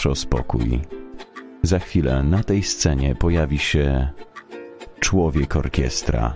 wciąż 0.00 0.12
o 0.12 0.14
spokój. 0.14 0.80
Za 1.62 1.78
chwilę 1.78 2.22
na 2.22 2.42
tej 2.42 2.62
scenie 2.62 3.14
pojawi 3.14 3.58
się 3.58 4.08
człowiek 5.00 5.56
orkiestra 5.56 6.34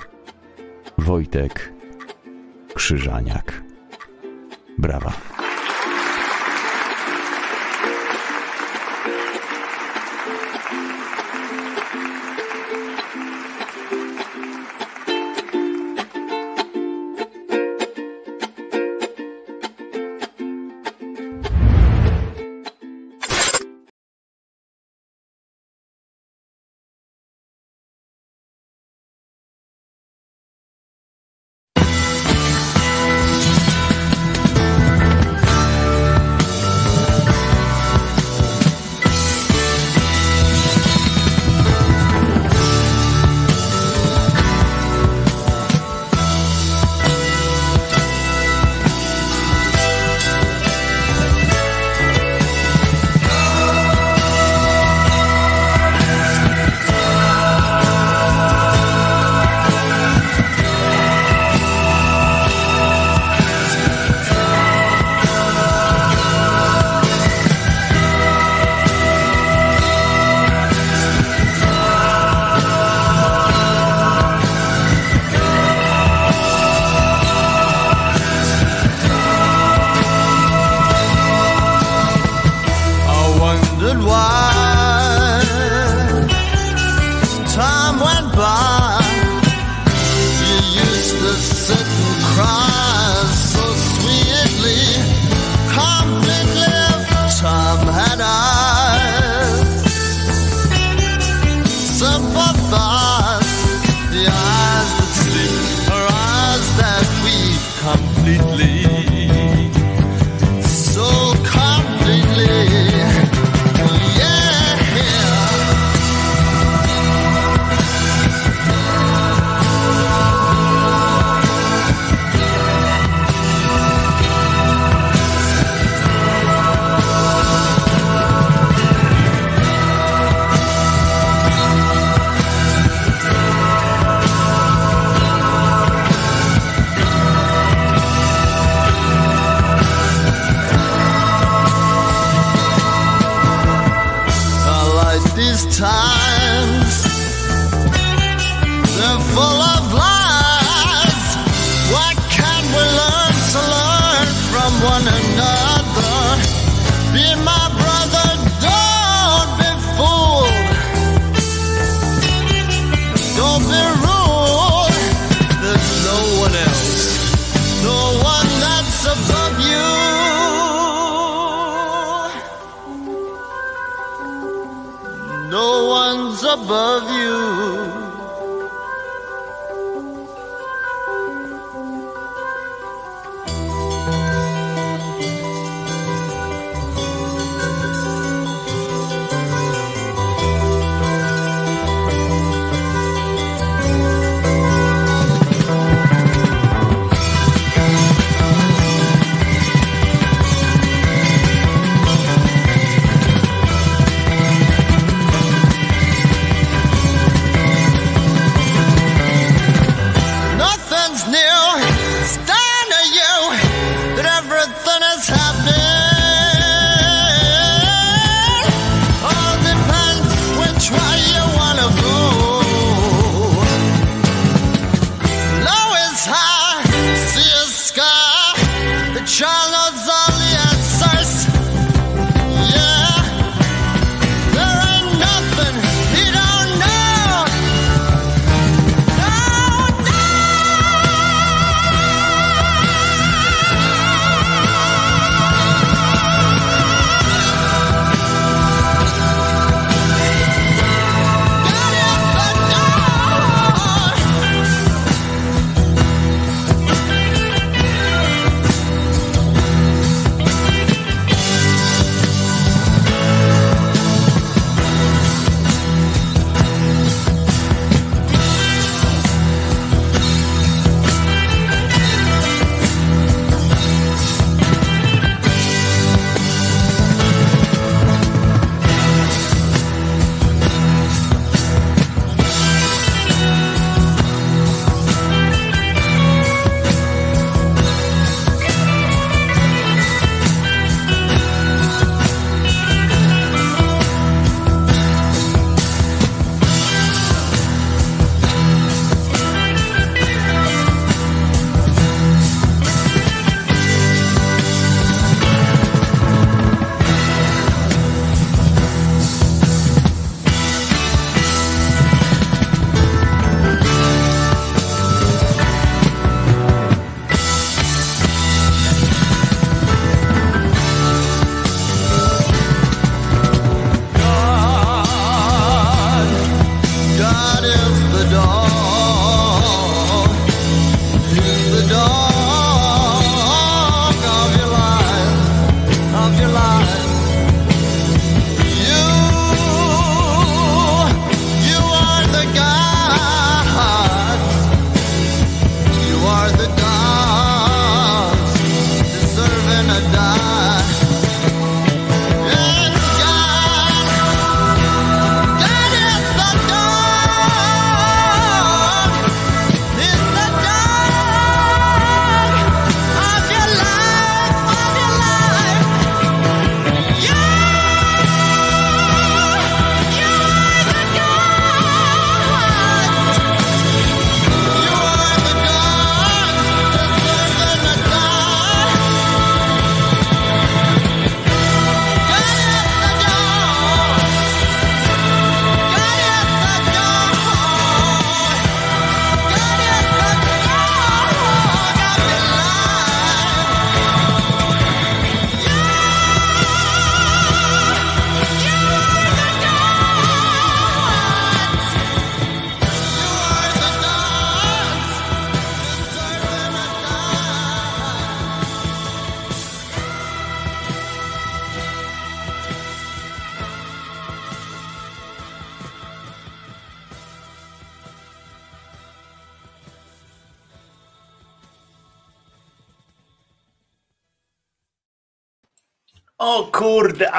Wojtek 0.99 1.73
Krzyżaniak. 2.75 3.63
Brawa. 4.79 5.34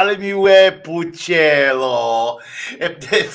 Ale 0.05 0.17
mi 0.17 0.35
łeb 0.35 0.87
ucięło. 0.87 2.39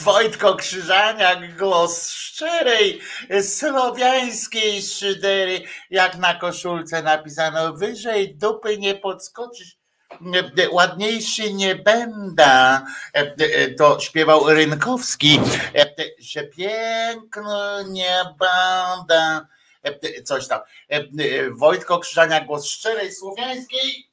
Wojtko 0.05 0.57
Krzyżaniak, 0.57 1.57
głos 1.57 2.11
szczerej, 2.11 3.01
słowiańskiej 3.43 4.83
szydery, 4.83 5.63
jak 5.91 6.17
na 6.17 6.35
koszulce 6.35 7.03
napisano, 7.03 7.73
wyżej 7.73 8.35
dupy 8.35 8.79
nie 8.79 8.95
podskoczysz 8.95 9.77
ładniejszy 10.71 11.53
nie 11.53 11.75
będę. 11.75 12.81
To 13.79 14.01
śpiewał 14.01 14.49
Rynkowski, 14.49 15.41
że 16.19 16.45
piękno 16.45 17.83
nie 17.83 18.25
będę. 18.39 19.41
Coś 20.25 20.49
tam. 20.49 20.61
Wojtko 21.51 21.99
Krzyżania, 21.99 22.45
głos 22.45 22.67
szczerej 22.67 23.13
słowiańskiej 23.13 24.10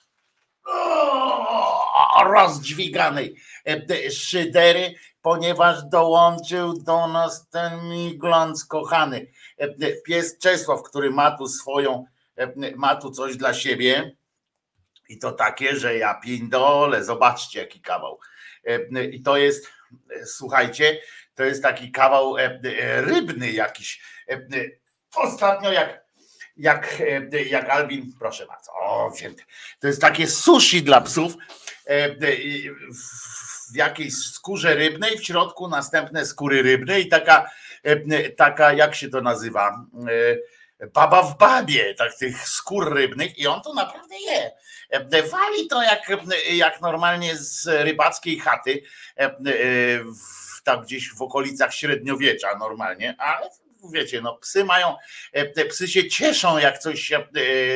rozdźwiganej 2.23 3.35
e, 3.65 4.11
szydery, 4.11 4.93
ponieważ 5.21 5.83
dołączył 5.83 6.73
do 6.73 7.07
nas 7.07 7.49
ten 7.49 7.89
migląc 7.89 8.65
kochany. 8.65 9.27
E, 9.57 9.91
pies 9.91 10.37
Czesław, 10.37 10.83
który 10.83 11.11
ma 11.11 11.37
tu 11.37 11.47
swoją, 11.47 12.05
e, 12.35 12.75
ma 12.75 12.95
tu 12.95 13.11
coś 13.11 13.37
dla 13.37 13.53
siebie 13.53 14.15
i 15.09 15.19
to 15.19 15.31
takie, 15.31 15.75
że 15.75 15.97
ja 15.97 16.13
pindole, 16.13 17.03
zobaczcie 17.03 17.59
jaki 17.59 17.81
kawał. 17.81 18.19
I 19.11 19.21
to 19.21 19.37
jest, 19.37 19.71
słuchajcie, 20.25 21.01
to 21.35 21.43
jest 21.43 21.63
taki 21.63 21.91
kawał 21.91 22.35
rybny 22.97 23.51
jakiś. 23.51 24.01
Ostatnio 25.15 25.71
jak 25.71 26.06
jak, 26.57 27.01
e, 27.33 27.43
jak 27.43 27.69
Albin, 27.69 28.13
proszę 28.19 28.45
bardzo, 28.45 28.71
o. 28.71 29.11
To 29.79 29.87
jest 29.87 30.01
takie 30.01 30.27
sushi 30.27 30.83
dla 30.83 31.01
psów. 31.01 31.33
E, 31.85 32.15
w 33.71 33.75
jakiejś 33.75 34.13
skórze 34.13 34.75
rybnej, 34.75 35.17
w 35.17 35.25
środku 35.25 35.67
następne 35.67 36.25
skóry 36.25 36.61
rybne 36.61 36.99
i 36.99 37.07
taka, 37.07 37.49
e, 37.83 38.29
taka 38.29 38.73
jak 38.73 38.95
się 38.95 39.09
to 39.09 39.21
nazywa, 39.21 39.85
baba 40.93 41.23
w 41.23 41.37
babie, 41.37 41.93
tak 41.93 42.17
tych 42.17 42.49
skór 42.49 42.93
rybnych. 42.93 43.37
I 43.37 43.47
on 43.47 43.61
to 43.61 43.73
naprawdę 43.73 44.15
je. 44.19 44.51
Wali 45.31 45.67
to 45.69 45.83
jak, 45.83 46.11
jak 46.51 46.81
normalnie 46.81 47.37
z 47.37 47.67
rybackiej 47.67 48.39
chaty, 48.39 48.83
tam 50.63 50.81
gdzieś 50.81 51.13
w 51.13 51.21
okolicach 51.21 51.73
średniowiecza 51.73 52.57
normalnie, 52.57 53.15
ale 53.19 53.49
wiecie, 53.91 54.21
no 54.21 54.35
psy 54.37 54.63
mają, 54.63 54.95
e, 55.33 55.65
psy 55.65 55.87
się 55.87 56.07
cieszą, 56.07 56.57
jak 56.57 56.79
coś 56.79 57.01
się 57.01 57.17
e, 57.17 57.23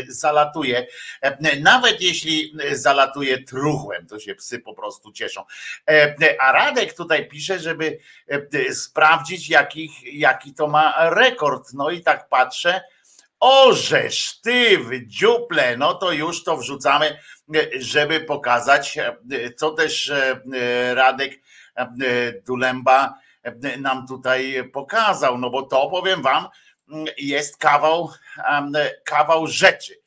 zalatuje. 0.07 0.87
E, 1.21 1.59
nawet 1.59 2.01
jeśli 2.01 2.53
zalatuje 2.71 3.43
truchłem, 3.43 4.07
to 4.07 4.19
się 4.19 4.35
psy 4.35 4.59
po 4.59 4.73
prostu 4.73 5.11
cieszą. 5.11 5.43
A 6.39 6.51
Radek 6.51 6.93
tutaj 6.93 7.27
pisze, 7.27 7.59
żeby 7.59 7.99
sprawdzić, 8.73 9.49
jakich, 9.49 10.13
jaki 10.13 10.53
to 10.53 10.67
ma 10.67 11.09
rekord. 11.09 11.73
No 11.73 11.89
i 11.89 12.01
tak 12.01 12.29
patrzę. 12.29 12.81
Orzesz, 13.39 14.39
ty 14.41 14.77
w 14.77 15.05
dziuple, 15.05 15.77
no 15.77 15.93
to 15.93 16.11
już 16.11 16.43
to 16.43 16.57
wrzucamy, 16.57 17.17
żeby 17.79 18.19
pokazać, 18.19 18.99
co 19.55 19.71
też 19.71 20.11
Radek 20.93 21.39
Dulemba 22.45 23.13
nam 23.77 24.07
tutaj 24.07 24.69
pokazał, 24.73 25.37
no 25.37 25.49
bo 25.49 25.63
to 25.63 25.89
powiem 25.89 26.21
wam, 26.21 26.47
jest 27.17 27.57
kawał, 27.57 28.09
kawał 29.05 29.47
rzeczy, 29.47 30.01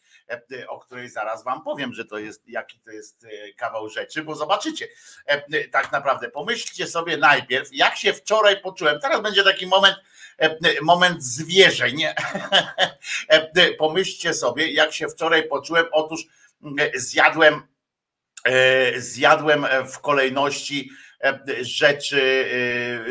o 0.69 0.79
której 0.79 1.09
zaraz 1.09 1.45
wam 1.45 1.65
powiem, 1.65 1.95
że 1.95 2.05
to 2.05 2.19
jest, 2.19 2.49
jaki 2.49 2.81
to 2.81 2.91
jest 2.91 3.25
e, 3.25 3.53
kawał 3.53 3.89
rzeczy, 3.89 4.23
bo 4.23 4.35
zobaczycie, 4.35 4.89
tak 5.73 5.93
naprawdę 5.93 6.31
pomyślcie 6.31 6.87
sobie 6.87 7.17
najpierw, 7.17 7.69
jak 7.73 7.97
się 7.97 8.13
wczoraj 8.13 8.61
poczułem, 8.61 9.01
teraz 9.01 9.23
będzie 9.23 9.45
taki 9.45 9.67
moment, 9.67 9.97
moment 10.83 11.23
zwierzeń, 11.25 12.03
pomyślcie 13.79 14.35
sobie, 14.35 14.73
jak 14.73 14.93
się 14.93 15.09
wczoraj 15.09 15.49
poczułem, 15.49 15.87
otóż 15.93 16.27
zjadłem 16.95 17.63
e, 18.45 19.01
zjadłem 19.01 19.67
w 19.93 19.99
kolejności 19.99 20.91
rzeczy 21.61 22.47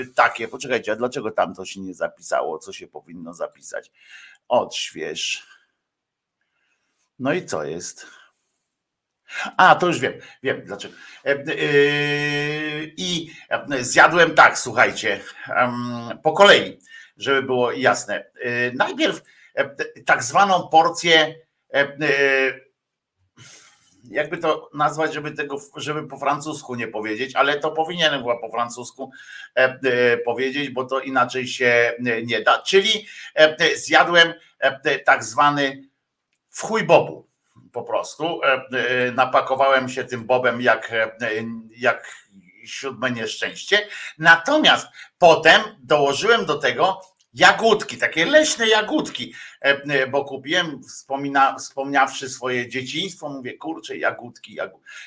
e, 0.01 0.05
takie. 0.15 0.47
Poczekajcie, 0.47 0.91
a 0.91 0.95
dlaczego 0.95 1.31
tam 1.31 1.55
to 1.55 1.65
się 1.65 1.79
nie 1.81 1.93
zapisało, 1.93 2.59
co 2.59 2.73
się 2.73 2.87
powinno 2.87 3.33
zapisać? 3.33 3.91
Odśwież. 4.47 5.47
No 7.19 7.33
i 7.33 7.45
co 7.45 7.63
jest? 7.63 8.07
A, 9.57 9.75
to 9.75 9.87
już 9.87 9.99
wiem, 9.99 10.13
wiem 10.43 10.61
dlaczego. 10.65 10.93
E, 11.25 11.35
I 12.97 13.31
zjadłem 13.79 14.35
tak, 14.35 14.59
słuchajcie, 14.59 15.19
po 16.23 16.33
kolei, 16.33 16.79
żeby 17.17 17.43
było 17.43 17.71
jasne. 17.71 18.25
Najpierw 18.73 19.21
tak 20.05 20.23
zwaną 20.23 20.67
porcję 20.67 21.35
jakby 24.09 24.37
to 24.37 24.69
nazwać, 24.73 25.13
żeby 25.13 25.31
tego, 25.31 25.57
żeby 25.75 26.07
po 26.07 26.17
francusku 26.17 26.75
nie 26.75 26.87
powiedzieć, 26.87 27.35
ale 27.35 27.59
to 27.59 27.71
powinienem 27.71 28.21
była 28.21 28.37
po 28.37 28.49
francusku 28.49 29.11
e, 29.55 29.59
e, 29.59 30.17
powiedzieć, 30.17 30.69
bo 30.69 30.85
to 30.85 30.99
inaczej 30.99 31.47
się 31.47 31.93
nie 32.25 32.41
da. 32.41 32.61
Czyli 32.61 33.07
e, 33.35 33.75
zjadłem 33.77 34.33
tak 35.05 35.23
zwany 35.23 35.83
w 36.49 36.61
chuj 36.61 36.83
bobu 36.83 37.27
po 37.71 37.83
prostu. 37.83 38.41
Napakowałem 39.15 39.89
się 39.89 40.03
tym 40.03 40.25
bobem 40.25 40.61
jak, 40.61 40.91
jak 41.77 42.15
siódme 42.65 43.11
nieszczęście. 43.11 43.87
Natomiast 44.17 44.87
potem 45.17 45.61
dołożyłem 45.79 46.45
do 46.45 46.57
tego 46.57 47.01
jagódki, 47.33 47.97
takie 47.97 48.25
leśne 48.25 48.67
jagódki, 48.67 49.33
bo 50.11 50.25
kupiłem, 50.25 50.83
wspomina, 50.83 51.55
wspomniawszy 51.55 52.29
swoje 52.29 52.69
dzieciństwo, 52.69 53.29
mówię, 53.29 53.57
kurczę, 53.57 53.97
jagódki, 53.97 54.57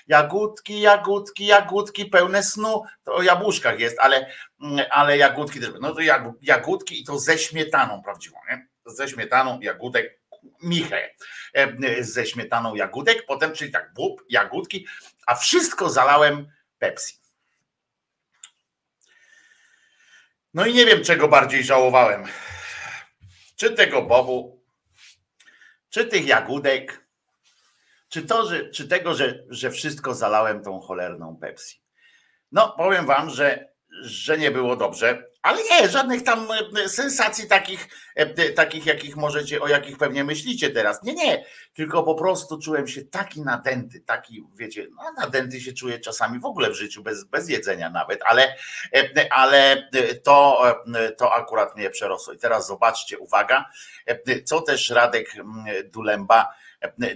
jagódki, 0.06 0.80
jagódki, 0.80 1.46
jagódki, 1.46 2.06
pełne 2.06 2.42
snu, 2.42 2.82
to 3.04 3.14
o 3.14 3.22
jabłuszkach 3.22 3.80
jest, 3.80 3.98
ale, 3.98 4.30
mm, 4.62 4.86
ale 4.90 5.18
jagódki 5.18 5.60
też, 5.60 5.70
no 5.80 5.94
to 5.94 6.00
jagódki 6.42 7.00
i 7.00 7.04
to 7.04 7.18
ze 7.18 7.38
śmietaną 7.38 8.02
prawdziwą, 8.02 8.36
nie? 8.50 8.66
Ze 8.86 9.08
śmietaną, 9.08 9.60
jagódek, 9.60 10.20
michę 10.62 11.10
ze 12.00 12.26
śmietaną 12.26 12.74
jagódek, 12.74 13.26
potem, 13.26 13.52
czyli 13.52 13.70
tak, 13.72 13.92
bób, 13.94 14.24
jagódki, 14.28 14.86
a 15.26 15.34
wszystko 15.34 15.90
zalałem 15.90 16.46
Pepsi. 16.78 17.25
No 20.56 20.66
i 20.66 20.74
nie 20.74 20.86
wiem, 20.86 21.04
czego 21.04 21.28
bardziej 21.28 21.64
żałowałem. 21.64 22.24
Czy 23.56 23.70
tego 23.70 24.02
bobu, 24.02 24.62
czy 25.90 26.04
tych 26.04 26.26
jagódek, 26.26 27.06
czy, 28.08 28.22
to, 28.22 28.48
że, 28.48 28.70
czy 28.70 28.88
tego, 28.88 29.14
że, 29.14 29.44
że 29.48 29.70
wszystko 29.70 30.14
zalałem 30.14 30.62
tą 30.62 30.80
cholerną 30.80 31.36
Pepsi. 31.36 31.80
No, 32.52 32.74
powiem 32.76 33.06
wam, 33.06 33.30
że, 33.30 33.68
że 34.02 34.38
nie 34.38 34.50
było 34.50 34.76
dobrze. 34.76 35.24
Ale 35.46 35.62
nie, 35.64 35.88
żadnych 35.88 36.22
tam 36.22 36.48
e, 36.84 36.88
sensacji 36.88 37.48
takich, 37.48 37.88
e, 38.14 38.52
takich, 38.52 38.86
jakich 38.86 39.16
możecie, 39.16 39.60
o 39.60 39.68
jakich 39.68 39.98
pewnie 39.98 40.24
myślicie 40.24 40.70
teraz. 40.70 41.02
Nie, 41.02 41.14
nie, 41.14 41.44
tylko 41.74 42.02
po 42.02 42.14
prostu 42.14 42.58
czułem 42.58 42.88
się 42.88 43.04
taki 43.04 43.42
nadęty, 43.42 44.00
taki, 44.00 44.44
wiecie, 44.54 44.86
no 44.96 45.12
nadęty 45.24 45.60
się 45.60 45.72
czuję 45.72 45.98
czasami 45.98 46.38
w 46.40 46.44
ogóle 46.44 46.70
w 46.70 46.74
życiu, 46.74 47.02
bez, 47.02 47.24
bez 47.24 47.48
jedzenia 47.48 47.90
nawet, 47.90 48.20
ale, 48.24 48.56
e, 48.94 49.32
ale 49.32 49.88
to, 50.22 50.62
to 51.18 51.34
akurat 51.34 51.76
mnie 51.76 51.90
przerosło. 51.90 52.32
I 52.32 52.38
teraz 52.38 52.66
zobaczcie, 52.66 53.18
uwaga, 53.18 53.64
co 54.44 54.60
też 54.60 54.90
Radek 54.90 55.32
Dulemba 55.84 56.54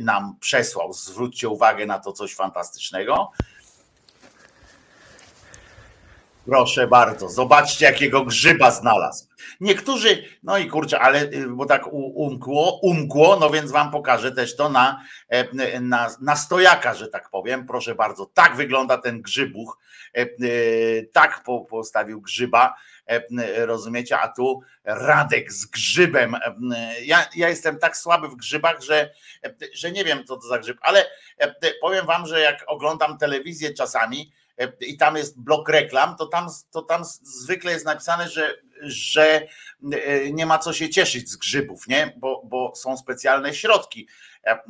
nam 0.01 0.37
przesłał. 0.41 0.93
Zwróćcie 0.93 1.49
uwagę 1.49 1.87
na 1.87 1.99
to 1.99 2.13
coś 2.13 2.35
fantastycznego. 2.35 3.33
Proszę 6.47 6.87
bardzo, 6.87 7.29
zobaczcie, 7.29 7.87
jakiego 7.87 8.25
grzyba 8.25 8.71
znalazł. 8.71 9.27
Niektórzy, 9.61 10.25
no 10.43 10.59
i 10.59 10.67
kurczę, 10.67 11.01
ale 11.01 11.23
y, 11.23 11.47
bo 11.49 11.67
tak 11.67 11.87
umkło, 11.93 12.81
umkło, 12.83 13.37
no 13.41 13.51
więc 13.51 13.71
wam 13.71 13.91
pokażę 13.91 14.33
też 14.33 14.57
to 14.57 14.69
na, 14.69 15.03
e, 15.29 15.81
na, 15.81 16.11
na 16.21 16.37
stojaka, 16.37 16.95
że 16.95 17.09
tak 17.09 17.31
powiem. 17.31 17.67
Proszę 17.67 17.95
bardzo, 17.95 18.27
tak 18.27 18.57
wygląda 18.57 18.99
ten 18.99 19.23
grzybuch. 19.23 19.79
E, 20.17 20.21
e, 20.21 20.27
tak 21.13 21.45
postawił 21.71 22.21
grzyba, 22.21 22.75
rozumiecie? 23.57 24.19
A 24.19 24.29
tu 24.29 24.61
Radek 24.85 25.53
z 25.53 25.67
grzybem. 25.67 26.37
Ja, 27.03 27.27
ja 27.37 27.49
jestem 27.49 27.79
tak 27.79 27.97
słaby 27.97 28.29
w 28.29 28.37
grzybach, 28.37 28.83
że, 28.83 29.11
że 29.75 29.93
nie 29.93 30.05
wiem, 30.05 30.25
co 30.25 30.37
to 30.37 30.43
za 30.43 30.59
grzyb, 30.59 30.79
ale 30.81 31.07
powiem 31.81 32.07
wam, 32.07 32.27
że 32.27 32.41
jak 32.41 32.65
oglądam 32.67 33.19
telewizję 33.19 33.75
czasami, 33.75 34.33
E, 34.33 34.40
i 34.81 34.97
tam 34.97 35.17
jest 35.17 35.41
blok 35.41 35.69
reklam, 35.69 36.17
to 36.17 36.27
tam, 36.27 36.49
to 36.71 36.83
tam 36.83 37.05
zwykle 37.23 37.73
jest 37.73 37.85
napisane, 37.85 38.29
że, 38.29 38.55
że 38.83 39.47
e, 39.93 40.31
nie 40.33 40.47
ma 40.47 40.59
co 40.59 40.73
się 40.73 40.89
cieszyć 40.89 41.31
z 41.31 41.37
grzybów, 41.37 41.89
nie? 41.89 42.13
Bo, 42.17 42.43
bo 42.45 42.75
są 42.75 42.97
specjalne 42.97 43.55
środki. 43.55 44.09
E, 44.47 44.61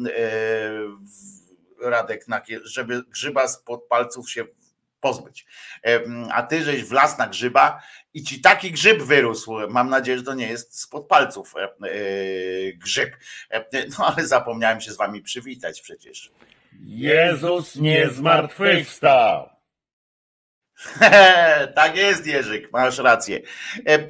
Radek, 1.82 2.26
żeby 2.62 3.02
grzyba 3.02 3.48
spod 3.48 3.88
palców 3.88 4.30
się 4.30 4.44
pozbyć. 5.00 5.46
A 6.32 6.42
ty 6.42 6.64
żeś 6.64 6.84
wlazł 6.84 7.18
na 7.18 7.26
grzyba 7.26 7.82
i 8.14 8.22
ci 8.22 8.40
taki 8.40 8.72
grzyb 8.72 9.02
wyrósł. 9.02 9.52
Mam 9.68 9.90
nadzieję, 9.90 10.18
że 10.18 10.24
to 10.24 10.34
nie 10.34 10.48
jest 10.48 10.80
spod 10.80 11.06
palców 11.06 11.54
grzyb. 12.74 13.16
No 13.98 14.06
ale 14.06 14.26
zapomniałem 14.26 14.80
się 14.80 14.92
z 14.92 14.96
wami 14.96 15.22
przywitać 15.22 15.80
przecież. 15.80 16.32
Jezus 16.80 17.76
nie 17.76 18.10
zmartwychwstał. 18.10 19.59
tak 21.74 21.96
jest, 21.96 22.26
Jerzyk, 22.26 22.72
masz 22.72 22.98
rację. 22.98 23.40
E, 23.86 23.94
e, 23.94 24.06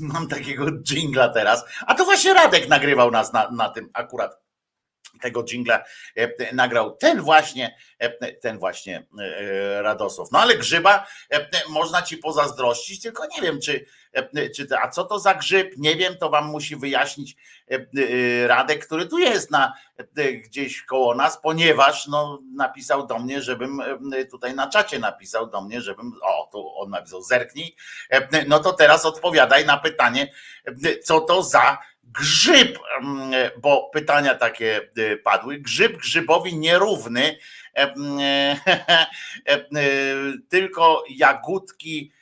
mam 0.00 0.28
takiego 0.28 0.66
jingla 0.90 1.28
teraz. 1.28 1.64
A 1.86 1.94
to 1.94 2.04
właśnie 2.04 2.34
Radek 2.34 2.68
nagrywał 2.68 3.10
nas 3.10 3.32
na, 3.32 3.50
na 3.50 3.68
tym 3.68 3.90
akurat 3.94 4.45
tego 5.22 5.44
jingla 5.44 5.84
e, 6.16 6.54
nagrał 6.54 6.96
ten 6.96 7.20
właśnie, 7.20 7.76
e, 7.98 8.32
ten 8.32 8.58
właśnie 8.58 9.06
e, 9.18 9.82
Radosław. 9.82 10.32
No 10.32 10.38
ale 10.38 10.56
grzyba 10.56 11.06
można 11.68 12.02
ci 12.02 12.16
pozazdrościć, 12.16 13.02
tylko 13.02 13.26
nie 13.36 13.42
wiem, 13.42 13.60
czy, 13.60 13.86
czy 14.56 14.66
a 14.82 14.88
co 14.88 15.04
to 15.04 15.18
za 15.18 15.34
grzyb? 15.34 15.74
Nie 15.76 15.96
wiem, 15.96 16.16
to 16.16 16.30
wam 16.30 16.46
musi 16.46 16.76
wyjaśnić 16.76 17.36
Radek, 18.46 18.86
który 18.86 19.06
tu 19.06 19.18
jest 19.18 19.50
na, 19.50 19.72
gdzieś 20.44 20.82
koło 20.82 21.14
nas, 21.14 21.40
ponieważ 21.42 22.06
no, 22.06 22.42
napisał 22.54 23.06
do 23.06 23.18
mnie, 23.18 23.42
żebym 23.42 23.82
tutaj 24.30 24.54
na 24.54 24.68
czacie 24.68 24.98
napisał 24.98 25.46
do 25.46 25.60
mnie, 25.60 25.80
żebym, 25.80 26.12
o, 26.22 26.48
tu 26.52 26.78
on 26.78 26.90
napisał, 26.90 27.22
zerknij. 27.22 27.76
No 28.46 28.58
to 28.58 28.72
teraz 28.72 29.04
odpowiadaj 29.04 29.66
na 29.66 29.78
pytanie, 29.78 30.32
co 31.04 31.20
to 31.20 31.42
za 31.42 31.78
grzyb, 32.16 32.78
bo 33.58 33.90
pytania 33.92 34.34
takie 34.34 34.80
y, 34.98 35.16
padły, 35.16 35.58
grzyb 35.58 35.96
grzybowi 35.96 36.56
nierówny, 36.56 37.38
e, 37.76 37.94
e, 37.96 38.56
e, 39.46 39.64
tylko 40.48 41.04
jagódki 41.08 42.12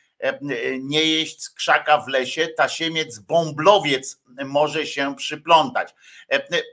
nie 0.81 1.05
jeść 1.05 1.43
z 1.43 1.51
krzaka 1.51 1.99
w 1.99 2.09
lesie, 2.09 2.49
tasiemiec 2.49 3.19
bąblowiec 3.19 4.23
może 4.45 4.87
się 4.87 5.17
przyplątać. 5.17 5.95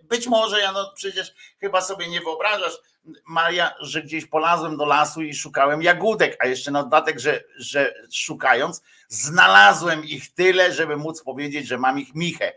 Być 0.03 0.27
może, 0.27 0.59
ja 0.59 0.71
no 0.71 0.91
przecież 0.95 1.33
chyba 1.59 1.81
sobie 1.81 2.07
nie 2.07 2.21
wyobrażasz, 2.21 2.77
Maria, 3.25 3.75
że 3.79 4.03
gdzieś 4.03 4.25
polazłem 4.25 4.77
do 4.77 4.85
lasu 4.85 5.21
i 5.21 5.33
szukałem 5.33 5.81
jagódek, 5.81 6.37
a 6.39 6.47
jeszcze 6.47 6.71
na 6.71 6.83
dodatek, 6.83 7.19
że, 7.19 7.43
że 7.57 7.93
szukając, 8.13 8.81
znalazłem 9.07 10.05
ich 10.05 10.33
tyle, 10.33 10.73
żeby 10.73 10.97
móc 10.97 11.23
powiedzieć, 11.23 11.67
że 11.67 11.77
mam 11.77 11.99
ich 11.99 12.15
michę 12.15 12.53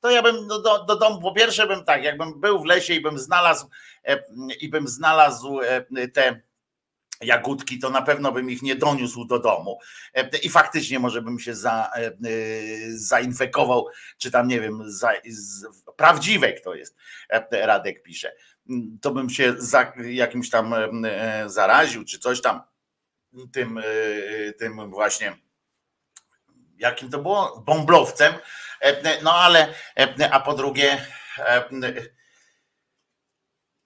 to 0.00 0.10
ja 0.10 0.22
bym 0.22 0.48
do, 0.48 0.58
do, 0.62 0.84
do 0.84 0.96
domu, 0.96 1.20
po 1.20 1.32
pierwsze 1.32 1.66
bym 1.66 1.84
tak, 1.84 2.04
jakbym 2.04 2.40
był 2.40 2.60
w 2.60 2.64
lesie 2.64 2.94
i 2.94 3.00
bym 3.00 3.18
znalazł 3.18 3.70
e, 4.04 4.22
i 4.60 4.68
bym 4.68 4.88
znalazł 4.88 5.60
e, 5.60 6.08
te 6.08 6.40
jagódki, 7.20 7.78
to 7.78 7.90
na 7.90 8.02
pewno 8.02 8.32
bym 8.32 8.50
ich 8.50 8.62
nie 8.62 8.76
doniósł 8.76 9.24
do 9.24 9.38
domu. 9.38 9.78
E, 10.14 10.38
I 10.38 10.48
faktycznie 10.48 10.98
może 10.98 11.22
bym 11.22 11.38
się 11.38 11.54
za, 11.54 11.90
zainfekował, 12.88 13.86
czy 14.18 14.30
tam 14.30 14.48
nie 14.48 14.60
wiem, 14.60 14.82
za, 14.86 15.12
z, 15.26 15.64
prawdziwek 15.96 16.60
to 16.60 16.74
jest, 16.74 16.96
Radek 17.50 18.02
pisze. 18.02 18.32
To 19.00 19.10
bym 19.10 19.30
się 19.30 19.54
za, 19.58 19.92
jakimś 20.04 20.50
tam 20.50 20.74
zaraził, 21.46 22.04
czy 22.04 22.18
coś 22.18 22.40
tam 22.40 22.62
tym, 23.52 23.80
tym 24.58 24.90
właśnie 24.90 25.36
jakim 26.78 27.10
to 27.10 27.18
było? 27.18 27.62
Bąblowcem. 27.66 28.34
E, 28.80 29.22
no 29.22 29.34
ale, 29.34 29.74
e, 29.98 30.30
a 30.30 30.40
po 30.40 30.54
drugie, 30.54 31.06
e, 31.38 31.64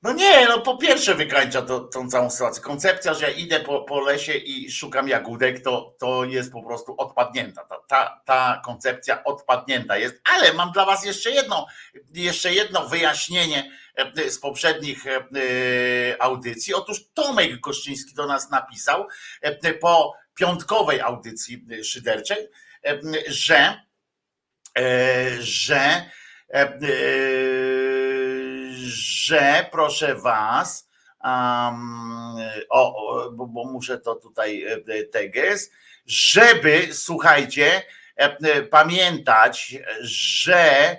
no 0.02 0.12
nie, 0.12 0.48
no 0.48 0.60
po 0.60 0.76
pierwsze 0.76 1.14
wykańcza 1.14 1.62
to, 1.62 1.80
tą 1.80 2.10
całą 2.10 2.30
sytuację. 2.30 2.62
Koncepcja, 2.62 3.14
że 3.14 3.26
ja 3.26 3.30
idę 3.30 3.60
po, 3.60 3.82
po 3.82 4.00
lesie 4.00 4.34
i 4.34 4.70
szukam 4.70 5.08
jagódek, 5.08 5.64
to, 5.64 5.96
to 5.98 6.24
jest 6.24 6.52
po 6.52 6.62
prostu 6.62 6.94
odpadnięta. 6.98 7.64
Ta, 7.64 7.76
ta, 7.88 8.22
ta 8.24 8.62
koncepcja 8.64 9.24
odpadnięta 9.24 9.96
jest, 9.96 10.20
ale 10.24 10.52
mam 10.52 10.72
dla 10.72 10.84
Was 10.84 11.04
jeszcze 11.04 11.30
jedno, 11.30 11.66
jeszcze 12.14 12.54
jedno 12.54 12.88
wyjaśnienie 12.88 13.70
z 14.28 14.38
poprzednich 14.38 15.04
audycji. 16.18 16.74
Otóż 16.74 17.00
Tomek 17.14 17.60
Koszczyński 17.60 18.14
do 18.14 18.26
nas 18.26 18.50
napisał 18.50 19.06
po 19.80 20.14
piątkowej 20.34 21.00
audycji 21.00 21.66
szyderczej, 21.84 22.48
że, 23.28 23.89
że, 25.40 26.10
e, 26.54 26.78
że 28.82 29.66
proszę 29.72 30.14
was, 30.14 30.88
um, 31.24 32.36
o, 32.68 33.30
bo, 33.32 33.46
bo, 33.46 33.64
muszę 33.64 33.98
to 33.98 34.14
tutaj 34.14 34.64
e, 34.64 35.04
teges, 35.04 35.70
żeby, 36.06 36.88
słuchajcie, 36.92 37.82
pamiętać, 38.70 39.76
że 40.02 40.96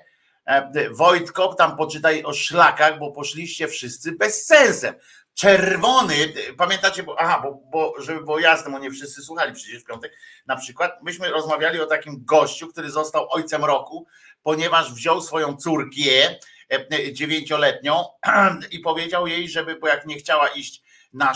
Wojtko, 0.92 1.54
tam 1.54 1.78
poczytaj 1.78 2.24
o 2.24 2.34
szlakach, 2.34 3.00
bo 3.00 3.12
poszliście 3.12 3.68
wszyscy 3.68 4.12
bez 4.12 4.46
sensem. 4.46 4.96
Czerwony, 5.34 6.34
pamiętacie, 6.58 7.04
bo, 7.04 7.20
aha, 7.20 7.42
bo, 7.44 7.60
bo 7.72 8.02
żeby 8.02 8.22
było 8.22 8.40
jasne, 8.40 8.72
bo 8.72 8.80
nie 8.80 8.92
wszyscy 8.92 9.22
słuchali 9.22 9.54
przecież 9.54 9.84
w 9.84 9.86
piątek, 9.86 10.18
na 10.46 10.56
przykład 10.56 11.04
myśmy 11.04 11.30
rozmawiali 11.30 11.80
o 11.80 11.86
takim 11.86 12.26
gościu, 12.26 12.68
który 12.68 12.90
został 12.90 13.28
ojcem 13.30 13.66
roku, 13.66 14.08
ponieważ 14.44 14.94
wziął 14.94 15.22
swoją 15.22 15.58
córkę 15.58 16.38
e, 16.70 17.14
dziewięcioletnią 17.14 18.06
i 18.72 18.80
powiedział 18.80 19.28
jej, 19.28 19.50
żeby, 19.50 19.76
bo 19.76 19.88
jak 19.88 20.06
nie 20.06 20.16
chciała 20.16 20.48
iść 20.48 20.84
na 21.14 21.34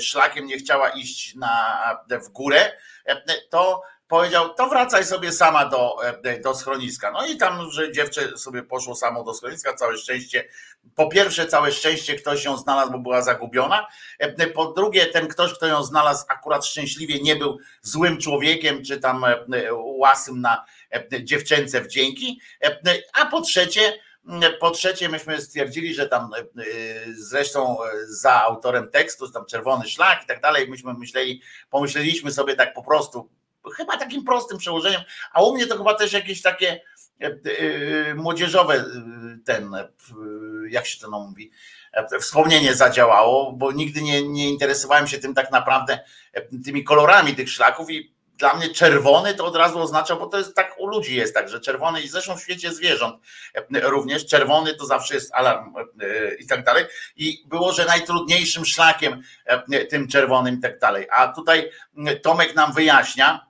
szlakiem, 0.00 0.46
nie 0.46 0.58
chciała 0.58 0.88
iść 0.88 1.34
na, 1.34 1.80
w 2.24 2.28
górę, 2.28 2.72
e, 3.04 3.22
to 3.50 3.82
powiedział, 4.08 4.54
to 4.54 4.68
wracaj 4.68 5.04
sobie 5.04 5.32
sama 5.32 5.64
do, 5.66 5.96
do 6.44 6.54
schroniska. 6.54 7.10
No 7.10 7.26
i 7.26 7.36
tam, 7.36 7.70
że 7.70 7.92
dziewczę 7.92 8.38
sobie 8.38 8.62
poszło 8.62 8.94
samo 8.94 9.24
do 9.24 9.34
schroniska, 9.34 9.74
całe 9.74 9.96
szczęście. 9.96 10.48
Po 10.94 11.08
pierwsze, 11.08 11.46
całe 11.46 11.72
szczęście 11.72 12.14
ktoś 12.14 12.44
ją 12.44 12.56
znalazł, 12.56 12.92
bo 12.92 12.98
była 12.98 13.22
zagubiona. 13.22 13.86
Po 14.54 14.72
drugie, 14.72 15.06
ten 15.06 15.28
ktoś, 15.28 15.54
kto 15.54 15.66
ją 15.66 15.84
znalazł, 15.84 16.24
akurat 16.28 16.66
szczęśliwie 16.66 17.20
nie 17.20 17.36
był 17.36 17.58
złym 17.82 18.18
człowiekiem, 18.18 18.84
czy 18.84 19.00
tam 19.00 19.24
łasym 19.74 20.40
na 20.40 20.64
dziewczęce 21.22 21.80
wdzięki. 21.80 22.40
A 23.14 23.26
po 23.26 23.40
trzecie, 23.40 24.00
po 24.60 24.70
trzecie, 24.70 25.08
myśmy 25.08 25.40
stwierdzili, 25.40 25.94
że 25.94 26.08
tam 26.08 26.30
zresztą 27.16 27.76
za 28.08 28.42
autorem 28.42 28.90
tekstu, 28.90 29.30
tam 29.30 29.46
czerwony 29.46 29.88
szlak 29.88 30.24
i 30.24 30.26
tak 30.26 30.40
dalej, 30.40 30.68
myśmy 30.68 30.94
myśleli, 30.94 31.42
pomyśleliśmy 31.70 32.32
sobie 32.32 32.56
tak 32.56 32.74
po 32.74 32.82
prostu, 32.82 33.30
chyba 33.76 33.96
takim 33.96 34.24
prostym 34.24 34.58
przełożeniem, 34.58 35.00
a 35.32 35.42
u 35.42 35.54
mnie 35.54 35.66
to 35.66 35.78
chyba 35.78 35.94
też 35.94 36.12
jakieś 36.12 36.42
takie 36.42 36.80
e, 37.22 37.26
e, 37.26 38.14
młodzieżowe 38.14 38.74
e, 38.74 38.84
ten, 39.44 39.72
jak 40.70 40.86
się 40.86 41.00
to 41.00 41.10
mówi, 41.10 41.50
wspomnienie 42.20 42.74
zadziałało, 42.74 43.52
bo 43.52 43.72
nigdy 43.72 44.02
nie, 44.02 44.28
nie 44.28 44.48
interesowałem 44.48 45.06
się 45.06 45.18
tym 45.18 45.34
tak 45.34 45.50
naprawdę, 45.50 45.98
tymi 46.64 46.84
kolorami 46.84 47.34
tych 47.34 47.50
szlaków 47.50 47.90
i 47.90 48.18
dla 48.38 48.54
mnie 48.54 48.68
czerwony 48.68 49.34
to 49.34 49.44
od 49.44 49.56
razu 49.56 49.78
oznacza, 49.78 50.16
bo 50.16 50.26
to 50.26 50.38
jest 50.38 50.54
tak 50.54 50.74
u 50.78 50.86
ludzi 50.86 51.16
jest 51.16 51.34
tak, 51.34 51.48
że 51.48 51.60
czerwony 51.60 52.00
i 52.00 52.08
zresztą 52.08 52.36
w 52.36 52.42
świecie 52.42 52.72
zwierząt 52.72 53.16
również 53.82 54.26
czerwony 54.26 54.74
to 54.74 54.86
zawsze 54.86 55.14
jest 55.14 55.34
alarm 55.34 55.74
i 56.38 56.46
tak 56.46 56.64
dalej. 56.64 56.84
I 57.16 57.44
było, 57.46 57.72
że 57.72 57.84
najtrudniejszym 57.84 58.64
szlakiem 58.64 59.22
tym 59.90 60.08
czerwonym 60.08 60.54
i 60.54 60.60
tak 60.60 60.78
dalej. 60.78 61.06
A 61.10 61.28
tutaj 61.28 61.70
Tomek 62.22 62.54
nam 62.54 62.72
wyjaśnia, 62.72 63.47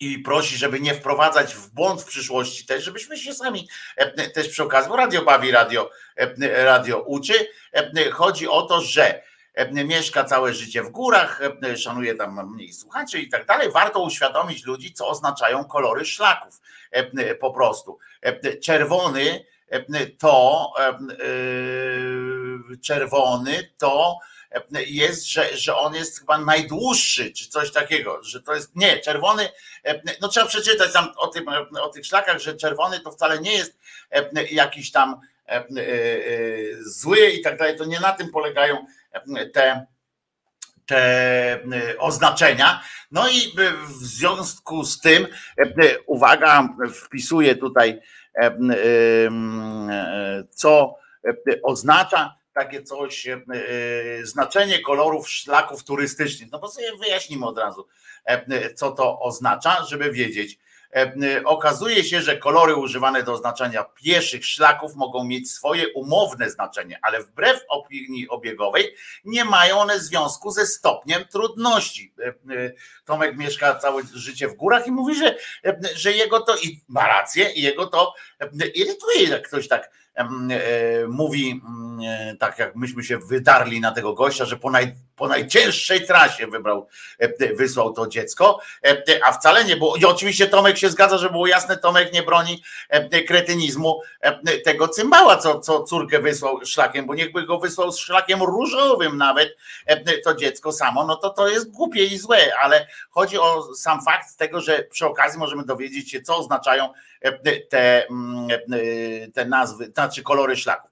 i 0.00 0.18
prosi, 0.18 0.56
żeby 0.56 0.80
nie 0.80 0.94
wprowadzać 0.94 1.54
w 1.54 1.70
błąd 1.70 2.02
w 2.02 2.04
przyszłości 2.04 2.66
też, 2.66 2.84
żebyśmy 2.84 3.18
się 3.18 3.34
sami 3.34 3.68
e, 3.96 4.30
też 4.30 4.48
przy 4.48 4.62
okazji, 4.62 4.90
bo 4.90 4.96
radio 4.96 5.22
bawi, 5.22 5.50
radio, 5.50 5.90
e, 6.16 6.64
radio 6.64 6.98
uczy. 6.98 7.48
E, 7.72 8.10
chodzi 8.10 8.48
o 8.48 8.62
to, 8.62 8.80
że 8.80 9.22
mieszka 9.72 10.24
całe 10.24 10.54
życie 10.54 10.82
w 10.82 10.90
górach, 10.90 11.40
szanuje 11.76 12.14
tam 12.14 12.54
mniej 12.54 12.72
słuchaczy 12.72 13.18
i 13.18 13.28
tak 13.28 13.46
dalej. 13.46 13.70
Warto 13.72 14.02
uświadomić 14.02 14.64
ludzi, 14.64 14.92
co 14.92 15.08
oznaczają 15.08 15.64
kolory 15.64 16.04
szlaków. 16.04 16.60
Po 17.40 17.50
prostu. 17.50 17.98
Czerwony 18.62 19.44
to 20.18 20.72
czerwony 22.82 23.70
to 23.78 24.18
jest, 24.86 25.26
że, 25.26 25.56
że 25.56 25.76
on 25.76 25.94
jest 25.94 26.20
chyba 26.20 26.38
najdłuższy, 26.38 27.32
czy 27.32 27.48
coś 27.48 27.72
takiego, 27.72 28.22
że 28.22 28.42
to 28.42 28.54
jest, 28.54 28.76
nie, 28.76 28.98
czerwony, 28.98 29.48
no 30.20 30.28
trzeba 30.28 30.46
przeczytać 30.46 30.92
tam 30.92 31.12
o, 31.16 31.26
tym, 31.26 31.44
o 31.82 31.88
tych 31.88 32.06
szlakach, 32.06 32.38
że 32.38 32.56
czerwony 32.56 33.00
to 33.00 33.10
wcale 33.10 33.40
nie 33.40 33.52
jest 33.52 33.78
jakiś 34.50 34.90
tam 34.90 35.20
e, 35.48 35.52
e, 35.52 35.64
zły 36.80 37.30
i 37.30 37.42
tak 37.42 37.58
dalej, 37.58 37.76
to 37.76 37.84
nie 37.84 38.00
na 38.00 38.12
tym 38.12 38.30
polegają 38.30 38.86
te 39.52 39.86
te 40.86 41.58
oznaczenia. 41.98 42.82
No 43.10 43.28
i 43.28 43.54
w 43.88 43.92
związku 43.92 44.84
z 44.84 45.00
tym, 45.00 45.26
uwaga, 46.06 46.68
wpisuję 46.94 47.56
tutaj, 47.56 48.00
co 50.50 50.94
oznacza 51.62 52.39
takie 52.52 52.82
coś, 52.82 53.28
e, 53.28 53.32
e, 53.32 54.26
znaczenie 54.26 54.78
kolorów 54.78 55.30
szlaków 55.30 55.84
turystycznych. 55.84 56.50
No 56.52 56.58
bo 56.58 56.68
sobie 56.68 56.96
wyjaśnimy 56.96 57.46
od 57.46 57.58
razu, 57.58 57.86
e, 58.24 58.74
co 58.74 58.92
to 58.92 59.20
oznacza, 59.20 59.84
żeby 59.84 60.12
wiedzieć. 60.12 60.58
Okazuje 61.44 62.04
się, 62.04 62.20
że 62.22 62.36
kolory 62.36 62.74
używane 62.74 63.22
do 63.22 63.32
oznaczania 63.32 63.84
pieszych 63.84 64.46
szlaków 64.46 64.94
mogą 64.94 65.24
mieć 65.24 65.50
swoje 65.50 65.88
umowne 65.92 66.50
znaczenie, 66.50 66.98
ale 67.02 67.22
wbrew 67.22 67.60
opinii 67.68 68.28
obiegowej 68.28 68.94
nie 69.24 69.44
mają 69.44 69.78
one 69.78 70.00
związku 70.00 70.50
ze 70.50 70.66
stopniem 70.66 71.24
trudności. 71.24 72.14
Tomek 73.04 73.36
mieszka 73.36 73.74
całe 73.74 74.02
życie 74.14 74.48
w 74.48 74.54
górach 74.54 74.86
i 74.86 74.90
mówi, 74.90 75.14
że, 75.14 75.36
że 75.94 76.12
jego 76.12 76.40
to 76.40 76.56
i 76.56 76.80
ma 76.88 77.06
rację, 77.08 77.50
i 77.52 77.62
jego 77.62 77.86
to 77.86 78.14
irytuje, 78.74 79.28
jak 79.28 79.48
ktoś 79.48 79.68
tak 79.68 79.90
mówi, 81.08 81.62
mm, 81.64 82.00
e, 82.04 82.36
tak 82.36 82.58
jak 82.58 82.76
myśmy 82.76 83.04
się 83.04 83.18
wydarli 83.18 83.80
na 83.80 83.92
tego 83.92 84.14
gościa, 84.14 84.44
że 84.44 84.56
po, 84.56 84.70
naj, 84.70 84.94
po 85.20 85.28
najcięższej 85.28 86.06
trasie 86.06 86.46
wybrał, 86.46 86.88
e, 87.18 87.54
wysłał 87.54 87.92
to 87.92 88.06
dziecko, 88.06 88.60
a 89.24 89.32
wcale 89.32 89.64
nie 89.64 89.76
było. 89.76 89.96
I 89.96 90.04
oczywiście 90.04 90.46
Tomek 90.46 90.78
się 90.78 90.90
zgadza, 90.90 91.18
że 91.18 91.30
było 91.30 91.46
jasne, 91.46 91.76
Tomek 91.76 92.12
nie 92.12 92.22
broni 92.22 92.62
kretynizmu 93.28 94.00
tego 94.64 94.88
cymbała, 94.88 95.36
co, 95.36 95.60
co 95.60 95.82
córkę 95.82 96.18
wysłał 96.18 96.66
szlakiem, 96.66 97.06
bo 97.06 97.14
niechby 97.14 97.46
go 97.46 97.58
wysłał 97.58 97.92
z 97.92 97.98
szlakiem 97.98 98.42
różowym 98.42 99.16
nawet 99.16 99.56
to 100.24 100.34
dziecko 100.34 100.72
samo, 100.72 101.04
no 101.04 101.16
to 101.16 101.30
to 101.30 101.48
jest 101.48 101.70
głupie 101.70 102.04
i 102.04 102.18
złe, 102.18 102.38
ale 102.62 102.86
chodzi 103.10 103.38
o 103.38 103.74
sam 103.74 104.04
fakt 104.04 104.36
tego, 104.36 104.60
że 104.60 104.82
przy 104.90 105.06
okazji 105.06 105.38
możemy 105.38 105.64
dowiedzieć 105.64 106.10
się, 106.10 106.22
co 106.22 106.36
oznaczają 106.36 106.92
te, 107.70 108.08
mm, 108.08 108.48
te 109.34 109.44
nazwy, 109.44 109.86
znaczy 109.86 110.22
kolory 110.22 110.56
szlaków. 110.56 110.89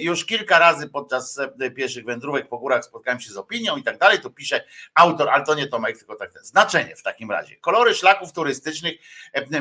Już 0.00 0.26
kilka 0.26 0.58
razy 0.58 0.88
podczas 0.88 1.40
pierwszych 1.76 2.04
wędrówek 2.04 2.48
po 2.48 2.58
górach 2.58 2.84
spotkałem 2.84 3.20
się 3.20 3.32
z 3.32 3.36
opinią 3.36 3.76
i 3.76 3.82
tak 3.82 3.98
dalej. 3.98 4.20
Tu 4.20 4.30
pisze 4.30 4.64
autor, 4.94 5.28
ale 5.28 5.44
to 5.44 5.54
nie 5.54 5.66
Tomek, 5.66 5.98
tylko 5.98 6.16
tak. 6.16 6.32
Znaczenie 6.42 6.96
w 6.96 7.02
takim 7.02 7.30
razie. 7.30 7.56
Kolory 7.56 7.94
szlaków 7.94 8.32
turystycznych 8.32 8.94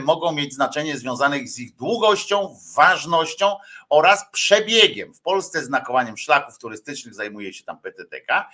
mogą 0.03 0.31
mieć 0.31 0.53
znaczenie 0.53 0.97
związane 0.97 1.47
z 1.47 1.59
ich 1.59 1.75
długością, 1.75 2.55
ważnością 2.75 3.55
oraz 3.91 4.25
przebiegiem. 4.31 5.13
W 5.13 5.21
Polsce 5.21 5.63
znakowaniem 5.63 6.17
szlaków 6.17 6.57
turystycznych 6.57 7.13
zajmuje 7.13 7.53
się 7.53 7.63
tam 7.63 7.81
PTTK. 7.81 8.49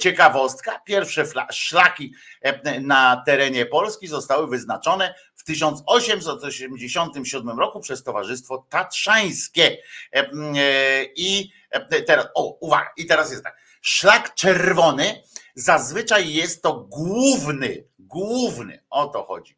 Ciekawostka, 0.00 0.80
pierwsze 0.84 1.24
szlaki 1.50 2.12
na 2.80 3.22
terenie 3.26 3.66
Polski 3.66 4.06
zostały 4.06 4.48
wyznaczone 4.48 5.14
w 5.34 5.44
1887 5.44 7.58
roku 7.58 7.80
przez 7.80 8.02
Towarzystwo 8.02 8.66
Tatrzańskie. 8.68 9.76
E, 10.12 10.30
I 11.16 11.52
teraz, 12.06 12.26
o, 12.34 12.58
uwaga, 12.60 12.90
i 12.96 13.06
teraz 13.06 13.30
jest 13.30 13.44
tak. 13.44 13.58
Szlak 13.80 14.34
czerwony 14.34 15.22
zazwyczaj 15.54 16.32
jest 16.32 16.62
to 16.62 16.74
główny, 16.74 17.84
główny, 17.98 18.84
o 18.90 19.06
to 19.06 19.24
chodzi 19.24 19.54
E, 19.54 19.57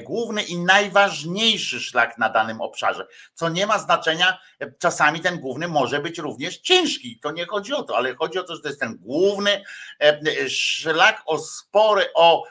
główny 0.00 0.42
i 0.42 0.58
najważniejszy 0.58 1.80
szlak 1.80 2.18
na 2.18 2.28
danym 2.28 2.60
obszarze, 2.60 3.06
co 3.34 3.48
nie 3.48 3.66
ma 3.66 3.78
znaczenia, 3.78 4.38
e, 4.60 4.72
czasami 4.78 5.20
ten 5.20 5.40
główny 5.40 5.68
może 5.68 6.00
być 6.00 6.18
również 6.18 6.58
ciężki, 6.58 7.18
to 7.22 7.30
nie 7.30 7.46
chodzi 7.46 7.72
o 7.72 7.82
to, 7.82 7.96
ale 7.96 8.14
chodzi 8.14 8.38
o 8.38 8.42
to, 8.42 8.56
że 8.56 8.62
to 8.62 8.68
jest 8.68 8.80
ten 8.80 8.96
główny 8.96 9.62
e, 10.00 10.20
szlak 10.48 11.22
o 11.26 11.38
spory, 11.38 12.06
o 12.14 12.44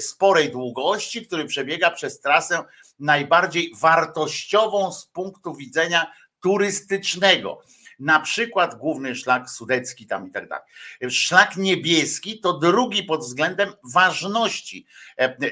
sporej 0.00 0.50
długości, 0.50 1.26
który 1.26 1.44
przebiega 1.44 1.90
przez 1.90 2.20
trasę 2.20 2.64
najbardziej 2.98 3.72
wartościową 3.80 4.92
z 4.92 5.06
punktu 5.06 5.54
widzenia 5.54 6.12
turystycznego. 6.42 7.62
Na 7.98 8.20
przykład 8.20 8.74
główny 8.74 9.14
szlak 9.14 9.50
sudecki 9.50 10.06
tam 10.06 10.28
i 10.28 10.30
tak 10.30 10.48
dalej. 10.48 10.64
Szlak 11.10 11.56
niebieski 11.56 12.40
to 12.40 12.52
drugi 12.52 13.02
pod 13.02 13.20
względem 13.20 13.72
ważności 13.92 14.86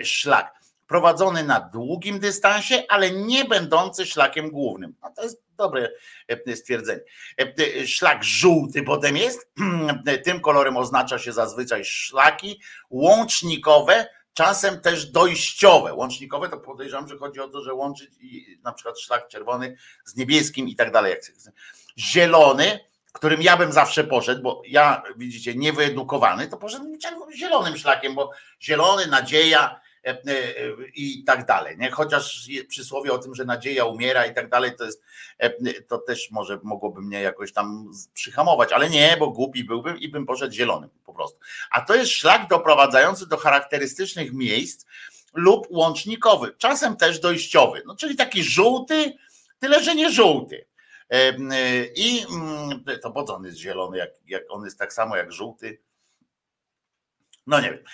szlak 0.04 0.55
prowadzony 0.86 1.44
na 1.44 1.60
długim 1.60 2.18
dystansie, 2.18 2.82
ale 2.88 3.10
nie 3.10 3.44
będący 3.44 4.06
szlakiem 4.06 4.50
głównym. 4.50 4.94
A 5.00 5.10
to 5.10 5.22
jest 5.22 5.42
dobre 5.56 5.90
e, 6.28 6.56
stwierdzenie. 6.56 7.00
E, 7.40 7.54
e, 7.80 7.86
szlak 7.86 8.24
żółty 8.24 8.82
potem 8.82 9.16
jest, 9.16 9.50
tym 10.24 10.40
kolorem 10.40 10.76
oznacza 10.76 11.18
się 11.18 11.32
zazwyczaj 11.32 11.84
szlaki 11.84 12.60
łącznikowe, 12.90 14.06
czasem 14.34 14.80
też 14.80 15.06
dojściowe. 15.06 15.94
Łącznikowe 15.94 16.48
to 16.48 16.56
podejrzewam, 16.56 17.08
że 17.08 17.18
chodzi 17.18 17.40
o 17.40 17.48
to, 17.48 17.62
że 17.62 17.74
łączyć 17.74 18.10
na 18.64 18.72
przykład 18.72 19.00
szlak 19.00 19.28
czerwony 19.28 19.76
z 20.04 20.16
niebieskim 20.16 20.68
i 20.68 20.76
tak 20.76 20.92
dalej. 20.92 21.16
Zielony, 21.98 22.80
którym 23.16 23.42
ja 23.42 23.56
bym 23.56 23.72
zawsze 23.72 24.04
poszedł, 24.04 24.42
bo 24.42 24.62
ja 24.66 25.02
widzicie, 25.16 25.54
niewyedukowany, 25.54 26.48
to 26.48 26.56
poszedłem 26.56 26.92
zielonym 27.36 27.76
szlakiem, 27.76 28.14
bo 28.14 28.30
zielony, 28.62 29.06
nadzieja, 29.06 29.80
i 30.94 31.24
tak 31.24 31.46
dalej. 31.46 31.78
Nie? 31.78 31.90
Chociaż 31.90 32.48
przysłowie 32.68 33.12
o 33.12 33.18
tym, 33.18 33.34
że 33.34 33.44
nadzieja 33.44 33.84
umiera 33.84 34.26
i 34.26 34.34
tak 34.34 34.50
dalej, 34.50 34.76
to 34.78 34.84
jest, 34.84 35.02
e, 35.38 35.72
to 35.82 35.98
też 35.98 36.30
może 36.30 36.60
mogłoby 36.62 37.02
mnie 37.02 37.20
jakoś 37.20 37.52
tam 37.52 37.90
przyhamować, 38.14 38.72
ale 38.72 38.90
nie, 38.90 39.16
bo 39.18 39.30
głupi 39.30 39.64
byłbym 39.64 39.98
i 39.98 40.08
bym 40.08 40.26
poszedł 40.26 40.54
zielonym 40.54 40.90
po 41.04 41.14
prostu. 41.14 41.38
A 41.70 41.80
to 41.80 41.94
jest 41.94 42.12
szlak 42.12 42.48
doprowadzający 42.48 43.28
do 43.28 43.36
charakterystycznych 43.36 44.32
miejsc 44.32 44.86
lub 45.34 45.66
łącznikowy, 45.70 46.54
czasem 46.58 46.96
też 46.96 47.20
dojściowy, 47.20 47.82
no 47.86 47.96
czyli 47.96 48.16
taki 48.16 48.44
żółty, 48.44 49.12
tyle 49.58 49.84
że 49.84 49.94
nie 49.94 50.10
żółty. 50.10 50.66
I 51.96 52.26
mm, 52.30 52.84
to 53.02 53.10
po 53.10 53.24
co 53.24 53.36
on 53.36 53.44
jest 53.44 53.58
zielony, 53.58 53.98
jak, 53.98 54.10
jak 54.26 54.42
on 54.48 54.64
jest 54.64 54.78
tak 54.78 54.92
samo 54.92 55.16
jak 55.16 55.32
żółty, 55.32 55.78
no 57.46 57.60
nie 57.60 57.70
wiem. 57.70 57.84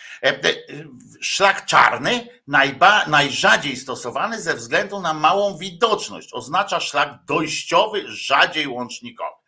Szlak 1.21 1.67
czarny 1.67 2.29
najba, 2.47 3.07
najrzadziej 3.07 3.77
stosowany 3.77 4.41
ze 4.41 4.55
względu 4.55 5.01
na 5.01 5.15
małą 5.15 5.59
widoczność. 5.59 6.29
Oznacza 6.33 6.81
szlak 6.81 7.25
dojściowy, 7.25 8.05
rzadziej 8.07 8.69
łącznikowy. 8.69 9.43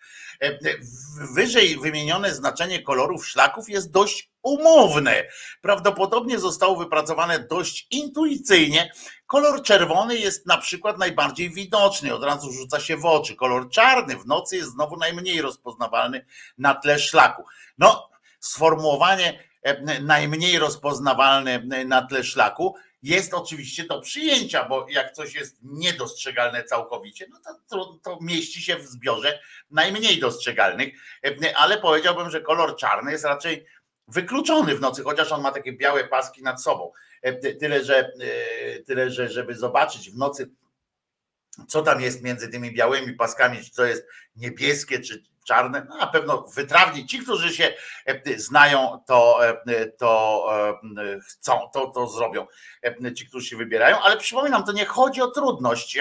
Wyżej 1.35 1.79
wymienione 1.79 2.35
znaczenie 2.35 2.83
kolorów 2.83 3.27
szlaków 3.27 3.69
jest 3.69 3.91
dość 3.91 4.31
umowne. 4.43 5.25
Prawdopodobnie 5.61 6.39
zostało 6.39 6.77
wypracowane 6.77 7.39
dość 7.39 7.87
intuicyjnie. 7.91 8.93
Kolor 9.27 9.63
czerwony 9.63 10.17
jest 10.17 10.47
na 10.47 10.59
przykład 10.59 10.99
najbardziej 10.99 11.51
widoczny, 11.51 12.15
od 12.15 12.25
razu 12.25 12.53
rzuca 12.53 12.81
się 12.81 12.97
w 12.97 13.05
oczy. 13.07 13.37
Kolor 13.37 13.71
czarny 13.71 14.17
w 14.17 14.27
nocy 14.27 14.57
jest 14.57 14.71
znowu 14.71 14.97
najmniej 14.97 15.43
rozpoznawalny 15.43 16.27
na 16.59 16.75
tle 16.75 16.99
szlaku. 16.99 17.43
No, 17.79 18.11
sformułowanie 18.41 19.29
e, 19.29 19.54
najmniej 20.03 20.59
rozpoznawalne 20.59 21.63
na 21.85 22.07
tle 22.07 22.25
szlaku 22.25 22.75
jest 23.05 23.35
oczywiście 23.35 23.85
do 23.85 24.01
przyjęcia, 24.01 24.69
bo 24.69 24.87
jak 24.91 25.13
coś 25.13 25.35
jest 25.35 25.59
niedostrzegalne 25.63 26.65
całkowicie, 26.65 27.27
no 27.31 27.39
to, 27.45 27.61
to, 27.69 27.99
to, 28.03 28.19
mieści 28.21 28.63
się 28.63 28.77
w 28.77 28.87
zbiorze 28.87 29.41
najmniej 29.71 30.21
dostrzegalnych, 30.21 30.95
e, 31.25 31.57
ale 31.57 31.79
powiedziałbym, 31.79 32.31
że 32.31 32.41
kolor 32.41 32.77
czarny 32.77 33.13
jest 33.13 33.25
raczej 33.25 33.67
wykluczony 34.09 34.77
w 34.77 34.81
nocy, 34.81 35.03
chociaż 35.03 35.33
on 35.33 35.43
ma 35.43 35.53
takie 35.53 35.73
białe 35.73 36.05
paski 36.05 36.43
nad 36.43 36.63
sobą. 36.63 36.93
E, 37.23 37.55
tyle, 37.55 37.85
że, 37.85 38.13
e, 38.21 38.83
tyle, 38.83 39.11
że 39.11 39.29
żeby 39.29 39.55
zobaczyć 39.55 40.11
w 40.11 40.17
nocy, 40.17 40.51
co 41.69 41.83
tam 41.83 42.01
jest 42.01 42.23
między 42.23 42.49
tymi 42.49 42.73
białymi 42.73 43.13
paskami, 43.13 43.65
czy 43.65 43.75
to 43.75 43.85
jest 43.85 44.07
niebieskie, 44.37 45.01
czy, 45.01 45.23
czarne, 45.45 45.87
no 45.89 45.97
na 45.97 46.07
pewno 46.07 46.47
wytrawni, 46.55 47.07
ci, 47.07 47.19
którzy 47.19 47.55
się 47.55 47.75
e, 48.07 48.39
znają, 48.39 49.01
to, 49.07 49.47
e, 49.49 49.87
to 49.87 50.47
e, 50.99 51.21
chcą, 51.21 51.71
to, 51.73 51.87
to 51.87 52.07
zrobią, 52.07 52.47
ci, 53.17 53.27
którzy 53.27 53.47
się 53.47 53.57
wybierają, 53.57 54.01
ale 54.01 54.17
przypominam, 54.17 54.65
to 54.65 54.73
nie 54.73 54.85
chodzi 54.85 55.23
o 55.23 55.31
trudność, 55.31 55.99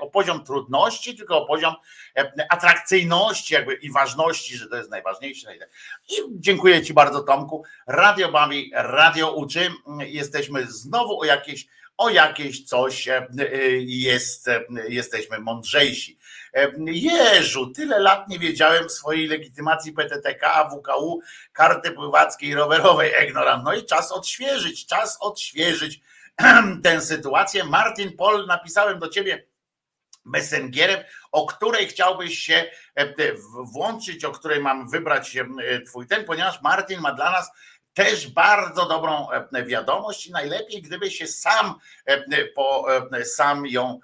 o 0.00 0.10
poziom 0.10 0.44
trudności, 0.44 1.16
tylko 1.16 1.42
o 1.42 1.46
poziom 1.46 1.74
atrakcyjności 2.50 3.54
jakby 3.54 3.74
i 3.74 3.92
ważności, 3.92 4.56
że 4.56 4.68
to 4.68 4.76
jest 4.76 4.90
najważniejsze. 4.90 5.54
I 6.08 6.14
dziękuję 6.30 6.82
Ci 6.82 6.94
bardzo 6.94 7.20
Tomku. 7.20 7.64
Radio 7.86 8.32
bawi, 8.32 8.70
radio 8.74 9.32
uczy. 9.32 9.70
Jesteśmy 9.98 10.66
znowu 10.66 11.20
o 11.20 11.24
jakieś 11.24 11.66
o 11.98 12.10
jakieś 12.10 12.64
coś 12.64 13.08
jest, 13.86 14.50
jesteśmy 14.88 15.38
mądrzejsi. 15.38 16.17
Jeżu, 16.86 17.70
tyle 17.70 17.98
lat 17.98 18.28
nie 18.28 18.38
wiedziałem 18.38 18.90
swojej 18.90 19.26
legitymacji 19.26 19.92
PTTK, 19.92 20.70
WKU, 20.70 21.20
karty 21.52 21.90
pływackiej, 21.90 22.54
rowerowej, 22.54 23.12
ignorant. 23.24 23.64
No 23.64 23.74
i 23.74 23.84
czas 23.84 24.12
odświeżyć, 24.12 24.86
czas 24.86 25.18
odświeżyć 25.20 26.00
tę 26.84 27.00
sytuację. 27.00 27.64
Martin 27.64 28.16
Pol, 28.16 28.46
napisałem 28.46 28.98
do 28.98 29.08
ciebie 29.08 29.46
messengerem, 30.24 31.00
o 31.32 31.46
której 31.46 31.86
chciałbyś 31.86 32.38
się 32.38 32.70
włączyć, 33.74 34.24
o 34.24 34.32
której 34.32 34.60
mam 34.60 34.88
wybrać 34.88 35.36
twój 35.86 36.06
ten, 36.06 36.24
ponieważ 36.24 36.62
Martin 36.62 37.00
ma 37.00 37.12
dla 37.12 37.30
nas 37.30 37.50
też 37.94 38.30
bardzo 38.30 38.86
dobrą 38.88 39.26
wiadomość 39.66 40.26
i 40.26 40.32
najlepiej, 40.32 40.82
gdyby 40.82 41.10
się 41.10 41.26
sam, 41.26 41.74
po, 42.54 42.86
sam 43.24 43.66
ją 43.66 44.00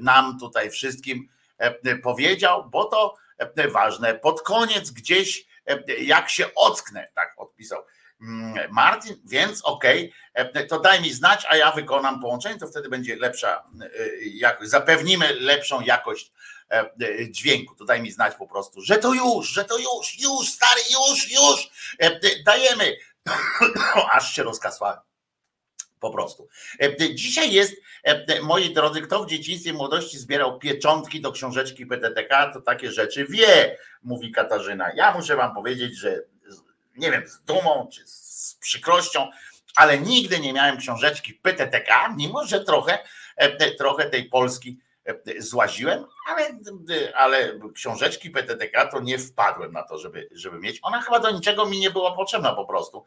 nam 0.00 0.38
tutaj 0.38 0.70
wszystkim 0.70 1.28
e, 1.58 1.96
powiedział, 1.96 2.70
bo 2.70 2.84
to 2.84 3.14
e, 3.38 3.68
ważne. 3.68 4.14
Pod 4.14 4.42
koniec 4.42 4.90
gdzieś, 4.90 5.46
jak 5.98 6.30
się 6.30 6.54
ocknę, 6.54 7.08
tak 7.14 7.34
odpisał 7.36 7.82
mm, 8.20 8.70
Martin, 8.70 9.16
więc 9.24 9.62
okej, 9.64 10.12
okay, 10.34 10.66
to 10.66 10.80
daj 10.80 11.02
mi 11.02 11.12
znać, 11.12 11.46
a 11.48 11.56
ja 11.56 11.72
wykonam 11.72 12.20
połączenie, 12.20 12.58
to 12.58 12.66
wtedy 12.66 12.88
będzie 12.88 13.16
lepsza 13.16 13.64
jakość, 14.20 14.70
zapewnimy 14.70 15.32
lepszą 15.34 15.80
jakość 15.80 16.32
dźwięku. 17.30 17.74
To 17.74 17.84
daj 17.84 18.02
mi 18.02 18.12
znać 18.12 18.34
po 18.34 18.46
prostu, 18.46 18.80
że 18.80 18.98
to 18.98 19.14
już, 19.14 19.48
że 19.48 19.64
to 19.64 19.78
już, 19.78 20.18
już, 20.18 20.48
stary, 20.48 20.80
już, 20.92 21.32
już, 21.32 21.70
dajemy. 22.44 22.96
Aż 24.12 24.34
się 24.34 24.42
rozkasłałem. 24.42 25.09
Po 26.00 26.10
prostu. 26.10 26.48
E, 26.80 27.14
dzisiaj 27.14 27.52
jest, 27.52 27.76
e, 28.04 28.42
moi 28.42 28.74
drodzy, 28.74 29.00
kto 29.00 29.24
w 29.24 29.30
dzieciństwie 29.30 29.72
młodości 29.72 30.18
zbierał 30.18 30.58
pieczątki 30.58 31.20
do 31.20 31.32
książeczki 31.32 31.86
PTTK, 31.86 32.50
to 32.52 32.60
takie 32.60 32.92
rzeczy 32.92 33.26
wie, 33.30 33.78
mówi 34.02 34.32
Katarzyna. 34.32 34.90
Ja 34.94 35.14
muszę 35.14 35.36
wam 35.36 35.54
powiedzieć, 35.54 35.98
że 35.98 36.22
nie 36.96 37.10
wiem, 37.10 37.28
z 37.28 37.42
dumą 37.42 37.88
czy 37.92 38.02
z 38.06 38.56
przykrością, 38.60 39.28
ale 39.76 39.98
nigdy 39.98 40.40
nie 40.40 40.52
miałem 40.52 40.76
książeczki 40.76 41.34
PTTK, 41.34 42.14
mimo 42.16 42.46
że 42.46 42.64
trochę, 42.64 42.98
e, 43.36 43.70
trochę 43.70 44.10
tej 44.10 44.24
Polski 44.24 44.78
złaziłem, 45.38 46.04
ale, 46.26 46.58
ale 47.14 47.58
książeczki 47.74 48.30
PTTK 48.30 48.86
to 48.86 49.00
nie 49.00 49.18
wpadłem 49.18 49.72
na 49.72 49.82
to, 49.82 49.98
żeby, 49.98 50.28
żeby 50.32 50.58
mieć. 50.58 50.78
Ona 50.82 51.00
chyba 51.00 51.18
do 51.18 51.30
niczego 51.30 51.66
mi 51.66 51.80
nie 51.80 51.90
była 51.90 52.16
potrzebna 52.16 52.54
po 52.54 52.64
prostu. 52.64 53.04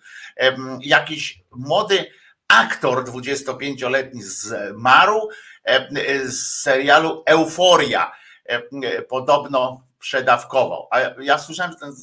Jakiś 0.82 1.40
młody 1.52 2.12
aktor 2.54 3.04
25-letni 3.04 4.24
zmarł 4.24 5.30
e, 5.64 6.28
z 6.28 6.62
serialu 6.62 7.24
Euforia. 7.26 8.12
E, 8.46 9.02
podobno 9.02 9.88
przedawkował. 10.00 10.88
A 10.92 11.00
ja 11.22 11.38
słyszałem, 11.38 11.72
że 11.72 11.80
ten 11.80 11.94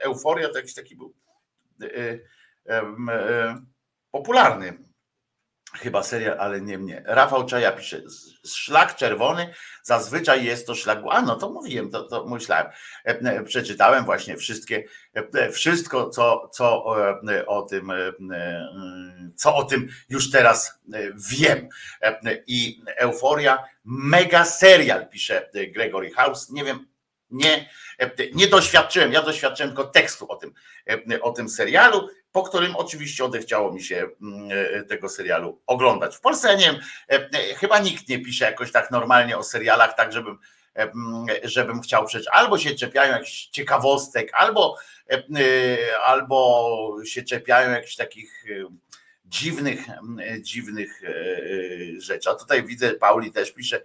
Euforia 0.00 0.48
to 0.48 0.56
jakiś 0.56 0.74
taki 0.74 0.96
był 0.96 1.14
e, 2.68 3.54
popularny 4.10 4.89
Chyba 5.72 6.02
serial, 6.02 6.36
ale 6.40 6.60
nie 6.60 6.78
mnie. 6.78 7.02
Rafał 7.06 7.46
Czaja 7.46 7.72
pisze, 7.72 8.02
szlak 8.46 8.96
czerwony, 8.96 9.54
zazwyczaj 9.82 10.44
jest 10.44 10.66
to 10.66 10.74
szlak, 10.74 10.98
a 11.10 11.22
no 11.22 11.36
to 11.36 11.50
mówiłem, 11.50 11.90
to, 11.90 12.02
to 12.02 12.26
myślałem, 12.26 12.66
e, 13.06 13.08
e, 13.08 13.44
przeczytałem 13.44 14.04
właśnie 14.04 14.36
wszystkie, 14.36 14.84
e, 15.14 15.50
wszystko, 15.50 16.10
co, 16.10 16.48
co 16.52 16.84
o 17.46 17.62
tym, 17.62 17.92
co 19.36 19.56
o 19.56 19.64
tym 19.64 19.88
już 20.08 20.30
teraz 20.30 20.80
wiem. 21.30 21.68
I 22.46 22.82
Euforia, 22.96 23.64
mega 23.84 24.44
serial, 24.44 25.08
pisze 25.08 25.50
Gregory 25.74 26.10
House, 26.10 26.50
nie 26.50 26.64
wiem, 26.64 26.86
nie, 27.30 27.70
nie 28.34 28.46
doświadczyłem, 28.46 29.12
ja 29.12 29.22
doświadczyłem 29.22 29.70
tylko 29.70 29.90
tekstu 29.90 30.26
o 30.28 30.36
tym, 30.36 30.54
o 31.20 31.32
tym 31.32 31.48
serialu, 31.48 32.08
po 32.32 32.42
którym 32.42 32.76
oczywiście 32.76 33.24
odechciało 33.24 33.72
mi 33.72 33.82
się 33.82 34.08
mm, 34.22 34.48
e, 34.52 34.82
tego 34.82 35.08
serialu 35.08 35.60
oglądać. 35.66 36.16
W 36.16 36.20
Polsce 36.20 36.56
nie 36.56 36.64
wiem, 36.64 36.76
e, 37.10 37.14
e, 37.14 37.54
chyba 37.54 37.78
nikt 37.78 38.08
nie 38.08 38.18
pisze 38.18 38.44
jakoś 38.44 38.72
tak 38.72 38.90
normalnie 38.90 39.38
o 39.38 39.42
serialach, 39.42 39.96
tak 39.96 40.12
żebym, 40.12 40.38
żebym 41.44 41.80
chciał 41.80 42.06
przecież 42.06 42.28
albo 42.32 42.58
się 42.58 42.74
czepiają 42.74 43.12
jakichś 43.12 43.46
ciekawostek, 43.46 44.30
albo, 44.34 44.76
albo 46.04 46.96
się 47.04 47.22
czepiają 47.22 47.70
jakichś 47.70 47.96
takich 47.96 48.44
dziwnych, 49.24 49.86
dziwnych 50.40 51.02
rzeczy. 51.98 52.30
A 52.30 52.34
tutaj 52.34 52.64
widzę, 52.64 52.90
Pauli 52.90 53.32
też 53.32 53.52
pisze, 53.52 53.82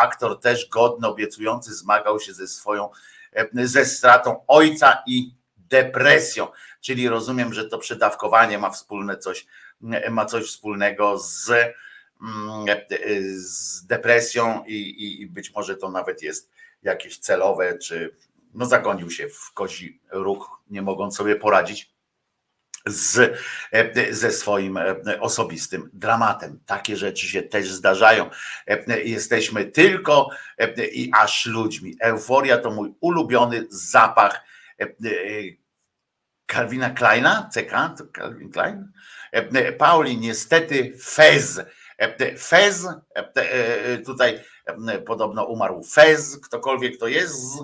aktor 0.00 0.40
też 0.40 0.68
godny, 0.68 1.08
obiecujący, 1.08 1.74
zmagał 1.74 2.20
się 2.20 2.32
ze 2.32 2.48
swoją, 2.48 2.90
ze 3.52 3.84
stratą 3.84 4.44
ojca 4.46 5.02
i 5.06 5.38
depresją. 5.68 6.48
Czyli 6.80 7.08
rozumiem, 7.08 7.54
że 7.54 7.68
to 7.68 7.78
przedawkowanie 7.78 8.58
ma 8.58 8.70
wspólne 8.70 9.16
coś, 9.16 9.46
ma 10.10 10.24
coś 10.24 10.46
wspólnego 10.46 11.18
z, 11.18 11.50
z 13.36 13.86
depresją 13.86 14.64
i, 14.66 14.74
i, 14.74 15.22
i 15.22 15.26
być 15.26 15.54
może 15.54 15.76
to 15.76 15.90
nawet 15.90 16.22
jest 16.22 16.50
jakieś 16.82 17.18
celowe, 17.18 17.78
czy 17.78 18.16
no 18.54 18.66
zagonił 18.66 19.10
się 19.10 19.28
w 19.28 19.52
kozi 19.52 20.00
róg, 20.10 20.48
nie 20.70 20.82
mogąc 20.82 21.16
sobie 21.16 21.36
poradzić 21.36 21.90
z, 22.86 23.38
ze 24.10 24.32
swoim 24.32 24.78
osobistym 25.20 25.90
dramatem. 25.92 26.60
Takie 26.66 26.96
rzeczy 26.96 27.28
się 27.28 27.42
też 27.42 27.72
zdarzają. 27.72 28.30
Jesteśmy 29.04 29.64
tylko 29.64 30.30
i 30.92 31.10
aż 31.14 31.46
ludźmi. 31.46 31.96
Euforia 32.00 32.58
to 32.58 32.70
mój 32.70 32.94
ulubiony 33.00 33.66
zapach 33.70 34.40
Calvina 36.46 36.90
Kleina, 36.90 37.50
CK, 37.54 37.98
to 37.98 38.06
Calvin 38.16 38.50
Klein. 38.50 38.92
Pauli, 39.78 40.18
niestety 40.18 40.98
Fez. 40.98 41.60
Fez, 42.38 42.86
tutaj 44.06 44.40
podobno 45.06 45.44
umarł 45.44 45.82
Fez, 45.84 46.40
ktokolwiek 46.40 46.98
to 46.98 47.08
jest. 47.08 47.58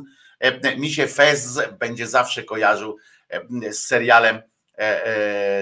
Mi 0.77 0.91
się 0.91 1.07
Fez 1.07 1.61
będzie 1.79 2.07
zawsze 2.07 2.43
kojarzył 2.43 2.97
z 3.71 3.79
serialem 3.79 4.43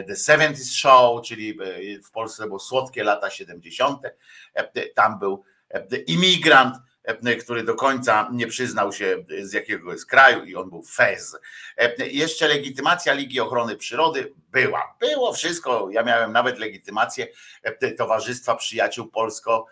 The 0.07 0.15
70s 0.15 0.75
Show, 0.77 1.23
czyli 1.23 1.59
w 2.05 2.11
Polsce 2.11 2.47
było 2.47 2.59
Słodkie 2.59 3.05
lata 3.05 3.31
70. 3.31 4.01
Tam 4.95 5.19
był 5.19 5.45
imigrant, 6.07 6.77
który 7.41 7.63
do 7.63 7.75
końca 7.75 8.29
nie 8.33 8.47
przyznał 8.47 8.93
się 8.93 9.25
z 9.43 9.53
jakiego 9.53 9.93
jest 9.93 10.07
kraju 10.07 10.45
i 10.45 10.57
on 10.57 10.71
był 10.71 10.83
Fez. 10.83 11.37
Jeszcze 11.99 12.49
legitymacja 12.49 13.13
Ligi 13.13 13.41
Ochrony 13.41 13.77
Przyrody 13.77 14.33
była. 14.49 14.97
Było 15.01 15.33
wszystko. 15.33 15.89
Ja 15.91 16.03
miałem 16.03 16.33
nawet 16.33 16.59
legitymację 16.59 17.27
Towarzystwa 17.99 18.57
Przyjaciół 18.57 19.07
Polsko 19.07 19.67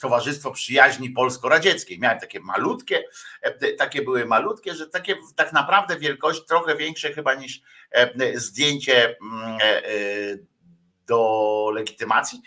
Towarzystwo 0.00 0.50
Przyjaźni 0.50 1.10
Polsko-Radzieckiej. 1.10 1.98
Miałem 1.98 2.20
takie 2.20 2.40
malutkie, 2.40 3.04
takie 3.78 4.02
były 4.02 4.26
malutkie, 4.26 4.74
że 4.74 4.86
takie 4.86 5.16
tak 5.36 5.52
naprawdę 5.52 5.98
wielkość 5.98 6.44
trochę 6.46 6.76
większe 6.76 7.12
chyba 7.12 7.34
niż 7.34 7.60
zdjęcie 8.34 9.16
mm, 9.22 9.58
do 11.06 11.70
legitymacji 11.74 12.42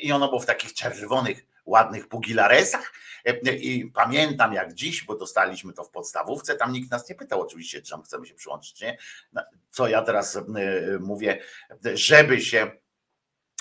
i 0.00 0.12
ono 0.12 0.28
było 0.28 0.40
w 0.40 0.46
takich 0.46 0.74
czerwonych, 0.74 1.47
ładnych 1.68 2.08
pugilaresach 2.08 2.92
i 3.60 3.90
pamiętam 3.94 4.52
jak 4.52 4.74
dziś, 4.74 5.04
bo 5.04 5.16
dostaliśmy 5.16 5.72
to 5.72 5.84
w 5.84 5.90
podstawówce, 5.90 6.54
tam 6.54 6.72
nikt 6.72 6.90
nas 6.90 7.08
nie 7.08 7.14
pytał 7.14 7.40
oczywiście, 7.40 7.82
czy 7.82 7.90
tam 7.90 8.02
chcemy 8.02 8.26
się 8.26 8.34
przyłączyć, 8.34 8.80
nie? 8.80 8.98
Co 9.70 9.88
ja 9.88 10.02
teraz 10.02 10.38
mówię, 11.00 11.38
żeby 11.94 12.40
się 12.40 12.70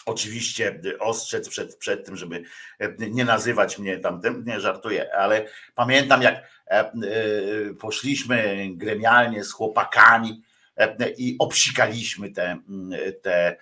oczywiście 0.05 0.81
ostrzec 0.99 1.49
przed, 1.49 1.75
przed 1.75 2.05
tym, 2.05 2.15
żeby 2.15 2.43
nie 2.99 3.25
nazywać 3.25 3.79
mnie 3.79 3.99
tamtym, 3.99 4.43
nie 4.47 4.59
żartuję, 4.59 5.15
ale 5.15 5.47
pamiętam 5.75 6.21
jak 6.21 6.49
poszliśmy 7.79 8.67
gremialnie 8.71 9.43
z 9.43 9.51
chłopakami 9.51 10.43
i 11.17 11.35
obsikaliśmy 11.39 12.31
te, 12.31 12.57
te 13.21 13.57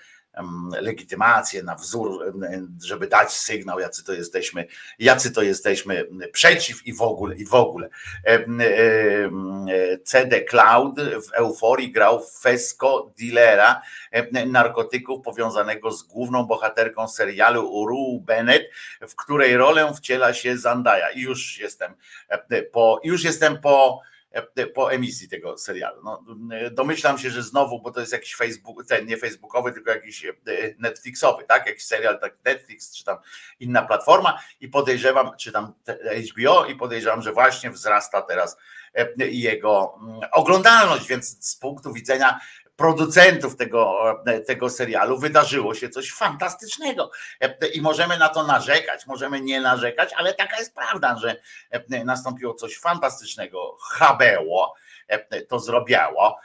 legitymację 0.82 1.64
na 1.64 1.76
wzór, 1.76 2.34
żeby 2.84 3.08
dać 3.08 3.34
sygnał, 3.34 3.80
jacy 3.80 4.04
to 4.04 4.14
jesteśmy, 4.14 4.68
jacy 5.00 5.32
to 5.32 5.42
jesteśmy 5.42 6.08
przeciw 6.32 6.88
i 6.88 6.94
w 6.94 7.02
ogóle, 7.02 7.36
i 7.36 7.46
w 7.46 7.54
ogóle. 7.54 7.90
CD 10.04 10.42
Cloud 10.42 11.02
w 11.02 11.34
euforii 11.34 11.92
grał 11.92 12.26
Fesco 12.42 13.12
dealera 13.20 13.82
narkotyków 14.48 15.26
powiązanego 15.26 15.92
z 15.92 16.04
główną 16.04 16.44
bohaterką 16.44 17.08
serialu 17.08 17.72
Uru 17.72 18.20
Bennett, 18.20 18.64
w 19.02 19.16
której 19.16 19.58
rolę 19.58 19.94
wciela 19.98 20.34
się 20.34 20.58
Zandaja. 20.58 21.10
I 21.10 21.22
już 21.22 21.60
jestem 21.60 21.94
po, 22.72 23.02
już 23.04 23.24
jestem 23.24 23.62
po 23.62 24.02
po 24.74 24.94
emisji 24.94 25.30
tego 25.30 25.58
serialu. 25.58 26.02
No, 26.04 26.24
domyślam 26.72 27.18
się, 27.18 27.30
że 27.30 27.44
znowu, 27.44 27.82
bo 27.82 27.92
to 27.92 28.00
jest 28.00 28.12
jakiś 28.12 28.36
Facebook, 28.36 28.86
ten 28.86 29.06
nie 29.06 29.18
facebookowy, 29.18 29.72
tylko 29.72 29.92
jakiś 29.92 30.26
e, 30.26 30.34
Netflixowy, 30.78 31.44
tak? 31.44 31.68
Jakiś 31.68 31.86
serial, 31.86 32.20
tak 32.20 32.38
Netflix, 32.46 32.98
czy 32.98 33.04
tam 33.04 33.18
inna 33.60 33.82
platforma 33.82 34.40
i 34.60 34.68
podejrzewam, 34.68 35.32
czy 35.38 35.52
tam 35.52 35.74
HBO 36.32 36.66
i 36.66 36.76
podejrzewam, 36.76 37.22
że 37.22 37.32
właśnie 37.32 37.72
wzrasta 37.72 38.22
teraz 38.22 38.58
e, 38.94 39.28
jego 39.28 40.00
mm, 40.02 40.20
oglądalność, 40.32 41.08
więc 41.08 41.50
z 41.50 41.56
punktu 41.56 41.94
widzenia 41.94 42.40
producentów 42.76 43.56
tego, 43.56 43.98
tego 44.48 44.70
serialu 44.70 45.20
wydarzyło 45.20 45.74
się 45.74 45.90
coś 45.90 46.12
fantastycznego. 46.12 47.12
I 47.74 47.82
możemy 47.82 48.18
na 48.18 48.30
to 48.30 48.48
narzekać, 48.48 49.06
możemy 49.08 49.42
nie 49.42 49.62
narzekać, 49.62 50.14
ale 50.14 50.34
taka 50.34 50.58
jest 50.58 50.76
prawda, 50.76 51.18
że 51.18 51.36
nastąpiło 52.06 52.54
coś 52.54 52.78
fantastycznego. 52.78 53.78
Habeło 53.82 54.76
to 55.48 55.60
zrobiało. 55.60 56.40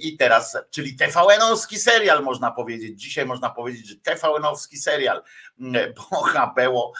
I 0.00 0.16
teraz, 0.16 0.58
czyli 0.70 0.96
TVN-owski 0.96 1.78
serial 1.78 2.22
można 2.22 2.50
powiedzieć. 2.50 3.00
Dzisiaj 3.00 3.26
można 3.26 3.50
powiedzieć, 3.50 3.88
że 3.88 3.94
TVN-owski 3.94 4.76
serial, 4.76 5.22
bo 5.58 6.26
HBO 6.52 6.92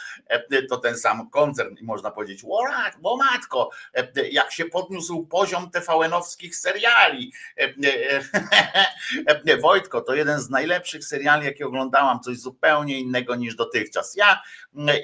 to 0.69 0.77
ten 0.77 0.97
sam 0.97 1.29
koncern 1.29 1.75
i 1.81 1.83
można 1.83 2.11
powiedzieć, 2.11 2.43
bo 2.99 3.17
matko, 3.17 3.69
jak 4.31 4.51
się 4.51 4.65
podniósł 4.65 5.25
poziom 5.25 5.71
TVN-owskich 5.71 6.55
seriali. 6.55 7.33
Wojtko, 9.61 10.01
to 10.01 10.13
jeden 10.13 10.39
z 10.39 10.49
najlepszych 10.49 11.05
seriali, 11.05 11.45
jakie 11.45 11.65
oglądałam, 11.65 12.19
coś 12.19 12.37
zupełnie 12.37 12.99
innego 12.99 13.35
niż 13.35 13.55
dotychczas. 13.55 14.15
Ja, 14.15 14.41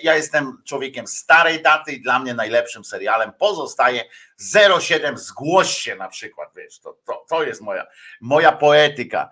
ja 0.04 0.16
jestem 0.16 0.62
człowiekiem 0.66 1.08
starej 1.08 1.62
daty 1.62 1.92
i 1.92 2.02
dla 2.02 2.20
mnie 2.20 2.34
najlepszym 2.34 2.84
serialem 2.84 3.32
pozostaje 3.40 4.04
07 4.80 5.18
zgłoś 5.18 5.78
się 5.78 5.96
na 5.96 6.08
przykład, 6.08 6.50
wiesz, 6.56 6.80
to, 6.80 6.98
to, 7.06 7.26
to 7.30 7.44
jest 7.44 7.62
moja, 7.62 7.88
moja 8.22 8.52
poetyka 8.52 9.30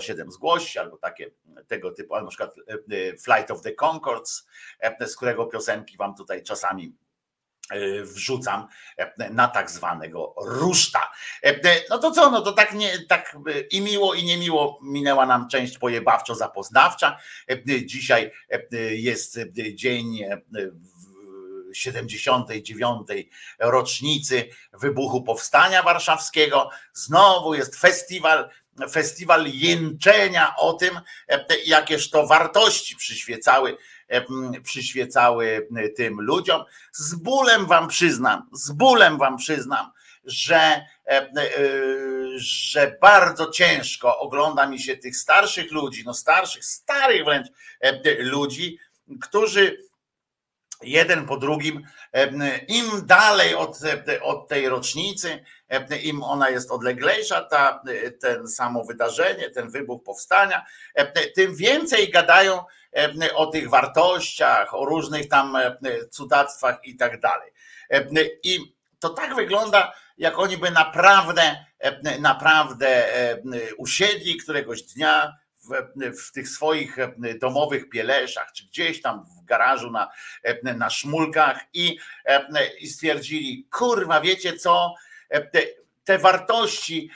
07 0.00 0.32
zgłoś 0.32 0.68
się, 0.68 0.80
albo 0.80 0.96
takie 0.96 1.30
tego 1.66 1.90
typu, 1.90 2.14
albo 2.14 2.24
na 2.24 2.30
przykład 2.30 2.54
e, 2.58 2.72
e, 2.72 3.16
Flight 3.24 3.50
of 3.50 3.62
the 3.62 3.72
Concords, 3.72 4.46
e, 4.80 5.08
z 5.08 5.16
którego 5.16 5.46
piosenki 5.46 5.96
wam 5.96 6.14
tutaj 6.14 6.42
czasami 6.42 6.96
wrzucam 8.02 8.66
na 9.30 9.48
tak 9.48 9.70
zwanego 9.70 10.34
ruszta. 10.38 11.12
No 11.90 11.98
to 11.98 12.10
co, 12.10 12.30
no 12.30 12.40
to 12.40 12.52
tak, 12.52 12.74
nie, 12.74 12.98
tak 13.08 13.36
i 13.70 13.80
miło 13.80 14.14
i 14.14 14.24
niemiło 14.24 14.78
minęła 14.82 15.26
nam 15.26 15.48
część 15.48 15.78
pojebawczo 15.78 16.34
zapoznawcza. 16.34 17.18
Dzisiaj 17.86 18.30
jest 18.90 19.38
dzień 19.74 20.18
79. 21.74 23.08
rocznicy 23.58 24.48
wybuchu 24.72 25.22
Powstania 25.22 25.82
Warszawskiego. 25.82 26.70
Znowu 26.92 27.54
jest 27.54 27.76
festiwal, 27.76 28.50
festiwal 28.90 29.46
jęczenia 29.46 30.54
o 30.56 30.72
tym, 30.72 31.00
jakież 31.66 32.10
to 32.10 32.26
wartości 32.26 32.96
przyświecały, 32.96 33.76
przyświecały 34.62 35.68
tym 35.96 36.20
ludziom. 36.20 36.64
Z 36.92 37.14
bólem 37.14 37.66
wam 37.66 37.88
przyznam, 37.88 38.48
z 38.52 38.70
bólem 38.70 39.18
wam 39.18 39.36
przyznam, 39.36 39.90
że, 40.24 40.86
że 42.36 42.96
bardzo 43.00 43.50
ciężko 43.50 44.18
ogląda 44.18 44.66
mi 44.66 44.80
się 44.80 44.96
tych 44.96 45.16
starszych 45.16 45.72
ludzi, 45.72 46.02
no 46.06 46.14
starszych, 46.14 46.64
starych 46.64 47.24
wręcz 47.24 47.48
ludzi, 48.18 48.78
którzy 49.20 49.78
jeden 50.82 51.26
po 51.26 51.36
drugim, 51.36 51.82
im 52.68 53.06
dalej 53.06 53.54
od, 53.54 53.78
od 54.22 54.48
tej 54.48 54.68
rocznicy, 54.68 55.44
im 56.02 56.22
ona 56.22 56.50
jest 56.50 56.70
odleglejsza, 56.70 57.40
ta, 57.40 57.82
ten 58.20 58.48
samo 58.48 58.84
wydarzenie, 58.84 59.50
ten 59.50 59.70
wybuch 59.70 60.02
powstania, 60.02 60.64
tym 61.34 61.56
więcej 61.56 62.10
gadają 62.10 62.64
o 63.34 63.46
tych 63.46 63.70
wartościach, 63.70 64.74
o 64.74 64.84
różnych 64.84 65.28
tam 65.28 65.56
cudactwach 66.10 66.78
i 66.84 66.96
tak 66.96 67.20
dalej. 67.20 67.52
I 68.42 68.74
to 68.98 69.08
tak 69.08 69.34
wygląda, 69.34 69.92
jak 70.18 70.38
oni 70.38 70.56
by 70.56 70.70
naprawdę, 70.70 71.64
naprawdę 72.20 73.06
usiedli 73.76 74.36
któregoś 74.36 74.82
dnia 74.82 75.32
w, 75.64 76.26
w 76.28 76.32
tych 76.32 76.48
swoich 76.48 76.98
e, 76.98 77.14
domowych 77.40 77.88
pieleszach, 77.88 78.52
czy 78.52 78.66
gdzieś 78.66 79.02
tam 79.02 79.24
w 79.24 79.44
garażu 79.44 79.90
na, 79.90 80.10
e, 80.42 80.74
na 80.74 80.90
szmulkach 80.90 81.60
i, 81.72 81.98
e, 82.24 82.66
i 82.80 82.86
stwierdzili, 82.86 83.66
kurwa, 83.70 84.20
wiecie 84.20 84.56
co, 84.56 84.94
te, 85.52 85.62
te 86.04 86.18
wartości, 86.18 87.10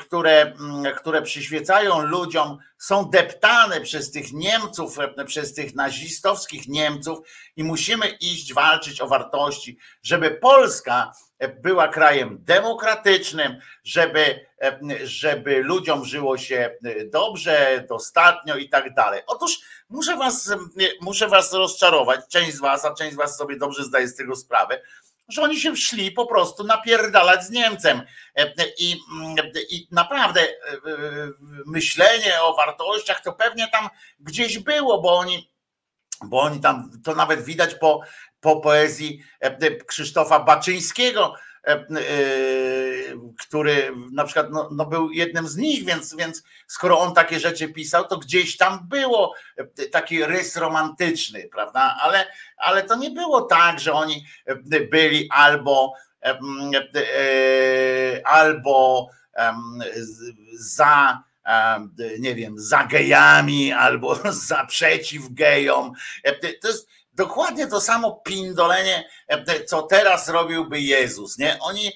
które, 0.00 0.52
które 0.96 1.22
przyświecają 1.22 2.02
ludziom, 2.02 2.58
są 2.78 3.10
deptane 3.10 3.80
przez 3.80 4.10
tych 4.10 4.32
Niemców, 4.32 4.96
przez 5.26 5.54
tych 5.54 5.74
nazistowskich 5.74 6.68
Niemców 6.68 7.18
i 7.56 7.64
musimy 7.64 8.08
iść 8.08 8.54
walczyć 8.54 9.00
o 9.00 9.08
wartości, 9.08 9.78
żeby 10.02 10.30
Polska 10.30 11.12
była 11.48 11.88
krajem 11.88 12.38
demokratycznym, 12.40 13.58
żeby, 13.84 14.46
żeby 15.04 15.62
ludziom 15.62 16.04
żyło 16.04 16.38
się 16.38 16.76
dobrze, 17.12 17.84
dostatnio 17.88 18.56
i 18.56 18.68
tak 18.68 18.94
dalej. 18.94 19.22
Otóż 19.26 19.58
muszę 19.88 20.16
was, 20.16 20.52
muszę 21.00 21.28
was 21.28 21.52
rozczarować, 21.52 22.20
część 22.30 22.54
z 22.54 22.60
was, 22.60 22.84
a 22.84 22.94
część 22.94 23.12
z 23.12 23.16
was 23.16 23.36
sobie 23.36 23.56
dobrze 23.56 23.84
zdaje 23.84 24.08
z 24.08 24.16
tego 24.16 24.36
sprawę, 24.36 24.80
że 25.28 25.42
oni 25.42 25.60
się 25.60 25.76
szli 25.76 26.10
po 26.10 26.26
prostu 26.26 26.64
napierdalać 26.64 27.44
z 27.44 27.50
Niemcem. 27.50 28.02
I, 28.78 28.96
I 29.70 29.88
naprawdę 29.90 30.48
myślenie 31.66 32.42
o 32.42 32.56
wartościach 32.56 33.22
to 33.22 33.32
pewnie 33.32 33.68
tam 33.68 33.88
gdzieś 34.20 34.58
było, 34.58 35.00
bo 35.00 35.18
oni, 35.18 35.50
bo 36.24 36.40
oni 36.40 36.60
tam, 36.60 36.90
to 37.04 37.14
nawet 37.14 37.44
widać 37.44 37.74
po, 37.74 38.00
po 38.44 38.60
poezji 38.60 39.22
Krzysztofa 39.86 40.40
Baczyńskiego, 40.40 41.34
E, 41.66 41.72
e, 41.72 41.84
który 43.38 43.92
na 44.12 44.24
przykład 44.24 44.46
no, 44.50 44.68
no, 44.72 44.86
był 44.86 45.10
jednym 45.10 45.48
z 45.48 45.56
nich, 45.56 45.84
więc, 45.84 46.16
więc 46.16 46.42
skoro 46.66 46.98
on 46.98 47.14
takie 47.14 47.40
rzeczy 47.40 47.68
pisał, 47.68 48.04
to 48.04 48.18
gdzieś 48.18 48.56
tam 48.56 48.88
było 48.88 49.34
e, 49.56 49.86
taki 49.86 50.24
rys 50.24 50.56
romantyczny, 50.56 51.48
prawda? 51.52 51.96
Ale, 52.02 52.26
ale 52.56 52.82
to 52.82 52.96
nie 52.96 53.10
było 53.10 53.42
tak, 53.42 53.80
że 53.80 53.92
oni 53.92 54.26
byli 54.90 55.28
albo 55.30 55.92
albo 58.24 59.08
za 60.58 61.22
nie 62.18 62.34
wiem, 62.34 62.54
za 62.58 62.84
gejami 62.84 63.72
albo 63.72 64.14
za 64.48 64.64
przeciw 64.66 65.22
gejom. 65.30 65.92
To 66.60 66.68
jest, 66.68 66.88
dokładnie 67.14 67.66
to 67.66 67.80
samo 67.80 68.12
pindolenie, 68.12 69.08
co 69.66 69.82
teraz 69.82 70.28
robiłby 70.28 70.80
Jezus, 70.80 71.38
nie? 71.38 71.58
Oni, 71.60 71.92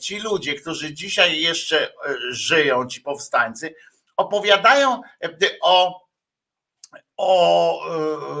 ci 0.00 0.18
ludzie, 0.18 0.54
którzy 0.54 0.94
dzisiaj 0.94 1.40
jeszcze 1.40 1.92
żyją, 2.30 2.86
ci 2.86 3.00
powstańcy, 3.00 3.74
opowiadają 4.16 5.00
o 5.62 6.10
o, 7.22 7.80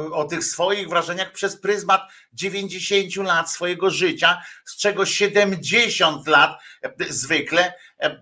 e, 0.08 0.12
o 0.12 0.24
tych 0.24 0.44
swoich 0.44 0.88
wrażeniach 0.88 1.32
przez 1.32 1.60
pryzmat 1.60 2.02
90 2.32 3.16
lat 3.16 3.50
swojego 3.50 3.90
życia, 3.90 4.42
z 4.64 4.76
czego 4.76 5.06
70 5.06 6.26
lat 6.26 6.60
e, 6.82 6.90
zwykle 7.08 7.74
e, 7.98 8.20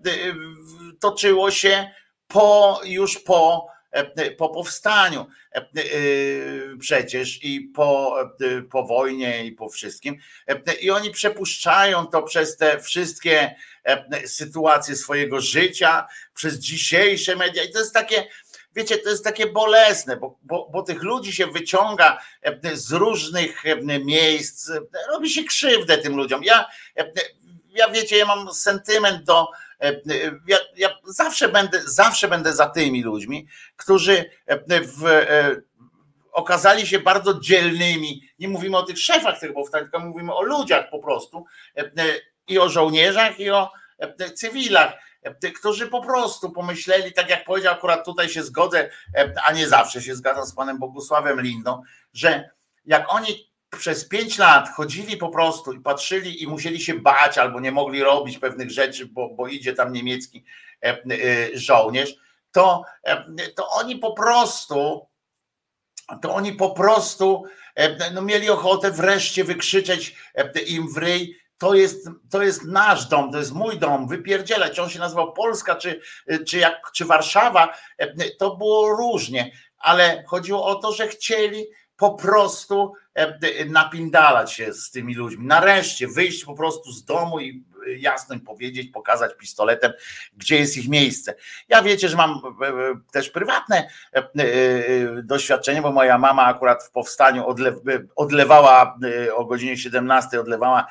toczyło 0.99 1.51
się 1.51 1.91
po, 2.27 2.81
już 2.83 3.19
po, 3.19 3.67
po 4.37 4.49
powstaniu 4.49 5.25
przecież 6.79 7.43
i 7.43 7.61
po, 7.61 8.15
po 8.71 8.83
wojnie 8.83 9.45
i 9.45 9.51
po 9.51 9.69
wszystkim. 9.69 10.17
I 10.81 10.91
oni 10.91 11.11
przepuszczają 11.11 12.07
to 12.07 12.23
przez 12.23 12.57
te 12.57 12.79
wszystkie 12.79 13.55
sytuacje 14.25 14.95
swojego 14.95 15.41
życia, 15.41 16.07
przez 16.33 16.59
dzisiejsze 16.59 17.35
media. 17.35 17.63
I 17.63 17.71
to 17.71 17.79
jest 17.79 17.93
takie, 17.93 18.27
wiecie, 18.75 18.97
to 18.97 19.09
jest 19.09 19.23
takie 19.23 19.47
bolesne, 19.47 20.17
bo, 20.17 20.39
bo, 20.41 20.69
bo 20.73 20.81
tych 20.81 21.03
ludzi 21.03 21.33
się 21.33 21.47
wyciąga 21.47 22.21
e, 22.41 22.77
z 22.77 22.91
różnych 22.91 23.65
e, 23.65 23.99
miejsc, 23.99 24.71
robi 25.09 25.29
się 25.29 25.43
krzywdę 25.43 25.97
tym 25.97 26.15
ludziom. 26.15 26.43
Ja, 26.43 26.65
e, 26.97 27.11
ja 27.69 27.89
wiecie, 27.89 28.17
ja 28.17 28.25
mam 28.25 28.53
sentyment 28.53 29.23
do. 29.23 29.47
Ja, 30.47 30.57
ja 30.77 30.89
zawsze 31.05 31.49
będę, 31.49 31.81
zawsze 31.85 32.27
będę 32.27 32.53
za 32.53 32.69
tymi 32.69 33.03
ludźmi, 33.03 33.47
którzy 33.75 34.25
w, 34.67 35.25
okazali 36.31 36.87
się 36.87 36.99
bardzo 36.99 37.39
dzielnymi. 37.39 38.29
Nie 38.39 38.47
mówimy 38.47 38.77
o 38.77 38.83
tych 38.83 38.99
szefach 38.99 39.39
tych 39.39 39.53
powstań, 39.53 39.81
tylko 39.81 39.99
mówimy 39.99 40.33
o 40.33 40.41
ludziach 40.41 40.89
po 40.89 40.99
prostu 40.99 41.45
i 42.47 42.59
o 42.59 42.69
żołnierzach, 42.69 43.39
i 43.39 43.49
o 43.49 43.71
cywilach 44.35 44.93
którzy 45.59 45.87
po 45.87 46.01
prostu 46.01 46.51
pomyśleli, 46.51 47.13
tak 47.13 47.29
jak 47.29 47.45
powiedział, 47.45 47.73
akurat 47.73 48.05
tutaj 48.05 48.29
się 48.29 48.43
zgodzę, 48.43 48.89
a 49.45 49.53
nie 49.53 49.67
zawsze 49.67 50.01
się 50.01 50.15
zgadzam 50.15 50.45
z 50.45 50.55
panem 50.55 50.79
Bogusławem 50.79 51.41
Lindą, 51.41 51.81
że 52.13 52.49
jak 52.85 53.13
oni 53.13 53.48
przez 53.77 54.07
pięć 54.07 54.37
lat 54.37 54.69
chodzili 54.69 55.17
po 55.17 55.29
prostu 55.29 55.73
i 55.73 55.79
patrzyli 55.79 56.43
i 56.43 56.47
musieli 56.47 56.81
się 56.81 56.93
bać 56.93 57.37
albo 57.37 57.59
nie 57.59 57.71
mogli 57.71 58.03
robić 58.03 58.37
pewnych 58.37 58.71
rzeczy, 58.71 59.05
bo, 59.05 59.29
bo 59.29 59.47
idzie 59.47 59.73
tam 59.73 59.93
niemiecki 59.93 60.45
żołnierz, 61.53 62.15
to, 62.51 62.83
to 63.55 63.69
oni 63.69 63.95
po 63.95 64.13
prostu 64.13 65.09
to 66.21 66.33
oni 66.33 66.53
po 66.53 66.69
prostu 66.69 67.43
no, 68.13 68.21
mieli 68.21 68.49
ochotę 68.49 68.91
wreszcie 68.91 69.43
wykrzyczeć 69.43 70.15
im 70.67 70.93
w 70.93 70.97
ryj, 70.97 71.39
to 71.57 71.73
jest, 71.73 72.09
to 72.31 72.43
jest 72.43 72.63
nasz 72.63 73.05
dom, 73.05 73.31
to 73.31 73.37
jest 73.37 73.51
mój 73.51 73.79
dom, 73.79 74.07
wypierdzielać. 74.07 74.75
Czy 74.75 74.81
on 74.81 74.89
się 74.89 74.99
nazywał 74.99 75.33
Polska, 75.33 75.75
czy, 75.75 76.01
czy, 76.47 76.57
jak, 76.57 76.91
czy 76.93 77.05
Warszawa, 77.05 77.77
to 78.37 78.55
było 78.55 78.89
różnie, 78.89 79.51
ale 79.77 80.23
chodziło 80.27 80.65
o 80.65 80.75
to, 80.75 80.91
że 80.91 81.07
chcieli 81.07 81.65
po 81.99 82.13
prostu 82.13 82.93
napindalać 83.69 84.53
się 84.53 84.73
z 84.73 84.91
tymi 84.91 85.15
ludźmi. 85.15 85.47
Nareszcie 85.47 86.07
wyjść 86.07 86.45
po 86.45 86.53
prostu 86.53 86.91
z 86.91 87.05
domu 87.05 87.39
i 87.39 87.63
jasno 87.97 88.35
im 88.35 88.41
powiedzieć, 88.41 88.91
pokazać 88.91 89.37
pistoletem, 89.37 89.93
gdzie 90.37 90.57
jest 90.57 90.77
ich 90.77 90.89
miejsce. 90.89 91.35
Ja 91.69 91.81
wiecie, 91.81 92.09
że 92.09 92.17
mam 92.17 92.31
e, 92.31 92.67
e, 92.67 92.71
też 93.11 93.29
prywatne 93.29 93.89
e, 94.13 94.23
doświadczenie, 95.23 95.81
bo 95.81 95.91
moja 95.91 96.17
mama 96.17 96.45
akurat 96.45 96.83
w 96.83 96.91
powstaniu 96.91 97.45
odlewała 98.15 98.97
o 99.35 99.45
godzinie 99.45 99.77
17 99.77 100.39
odlewała 100.39 100.87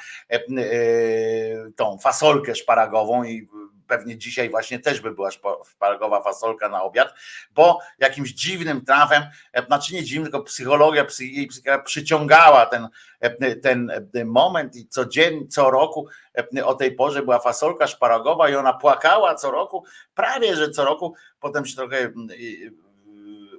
tą 1.77 1.99
fasolkę 1.99 2.55
szparagową 2.55 3.25
i 3.25 3.49
pewnie 3.89 4.19
dzisiaj 4.19 4.51
właśnie 4.51 4.79
też 4.79 5.01
by 5.01 5.11
była 5.11 5.31
szpargowa 5.71 6.23
fasolka 6.23 6.69
na 6.69 6.83
obiad, 6.83 7.15
bo 7.51 7.79
jakimś 7.99 8.31
dziwnym 8.31 8.85
trafem, 8.85 9.23
e, 9.53 9.67
znaczy 9.67 9.95
nie 9.95 10.05
dziwnym, 10.05 10.25
tylko 10.25 10.43
psychologia, 10.43 11.07
jej 11.21 11.47
psychologia 11.47 11.85
przyciągała 11.85 12.67
ten, 12.67 12.89
e, 13.21 13.57
ten 13.57 13.91
e, 14.15 14.25
moment 14.25 14.77
i 14.77 14.89
codziennie, 14.89 15.49
co 15.49 15.71
roku 15.71 16.09
o 16.65 16.75
tej 16.75 16.93
porze 16.93 17.23
była 17.23 17.39
fasolka 17.39 17.87
szparagowa 17.87 18.49
i 18.49 18.55
ona 18.55 18.73
płakała 18.73 19.35
co 19.35 19.51
roku, 19.51 19.85
prawie 20.15 20.57
że 20.57 20.71
co 20.71 20.85
roku, 20.85 21.15
potem 21.41 21.67
się 21.67 21.77
trochę 21.77 22.13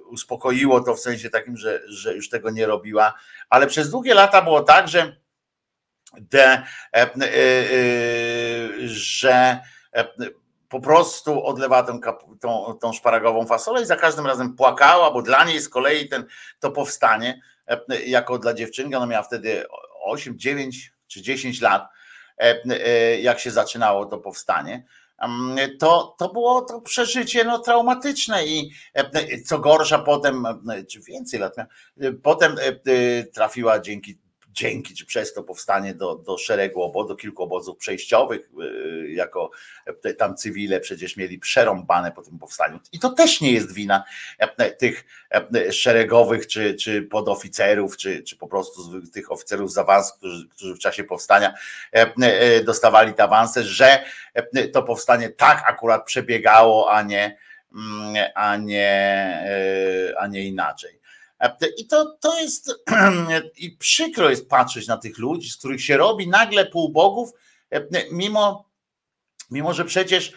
uspokoiło 0.06 0.80
to 0.80 0.94
w 0.94 1.00
sensie 1.00 1.30
takim, 1.30 1.56
że, 1.56 1.80
że 1.86 2.14
już 2.14 2.28
tego 2.28 2.50
nie 2.50 2.66
robiła, 2.66 3.14
ale 3.48 3.66
przez 3.66 3.90
długie 3.90 4.14
lata 4.14 4.42
było 4.42 4.62
tak, 4.62 4.88
że, 4.88 5.16
de, 6.20 6.62
że 8.86 9.60
E, 9.60 9.79
po 10.70 10.80
prostu 10.80 11.44
odlewała 11.44 11.82
tą, 11.82 12.00
tą, 12.40 12.74
tą 12.80 12.92
szparagową 12.92 13.46
fasolę 13.46 13.82
i 13.82 13.86
za 13.86 13.96
każdym 13.96 14.26
razem 14.26 14.56
płakała, 14.56 15.10
bo 15.10 15.22
dla 15.22 15.44
niej 15.44 15.60
z 15.60 15.68
kolei 15.68 16.08
ten, 16.08 16.26
to 16.60 16.70
powstanie, 16.70 17.40
e, 17.66 18.02
jako 18.06 18.38
dla 18.38 18.54
dziewczynki, 18.54 18.94
ona 18.94 19.06
miała 19.06 19.22
wtedy 19.22 19.64
8, 20.02 20.38
9 20.38 20.92
czy 21.06 21.22
10 21.22 21.60
lat, 21.60 21.88
e, 22.38 23.20
jak 23.20 23.40
się 23.40 23.50
zaczynało 23.50 24.06
to 24.06 24.18
powstanie, 24.18 24.84
to, 25.78 26.14
to 26.18 26.28
było 26.28 26.62
to 26.62 26.80
przeżycie 26.80 27.44
no, 27.44 27.58
traumatyczne 27.58 28.46
i 28.46 28.72
co 29.46 29.58
gorsza 29.58 29.98
potem, 29.98 30.44
czy 30.90 31.00
więcej 31.00 31.40
lat, 31.40 31.54
potem 32.22 32.56
trafiła 33.34 33.80
dzięki 33.80 34.18
dzięki 34.52 34.94
czy 34.94 35.06
przez 35.06 35.34
to 35.34 35.42
powstanie 35.42 35.94
do, 35.94 36.14
do 36.14 36.38
szeregu 36.38 36.82
obozów, 36.82 37.08
do 37.08 37.16
kilku 37.16 37.42
obozów 37.42 37.78
przejściowych, 37.78 38.50
y, 38.62 39.10
jako 39.10 39.50
tam 40.18 40.36
cywile 40.36 40.80
przecież 40.80 41.16
mieli 41.16 41.38
przerąbane 41.38 42.12
po 42.12 42.22
tym 42.22 42.38
powstaniu. 42.38 42.80
I 42.92 42.98
to 42.98 43.10
też 43.10 43.40
nie 43.40 43.52
jest 43.52 43.74
wina 43.74 44.04
e, 44.38 44.70
tych 44.70 45.04
e, 45.54 45.72
szeregowych, 45.72 46.46
czy, 46.46 46.74
czy 46.74 47.02
podoficerów, 47.02 47.96
czy, 47.96 48.22
czy 48.22 48.36
po 48.36 48.48
prostu 48.48 49.02
tych 49.10 49.32
oficerów 49.32 49.72
z 49.72 49.78
awansu, 49.78 50.14
którzy, 50.16 50.48
którzy 50.48 50.74
w 50.74 50.78
czasie 50.78 51.04
powstania 51.04 51.54
e, 51.92 52.64
dostawali 52.64 53.14
te 53.14 53.24
awanse, 53.24 53.64
że 53.64 54.04
to 54.72 54.82
powstanie 54.82 55.28
tak 55.28 55.64
akurat 55.66 56.04
przebiegało, 56.04 56.92
a 56.92 57.02
nie, 57.02 57.36
mm, 57.74 58.24
a 58.34 58.56
nie, 58.56 60.14
a 60.18 60.26
nie 60.26 60.44
inaczej. 60.44 60.99
I 61.76 61.86
to, 61.86 62.16
to 62.20 62.40
jest 62.40 62.74
i 63.56 63.70
przykro 63.70 64.30
jest 64.30 64.48
patrzeć 64.48 64.86
na 64.86 64.96
tych 64.96 65.18
ludzi, 65.18 65.50
z 65.50 65.56
których 65.56 65.84
się 65.84 65.96
robi 65.96 66.28
nagle 66.28 66.66
półbogów, 66.66 67.30
mimo, 68.12 68.70
mimo 69.50 69.74
że 69.74 69.84
przecież 69.84 70.32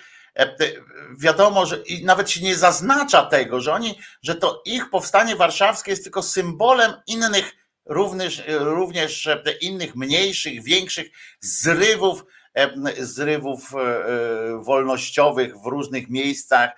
wiadomo, 1.20 1.66
że 1.66 1.78
i 1.78 2.06
nawet 2.06 2.30
się 2.30 2.42
nie 2.42 2.56
zaznacza 2.56 3.26
tego, 3.26 3.62
że 3.62 3.74
oni, 3.74 4.00
że 4.22 4.36
to 4.36 4.62
ich 4.66 4.90
powstanie 4.90 5.36
warszawskie 5.36 5.92
jest 5.92 6.04
tylko 6.04 6.24
symbolem 6.24 6.94
innych, 7.08 7.56
również, 7.86 8.44
również 8.48 9.30
innych 9.62 9.96
mniejszych, 9.96 10.64
większych 10.64 11.08
zrywów 11.40 12.26
zrywów 13.00 13.76
e, 13.76 13.80
e, 13.80 14.64
wolnościowych 14.64 15.58
w 15.58 15.66
różnych 15.66 16.10
miejscach 16.10 16.70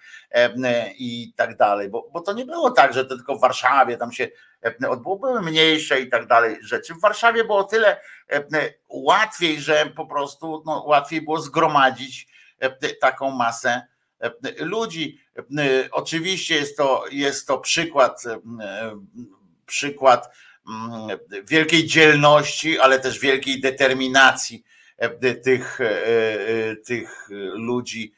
i 0.97 1.33
tak 1.35 1.57
dalej, 1.57 1.89
bo, 1.89 2.09
bo 2.13 2.21
to 2.21 2.33
nie 2.33 2.45
było 2.45 2.71
tak, 2.71 2.93
że 2.93 3.05
to 3.05 3.15
tylko 3.15 3.35
w 3.35 3.41
Warszawie 3.41 3.97
tam 3.97 4.11
się 4.11 4.27
odbyło, 4.89 5.19
były 5.19 5.41
mniejsze 5.41 5.99
i 5.99 6.09
tak 6.09 6.27
dalej 6.27 6.57
rzeczy. 6.61 6.93
W 6.93 7.01
Warszawie 7.01 7.43
było 7.43 7.63
tyle 7.63 8.01
łatwiej, 8.89 9.61
że 9.61 9.85
po 9.85 10.05
prostu 10.05 10.63
no, 10.65 10.83
łatwiej 10.87 11.21
było 11.21 11.39
zgromadzić 11.39 12.27
taką 13.01 13.31
masę 13.31 13.87
ludzi. 14.59 15.21
Oczywiście 15.91 16.55
jest 16.55 16.77
to, 16.77 17.03
jest 17.11 17.47
to 17.47 17.57
przykład, 17.57 18.23
przykład 19.65 20.29
mm, 20.67 21.19
wielkiej 21.43 21.85
dzielności, 21.85 22.79
ale 22.79 22.99
też 22.99 23.19
wielkiej 23.19 23.61
determinacji 23.61 24.63
tych, 25.43 25.81
e, 25.81 26.07
e, 26.47 26.75
tych 26.75 27.29
ludzi, 27.53 28.13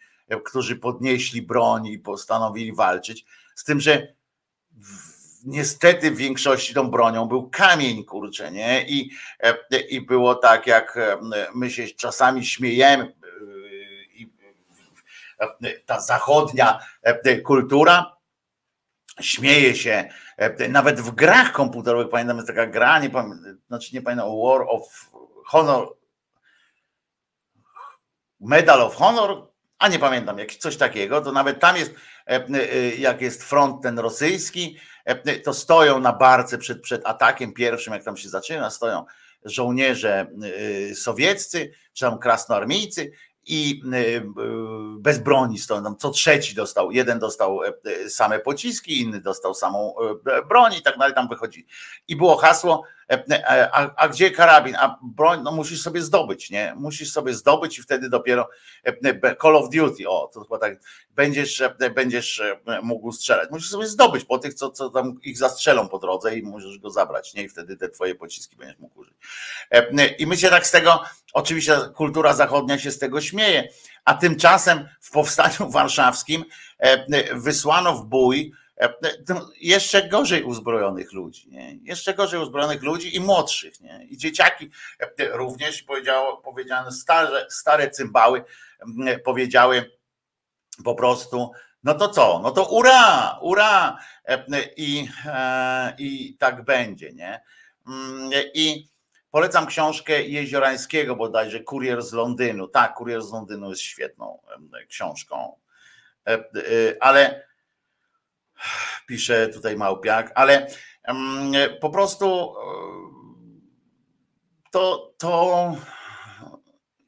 którzy 0.46 0.76
podnieśli 0.76 1.42
broń 1.42 1.88
i 1.88 2.00
postanowili 2.00 2.74
walczyć. 2.74 3.26
Z 3.56 3.64
tym, 3.64 3.80
że 3.80 4.14
niestety 5.46 6.12
w 6.12 6.18
większości 6.18 6.74
tą 6.74 6.92
bronią 6.92 7.26
był 7.26 7.50
kamień, 7.50 8.06
kurczę, 8.06 8.52
nie? 8.52 8.86
I, 8.88 9.12
i 9.90 10.02
było 10.02 10.36
tak, 10.36 10.68
jak 10.68 11.00
my 11.56 11.70
się 11.70 11.88
czasami 11.88 12.46
śmiejemy, 12.46 13.14
ta 15.86 16.00
zachodnia 16.00 16.80
kultura 17.44 18.18
śmieje 19.22 19.76
się, 19.76 20.10
nawet 20.70 21.02
w 21.02 21.12
grach 21.12 21.52
komputerowych, 21.52 22.10
pamiętam, 22.10 22.38
jest 22.38 22.48
taka 22.48 22.68
gra, 22.68 23.00
nie 23.00 23.10
pamiętam, 23.10 23.58
znaczy 23.68 23.96
nie 23.96 24.02
pamiętam, 24.02 24.30
War 24.44 24.62
of 24.68 25.12
Honor, 25.46 25.97
Medal 28.40 28.82
of 28.82 28.96
Honor 28.96 29.48
a 29.80 29.88
nie 29.88 30.00
pamiętam, 30.00 30.38
jak 30.38 30.56
coś 30.56 30.78
takiego, 30.78 31.22
to 31.22 31.32
nawet 31.32 31.60
tam 31.60 31.78
jest, 31.78 31.92
jak 32.98 33.22
jest 33.22 33.44
front 33.44 33.84
ten 33.84 34.00
rosyjski, 34.00 34.78
to 35.44 35.54
stoją 35.54 36.00
na 36.00 36.14
barce 36.14 36.58
przed, 36.58 36.82
przed 36.82 37.06
atakiem 37.06 37.54
pierwszym, 37.54 37.94
jak 37.94 38.04
tam 38.04 38.18
się 38.18 38.30
zaczyna, 38.30 38.70
stoją 38.70 39.06
żołnierze 39.46 40.28
sowieccy, 40.96 41.72
czy 41.94 42.06
tam 42.06 42.20
krasnoarmijcy 42.20 43.12
i 43.46 43.82
bez 45.00 45.20
broni 45.20 45.60
stoją 45.60 45.84
tam, 45.84 45.98
co 45.98 46.10
trzeci 46.10 46.56
dostał, 46.56 46.92
jeden 46.92 47.20
dostał 47.20 47.64
e, 47.64 47.74
e, 47.86 48.10
same 48.10 48.40
pociski, 48.40 49.02
inny 49.02 49.22
dostał 49.22 49.54
samą 49.54 49.94
e, 50.26 50.46
broń 50.46 50.74
i 50.74 50.82
tak 50.82 50.98
dalej, 50.98 51.16
tam 51.16 51.28
wychodzi. 51.28 51.66
I 52.08 52.16
było 52.16 52.38
hasło, 52.38 52.84
a, 53.48 53.96
a, 53.96 54.08
gdzie 54.10 54.32
karabin? 54.32 54.76
A 54.76 55.00
broń, 55.02 55.42
no 55.44 55.52
musisz 55.52 55.82
sobie 55.82 56.02
zdobyć, 56.02 56.50
nie? 56.50 56.74
Musisz 56.78 57.12
sobie 57.12 57.34
zdobyć 57.34 57.80
i 57.80 57.82
wtedy 57.82 58.10
dopiero 58.10 58.50
Call 59.42 59.56
of 59.56 59.70
Duty, 59.70 60.10
o, 60.10 60.32
to 60.34 60.44
chyba 60.44 60.58
tak, 60.58 60.80
będziesz, 61.16 61.64
będziesz 61.96 62.42
mógł 62.84 63.12
strzelać. 63.12 63.50
Musisz 63.52 63.70
sobie 63.70 63.88
zdobyć 63.88 64.26
po 64.26 64.38
tych, 64.38 64.54
co, 64.54 64.72
co 64.72 64.90
tam 64.90 65.20
ich 65.24 65.38
zastrzelą 65.38 65.90
po 65.90 66.00
drodze 66.00 66.38
i 66.38 66.44
możesz 66.44 66.78
go 66.78 66.90
zabrać, 66.90 67.34
nie? 67.34 67.44
I 67.44 67.50
wtedy 67.50 67.78
te 67.78 67.90
twoje 67.90 68.16
pociski 68.16 68.56
będziesz 68.56 68.80
mógł 68.80 69.00
użyć. 69.00 69.14
I 70.20 70.28
my 70.28 70.38
się 70.38 70.50
tak 70.50 70.68
z 70.68 70.72
tego, 70.72 71.04
oczywiście 71.34 71.78
kultura 71.96 72.34
zachodnia 72.34 72.80
się 72.80 72.92
z 72.92 73.00
tego 73.00 73.22
śmieje, 73.22 73.70
a 74.06 74.14
tymczasem 74.14 74.88
w 75.02 75.12
powstaniu 75.12 75.70
warszawskim 75.72 76.46
wysłano 77.34 77.96
w 77.96 78.06
bój 78.06 78.54
jeszcze 79.62 80.08
gorzej 80.08 80.44
uzbrojonych 80.44 81.14
ludzi, 81.14 81.50
nie? 81.50 81.76
jeszcze 81.76 82.14
gorzej 82.14 82.40
uzbrojonych 82.40 82.84
ludzi 82.84 83.16
i 83.16 83.20
młodszych, 83.20 83.82
nie? 83.82 84.06
i 84.10 84.18
dzieciaki 84.18 84.70
również 85.32 85.84
powiedziało, 85.84 86.38
powiedziano, 86.38 86.92
stare, 86.92 87.46
stare 87.50 87.90
cymbały 87.90 88.44
powiedziały 89.24 89.92
po 90.84 90.96
prostu, 90.96 91.52
no 91.84 91.94
to 91.94 92.10
co, 92.10 92.40
no 92.44 92.52
to 92.52 92.66
ura, 92.70 93.40
ura 93.42 93.98
i, 94.78 95.08
e, 95.26 95.96
i 95.98 96.36
tak 96.40 96.64
będzie, 96.64 97.14
nie? 97.14 97.42
I 98.54 98.88
polecam 99.32 99.68
książkę 99.68 100.24
Jeziorańskiego 100.24 101.16
bodajże, 101.16 101.60
Kurier 101.60 102.02
z 102.02 102.14
Londynu, 102.14 102.68
tak, 102.68 102.94
Kurier 102.94 103.22
z 103.22 103.32
Londynu 103.32 103.70
jest 103.70 103.82
świetną 103.82 104.40
książką, 104.90 105.60
e, 106.28 106.34
e, 106.34 106.44
ale 107.00 107.47
pisze 109.08 109.48
tutaj 109.48 109.76
Małpiak, 109.76 110.32
ale 110.36 110.68
po 111.82 111.90
prostu 111.90 112.26
e, 112.28 112.98
to, 114.72 115.14
to 115.18 115.72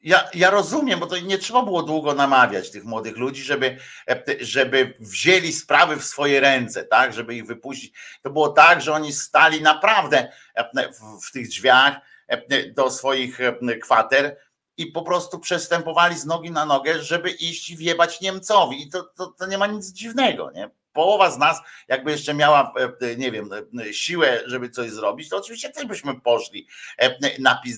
ja, 0.02 0.28
ja 0.34 0.50
rozumiem, 0.50 1.00
bo 1.00 1.06
to 1.06 1.18
nie 1.18 1.38
trzeba 1.38 1.62
było 1.62 1.82
długo 1.82 2.14
namawiać 2.14 2.70
tych 2.70 2.84
młodych 2.84 3.16
ludzi, 3.16 3.42
żeby, 3.42 3.76
żeby 4.40 4.94
wzięli 5.00 5.52
sprawy 5.52 5.96
w 5.96 6.04
swoje 6.04 6.40
ręce, 6.40 6.84
tak, 6.84 7.12
żeby 7.12 7.34
ich 7.34 7.46
wypuścić. 7.46 7.94
To 8.22 8.30
było 8.30 8.48
tak, 8.48 8.82
że 8.82 8.92
oni 8.92 9.12
stali 9.12 9.62
naprawdę 9.62 10.32
w, 10.92 11.26
w 11.26 11.32
tych 11.32 11.48
drzwiach 11.48 12.00
do 12.74 12.90
swoich 12.90 13.38
kwater 13.82 14.36
i 14.76 14.86
po 14.86 15.02
prostu 15.02 15.38
przestępowali 15.38 16.18
z 16.18 16.26
nogi 16.26 16.50
na 16.50 16.66
nogę, 16.66 17.02
żeby 17.02 17.30
iść 17.30 17.70
i 17.70 17.76
wjebać 17.76 18.20
Niemcowi. 18.20 18.82
I 18.82 18.90
to, 18.90 19.02
to, 19.02 19.26
to 19.26 19.46
nie 19.46 19.58
ma 19.58 19.66
nic 19.66 19.92
dziwnego, 19.92 20.50
nie? 20.54 20.70
Połowa 20.92 21.30
z 21.30 21.38
nas, 21.38 21.60
jakby 21.88 22.10
jeszcze 22.10 22.34
miała, 22.34 22.72
e, 23.00 23.16
nie 23.16 23.32
wiem, 23.32 23.50
e, 23.52 23.92
siłę, 23.92 24.40
żeby 24.46 24.70
coś 24.70 24.90
zrobić, 24.90 25.28
to 25.28 25.36
oczywiście 25.36 25.70
też 25.70 25.86
byśmy 25.86 26.20
poszli 26.20 26.66
e, 26.98 27.16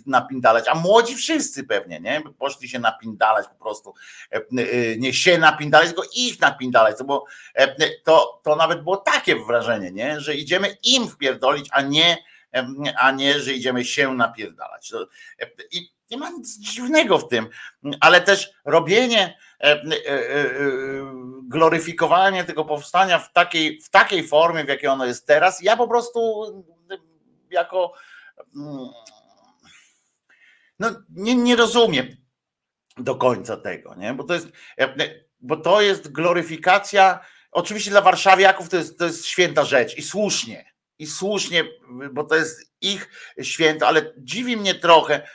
napindalać, 0.06 0.68
a 0.68 0.74
młodzi 0.74 1.16
wszyscy 1.16 1.64
pewnie, 1.64 2.00
nie? 2.00 2.22
Poszli 2.38 2.68
się 2.68 2.78
napindalać 2.78 3.46
po 3.48 3.64
prostu, 3.64 3.94
nie 4.98 5.12
się 5.12 5.38
napindalać, 5.38 5.86
tylko 5.86 6.04
ich 6.14 6.40
napindalać, 6.40 6.98
to, 6.98 7.04
było, 7.04 7.26
to, 8.04 8.40
to 8.44 8.56
nawet 8.56 8.82
było 8.82 8.96
takie 8.96 9.36
wrażenie, 9.36 9.92
nie? 9.92 10.20
Że 10.20 10.34
idziemy 10.34 10.76
im 10.82 11.08
wpierdolić, 11.08 11.68
a 11.72 11.82
nie, 11.82 12.18
a 12.98 13.10
nie, 13.10 13.40
że 13.40 13.52
idziemy 13.52 13.84
się 13.84 14.14
napierdalać. 14.14 14.92
I 15.70 15.92
nie 16.12 16.18
ma 16.18 16.30
nic 16.30 16.58
dziwnego 16.58 17.18
w 17.18 17.28
tym, 17.28 17.48
ale 18.00 18.20
też 18.20 18.50
robienie, 18.64 19.22
e, 19.22 19.28
e, 19.28 19.34
e, 19.34 19.51
gloryfikowanie 21.42 22.44
tego 22.44 22.64
powstania 22.64 23.18
w 23.18 23.32
takiej, 23.32 23.80
w 23.80 23.90
takiej 23.90 24.28
formie, 24.28 24.64
w 24.64 24.68
jakiej 24.68 24.88
ono 24.88 25.06
jest 25.06 25.26
teraz, 25.26 25.62
ja 25.62 25.76
po 25.76 25.88
prostu 25.88 26.42
jako 27.50 27.92
mm, 28.56 28.88
no, 30.78 30.90
nie, 31.10 31.34
nie 31.34 31.56
rozumiem 31.56 32.16
do 32.96 33.14
końca 33.14 33.56
tego, 33.56 33.94
nie? 33.94 34.14
Bo 34.14 34.24
to 34.24 34.34
jest, 34.34 34.48
bo 35.40 35.56
to 35.56 35.80
jest 35.80 36.12
gloryfikacja. 36.12 37.20
Oczywiście 37.52 37.90
dla 37.90 38.00
warszawiaków 38.00 38.68
to 38.68 38.76
jest, 38.76 38.98
to 38.98 39.04
jest 39.04 39.26
święta 39.26 39.64
rzecz 39.64 39.98
i 39.98 40.02
słusznie, 40.02 40.72
i 40.98 41.06
słusznie, 41.06 41.64
bo 42.12 42.24
to 42.24 42.34
jest 42.34 42.72
ich 42.80 43.10
święto, 43.42 43.86
ale 43.86 44.12
dziwi 44.18 44.56
mnie 44.56 44.74
trochę, 44.74 45.22
E, 45.22 45.26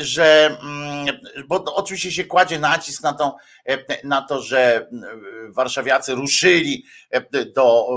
że, 0.00 0.58
mm, 0.62 1.06
bo 1.48 1.64
oczywiście 1.74 2.12
się 2.12 2.24
kładzie 2.24 2.58
nacisk 2.58 3.02
na 3.02 3.12
to, 3.12 3.36
e, 3.68 4.06
na 4.06 4.22
to, 4.22 4.42
że 4.42 4.88
mm, 4.92 5.52
warszawiacy 5.52 6.14
ruszyli 6.14 6.84
e, 7.10 7.44
do, 7.44 7.88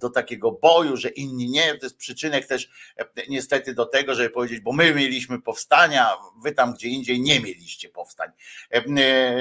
do 0.00 0.10
takiego 0.10 0.52
boju, 0.52 0.96
że 0.96 1.08
inni 1.08 1.50
nie. 1.50 1.74
To 1.74 1.86
jest 1.86 1.96
przyczynek 1.96 2.46
też 2.46 2.68
niestety 3.28 3.74
do 3.74 3.86
tego, 3.86 4.14
żeby 4.14 4.30
powiedzieć, 4.30 4.60
bo 4.60 4.72
my 4.72 4.94
mieliśmy 4.94 5.42
powstania, 5.42 6.08
wy 6.42 6.52
tam 6.52 6.74
gdzie 6.74 6.88
indziej 6.88 7.20
nie 7.20 7.40
mieliście 7.40 7.88
powstań. 7.88 8.30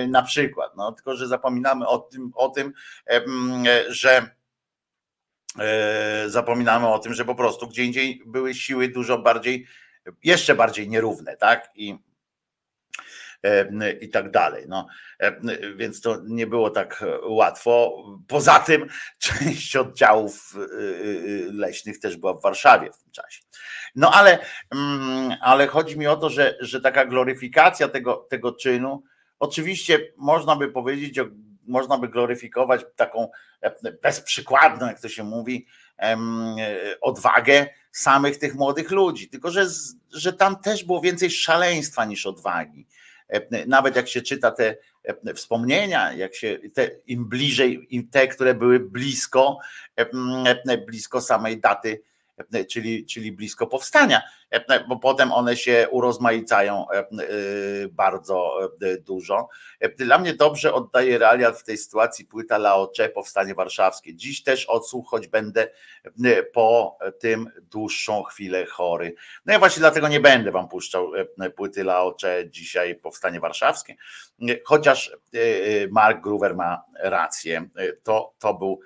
Na 0.08 0.24
przykład, 0.24 0.72
no, 0.78 0.92
tylko 0.92 1.16
że 1.16 1.28
zapominamy 1.28 1.88
o 1.88 1.98
tym, 1.98 2.32
o 2.36 2.50
tym 2.50 2.74
że 3.88 4.36
zapominamy 6.28 6.88
o 6.88 7.00
tym, 7.00 7.14
że 7.14 7.26
po 7.26 7.36
prostu 7.36 7.68
gdzie 7.68 7.84
indziej 7.84 8.22
były 8.26 8.54
siły 8.54 8.88
dużo 8.88 9.18
bardziej 9.18 9.68
jeszcze 10.24 10.56
bardziej 10.56 10.90
nierówne, 10.90 11.38
tak? 11.38 11.70
I, 11.76 11.98
e, 13.44 13.92
i 13.92 14.10
tak 14.10 14.32
dalej. 14.32 14.66
No, 14.68 14.88
e, 15.20 15.36
więc 15.76 16.02
to 16.02 16.18
nie 16.28 16.48
było 16.48 16.70
tak 16.70 17.04
łatwo. 17.24 18.04
Poza 18.28 18.60
tym 18.60 18.88
część 19.20 19.76
oddziałów 19.76 20.54
e, 20.56 20.68
leśnych 21.54 22.00
też 22.00 22.18
była 22.18 22.34
w 22.34 22.42
Warszawie 22.42 22.92
w 22.92 22.98
tym 22.98 23.12
czasie. 23.12 23.42
No 23.96 24.12
ale, 24.14 24.40
mm, 24.72 25.38
ale 25.42 25.68
chodzi 25.68 26.00
mi 26.00 26.08
o 26.08 26.16
to, 26.16 26.30
że, 26.30 26.58
że 26.60 26.82
taka 26.82 27.06
gloryfikacja 27.06 27.88
tego, 27.88 28.28
tego 28.30 28.52
czynu, 28.52 29.04
oczywiście 29.40 30.00
można 30.18 30.56
by 30.56 30.72
powiedzieć, 30.72 31.20
można 31.68 31.98
by 31.98 32.10
gloryfikować 32.10 32.82
taką 32.96 33.30
bezprzykładną, 34.02 34.88
jak 34.88 35.02
to 35.02 35.10
się 35.10 35.24
mówi, 35.24 35.68
odwagę 37.02 37.68
samych 37.98 38.38
tych 38.38 38.56
młodych 38.56 38.92
ludzi. 38.92 39.30
Tylko, 39.30 39.52
że, 39.52 39.68
że 40.12 40.34
tam 40.34 40.56
też 40.56 40.84
było 40.84 41.02
więcej 41.02 41.32
szaleństwa 41.32 42.06
niż 42.06 42.26
odwagi. 42.26 42.88
Nawet 43.68 43.96
jak 43.96 44.10
się 44.10 44.22
czyta 44.22 44.52
te 44.52 44.78
wspomnienia, 45.36 46.14
jak 46.14 46.36
się 46.36 46.60
te, 46.74 46.92
im 47.08 47.26
bliżej, 47.30 47.88
im 47.96 48.08
te, 48.08 48.28
które 48.28 48.54
były 48.54 48.80
blisko, 48.80 49.60
blisko 50.88 51.22
samej 51.22 51.60
daty 51.60 52.02
czyli, 52.70 53.06
czyli 53.06 53.32
blisko 53.32 53.68
powstania, 53.68 54.22
bo 54.88 55.00
potem 55.00 55.32
one 55.32 55.58
się 55.58 55.88
urozmaicają 55.92 56.86
e, 56.90 56.98
e, 56.98 57.06
bardzo 57.92 58.60
e, 58.82 58.98
dużo. 58.98 59.48
Dla 59.98 60.18
mnie 60.18 60.34
dobrze 60.34 60.74
oddaje 60.74 61.18
realia 61.18 61.52
w 61.52 61.64
tej 61.64 61.78
sytuacji 61.78 62.26
płyta 62.26 62.58
Laocze, 62.58 63.10
Powstanie 63.10 63.56
Warszawskie. 63.56 64.16
Dziś 64.16 64.44
też 64.44 64.66
odsłuch, 64.66 65.10
choć 65.10 65.28
będę 65.28 65.68
po 66.54 66.98
tym 67.20 67.50
dłuższą 67.62 68.24
chwilę 68.24 68.66
chory. 68.66 69.16
No 69.46 69.54
ja 69.54 69.60
właśnie 69.60 69.80
dlatego 69.80 70.08
nie 70.08 70.20
będę 70.20 70.52
wam 70.52 70.68
puszczał 70.68 71.12
płyty 71.56 71.84
Laocze 71.84 72.50
dzisiaj, 72.50 72.96
Powstanie 72.96 73.40
Warszawskie, 73.40 73.96
chociaż 74.66 75.12
Mark 75.92 76.22
Gruver 76.22 76.56
ma 76.56 76.84
rację. 77.00 77.70
To, 78.04 78.34
to 78.40 78.54
był, 78.54 78.80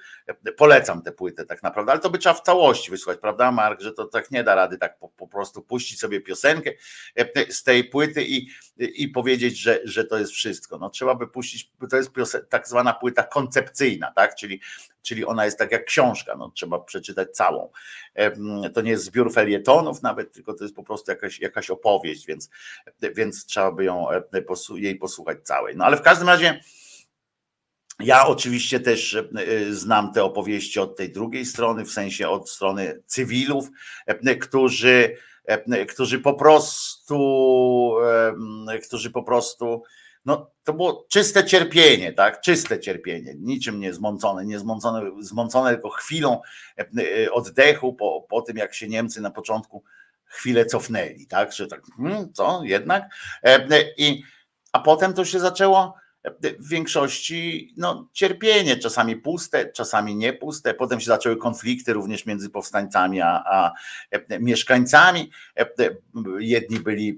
polecam 0.57 1.01
tę 1.01 1.11
płytę 1.11 1.45
tak 1.45 1.63
naprawdę, 1.63 1.91
ale 1.91 2.01
to 2.01 2.09
by 2.09 2.17
trzeba 2.17 2.36
w 2.36 2.41
całości 2.41 2.91
wysłać, 2.91 3.20
prawda 3.20 3.51
Mark, 3.51 3.82
że 3.82 3.93
to 3.93 4.05
tak 4.05 4.32
nie 4.32 4.43
da 4.43 4.55
rady 4.55 4.78
tak 4.78 4.99
po, 4.99 5.09
po 5.09 5.28
prostu 5.28 5.59
puścić 5.62 5.99
sobie 5.99 6.22
piosenkę 6.22 6.72
e, 7.16 7.53
z 7.53 7.64
tej 7.64 7.84
płyty 7.84 8.24
i, 8.24 8.49
i 8.78 9.07
powiedzieć, 9.07 9.60
że, 9.60 9.80
że 9.84 10.05
to 10.05 10.18
jest 10.18 10.32
wszystko. 10.32 10.78
No 10.78 10.89
trzeba 10.89 11.16
by 11.16 11.28
puścić, 11.28 11.72
to 11.89 11.97
jest 11.97 12.12
piosen, 12.12 12.41
tak 12.49 12.68
zwana 12.68 12.93
płyta 12.93 13.24
koncepcyjna, 13.24 14.12
tak? 14.12 14.36
Czyli, 14.36 14.62
czyli 15.01 15.26
ona 15.26 15.45
jest 15.45 15.57
tak 15.57 15.72
jak 15.72 15.86
książka, 15.86 16.36
no 16.36 16.51
trzeba 16.55 16.80
przeczytać 16.80 17.32
całą. 17.32 17.72
E, 18.14 18.70
to 18.70 18.82
nie 18.82 18.91
jest 18.91 19.03
zbiór 19.03 19.34
felietonów 19.34 20.01
nawet, 20.01 20.32
tylko 20.32 20.53
to 20.53 20.64
jest 20.64 20.76
po 20.76 20.84
prostu 20.84 21.12
jakaś, 21.12 21.39
jakaś 21.39 21.70
opowieść, 21.70 22.26
więc, 22.26 22.49
więc 23.16 23.45
trzeba 23.45 23.72
by 23.72 23.84
ją, 23.84 24.12
e, 24.12 24.24
jej 24.76 24.95
posłuchać 24.95 25.38
całej. 25.43 25.76
No 25.76 25.86
ale 25.86 25.97
w 25.97 26.01
każdym 26.01 26.28
razie 26.28 26.60
ja 27.99 28.28
oczywiście 28.28 28.80
też 28.80 29.18
znam 29.72 30.14
te 30.14 30.24
opowieści 30.24 30.80
od 30.80 30.97
tej 30.97 31.12
drugiej 31.12 31.45
strony, 31.45 31.86
w 31.86 31.91
sensie 31.91 32.30
od 32.30 32.49
strony 32.49 33.03
cywilów, 33.05 33.70
którzy, 34.41 35.18
którzy 35.88 36.20
po 36.20 36.34
prostu, 36.34 37.95
którzy 38.88 39.12
po 39.12 39.24
prostu 39.24 39.84
no 40.26 40.52
to 40.64 40.74
było 40.74 41.06
czyste 41.10 41.45
cierpienie, 41.45 42.14
tak? 42.14 42.41
Czyste 42.41 42.80
cierpienie, 42.80 43.36
niczym 43.39 43.80
nie 43.80 43.93
zmącone, 43.93 44.45
nie 44.45 44.60
zmącone, 44.60 45.12
zmącone 45.22 45.72
tylko 45.72 45.89
chwilą 45.89 46.41
oddechu 47.32 47.93
po, 47.93 48.26
po 48.30 48.41
tym, 48.41 48.58
jak 48.58 48.74
się 48.74 48.88
Niemcy 48.88 49.22
na 49.22 49.32
początku 49.32 49.84
chwilę 50.26 50.66
cofnęli, 50.66 51.28
tak? 51.28 51.54
Że 51.54 51.68
tak, 51.68 51.82
hmm, 51.97 52.34
co, 52.34 52.62
jednak? 52.64 53.04
I, 53.97 54.24
a 54.72 54.80
potem 54.80 55.14
to 55.14 55.26
się 55.26 55.39
zaczęło 55.39 55.95
w 56.59 56.70
większości 56.70 57.74
no, 57.78 58.09
cierpienie, 58.13 58.78
czasami 58.78 59.15
puste, 59.15 59.72
czasami 59.72 60.15
nie 60.15 60.34
puste. 60.34 60.74
Potem 60.74 60.99
się 60.99 61.05
zaczęły 61.05 61.38
konflikty 61.38 61.93
również 61.93 62.26
między 62.26 62.49
powstańcami 62.49 63.22
a, 63.22 63.43
a 63.45 63.72
mieszkańcami. 64.39 65.32
Jedni 66.39 66.80
byli 66.80 67.17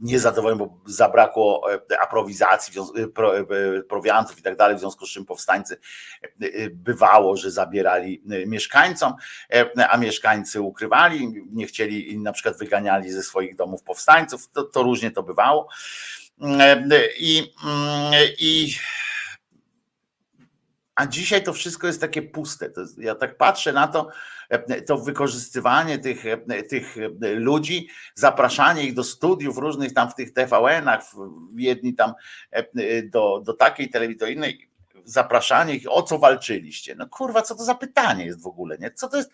niezadowoleni, 0.00 0.58
bo 0.58 0.78
zabrakło 0.86 1.66
aprowizacji, 2.02 2.74
prowiantów 3.88 4.38
i 4.38 4.42
tak 4.42 4.56
dalej, 4.56 4.76
w 4.76 4.80
związku 4.80 5.06
z 5.06 5.10
czym 5.10 5.24
powstańcy 5.24 5.76
bywało, 6.72 7.36
że 7.36 7.50
zabierali 7.50 8.22
mieszkańcom, 8.46 9.14
a 9.90 9.96
mieszkańcy 9.96 10.60
ukrywali, 10.60 11.44
nie 11.52 11.66
chcieli, 11.66 12.18
na 12.18 12.32
przykład 12.32 12.58
wyganiali 12.58 13.10
ze 13.10 13.22
swoich 13.22 13.56
domów 13.56 13.82
powstańców, 13.82 14.48
to, 14.50 14.64
to 14.64 14.82
różnie 14.82 15.10
to 15.10 15.22
bywało. 15.22 15.68
I, 17.18 17.52
i 18.38 18.74
a 20.94 21.06
dzisiaj 21.06 21.42
to 21.42 21.52
wszystko 21.52 21.86
jest 21.86 22.00
takie 22.00 22.22
puste. 22.22 22.70
Jest, 22.76 22.98
ja 22.98 23.14
tak 23.14 23.36
patrzę 23.36 23.72
na 23.72 23.88
to, 23.88 24.08
to 24.86 24.98
wykorzystywanie 24.98 25.98
tych, 25.98 26.24
tych 26.70 26.96
ludzi, 27.20 27.88
zapraszanie 28.14 28.82
ich 28.82 28.94
do 28.94 29.04
studiów 29.04 29.58
różnych 29.58 29.94
tam 29.94 30.10
w 30.10 30.14
tych 30.14 30.32
TVN-ach, 30.32 31.02
jedni 31.56 31.94
tam 31.94 32.12
do, 33.04 33.42
do 33.44 33.52
takiej 33.52 33.90
telewizji, 33.90 34.18
do 34.18 34.26
innej, 34.26 34.70
zapraszanie 35.04 35.74
ich, 35.74 35.92
o 35.92 36.02
co 36.02 36.18
walczyliście? 36.18 36.94
No 36.94 37.08
kurwa, 37.08 37.42
co 37.42 37.54
to 37.54 37.64
za 37.64 37.74
pytanie 37.74 38.26
jest 38.26 38.42
w 38.42 38.46
ogóle, 38.46 38.78
nie? 38.78 38.90
Co 38.90 39.08
to 39.08 39.16
jest, 39.16 39.30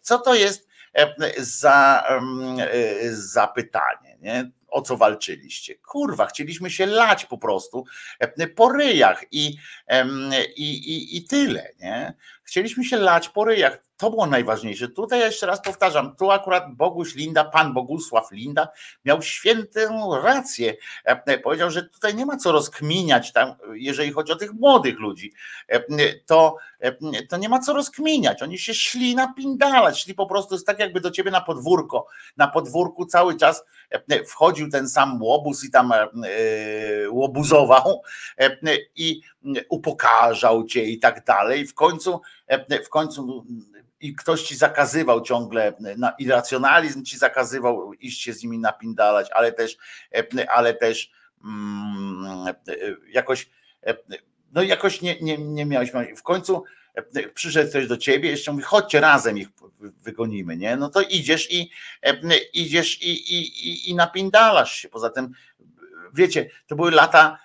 co 0.00 0.18
to 0.18 0.34
jest 0.34 0.68
za, 1.38 2.04
za 3.10 3.46
pytanie, 3.46 4.16
nie? 4.20 4.50
o 4.68 4.82
co 4.82 4.96
walczyliście. 4.96 5.74
Kurwa, 5.74 6.26
chcieliśmy 6.26 6.70
się 6.70 6.86
lać 6.86 7.24
po 7.24 7.38
prostu 7.38 7.84
po 8.56 8.72
ryjach 8.72 9.24
i, 9.30 9.56
i, 10.56 10.70
i, 10.70 11.16
i 11.16 11.24
tyle, 11.24 11.72
nie? 11.80 12.14
Chcieliśmy 12.42 12.84
się 12.84 12.96
lać 12.96 13.28
po 13.28 13.44
ryjach. 13.44 13.87
To 13.98 14.10
było 14.10 14.26
najważniejsze. 14.26 14.88
Tutaj 14.88 15.20
jeszcze 15.20 15.46
raz 15.46 15.62
powtarzam, 15.62 16.16
tu 16.16 16.30
akurat 16.30 16.74
Boguś 16.74 17.14
Linda, 17.14 17.44
pan 17.44 17.74
Bogusław 17.74 18.32
Linda 18.32 18.68
miał 19.04 19.22
świętą 19.22 20.20
rację. 20.22 20.74
E, 21.04 21.38
powiedział, 21.38 21.70
że 21.70 21.82
tutaj 21.82 22.14
nie 22.14 22.26
ma 22.26 22.36
co 22.36 22.52
rozkminiać 22.52 23.32
tam, 23.32 23.54
jeżeli 23.72 24.12
chodzi 24.12 24.32
o 24.32 24.36
tych 24.36 24.52
młodych 24.52 24.98
ludzi. 24.98 25.32
E, 25.68 25.80
to, 26.26 26.56
to 27.28 27.36
nie 27.36 27.48
ma 27.48 27.58
co 27.58 27.72
rozkminiać. 27.72 28.42
Oni 28.42 28.58
się 28.58 28.74
szli 28.74 29.14
napindalać, 29.14 30.02
szli 30.02 30.14
po 30.14 30.26
prostu, 30.26 30.54
jest 30.54 30.66
tak 30.66 30.78
jakby 30.78 31.00
do 31.00 31.10
ciebie 31.10 31.30
na 31.30 31.40
podwórko. 31.40 32.06
Na 32.36 32.48
podwórku 32.48 33.06
cały 33.06 33.36
czas 33.36 33.64
wchodził 34.26 34.70
ten 34.70 34.88
sam 34.88 35.22
łobuz 35.22 35.64
i 35.64 35.70
tam 35.70 35.92
łobuzował 37.10 38.02
i 38.96 39.20
upokarzał 39.68 40.64
cię 40.64 40.84
i 40.84 40.98
tak 40.98 41.24
dalej. 41.24 41.66
W 41.66 41.74
końcu, 41.74 42.20
w 42.84 42.88
końcu 42.88 43.44
i 44.00 44.14
ktoś 44.14 44.42
ci 44.42 44.56
zakazywał 44.56 45.22
ciągle, 45.22 45.72
na 45.96 46.10
irracjonalizm 46.18 47.04
ci 47.04 47.18
zakazywał 47.18 47.92
iść 47.92 48.22
się 48.22 48.32
z 48.32 48.42
nimi 48.42 48.58
napindalać, 48.58 49.30
ale 49.30 49.52
też, 49.52 49.76
ale 50.48 50.74
też 50.74 51.10
mm, 51.44 52.54
jakoś, 53.08 53.50
no 54.52 54.62
jakoś 54.62 55.02
nie, 55.02 55.20
nie, 55.20 55.38
nie 55.38 55.66
miałeś. 55.66 55.90
W 56.16 56.22
końcu 56.22 56.64
przyszedł 57.34 57.70
ktoś 57.70 57.86
do 57.86 57.96
ciebie, 57.96 58.30
jeszcze 58.30 58.52
mówi, 58.52 58.64
chodźcie 58.64 59.00
razem 59.00 59.38
ich 59.38 59.48
wygonimy, 60.02 60.56
nie? 60.56 60.76
No 60.76 60.88
to 60.88 61.00
idziesz 61.00 61.52
i 61.52 61.70
idziesz 62.52 63.02
i, 63.02 63.34
i, 63.34 63.68
i, 63.68 63.90
i 63.90 63.94
napindalasz 63.94 64.72
się. 64.72 64.88
Poza 64.88 65.10
tym, 65.10 65.32
wiecie, 66.14 66.50
to 66.66 66.76
były 66.76 66.90
lata 66.90 67.38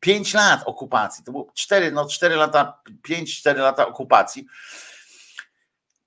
pięć 0.00 0.34
lat 0.34 0.62
okupacji, 0.66 1.24
to 1.24 1.32
było 1.32 1.52
cztery, 1.54 1.92
no 1.92 2.08
cztery 2.08 2.36
lata, 2.36 2.80
pięć, 3.02 3.38
cztery 3.38 3.60
lata 3.60 3.86
okupacji. 3.86 4.46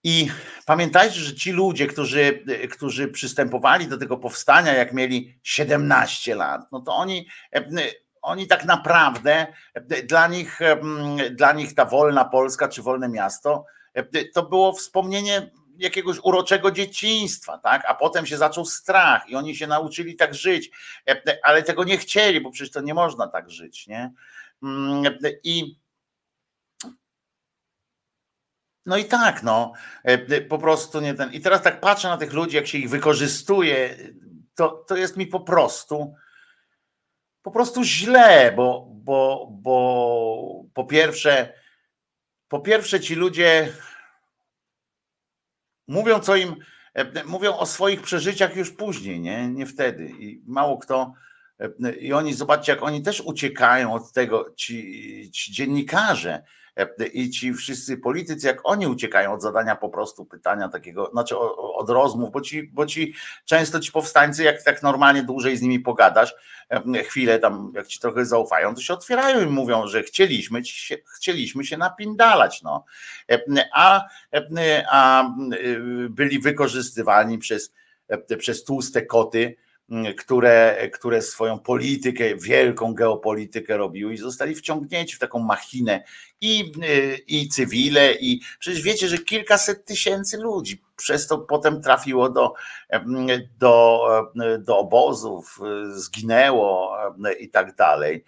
I 0.04 0.28
pamiętajcie, 0.66 1.20
że 1.20 1.36
ci 1.36 1.52
ludzie, 1.52 1.88
którzy, 1.88 2.44
którzy 2.72 3.08
przystępowali 3.08 3.88
do 3.88 3.98
tego 3.98 4.18
powstania, 4.18 4.74
jak 4.74 4.94
mieli 4.94 5.40
17 5.44 6.36
lat, 6.36 6.62
no 6.72 6.80
to 6.80 6.96
oni, 6.96 7.28
oni 8.22 8.48
tak 8.48 8.66
naprawdę, 8.66 9.48
dla 10.04 10.28
nich, 10.28 10.60
dla 11.32 11.54
nich 11.54 11.76
ta 11.76 11.86
wolna 11.86 12.26
Polska 12.26 12.68
czy 12.68 12.82
wolne 12.82 13.10
miasto, 13.10 13.66
to 14.34 14.44
było 14.44 14.74
wspomnienie 14.74 15.52
jakiegoś 15.78 16.18
uroczego 16.24 16.72
dzieciństwa, 16.72 17.58
tak? 17.58 17.84
A 17.88 17.96
potem 17.96 18.26
się 18.26 18.38
zaczął 18.38 18.66
strach 18.66 19.30
i 19.30 19.36
oni 19.36 19.56
się 19.56 19.68
nauczyli 19.68 20.16
tak 20.16 20.36
żyć, 20.36 20.72
ale 21.44 21.64
tego 21.64 21.84
nie 21.84 21.98
chcieli, 21.98 22.42
bo 22.42 22.52
przecież 22.52 22.72
to 22.72 22.82
nie 22.82 22.94
można 22.94 23.28
tak 23.28 23.50
żyć, 23.50 23.88
nie? 23.88 24.12
I 25.44 25.76
no 28.86 28.98
i 28.98 29.06
tak, 29.06 29.44
no, 29.44 29.74
po 30.50 30.58
prostu 30.58 31.02
nie 31.02 31.14
ten. 31.14 31.34
I 31.34 31.42
teraz 31.42 31.62
tak 31.62 31.80
patrzę 31.80 32.08
na 32.08 32.18
tych 32.18 32.34
ludzi, 32.34 32.56
jak 32.56 32.68
się 32.68 32.78
ich 32.78 32.90
wykorzystuje, 32.90 33.98
to, 34.56 34.86
to 34.88 34.96
jest 34.96 35.18
mi 35.18 35.28
po 35.28 35.40
prostu 35.40 36.16
po 37.42 37.52
prostu 37.52 37.84
źle, 37.84 38.54
bo, 38.56 38.88
bo, 38.94 39.48
bo 39.52 40.64
po 40.74 40.86
pierwsze, 40.86 41.54
po 42.48 42.60
pierwsze 42.60 43.00
ci 43.00 43.16
ludzie 43.16 43.74
Mówią, 45.88 46.20
co 46.20 46.36
im, 46.36 46.56
e, 46.94 47.24
mówią 47.24 47.58
o 47.58 47.66
swoich 47.66 48.02
przeżyciach 48.02 48.56
już 48.56 48.72
później, 48.72 49.20
nie, 49.20 49.48
nie 49.48 49.66
wtedy. 49.66 50.06
I 50.20 50.42
mało 50.46 50.78
kto. 50.78 51.14
E, 51.60 51.92
I 51.92 52.14
oni, 52.14 52.34
zobaczcie, 52.34 52.72
jak 52.72 52.84
oni 52.84 53.02
też 53.02 53.22
uciekają 53.22 53.94
od 53.94 54.14
tego, 54.14 54.54
ci, 54.56 55.32
ci 55.32 55.52
dziennikarze, 55.54 56.44
E, 56.44 56.61
i 57.14 57.30
ci 57.30 57.54
wszyscy 57.54 57.98
politycy, 57.98 58.48
jak 58.48 58.60
oni 58.64 58.88
uciekają 58.88 59.34
od 59.34 59.42
zadania 59.42 59.76
po 59.76 59.90
prostu 59.90 60.26
pytania 60.26 60.70
takiego, 60.70 61.10
znaczy 61.12 61.38
od 61.58 61.90
rozmów, 61.90 62.32
bo 62.32 62.42
ci, 62.42 62.64
bo 62.64 62.86
ci 62.86 63.14
często 63.46 63.80
ci 63.80 63.92
powstańcy, 63.92 64.44
jak 64.44 64.64
tak 64.64 64.84
normalnie 64.84 65.24
dłużej 65.24 65.58
z 65.58 65.62
nimi 65.62 65.80
pogadasz, 65.80 66.36
e, 66.70 67.04
chwilę 67.04 67.40
tam, 67.40 67.72
jak 67.76 67.88
ci 67.88 68.00
trochę 68.00 68.26
zaufają, 68.26 68.76
to 68.76 68.82
się 68.82 68.94
otwierają 68.94 69.42
i 69.42 69.46
mówią, 69.46 69.88
że 69.88 70.04
chcieliśmy, 70.04 70.66
się, 70.66 70.98
chcieliśmy 71.16 71.66
się 71.66 71.78
napindalać, 71.78 72.62
no. 72.62 72.86
E, 73.32 73.42
a, 73.74 74.06
a 74.90 75.32
byli 76.10 76.40
wykorzystywani 76.40 77.38
przez, 77.38 77.74
przez 78.38 78.64
tłuste 78.64 79.02
koty, 79.02 79.56
które, 80.18 80.90
które 80.94 81.22
swoją 81.22 81.60
politykę, 81.60 82.36
wielką 82.36 82.94
geopolitykę 82.94 83.78
robiły 83.78 84.14
i 84.14 84.18
zostali 84.18 84.56
wciągnięci 84.56 85.16
w 85.16 85.20
taką 85.20 85.40
machinę 85.40 86.04
i, 86.42 86.72
i 87.28 87.50
cywile, 87.50 88.14
i 88.14 88.42
przecież 88.60 88.82
wiecie, 88.82 89.08
że 89.08 89.18
kilkaset 89.18 89.86
tysięcy 89.86 90.38
ludzi 90.38 90.82
przez 90.96 91.28
to 91.28 91.38
potem 91.38 91.82
trafiło 91.82 92.30
do, 92.30 92.54
do, 93.60 94.08
do 94.60 94.78
obozów, 94.78 95.60
zginęło 95.92 96.98
i 97.40 97.50
tak 97.50 97.76
dalej. 97.76 98.24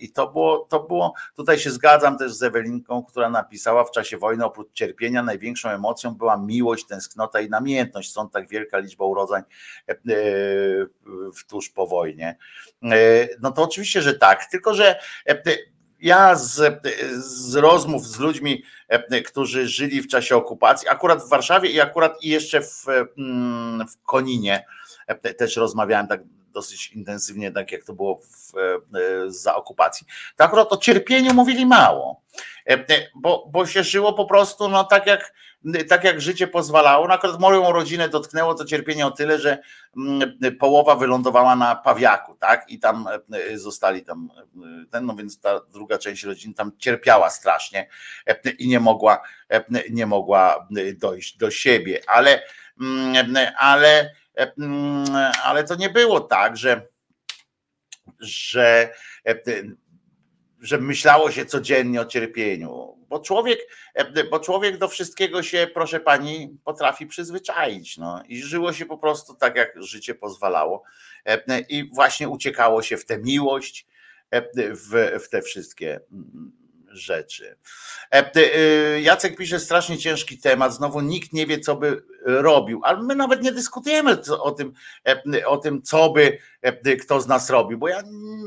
I 0.00 0.12
to 0.12 0.26
było, 0.26 0.58
to 0.58 0.80
było, 0.80 1.14
tutaj 1.36 1.58
się 1.58 1.70
zgadzam 1.70 2.18
też 2.18 2.32
z 2.32 2.42
Ewelinką, 2.42 3.04
która 3.04 3.30
napisała 3.30 3.84
w 3.84 3.90
czasie 3.90 4.18
wojny 4.18 4.44
oprócz 4.44 4.72
cierpienia 4.72 5.22
największą 5.22 5.68
emocją 5.68 6.14
była 6.14 6.36
miłość, 6.36 6.86
tęsknota 6.86 7.40
i 7.40 7.48
namiętność. 7.48 8.10
Stąd 8.10 8.32
tak 8.32 8.48
wielka 8.48 8.78
liczba 8.78 9.04
urodzeń 9.04 9.42
e, 9.88 9.94
tuż 11.48 11.70
po 11.70 11.86
wojnie. 11.86 12.36
E, 12.82 13.28
no 13.40 13.52
to 13.52 13.62
oczywiście, 13.62 14.02
że 14.02 14.14
tak, 14.14 14.44
tylko 14.50 14.74
że 14.74 15.00
e, 15.28 15.42
ja 16.00 16.34
z, 16.36 16.82
z 17.16 17.56
rozmów 17.56 18.06
z 18.06 18.18
ludźmi, 18.18 18.62
którzy 19.26 19.68
żyli 19.68 20.02
w 20.02 20.08
czasie 20.08 20.36
okupacji, 20.36 20.88
akurat 20.88 21.22
w 21.22 21.28
Warszawie 21.28 21.70
i 21.70 21.80
akurat 21.80 22.22
i 22.22 22.28
jeszcze 22.28 22.60
w, 22.60 22.86
mm, 23.18 23.88
w 23.88 24.02
Koninie, 24.06 24.64
też 25.38 25.56
rozmawiałem 25.56 26.06
tak 26.06 26.20
dosyć 26.50 26.92
intensywnie, 26.92 27.52
tak 27.52 27.72
jak 27.72 27.84
to 27.84 27.92
było 27.92 28.20
w, 28.20 28.58
e, 28.58 28.80
za 29.26 29.56
okupacji. 29.56 30.06
To 30.36 30.44
akurat 30.44 30.72
o 30.72 30.76
cierpieniu 30.76 31.34
mówili 31.34 31.66
mało, 31.66 32.22
e, 32.66 32.72
e, 32.72 33.06
bo, 33.14 33.48
bo 33.52 33.66
się 33.66 33.84
żyło 33.84 34.12
po 34.12 34.26
prostu 34.26 34.68
no, 34.68 34.84
tak, 34.84 35.06
jak, 35.06 35.34
tak 35.88 36.04
jak 36.04 36.20
życie 36.20 36.46
pozwalało. 36.46 37.08
No, 37.08 37.14
akurat 37.14 37.40
moją 37.40 37.72
rodzinę 37.72 38.08
dotknęło 38.08 38.54
to 38.54 38.64
cierpienie 38.64 39.06
o 39.06 39.10
tyle, 39.10 39.38
że 39.38 39.58
mm, 39.96 40.36
połowa 40.58 40.96
wylądowała 40.96 41.56
na 41.56 41.76
Pawiaku, 41.76 42.34
tak? 42.34 42.70
I 42.70 42.78
tam 42.78 43.08
zostali 43.54 44.02
tam, 44.02 44.30
ten, 44.90 45.06
no 45.06 45.14
więc 45.14 45.40
ta 45.40 45.60
druga 45.60 45.98
część 45.98 46.24
rodziny 46.24 46.54
tam 46.54 46.72
cierpiała 46.78 47.30
strasznie 47.30 47.88
i 48.58 48.68
nie 48.68 48.80
mogła, 48.80 49.20
nie 49.90 50.06
mogła 50.06 50.68
dojść 50.94 51.36
do 51.36 51.50
siebie, 51.50 52.00
ale, 52.06 52.42
mm, 52.80 53.36
ale 53.58 54.10
ale 55.44 55.64
to 55.64 55.74
nie 55.74 55.90
było 55.90 56.20
tak, 56.20 56.56
że, 56.56 56.86
że 58.20 58.90
że 60.60 60.78
myślało 60.78 61.30
się 61.30 61.46
codziennie 61.46 62.00
o 62.00 62.06
cierpieniu, 62.06 62.96
bo 63.08 63.20
człowiek, 63.20 63.58
bo 64.30 64.40
człowiek 64.40 64.78
do 64.78 64.88
wszystkiego 64.88 65.42
się, 65.42 65.66
proszę 65.74 66.00
pani, 66.00 66.58
potrafi 66.64 67.06
przyzwyczaić. 67.06 67.98
No. 67.98 68.22
I 68.28 68.42
żyło 68.42 68.72
się 68.72 68.86
po 68.86 68.98
prostu 68.98 69.34
tak, 69.34 69.56
jak 69.56 69.82
życie 69.82 70.14
pozwalało. 70.14 70.82
I 71.68 71.90
właśnie 71.94 72.28
uciekało 72.28 72.82
się 72.82 72.96
w 72.96 73.06
tę 73.06 73.18
miłość, 73.18 73.86
w, 74.32 75.18
w 75.24 75.28
te 75.28 75.42
wszystkie 75.42 76.00
rzeczy. 76.90 77.56
E, 78.14 78.36
y, 78.36 79.00
Jacek 79.00 79.36
pisze 79.36 79.60
strasznie 79.60 79.98
ciężki 79.98 80.38
temat, 80.38 80.74
znowu 80.74 81.00
nikt 81.00 81.32
nie 81.32 81.46
wie, 81.46 81.60
co 81.60 81.76
by 81.76 82.02
robił, 82.24 82.80
ale 82.84 83.02
my 83.02 83.14
nawet 83.14 83.42
nie 83.42 83.52
dyskutujemy 83.52 84.16
o 84.40 84.50
tym, 84.50 84.72
e, 85.08 85.46
o 85.46 85.56
tym 85.56 85.82
co 85.82 86.10
by 86.10 86.38
e, 86.62 86.96
kto 86.96 87.20
z 87.20 87.26
nas 87.26 87.50
robił, 87.50 87.78
bo 87.78 87.88
ja, 87.88 88.02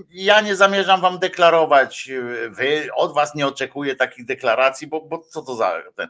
ja 0.10 0.42
nie 0.42 0.56
zamierzam 0.56 1.02
wam 1.02 1.20
deklarować, 1.20 2.10
wy, 2.50 2.88
od 2.96 3.14
was 3.14 3.36
nie 3.36 3.48
oczekuję 3.48 3.96
takich 3.96 4.26
deklaracji, 4.26 4.88
bo, 4.88 5.02
bo 5.02 5.20
co 5.20 5.42
to 5.42 5.56
za 5.56 5.82
ten. 5.96 6.08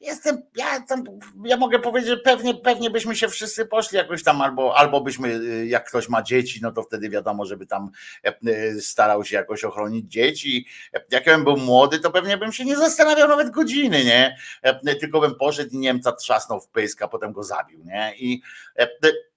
Jestem, 0.00 0.42
ja, 0.56 0.80
tam, 0.80 1.04
ja 1.44 1.56
mogę 1.56 1.78
powiedzieć, 1.78 2.10
że 2.10 2.16
pewnie, 2.16 2.54
pewnie 2.54 2.90
byśmy 2.90 3.16
się 3.16 3.28
wszyscy 3.28 3.66
poszli 3.66 3.98
jakoś 3.98 4.22
tam, 4.22 4.40
albo, 4.40 4.76
albo 4.76 5.00
byśmy, 5.00 5.28
y, 5.28 5.66
jak 5.66 5.88
ktoś 5.88 6.08
ma 6.08 6.22
dzieci, 6.22 6.60
no 6.62 6.72
to 6.72 6.82
wtedy 6.82 7.10
wiadomo, 7.10 7.46
żeby 7.46 7.66
tam 7.66 7.90
e, 8.24 8.34
y, 8.48 8.80
starał 8.80 9.24
się 9.24 9.36
jakoś 9.36 9.64
ochronić 9.64 10.12
dzieci. 10.12 10.66
E, 10.94 11.04
jak 11.10 11.26
ja 11.26 11.34
bym 11.34 11.44
był 11.44 11.56
młody, 11.56 11.98
to 11.98 12.10
pewnie 12.10 12.38
bym 12.38 12.52
się 12.52 12.64
nie 12.64 12.76
zastanawiał 12.76 13.28
nawet 13.28 13.50
godziny, 13.50 14.04
nie? 14.04 14.36
E, 14.62 14.94
tylko 14.94 15.20
bym 15.20 15.34
poszedł 15.34 15.70
i 15.70 15.78
Niemca 15.78 16.12
trzasnął 16.12 16.60
w 16.60 16.68
pysk, 16.68 17.02
a 17.02 17.08
potem 17.08 17.32
go 17.32 17.42
zabił, 17.42 17.84
nie? 17.84 18.12
I 18.18 18.42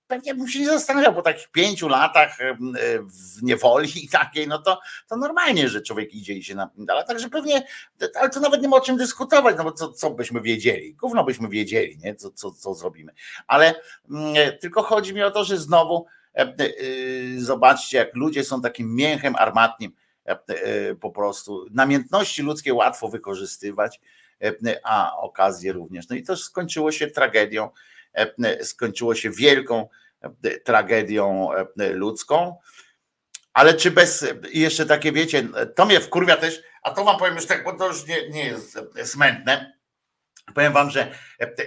pewnie 0.09 0.35
bym 0.35 0.47
się 0.47 0.59
nie 0.59 0.65
zastanawiał 0.65 1.13
po 1.13 1.21
takich 1.21 1.47
pięciu 1.47 1.87
latach 1.87 2.41
e, 2.41 2.57
w 3.03 3.43
niewoli 3.43 4.05
i 4.05 4.09
takiej, 4.09 4.47
no 4.47 4.59
to, 4.59 4.79
to 5.07 5.17
normalnie, 5.17 5.69
że 5.69 5.81
człowiek 5.81 6.13
idzie 6.13 6.33
i 6.33 6.43
się 6.43 6.55
napindala. 6.55 7.03
Także 7.03 7.29
pewnie, 7.29 7.67
ale 8.19 8.29
to 8.29 8.39
nawet 8.39 8.61
nie 8.61 8.67
ma 8.67 8.77
o 8.77 8.81
czym 8.81 8.97
dyskutować, 8.97 9.55
no 9.57 9.63
bo 9.63 9.71
co, 9.71 9.93
co 9.93 10.09
byśmy 10.09 10.41
wiedzieli? 10.41 10.95
Gówno 10.95 11.23
byśmy 11.23 11.49
wiedzieli, 11.49 11.97
nie? 11.97 12.15
Co, 12.15 12.31
co, 12.31 12.51
co 12.51 12.73
zrobimy. 12.73 13.13
Ale 13.47 13.75
mm, 14.09 14.33
e, 14.35 14.51
tylko 14.51 14.83
chodzi 14.83 15.13
mi 15.13 15.23
o 15.23 15.31
to, 15.31 15.43
że 15.43 15.57
znowu 15.57 16.05
e, 16.33 16.53
zobaczcie, 17.37 17.97
jak 17.97 18.15
ludzie 18.15 18.43
są 18.43 18.61
takim 18.61 18.95
mięchem 18.95 19.35
armatnim 19.35 19.91
po 21.01 21.11
prostu. 21.11 21.65
Namiętności 21.71 22.41
ludzkie 22.41 22.73
łatwo 22.73 23.07
wykorzystywać, 23.07 23.99
a 24.83 25.17
okazje 25.17 25.73
również. 25.73 26.09
No 26.09 26.15
i 26.15 26.23
to 26.23 26.37
skończyło 26.37 26.91
się 26.91 27.07
tragedią 27.07 27.69
E, 27.69 27.98
skończyło 28.61 29.15
się 29.15 29.31
wielką 29.31 29.89
e, 30.21 30.59
tragedią 30.59 31.49
e, 31.53 31.89
ludzką. 31.89 32.57
Ale 33.53 33.73
czy 33.73 33.91
bez, 33.91 34.25
jeszcze 34.51 34.85
takie 34.85 35.11
wiecie, 35.11 35.47
to 35.75 35.85
mnie 35.85 35.99
wkurwia 35.99 36.37
też, 36.37 36.61
a 36.83 36.91
to 36.91 37.03
wam 37.03 37.19
powiem 37.19 37.35
już 37.35 37.45
tak, 37.45 37.63
bo 37.63 37.77
to 37.77 37.87
już 37.87 38.07
nie, 38.07 38.29
nie 38.29 38.45
jest 38.45 38.79
smętne. 39.03 39.78
Powiem 40.55 40.73
wam, 40.73 40.89
że 40.89 41.11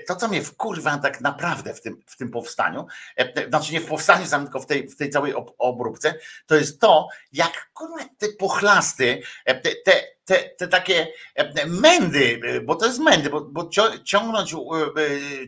to, 0.06 0.16
co 0.16 0.28
mnie 0.28 0.42
wkurwa 0.42 0.98
tak 0.98 1.20
naprawdę 1.20 1.74
w 1.74 1.80
tym, 1.80 2.02
w 2.06 2.16
tym 2.16 2.30
powstaniu, 2.30 2.86
znaczy 3.48 3.72
nie 3.72 3.80
w 3.80 3.86
powstaniu 3.86 4.26
sam, 4.26 4.42
tylko 4.42 4.60
w 4.60 4.66
tej, 4.66 4.88
w 4.88 4.96
tej 4.96 5.10
całej 5.10 5.34
obróbce, 5.58 6.14
to 6.46 6.56
jest 6.56 6.80
to, 6.80 7.08
jak 7.32 7.70
kurwa 7.72 8.04
te 8.18 8.28
pochlasty, 8.38 9.22
te, 9.44 9.74
te 9.84 10.12
te, 10.24 10.50
te 10.58 10.68
takie 10.68 11.08
e, 11.34 11.66
mędy, 11.66 12.40
e, 12.44 12.60
bo 12.60 12.74
to 12.74 12.86
jest 12.86 12.98
mędy, 12.98 13.30
bo, 13.30 13.40
bo 13.40 13.70
ciągnąć, 14.04 14.54
e, 14.54 14.56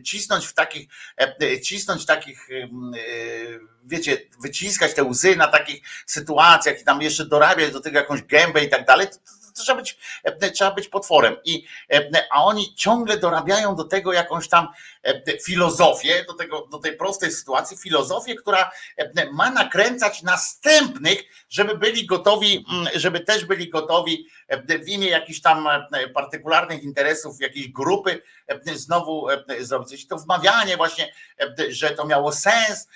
cisnąć 0.03 0.45
w 0.45 0.53
takich, 0.53 0.87
cisnąć 1.63 2.05
takich, 2.05 2.47
wiecie, 3.85 4.17
wyciskać 4.43 4.93
te 4.93 5.03
łzy 5.03 5.35
na 5.35 5.47
takich 5.47 5.81
sytuacjach 6.05 6.81
i 6.81 6.83
tam 6.83 7.01
jeszcze 7.01 7.25
dorabiać 7.25 7.71
do 7.71 7.79
tego 7.81 7.97
jakąś 7.97 8.21
gębę 8.21 8.63
i 8.63 8.69
tak 8.69 8.85
dalej, 8.85 9.07
to 9.07 9.17
trzeba 9.63 9.81
być, 9.81 9.97
trzeba 10.53 10.71
być 10.71 10.87
potworem. 10.87 11.35
I, 11.45 11.65
a 12.31 12.43
oni 12.43 12.75
ciągle 12.75 13.17
dorabiają 13.17 13.75
do 13.75 13.83
tego 13.83 14.13
jakąś 14.13 14.49
tam 14.49 14.67
filozofię, 15.45 16.25
do, 16.27 16.33
tego, 16.33 16.67
do 16.71 16.77
tej 16.77 16.97
prostej 16.97 17.31
sytuacji, 17.31 17.77
filozofię, 17.77 18.35
która 18.35 18.71
ma 19.31 19.51
nakręcać 19.51 20.23
następnych, 20.23 21.23
żeby 21.49 21.77
byli 21.77 22.05
gotowi, 22.05 22.65
żeby 22.95 23.19
też 23.19 23.45
byli 23.45 23.69
gotowi 23.69 24.27
w 24.83 24.87
imię 24.87 25.09
jakichś 25.09 25.41
tam 25.41 25.67
e, 25.67 26.07
partykularnych 26.07 26.83
interesów 26.83 27.41
jakiejś 27.41 27.67
grupy 27.67 28.21
e, 28.47 28.75
znowu 28.75 29.29
e, 29.29 29.43
zrobić 29.59 30.07
to 30.07 30.17
wmawianie 30.17 30.77
właśnie, 30.77 31.13
że 31.69 31.89
to 31.89 32.05
miało 32.05 32.31
sens 32.31 32.87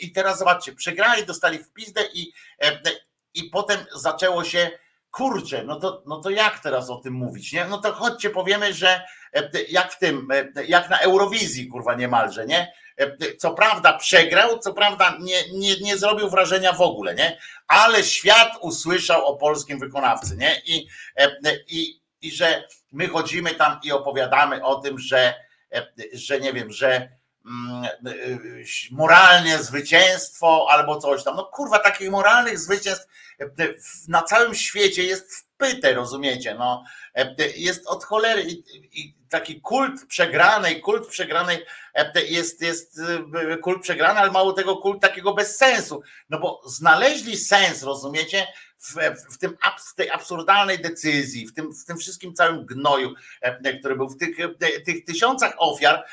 i 0.00 0.12
teraz 0.12 0.38
zobaczcie, 0.38 0.72
przegrali, 0.72 1.26
dostali 1.26 1.58
w 1.58 1.72
pizdę 1.72 2.00
i, 2.12 2.32
i 3.34 3.44
potem 3.44 3.78
zaczęło 3.94 4.44
się 4.44 4.70
kurczę, 5.16 5.64
no 5.64 5.80
to, 5.80 6.02
no 6.06 6.20
to 6.20 6.30
jak 6.30 6.58
teraz 6.58 6.90
o 6.90 6.96
tym 6.96 7.14
mówić, 7.14 7.52
nie? 7.52 7.64
No 7.64 7.78
to 7.78 7.92
chodźcie, 7.92 8.30
powiemy, 8.30 8.74
że 8.74 9.02
jak 9.68 9.92
w 9.92 9.98
tym, 9.98 10.28
jak 10.68 10.90
na 10.90 10.98
Eurowizji, 10.98 11.68
kurwa 11.68 11.94
niemalże, 11.94 12.46
nie? 12.46 12.72
Co 13.38 13.54
prawda 13.54 13.92
przegrał, 13.98 14.58
co 14.58 14.74
prawda 14.74 15.18
nie, 15.20 15.50
nie, 15.52 15.80
nie 15.80 15.96
zrobił 15.96 16.30
wrażenia 16.30 16.72
w 16.72 16.80
ogóle, 16.80 17.14
nie? 17.14 17.38
Ale 17.68 18.04
świat 18.04 18.58
usłyszał 18.60 19.26
o 19.26 19.36
polskim 19.36 19.78
wykonawcy, 19.78 20.36
nie? 20.36 20.62
I, 20.66 20.86
i, 21.68 22.00
i 22.22 22.30
że 22.30 22.68
my 22.92 23.08
chodzimy 23.08 23.54
tam 23.54 23.80
i 23.82 23.92
opowiadamy 23.92 24.64
o 24.64 24.74
tym, 24.74 24.98
że, 24.98 25.34
że 26.12 26.40
nie 26.40 26.52
wiem, 26.52 26.72
że 26.72 27.08
mm, 27.46 27.86
moralnie 28.90 29.58
zwycięstwo 29.58 30.66
albo 30.70 31.00
coś 31.00 31.24
tam. 31.24 31.36
No 31.36 31.44
kurwa, 31.44 31.78
takich 31.78 32.10
moralnych 32.10 32.58
zwycięstw 32.58 33.06
na 34.08 34.22
całym 34.22 34.54
świecie 34.54 35.02
jest 35.04 35.34
w 35.34 35.46
pytę, 35.56 35.94
rozumiecie? 35.94 36.54
No, 36.54 36.84
jest 37.56 37.86
od 37.86 38.04
cholery 38.04 38.42
i, 38.42 38.62
i 38.92 39.14
taki 39.28 39.60
kult 39.60 40.06
przegranej, 40.06 40.80
kult 40.80 41.08
przegranej 41.08 41.58
jest, 42.28 42.62
jest 42.62 42.98
y, 43.52 43.56
kult 43.56 43.82
przegrany, 43.82 44.20
ale 44.20 44.30
mało 44.30 44.52
tego 44.52 44.76
kult 44.76 45.02
takiego 45.02 45.34
bez 45.34 45.56
sensu. 45.56 46.02
No 46.30 46.38
bo 46.38 46.60
znaleźli 46.66 47.36
sens, 47.36 47.82
rozumiecie, 47.82 48.46
w, 48.86 49.34
w, 49.34 49.38
tym, 49.38 49.56
w 49.90 49.94
tej 49.94 50.10
absurdalnej 50.10 50.78
decyzji, 50.78 51.46
w 51.46 51.54
tym, 51.54 51.74
w 51.74 51.84
tym 51.84 51.96
wszystkim 51.98 52.34
całym 52.34 52.66
gnoju, 52.66 53.14
który 53.78 53.96
był 53.96 54.08
w 54.08 54.16
tych, 54.16 54.36
tych 54.84 55.04
tysiącach 55.04 55.54
ofiar, 55.58 56.04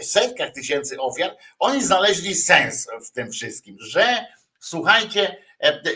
setkach 0.00 0.52
tysięcy 0.52 1.00
ofiar, 1.00 1.36
oni 1.58 1.84
znaleźli 1.84 2.34
sens 2.34 2.88
w 3.06 3.10
tym 3.10 3.30
wszystkim, 3.30 3.76
że 3.80 4.26
słuchajcie, 4.60 5.36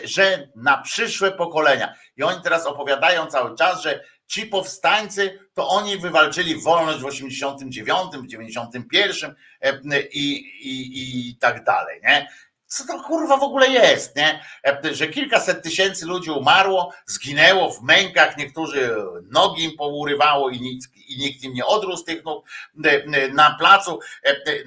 że 0.03 0.47
na 0.55 0.77
przyszłe 0.77 1.31
pokolenia. 1.31 1.95
I 2.17 2.23
oni 2.23 2.41
teraz 2.41 2.65
opowiadają 2.65 3.27
cały 3.27 3.57
czas, 3.57 3.81
że 3.81 4.03
ci 4.27 4.45
powstańcy, 4.45 5.39
to 5.53 5.67
oni 5.67 5.97
wywalczyli 5.97 6.61
wolność 6.61 6.99
w 6.99 7.05
89, 7.05 8.15
w 8.15 8.27
91 8.27 9.35
e, 9.61 10.01
i, 10.01 10.33
i, 10.67 11.29
i 11.29 11.37
tak 11.37 11.63
dalej, 11.63 11.99
nie? 12.03 12.27
Co 12.71 12.85
to 12.87 13.03
kurwa 13.03 13.37
w 13.37 13.43
ogóle 13.43 13.67
jest, 13.67 14.15
nie? 14.15 14.43
E, 14.65 14.95
że 14.95 15.07
kilkaset 15.07 15.63
tysięcy 15.63 16.05
ludzi 16.05 16.31
umarło, 16.31 16.93
zginęło 17.05 17.71
w 17.71 17.81
mękach, 17.81 18.37
niektórzy 18.37 18.95
nogi 19.31 19.63
im 19.63 19.77
pourywało 19.77 20.49
i 20.49 20.61
nikt, 20.61 20.87
i 20.95 21.17
nikt 21.17 21.43
im 21.43 21.53
nie 21.53 21.65
odrósł 21.65 22.03
tych 22.03 22.23
nóg 22.23 22.45
e, 22.85 23.27
na 23.27 23.55
placu, 23.59 23.99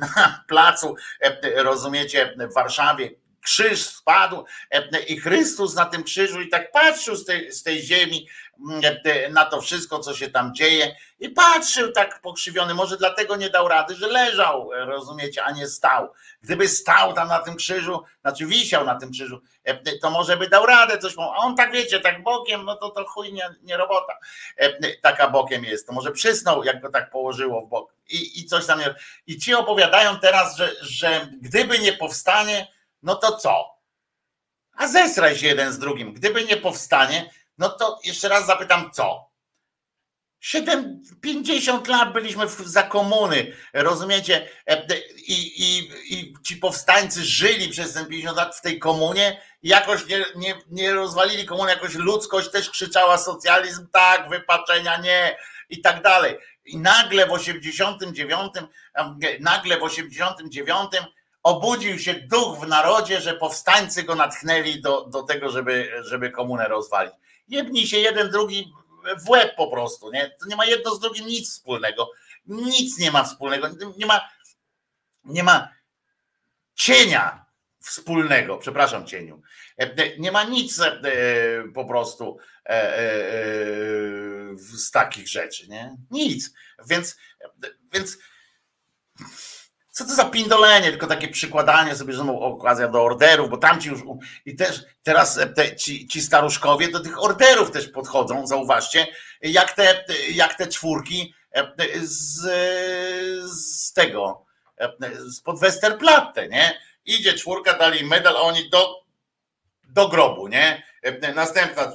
na 0.01 0.45
placu, 0.49 0.95
rozumiecie, 1.57 2.35
w 2.51 2.55
Warszawie 2.55 3.11
krzyż 3.45 3.87
spadł 3.87 4.45
i 5.09 5.21
Chrystus 5.21 5.75
na 5.75 5.87
tym 5.87 6.05
krzyżu 6.05 6.41
i 6.41 6.49
tak 6.49 6.73
patrzył 6.73 7.17
z 7.17 7.25
tej, 7.25 7.53
z 7.53 7.63
tej 7.63 7.83
ziemi 7.83 8.29
na 9.31 9.45
to 9.45 9.61
wszystko, 9.61 9.99
co 9.99 10.15
się 10.15 10.31
tam 10.31 10.55
dzieje 10.55 10.97
i 11.21 11.29
patrzył 11.29 11.93
tak 11.93 12.21
pokrzywiony. 12.21 12.75
Może 12.75 12.97
dlatego 12.97 13.37
nie 13.37 13.51
dał 13.51 13.69
rady, 13.69 13.95
że 13.95 14.07
leżał, 14.07 14.71
rozumiecie, 14.73 15.45
a 15.45 15.51
nie 15.51 15.67
stał. 15.67 16.13
Gdyby 16.43 16.69
stał 16.69 17.13
tam 17.13 17.29
na 17.29 17.39
tym 17.39 17.57
krzyżu, 17.57 18.03
znaczy 18.21 18.47
wisiał 18.47 18.85
na 18.85 18.95
tym 18.95 19.11
krzyżu, 19.11 19.41
to 20.03 20.11
może 20.11 20.37
by 20.37 20.49
dał 20.49 20.67
radę 20.67 20.99
coś, 20.99 21.15
a 21.19 21.37
on 21.37 21.57
tak 21.57 21.73
wiecie, 21.73 22.01
tak 22.01 22.23
bokiem, 22.23 22.65
no 22.65 22.77
to 22.77 22.91
to 22.91 23.05
chuj 23.05 23.33
nie, 23.33 23.49
nie 23.63 23.77
robota. 23.77 24.19
Taka 25.03 25.31
bokiem 25.31 25.65
jest, 25.65 25.87
to 25.87 25.93
może 25.93 26.13
przysnął, 26.13 26.65
jak 26.65 26.81
go 26.81 26.91
tak 26.91 27.11
położyło 27.11 27.67
w 27.67 27.69
bok 27.69 27.93
i, 28.09 28.41
i 28.41 28.45
coś 28.47 28.67
tam. 28.67 28.81
I 29.27 29.39
ci 29.39 29.55
opowiadają 29.55 30.19
teraz, 30.19 30.57
że, 30.57 30.73
że 30.81 31.29
gdyby 31.41 31.79
nie 31.79 31.93
powstanie, 31.93 32.75
no 33.05 33.15
to 33.15 33.37
co? 33.37 33.75
A 34.73 34.89
zesraj 34.89 35.37
się 35.37 35.47
jeden 35.47 35.73
z 35.73 35.79
drugim. 35.79 36.13
Gdyby 36.13 36.45
nie 36.45 36.57
powstanie, 36.57 37.31
no 37.59 37.69
to 37.69 38.01
jeszcze 38.05 38.29
raz 38.29 38.47
zapytam, 38.47 38.91
co? 38.93 39.35
7, 40.41 41.03
50 41.21 41.89
lat 41.89 42.13
byliśmy 42.13 42.49
za 42.49 42.83
komuny, 42.83 43.57
rozumiecie? 43.73 44.49
E, 44.67 44.87
I, 45.17 45.63
i, 45.63 45.91
I 46.11 46.35
ci 46.47 46.57
powstańcy 46.57 47.25
żyli 47.25 47.69
przez 47.69 47.93
ten 47.93 48.07
50 48.07 48.37
lat 48.37 48.57
w 48.57 48.61
tej 48.61 48.79
komunie 48.79 49.41
jakoś 49.63 50.07
nie, 50.07 50.25
nie, 50.37 50.55
nie 50.71 50.93
rozwalili 50.93 51.47
komuny, 51.47 51.71
jakoś 51.71 51.95
ludzkość 51.95 52.51
też 52.51 52.71
krzyczała 52.71 53.19
socjalizm, 53.19 53.87
tak, 53.93 54.29
wypaczenia 54.29 54.97
nie 54.97 55.37
i 55.69 55.81
tak 55.81 56.03
dalej. 56.03 56.39
I 56.65 56.79
nagle 56.79 57.27
w 57.27 57.33
89, 57.33 58.53
nagle 59.41 59.79
w 59.79 59.83
89 59.83 60.91
obudził 61.45 61.99
się 61.99 62.15
duch 62.15 62.59
w 62.59 62.69
narodzie, 62.69 63.21
że 63.21 63.35
powstańcy 63.35 64.03
go 64.03 64.15
natchnęli 64.15 64.81
do, 64.81 65.05
do 65.05 65.23
tego, 65.23 65.51
żeby, 65.51 65.93
żeby 66.05 66.31
komunę 66.31 66.69
rozwalić. 66.69 67.15
Jebnij 67.49 67.87
się 67.87 67.99
jeden, 67.99 68.31
drugi 68.31 68.73
w 69.27 69.29
łeb 69.29 69.57
po 69.57 69.71
prostu, 69.71 70.11
nie? 70.13 70.31
To 70.41 70.47
nie 70.49 70.57
ma 70.57 70.67
jedno 70.67 70.95
z 70.95 71.01
drugim 71.01 71.27
nic 71.27 71.51
wspólnego. 71.51 72.11
Nic 72.47 72.99
nie 72.99 73.11
ma 73.11 73.25
wspólnego. 73.25 73.69
Nie 73.97 74.07
ma, 74.07 74.29
nie 75.25 75.43
ma 75.43 75.69
cienia 76.75 77.47
wspólnego, 77.81 78.59
przepraszam 78.59 79.07
cieniu. 79.07 79.43
Nie 80.19 80.33
ma 80.33 80.45
nic 80.45 80.81
e, 80.81 81.03
po 81.75 81.85
prostu 81.85 82.39
e, 82.67 82.99
e, 82.99 83.05
z 84.57 84.91
takich 84.91 85.29
rzeczy, 85.29 85.69
nie? 85.69 85.97
Nic. 86.11 86.55
Więc, 86.89 87.17
więc 87.93 88.19
co 89.95 90.05
to 90.05 90.15
za 90.15 90.25
pindolenie, 90.25 90.91
tylko 90.91 91.07
takie 91.07 91.29
przykładanie 91.29 91.97
sobie, 91.97 92.13
że 92.13 92.23
okazja 92.23 92.89
do 92.89 93.03
orderów, 93.03 93.51
bo 93.51 93.57
tamci 93.57 93.89
już 93.89 94.01
i 94.47 94.57
też 94.57 94.85
teraz 95.03 95.41
te, 95.57 95.77
ci, 95.77 96.09
ci 96.09 96.23
staruszkowie 96.23 96.89
do 96.89 97.01
tych 97.01 97.23
orderów 97.23 97.71
też 97.71 97.89
podchodzą, 97.89 98.47
zauważcie, 98.47 99.07
jak 99.41 99.73
te, 99.73 100.05
jak 100.31 100.55
te 100.55 100.67
czwórki 100.67 101.35
z, 102.03 102.41
z 103.51 103.93
tego, 103.93 104.47
spod 105.33 105.61
Westerplatte, 105.61 106.49
nie? 106.49 106.81
Idzie 107.05 107.35
czwórka, 107.35 107.79
dali 107.79 108.05
medal, 108.05 108.37
a 108.37 108.41
oni 108.41 108.71
do, 108.71 109.05
do 109.85 110.09
grobu, 110.09 110.49
nie? 110.49 110.83
Następna, 111.35 111.93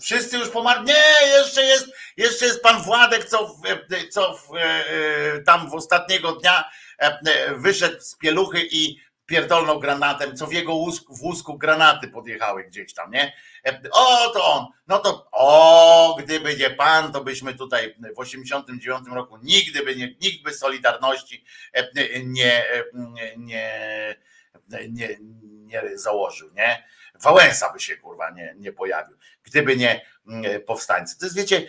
wszyscy 0.00 0.38
już 0.38 0.48
pomarli, 0.48 0.84
nie, 0.86 1.26
jeszcze 1.26 1.64
jest, 1.64 1.86
jeszcze 2.16 2.46
jest 2.46 2.62
pan 2.62 2.82
Władek, 2.82 3.24
co, 3.24 3.56
co 4.10 4.34
w, 4.34 4.48
tam 5.46 5.70
w 5.70 5.74
ostatniego 5.74 6.32
dnia 6.32 6.64
wyszedł 7.56 8.00
z 8.00 8.16
pieluchy 8.16 8.68
i 8.70 9.04
pierdolną 9.26 9.78
granatem, 9.78 10.36
co 10.36 10.46
w 10.46 10.52
jego 10.52 10.72
w 11.10 11.18
wózku 11.18 11.58
granaty 11.58 12.08
podjechały 12.08 12.64
gdzieś 12.64 12.94
tam, 12.94 13.10
nie? 13.10 13.32
O, 13.92 14.30
to 14.30 14.44
on. 14.44 14.66
No 14.88 14.98
to, 14.98 15.28
o, 15.32 16.16
gdyby 16.18 16.56
nie 16.56 16.70
pan, 16.70 17.12
to 17.12 17.24
byśmy 17.24 17.54
tutaj 17.54 17.94
w 18.16 18.18
89 18.18 19.08
roku 19.08 19.38
nigdy 19.42 19.82
by 19.84 19.96
nie, 19.96 20.14
nikt 20.20 20.42
by 20.42 20.54
Solidarności 20.54 21.44
nie, 22.24 22.64
nie, 23.36 24.16
nie, 24.88 25.16
nie 25.20 25.82
założył, 25.94 26.50
nie? 26.54 26.84
Wałęsa 27.20 27.72
by 27.72 27.80
się 27.80 27.96
kurwa 27.96 28.30
nie, 28.30 28.54
nie 28.58 28.72
pojawił, 28.72 29.16
gdyby 29.42 29.76
nie 29.76 30.06
powstańcy. 30.66 31.18
To 31.18 31.26
jest, 31.26 31.36
wiecie, 31.36 31.66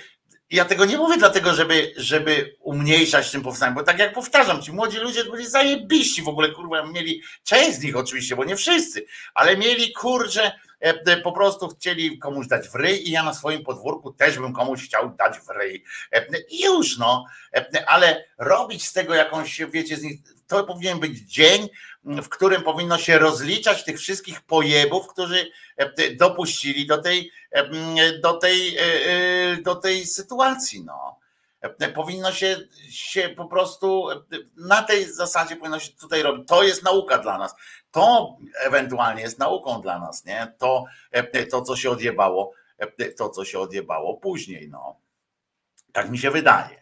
ja 0.50 0.66
tego 0.66 0.86
nie 0.86 0.98
mówię 0.98 1.18
dlatego, 1.18 1.54
żeby, 1.54 1.94
żeby 1.98 2.56
umniejszać 2.60 3.32
tym 3.32 3.42
powstaniem, 3.42 3.76
bo 3.76 3.84
tak 3.84 4.00
jak 4.00 4.14
powtarzam, 4.14 4.62
ci 4.62 4.72
młodzi 4.72 4.98
ludzie 4.98 5.24
byli 5.24 5.48
zajebiści 5.48 6.22
w 6.22 6.28
ogóle, 6.28 6.50
kurwa, 6.50 6.86
mieli, 6.86 7.22
część 7.44 7.78
z 7.78 7.84
nich 7.84 7.96
oczywiście, 7.96 8.36
bo 8.36 8.44
nie 8.44 8.56
wszyscy, 8.56 9.06
ale 9.34 9.58
mieli, 9.58 9.94
kurczę, 9.94 10.52
e, 10.80 11.18
po 11.18 11.32
prostu 11.32 11.68
chcieli 11.68 12.20
komuś 12.20 12.48
dać 12.48 12.70
w 12.70 12.76
ryj 12.76 13.08
i 13.08 13.12
ja 13.12 13.24
na 13.24 13.34
swoim 13.34 13.64
podwórku 13.64 14.14
też 14.14 14.40
bym 14.40 14.54
komuś 14.54 14.86
chciał 14.86 15.16
dać 15.16 15.40
w 15.40 15.50
ryj. 15.50 15.84
E, 16.12 16.26
I 16.50 16.64
już 16.64 16.98
no, 16.98 17.26
e, 17.56 17.90
ale 17.90 18.26
robić 18.38 18.86
z 18.86 18.94
tego 18.94 19.14
jakąś, 19.14 19.62
wiecie, 19.72 19.98
to 20.48 20.64
powinien 20.64 21.00
być 21.00 21.20
dzień, 21.20 21.70
w 22.06 22.30
którym 22.30 22.62
powinno 22.62 22.98
się 22.98 23.20
rozliczać 23.20 23.84
tych 23.84 24.00
wszystkich 24.00 24.42
pojebów, 24.42 25.08
którzy 25.08 25.52
e, 25.78 26.16
dopuścili 26.16 26.88
do 26.88 27.02
tej, 27.02 27.32
e, 27.52 28.20
do 28.20 28.34
tej, 28.34 28.78
e, 28.78 28.82
do 29.58 29.76
tej 29.76 30.06
sytuacji. 30.06 30.84
No. 30.86 31.20
Powinno 31.96 32.32
się, 32.32 32.58
się 32.90 33.30
po 33.30 33.46
prostu 33.46 34.08
na 34.58 34.84
tej 34.84 35.06
zasadzie 35.06 35.56
powinno 35.56 35.80
się 35.80 35.92
tutaj 35.92 36.24
robić. 36.24 36.48
To 36.48 36.64
jest 36.64 36.84
nauka 36.84 37.18
dla 37.18 37.38
nas. 37.38 37.56
To 37.92 38.38
ewentualnie 38.66 39.22
jest 39.22 39.40
nauką 39.40 39.82
dla 39.82 40.00
nas, 40.00 40.26
nie? 40.26 40.54
To, 40.58 40.86
to 41.52 41.62
co 41.62 41.76
się 41.76 41.90
odjebało, 41.90 42.52
to, 43.18 43.30
co 43.30 43.46
się 43.46 43.60
odjebało 43.60 44.18
później. 44.18 44.70
No. 44.70 45.00
Tak 45.92 46.10
mi 46.10 46.18
się 46.18 46.32
wydaje. 46.32 46.82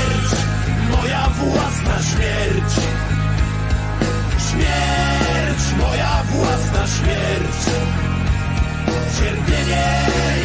Cierpienie 9.17 9.87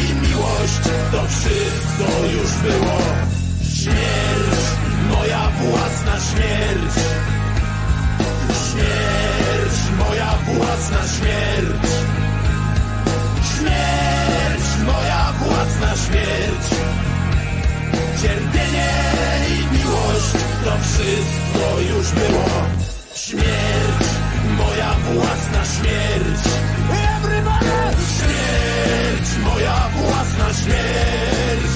i 0.01 0.27
miłość 0.27 0.81
to 1.11 1.27
wszystko. 1.27 1.87
było. 2.63 2.97
Śmierć, 3.73 4.63
moja 5.11 5.49
własna 5.49 6.15
śmierć. 6.29 6.93
Śmierć, 8.67 9.77
moja 9.97 10.31
własna 10.45 11.01
śmierć. 11.17 11.87
Śmierć, 13.53 14.65
moja 14.85 15.33
własna 15.39 15.95
śmierć. 15.95 16.65
Cierpienie 18.21 18.93
i 19.49 19.77
miłość 19.77 20.31
To 20.65 20.77
wszystko 20.81 21.46
już 21.81 22.11
było. 22.11 22.45
Śmierć, 23.15 24.07
moja 24.57 24.93
własna 24.93 25.65
śmierć! 25.65 26.67
Śmierć, 28.17 29.29
moja 29.45 29.89
własna 29.95 30.53
śmierć. 30.53 31.75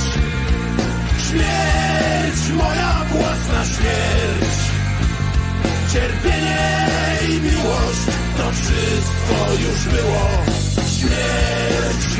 Śmierć, 1.27 2.41
moja 2.57 3.05
własna 3.11 3.65
śmierć. 3.65 4.57
Cierpienie 5.93 6.87
i 7.29 7.41
miłość 7.41 8.05
To 8.37 8.51
wszystko 8.51 9.51
już 9.51 9.95
było. 9.95 10.27
Śmierć, 10.99 12.10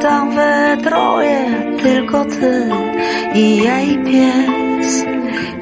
tam 0.00 0.34
we 0.34 0.76
troje, 0.82 1.44
tylko 1.82 2.24
ty 2.24 2.70
i 3.34 3.56
i 3.86 3.98
pies. 4.04 5.04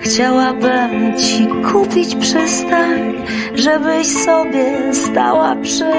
Chciałabym 0.01 1.16
ci 1.18 1.47
kupić 1.72 2.16
przystań, 2.16 3.14
żebyś 3.55 4.07
sobie 4.07 4.95
stała 4.95 5.57
przy. 5.57 5.93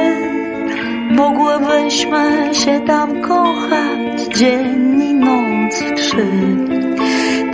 Mogłybyśmy 1.12 2.56
się 2.56 2.82
tam 2.88 3.22
kochać 3.22 4.38
dzień 4.38 5.02
i 5.02 5.14
noc 5.14 5.82
i 5.82 5.96
trzy. 5.96 6.28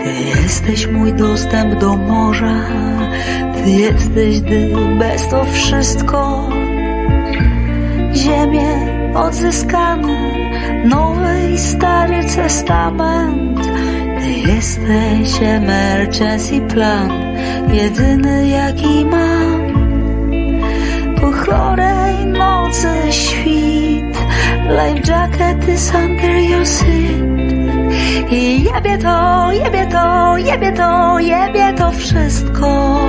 Ty 0.03 0.41
jesteś 0.41 0.87
mój 0.87 1.13
dostęp 1.13 1.75
do 1.75 1.97
morza, 1.97 2.55
Ty 3.53 3.69
jesteś 3.69 4.41
gdy 4.41 4.69
bez 4.99 5.27
to 5.27 5.45
wszystko. 5.45 6.49
Ziemię 8.13 8.93
odzyskane, 9.15 10.17
Nowy 10.83 11.53
i 11.53 11.57
Stary 11.57 12.23
Testament. 12.35 13.59
Ty 14.21 14.31
jesteś 14.51 15.41
emergency 15.41 16.61
plan, 16.61 17.09
jedyny 17.73 18.47
jaki 18.47 19.05
mam. 19.05 19.61
Po 21.21 21.31
chorej 21.31 22.25
nocy 22.25 23.11
świt, 23.11 24.17
life 24.69 25.11
jacket 25.11 25.69
is 25.69 25.93
under 25.95 26.37
your 26.37 26.65
seat. 26.65 27.33
I 28.31 28.63
jebie 28.63 28.97
to, 28.97 29.51
jebie 29.51 29.85
to, 29.85 30.37
jebie 30.37 30.71
to, 30.71 31.19
jebie 31.19 31.73
to 31.73 31.91
wszystko. 31.91 32.99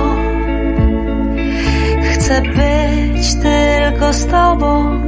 Chcę 2.13 2.41
być 2.41 3.35
tylko 3.35 4.13
z 4.13 4.25
tobą, 4.25 5.01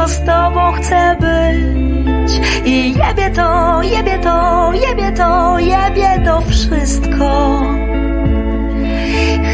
tylko 0.00 0.14
z 0.14 0.24
tobą 0.24 0.72
chcę 0.72 1.16
być. 1.20 2.40
I 2.64 2.94
jebie 2.94 3.30
to, 3.30 3.82
jebie 3.82 4.18
to, 4.18 4.72
jebie 4.72 5.12
to, 5.12 5.58
jebie 5.58 6.24
to 6.24 6.40
wszystko. 6.40 7.60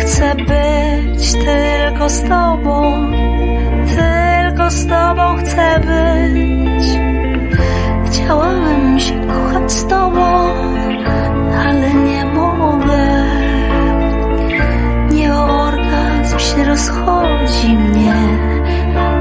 Chcę 0.01 0.35
być 0.35 1.33
tylko 1.33 2.09
z 2.09 2.23
tobą, 2.23 3.11
tylko 3.97 4.71
z 4.71 4.87
tobą 4.87 5.37
chcę 5.37 5.81
być. 5.81 6.87
Chciałam 8.07 9.01
się 9.01 9.27
kochać 9.27 9.73
z 9.73 9.87
tobą, 9.87 10.55
ale 11.59 11.95
nie 11.95 12.25
mogę. 12.25 13.27
Nie 15.11 15.35
orgazm 15.35 16.39
się 16.39 16.65
rozchodzi 16.65 17.69
mnie, 17.69 18.15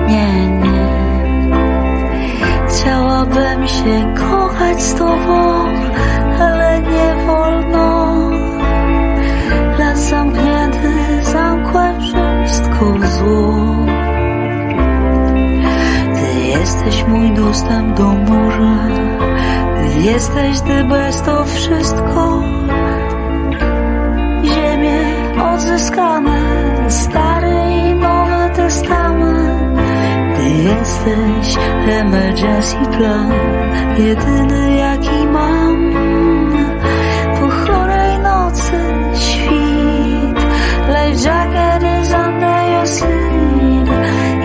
nie, 0.08 0.48
nie. 0.48 0.65
Chciałabym 2.86 3.68
się 3.68 4.14
kochać 4.16 4.82
z 4.82 4.94
tobą, 4.96 5.66
ale 6.40 6.82
nie 6.82 7.26
wolno. 7.28 8.16
Las 9.80 10.10
zamknięty 10.10 11.24
zamkłem 11.24 12.02
wszystko 12.02 12.86
zło. 13.08 13.56
Ty 16.16 16.42
jesteś 16.48 17.06
mój 17.08 17.32
dostęp 17.32 17.98
do 17.98 18.04
morza. 18.04 18.88
Jesteś 20.02 20.62
ty 20.62 20.84
bez 20.84 21.22
to 21.22 21.46
wszystko. 21.46 22.42
Ziemię 24.44 25.00
odzyskane, 25.54 26.40
stary 26.90 27.56
i 27.90 27.94
nowy 27.94 28.56
testament. 28.56 29.15
Jesteś 30.66 31.58
emergency 31.90 32.76
plan, 32.98 33.32
jedyny 33.98 34.76
jaki 34.76 35.28
mam. 35.28 35.94
Po 37.40 37.50
chorej 37.50 38.20
nocy 38.20 38.72
świt, 39.14 40.40
life 40.88 41.30
jacket 41.30 41.84
is 42.02 42.12
under 42.12 42.70
your. 42.72 42.86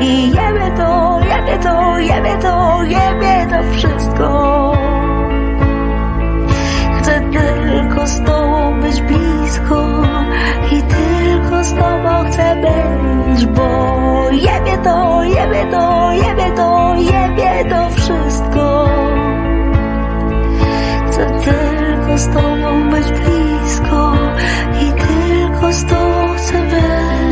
I 0.03 0.31
jebie 0.31 0.71
to, 0.77 1.21
jebie 1.29 1.59
to, 1.63 1.99
jebie 1.99 2.39
to, 2.43 2.83
jebie 2.83 3.47
to 3.51 3.73
wszystko. 3.73 4.73
Chcę 6.99 7.21
tylko 7.21 8.07
z 8.07 8.25
tobą 8.25 8.81
być 8.81 9.03
blisko 9.03 10.03
i 10.73 10.83
tylko 10.83 11.65
z 11.65 11.75
tobą 11.75 12.25
chcę 12.31 12.57
być, 12.57 13.47
bo 13.47 14.31
jebie 14.33 14.79
to, 14.85 15.23
jebie 15.25 15.67
to, 15.71 15.90
wszystko. 18.11 18.89
Chcę 21.07 21.27
tylko 21.27 22.19
z 22.19 22.27
tobą 22.29 22.91
być 22.91 23.07
blisko 23.13 24.13
i 24.81 24.93
tylko 24.93 25.73
z 25.73 25.85
tobą 25.85 26.35
chcę 26.37 26.63
być. 26.63 27.30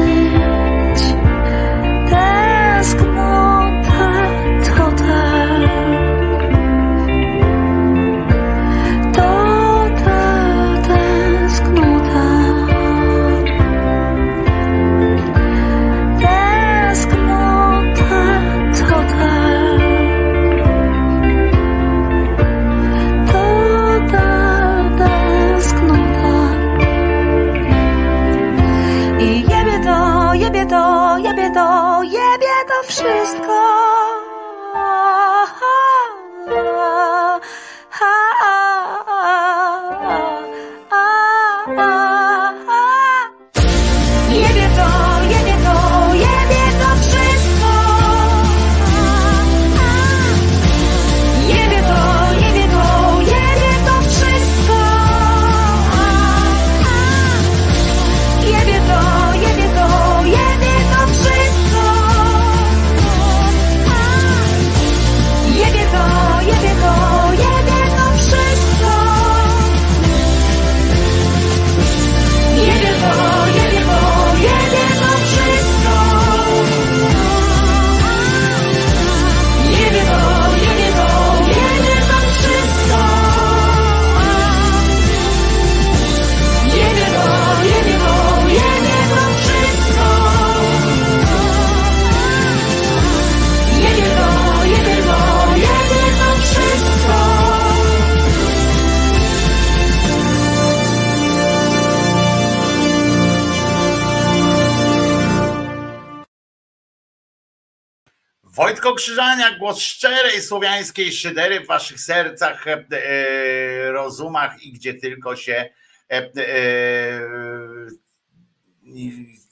Krzyżania, 108.99 109.59
głos 109.59 109.79
szczerej 109.81 110.43
słowiańskiej 110.43 111.13
szydery 111.13 111.61
w 111.61 111.67
waszych 111.67 112.01
sercach, 112.01 112.67
e, 112.67 112.85
e, 112.93 113.93
rozumach 113.93 114.63
i 114.63 114.73
gdzie 114.73 114.95
tylko 114.95 115.37
się 115.37 115.69
e, 116.09 116.31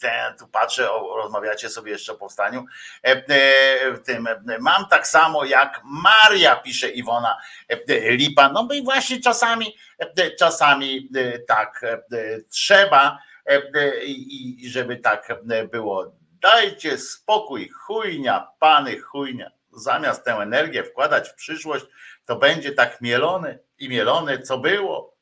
te, 0.01 0.35
tu 0.39 0.49
patrzę, 0.49 0.91
o, 0.93 1.17
rozmawiacie 1.17 1.69
sobie 1.69 1.93
jeszcze 1.93 2.13
o 2.13 2.17
powstaniu. 2.17 2.65
W 3.95 4.01
tym, 4.05 4.29
mam 4.61 4.89
tak 4.89 5.07
samo 5.07 5.45
jak 5.45 5.81
Maria, 5.85 6.57
pisze 6.57 6.89
Iwona 6.89 7.37
Lipa. 7.89 8.49
No 8.49 8.69
i 8.75 8.83
właśnie 8.83 9.21
czasami, 9.21 9.77
czasami 10.39 11.09
tak 11.49 11.85
trzeba 12.51 13.19
i 14.07 14.69
żeby 14.69 14.97
tak 14.97 15.29
było. 15.73 16.16
Dajcie 16.41 16.99
spokój, 16.99 17.69
chujnia, 17.69 18.49
pany, 18.59 19.01
chujnia. 19.01 19.51
Zamiast 19.73 20.25
tę 20.25 20.33
energię 20.33 20.85
wkładać 20.85 21.29
w 21.29 21.35
przyszłość, 21.35 21.87
to 22.25 22.37
będzie 22.37 22.73
tak 22.73 23.01
mielony 23.01 23.59
i 23.79 23.89
mielone, 23.89 24.43
co 24.43 24.59
było. 24.59 25.17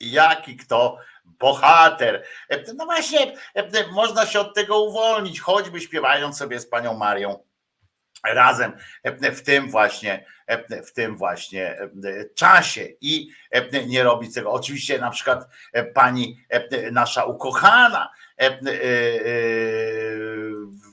I 0.00 0.10
jaki 0.12 0.56
kto 0.56 0.98
bohater. 1.24 2.24
E, 2.48 2.74
No 2.74 2.84
właśnie, 2.84 3.36
e, 3.54 3.86
można 3.92 4.26
się 4.26 4.40
od 4.40 4.54
tego 4.54 4.82
uwolnić, 4.82 5.40
choćby 5.40 5.80
śpiewając 5.80 6.38
sobie 6.38 6.60
z 6.60 6.66
panią 6.68 6.94
Marią 6.94 7.50
razem 8.24 8.72
e, 9.02 9.32
w 9.32 9.42
tym 9.42 9.70
właśnie 9.70 10.26
e, 10.46 10.82
w 10.82 10.92
tym 10.92 11.16
właśnie 11.16 11.78
e, 11.80 11.88
czasie 12.34 12.88
i 13.00 13.28
e, 13.50 13.86
nie 13.86 14.02
robić 14.02 14.34
tego. 14.34 14.52
Oczywiście 14.52 14.98
na 14.98 15.10
przykład 15.10 15.48
e, 15.72 15.84
pani 15.84 16.44
e, 16.48 16.90
nasza 16.90 17.24
ukochana 17.24 18.04
e, 18.04 18.08
e, 18.08 18.18
e, 18.18 18.19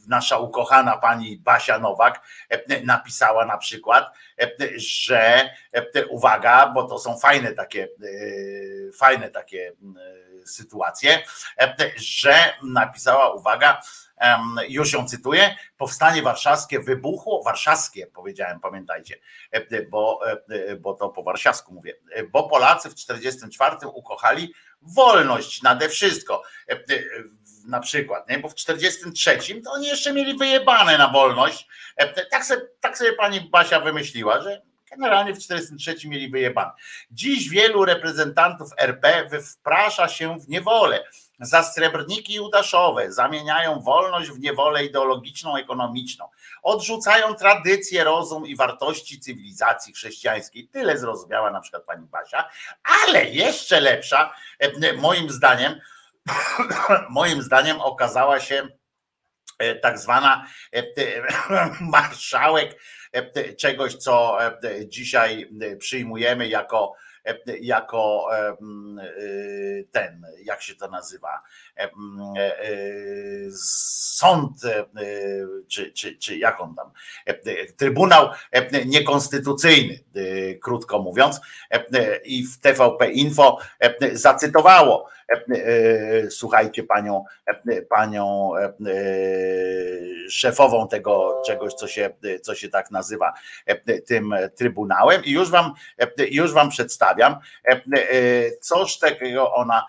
nasza 0.08 0.39
ukochana 0.39 0.98
pani 0.98 1.38
Basia 1.38 1.80
Nowak 1.80 2.22
e, 2.50 2.82
napisała 2.84 3.45
na 3.45 3.58
przykład, 3.58 4.14
e, 4.41 4.50
że 4.78 5.50
e, 5.74 6.06
uwaga, 6.06 6.68
bo 6.68 6.84
to 6.84 7.00
są 7.00 7.18
fajne 7.18 7.54
takie 7.54 7.84
e, 7.84 7.88
fajne 8.91 9.30
takie 9.30 9.68
e, 9.68 10.48
sytuacje, 10.48 11.24
e, 11.60 11.76
że 11.95 12.54
napisała 12.64 13.34
uwaga, 13.34 13.82
już 14.70 14.93
ją 14.93 15.07
cytuję, 15.07 15.55
powstanie 15.78 16.22
warszawskie 16.22 16.80
wybuchło, 16.80 17.43
warszawskie 17.43 18.07
powiedziałem, 18.07 18.59
pamiętajcie, 18.59 19.15
e, 19.51 19.82
bo, 19.82 20.20
e, 20.49 20.76
bo 20.76 20.93
to 20.93 21.09
po 21.09 21.24
warszawsku 21.24 21.74
mówię, 21.74 21.93
e, 22.11 22.24
bo 22.24 22.49
Polacy 22.49 22.89
w 22.89 22.95
44 22.95 23.88
ukochali 23.88 24.53
wolność 24.82 25.61
nade 25.61 25.89
wszystko. 25.89 26.43
E, 26.70 26.74
e, 26.74 26.80
Na 27.65 27.80
przykład, 27.80 28.30
nie? 28.30 28.39
bo 28.39 28.49
w 28.49 28.55
43 28.55 29.61
to 29.63 29.72
oni 29.72 29.88
jeszcze 29.88 30.13
mieli 30.13 30.38
wyjebane 30.38 30.97
na 30.97 31.07
wolność. 31.07 31.68
E, 31.97 32.26
Tak 32.26 32.45
sobie, 32.45 32.61
tak 32.82 32.97
sobie 32.97 33.13
pani 33.13 33.41
Basia 33.41 33.80
wymyśliła, 33.80 34.41
że 34.41 34.61
generalnie 34.91 35.34
w 35.34 35.39
43 35.39 36.09
mieli 36.09 36.30
wyjebane. 36.30 36.72
Dziś 37.11 37.49
wielu 37.49 37.86
reprezentantów 37.86 38.70
RP 38.78 39.30
wprasza 39.41 40.07
się 40.07 40.39
w 40.39 40.49
niewolę. 40.49 41.03
Za 41.39 41.63
srebrniki 41.63 42.33
judaszowe 42.33 43.11
zamieniają 43.11 43.79
wolność 43.79 44.29
w 44.29 44.39
niewolę 44.39 44.85
ideologiczną, 44.85 45.57
ekonomiczną. 45.57 46.29
Odrzucają 46.63 47.33
tradycję, 47.33 48.03
rozum 48.03 48.47
i 48.47 48.55
wartości 48.55 49.19
cywilizacji 49.19 49.93
chrześcijańskiej. 49.93 50.67
Tyle 50.67 50.97
zrozumiała 50.97 51.51
na 51.51 51.61
przykład 51.61 51.83
pani 51.83 52.07
Basia, 52.07 52.49
ale 53.03 53.25
jeszcze 53.25 53.79
lepsza, 53.79 54.33
e, 54.59 54.93
moim 54.93 55.29
zdaniem, 55.29 55.81
moim 57.09 57.41
zdaniem 57.41 57.81
okazała 57.81 58.39
się 58.39 58.67
e, 59.59 59.75
tak 59.75 59.99
zwana 59.99 60.45
e, 60.73 60.83
marszałek 61.81 62.79
czegoś, 63.57 63.95
co 63.95 64.38
dzisiaj 64.85 65.49
przyjmujemy 65.79 66.47
jako, 66.47 66.95
jako 67.61 68.28
e, 68.34 68.57
m, 68.61 68.99
e, 68.99 69.03
ten, 69.91 70.25
jak 70.43 70.61
się 70.61 70.75
to 70.75 70.88
nazywa, 70.88 71.41
e, 71.78 71.84
m, 71.84 72.19
e, 72.38 72.59
e, 72.59 72.71
sąd, 74.17 74.65
e, 74.65 74.86
czy, 75.67 75.91
czy, 75.91 76.17
czy 76.17 76.38
jak 76.38 76.61
on 76.61 76.75
tam, 76.75 76.91
e, 77.28 77.30
e, 77.30 77.65
Trybunał 77.78 78.30
e, 78.51 78.86
Niekonstytucyjny, 78.86 79.99
e, 80.15 80.55
krótko 80.55 80.99
mówiąc, 80.99 81.41
e, 81.71 81.86
e, 81.93 82.17
i 82.17 82.43
w 82.43 82.59
TVP 82.59 83.11
Info 83.11 83.57
e, 83.80 84.17
zacytowało, 84.17 85.09
e, 85.09 85.16
e, 85.16 85.16
słuchajcie, 86.30 86.84
panią, 86.84 87.23
e, 87.45 87.82
panią 87.82 88.51
e, 88.55 88.63
e, 88.63 88.73
szefową 90.30 90.88
tego 90.88 91.41
czegoś, 91.45 91.73
co 91.73 91.88
się, 91.88 92.09
co 92.41 92.55
się 92.55 92.69
tak 92.69 92.91
nazywa 92.91 93.34
e, 93.65 94.01
tym 94.01 94.36
Trybunałem 94.55 95.25
i 95.25 95.32
już 95.32 95.49
wam, 95.49 95.73
e, 95.99 96.28
już 96.28 96.53
wam 96.53 96.69
przedstawiam, 96.69 97.36
e, 97.65 97.71
e, 97.71 98.51
coś 98.61 98.97
takiego 98.97 99.53
ona 99.53 99.86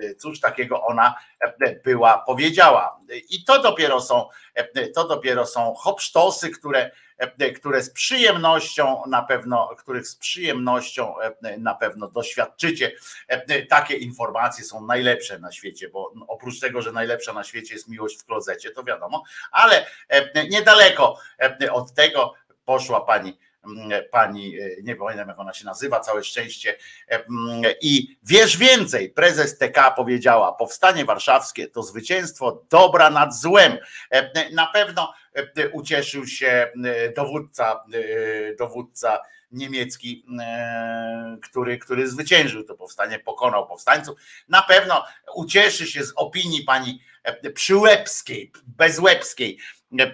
e, 0.00 0.14
cóż 0.14 0.40
takiego 0.40 0.82
ona 0.82 1.14
e, 1.40 1.74
była 1.84 2.18
powiedziała. 2.18 3.00
I 3.30 3.44
to 3.44 3.62
dopiero 3.62 4.00
są, 4.00 4.28
e, 4.54 4.88
to 4.88 5.08
dopiero 5.08 5.46
są 5.46 5.74
hopsztosy, 5.74 6.50
które, 6.50 6.80
e, 6.80 6.90
które 7.56 7.82
z 7.82 7.90
przyjemnością 7.90 9.02
na 9.06 9.22
pewno, 9.22 9.68
których 9.78 10.08
z 10.08 10.16
przyjemnością 10.16 11.20
e, 11.20 11.58
na 11.58 11.74
pewno 11.74 12.08
doświadczycie. 12.08 12.92
E, 13.28 13.66
Takie 13.66 13.94
informacje 13.96 14.64
są 14.64 14.86
najlepsze 14.86 15.38
na 15.38 15.52
świecie, 15.52 15.88
bo 15.88 16.12
oprócz 16.28 16.60
tego, 16.60 16.82
że 16.82 16.92
najlepsza 16.92 17.32
na 17.32 17.44
świecie 17.44 17.74
jest 17.74 17.88
miłość 17.88 18.18
w 18.20 18.24
klozecie, 18.24 18.70
to 18.70 18.84
wiadomo, 18.84 19.22
ale 19.50 19.86
e, 20.08 20.48
niedaleko 20.48 21.18
e, 21.62 21.72
od 21.72 21.94
tego 21.94 22.34
poszła 22.64 23.00
pani 23.00 23.38
pani, 24.10 24.60
e, 24.60 24.70
nie 24.82 24.96
pamiętam 24.96 25.28
jak 25.28 25.38
ona 25.38 25.52
się 25.52 25.64
nazywa, 25.64 26.00
całe 26.00 26.24
szczęście. 26.24 26.76
e, 27.08 27.24
I 27.80 28.18
wiesz 28.22 28.56
więcej, 28.56 29.10
prezes 29.10 29.58
TK 29.58 29.90
powiedziała, 29.96 30.52
powstanie 30.52 31.04
warszawskie 31.04 31.68
to 31.68 31.82
zwycięstwo 31.82 32.62
dobra 32.70 33.10
nad 33.10 33.34
złem. 33.34 33.78
E, 34.10 34.50
Na 34.52 34.66
pewno 34.66 35.12
e, 35.25 35.25
ucieszył 35.72 36.26
się 36.26 36.46
e, 36.84 37.12
dowódca, 37.12 37.84
e, 37.94 38.54
dowódca 38.54 39.20
niemiecki, 39.50 40.26
e, 40.40 41.38
który, 41.42 41.78
który 41.78 42.08
zwyciężył 42.08 42.64
to 42.64 42.74
powstanie, 42.74 43.18
pokonał 43.18 43.66
powstańców. 43.66 44.18
Na 44.48 44.62
pewno 44.62 45.04
ucieszy 45.34 45.86
się 45.86 46.04
z 46.04 46.12
opinii 46.16 46.62
pani 46.64 47.00
e, 47.24 47.50
Przyłębskiej, 47.50 48.52
Bezłębskiej 48.66 49.58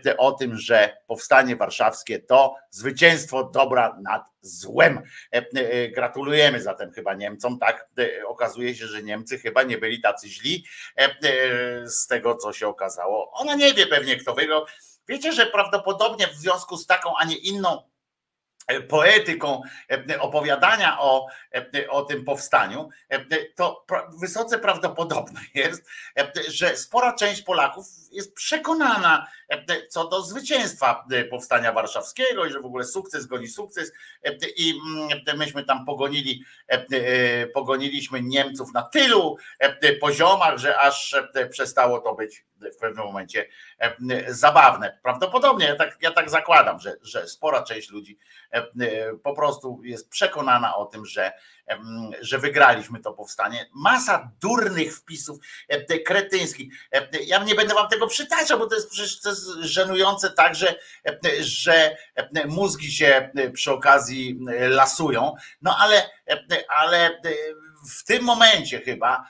e, 0.07 0.17
o 0.17 0.33
tym, 0.33 0.59
że 0.59 0.97
powstanie 1.07 1.57
warszawskie 1.57 2.19
to 2.19 2.55
zwycięstwo 2.71 3.45
dobra 3.45 3.99
nad 4.03 4.23
złem. 4.41 5.03
E, 5.35 5.47
e, 5.55 5.89
Gratulujemy 5.89 6.63
zatem 6.63 6.93
chyba 6.93 7.15
Niemcom, 7.15 7.59
tak? 7.59 7.89
E, 7.99 8.27
Okazuje 8.27 8.75
się, 8.75 8.87
że 8.87 9.03
Niemcy 9.03 9.39
chyba 9.39 9.63
nie 9.63 9.79
byli 9.79 10.01
tacy 10.01 10.29
źli 10.29 10.65
e, 10.97 11.05
e, 11.05 11.89
z 11.89 12.07
tego, 12.07 12.35
co 12.35 12.53
się 12.53 12.69
okazało. 12.69 13.33
Ona 13.33 13.55
nie 13.55 13.75
wie 13.75 13.87
pewnie, 13.87 14.17
kto 14.17 14.35
wygrał. 14.35 14.65
Wiecie, 15.09 15.33
że 15.33 15.47
prawdopodobnie 15.47 16.27
w 16.27 16.35
związku 16.35 16.77
z 16.77 16.87
taką, 16.87 17.17
a 17.17 17.25
nie 17.25 17.37
inną 17.37 17.83
e, 18.67 18.81
poetyką 18.81 19.63
e, 20.11 20.21
opowiadania 20.21 21.01
o, 21.01 21.27
e, 21.55 21.91
o 21.91 22.03
tym 22.03 22.25
powstaniu, 22.25 22.89
to 23.57 23.87
wysoce 24.21 24.59
prawdopodobne 24.59 25.41
jest, 25.55 25.89
że 26.49 26.77
spora 26.77 27.13
część 27.13 27.43
Polaków 27.43 27.87
jest 28.11 28.35
przekonana 28.35 29.27
co 29.89 30.09
do 30.09 30.23
zwycięstwa 30.23 31.05
e, 31.13 31.25
powstania 31.25 31.73
warszawskiego 31.73 32.47
i 32.47 32.53
że 32.53 32.61
w 32.61 32.67
ogóle 32.67 32.85
sukces 32.85 33.27
goni 33.27 33.49
sukces 33.49 33.93
e, 34.25 34.33
i 34.57 34.81
mm, 34.99 35.39
myśmy 35.39 35.65
tam 35.65 35.85
pogonili, 35.85 36.45
e, 36.69 36.87
e, 36.91 37.47
pogoniliśmy 37.47 38.23
Niemców 38.23 38.73
na 38.75 38.83
tylu 38.83 39.37
e, 39.59 39.93
poziomach, 39.93 40.59
że 40.59 40.79
aż 40.79 41.15
e, 41.35 41.49
przestało 41.49 42.01
to 42.01 42.15
być 42.15 42.45
w 42.71 42.77
pewnym 42.77 43.05
momencie 43.05 43.49
e, 43.79 44.35
zabawne. 44.35 44.99
Prawdopodobnie, 45.03 45.67
ja 45.67 45.77
tak, 45.77 45.99
ja 46.03 46.11
tak 46.11 46.31
zakładam, 46.31 46.81
że, 46.81 46.97
że 47.03 47.29
spora 47.29 47.63
część 47.63 47.91
ludzi 47.91 48.19
e, 48.53 48.57
e, 48.57 48.67
po 49.23 49.35
prostu 49.35 49.81
jest 49.85 50.11
przekonana 50.11 50.77
o 50.77 50.87
tym, 50.87 51.07
że, 51.07 51.33
że 52.21 52.39
wygraliśmy 52.39 53.01
to 53.01 53.13
powstanie. 53.13 53.71
Masa 53.75 54.31
durnych 54.41 54.97
wpisów, 54.97 55.39
kretyńskich. 56.07 56.75
Ja 57.27 57.45
nie 57.45 57.55
będę 57.55 57.75
wam 57.75 57.89
tego 57.89 58.07
przytaczał, 58.07 58.59
bo 58.59 58.67
to 58.67 58.75
jest 58.75 58.91
przecież 58.91 59.21
to 59.21 59.29
jest 59.29 59.47
żenujące 59.61 60.31
tak, 60.31 60.55
że, 60.55 61.97
mózgi 62.47 62.93
się 62.93 63.31
przy 63.53 63.73
okazji 63.73 64.39
lasują. 64.69 65.35
No 65.63 65.77
ale, 65.79 66.11
ale 66.69 67.21
w 67.91 68.05
tym 68.05 68.25
momencie 68.25 68.81
chyba 68.81 69.29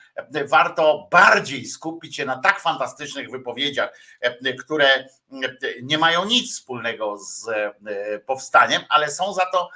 warto 0.49 1.09
bardziej 1.11 1.67
skupić 1.67 2.17
się 2.17 2.25
na 2.25 2.39
tak 2.39 2.61
fantastycznych 2.61 3.31
wypowiedziach, 3.31 3.99
które 4.61 5.09
nie 5.83 5.99
mają 5.99 6.25
nic 6.25 6.53
wspólnego 6.53 7.19
z 7.19 7.47
powstaniem, 8.27 8.83
ale 8.89 9.11
są 9.11 9.35
za 9.35 9.47
to 9.53 9.69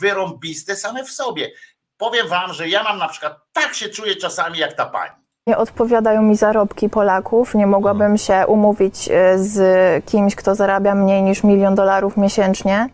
wyrąbiste 0.00 0.76
same 0.76 1.04
w 1.04 1.10
sobie. 1.10 1.50
Powiem 1.98 2.28
wam, 2.28 2.52
że 2.52 2.68
ja 2.68 2.82
mam 2.82 2.98
na 2.98 3.08
przykład 3.08 3.40
tak 3.52 3.74
się 3.74 3.88
czuję 3.88 4.16
czasami 4.16 4.58
jak 4.58 4.72
ta 4.72 4.86
pani. 4.86 5.12
Nie 5.46 5.56
odpowiadają 5.56 6.22
mi 6.22 6.36
zarobki 6.36 6.88
Polaków. 6.88 7.54
Nie 7.54 7.66
mogłabym 7.66 8.18
się 8.18 8.46
umówić 8.46 9.08
y, 9.08 9.44
z 9.44 10.04
kimś, 10.06 10.34
kto 10.34 10.54
zarabia 10.54 10.94
mniej 10.94 11.22
niż 11.22 11.44
milion 11.44 11.74
dolarów 11.74 12.16
miesięcznie. 12.16 12.88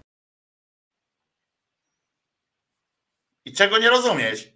I 3.46 3.52
czego 3.52 3.78
nie 3.78 3.90
rozumiesz? 3.90 4.54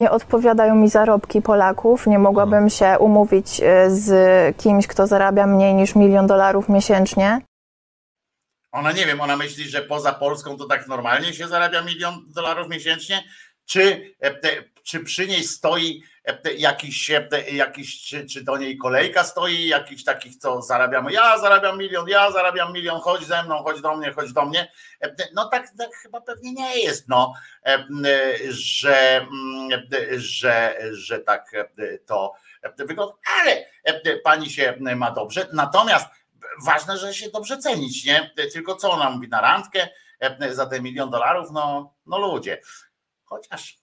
Nie 0.00 0.10
odpowiadają 0.10 0.74
mi 0.74 0.88
zarobki 0.88 1.42
Polaków. 1.42 2.06
Nie 2.06 2.18
mogłabym 2.18 2.70
się 2.70 2.98
umówić 2.98 3.60
y, 3.60 3.64
z 3.90 4.56
kimś, 4.56 4.86
kto 4.86 5.06
zarabia 5.06 5.46
mniej 5.46 5.74
niż 5.74 5.94
milion 5.94 6.26
dolarów 6.26 6.68
miesięcznie. 6.68 7.40
Ona 8.72 8.92
nie 8.92 9.06
wiem, 9.06 9.20
ona 9.20 9.36
myśli, 9.36 9.68
że 9.68 9.82
poza 9.82 10.12
Polską 10.12 10.56
to 10.56 10.66
tak 10.66 10.86
normalnie 10.88 11.34
się 11.34 11.48
zarabia 11.48 11.82
milion 11.82 12.24
dolarów 12.28 12.68
miesięcznie, 12.68 13.24
czy, 13.68 14.14
e, 14.22 14.64
czy 14.82 15.00
przy 15.00 15.26
niej 15.26 15.44
stoi 15.44 16.02
e, 16.24 16.54
jakiś, 16.54 17.10
e, 17.10 17.28
jakiś 17.52 18.02
czy, 18.02 18.26
czy 18.26 18.44
do 18.44 18.56
niej 18.56 18.76
kolejka 18.76 19.24
stoi, 19.24 19.66
jakiś 19.66 20.04
takich, 20.04 20.36
co 20.36 20.62
zarabiamy, 20.62 21.12
ja 21.12 21.38
zarabiam 21.38 21.78
milion, 21.78 22.08
ja 22.08 22.30
zarabiam 22.32 22.72
milion, 22.72 23.00
chodź 23.00 23.24
ze 23.24 23.42
mną, 23.42 23.62
chodź 23.62 23.80
do 23.80 23.96
mnie, 23.96 24.12
chodź 24.12 24.32
do 24.32 24.44
mnie. 24.44 24.72
No 25.34 25.48
tak, 25.48 25.68
tak 25.78 25.94
chyba 26.02 26.20
pewnie 26.20 26.52
nie 26.52 26.78
jest, 26.78 27.08
no, 27.08 27.34
że, 28.48 29.26
że, 30.16 30.78
że 30.92 31.18
tak 31.18 31.52
to 32.06 32.34
wygląda, 32.78 33.14
ale 33.40 33.64
pani 34.24 34.50
się 34.50 34.78
ma 34.96 35.10
dobrze, 35.10 35.46
natomiast 35.52 36.06
ważne, 36.64 36.98
że 36.98 37.14
się 37.14 37.30
dobrze 37.30 37.58
cenić, 37.58 38.04
nie? 38.04 38.30
Tylko 38.52 38.76
co 38.76 38.90
ona 38.90 39.10
mówi 39.10 39.28
na 39.28 39.40
randkę 39.40 39.88
e, 40.20 40.54
za 40.54 40.66
ten 40.66 40.82
milion 40.82 41.10
dolarów? 41.10 41.50
No, 41.52 41.94
no 42.06 42.18
ludzie. 42.18 42.60
Chociaż 43.24 43.78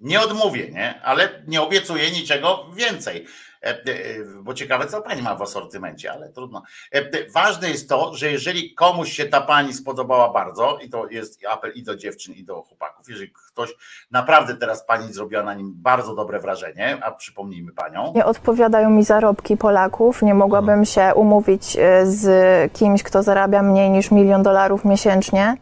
nie 0.00 0.20
odmówię, 0.20 0.70
nie? 0.70 1.02
Ale 1.02 1.42
nie 1.46 1.62
obiecuję 1.62 2.10
niczego 2.10 2.70
więcej. 2.74 3.26
E, 3.62 3.68
e, 3.68 4.24
Bo 4.42 4.54
ciekawe, 4.54 4.86
co 4.86 5.02
pani 5.02 5.22
ma 5.22 5.34
w 5.34 5.42
asortymencie, 5.42 6.12
ale 6.12 6.28
trudno. 6.28 6.62
E, 6.92 7.30
Ważne 7.30 7.68
jest 7.70 7.88
to, 7.88 8.14
że 8.14 8.30
jeżeli 8.30 8.74
komuś 8.74 9.12
się 9.12 9.24
ta 9.24 9.40
pani 9.40 9.72
spodobała 9.72 10.32
bardzo, 10.32 10.78
i 10.78 10.88
to 10.88 11.08
jest 11.08 11.46
apel 11.46 11.72
i 11.74 11.82
do 11.82 11.96
dziewczyn, 11.96 12.34
i 12.34 12.44
do 12.44 12.62
chłopaków, 12.62 13.08
jeżeli 13.08 13.32
ktoś 13.50 13.70
naprawdę 14.10 14.56
teraz 14.56 14.86
pani 14.86 15.12
zrobiła 15.12 15.42
na 15.42 15.54
nim 15.54 15.72
bardzo 15.76 16.14
dobre 16.14 16.40
wrażenie, 16.40 16.98
a 17.02 17.12
przypomnijmy 17.12 17.72
panią, 17.72 18.12
Nie 18.14 18.24
odpowiadają 18.24 18.90
mi 18.90 19.04
zarobki 19.04 19.56
Polaków. 19.56 20.22
Nie 20.22 20.34
mogłabym 20.34 20.84
się 20.84 21.12
umówić 21.14 21.64
z 22.04 22.72
kimś, 22.72 23.02
kto 23.02 23.22
zarabia 23.22 23.62
mniej 23.62 23.90
niż 23.90 24.10
milion 24.10 24.42
dolarów 24.42 24.84
miesięcznie. 24.84 25.56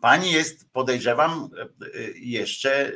Pani 0.00 0.32
jest, 0.32 0.72
podejrzewam, 0.72 1.48
jeszcze 2.14 2.92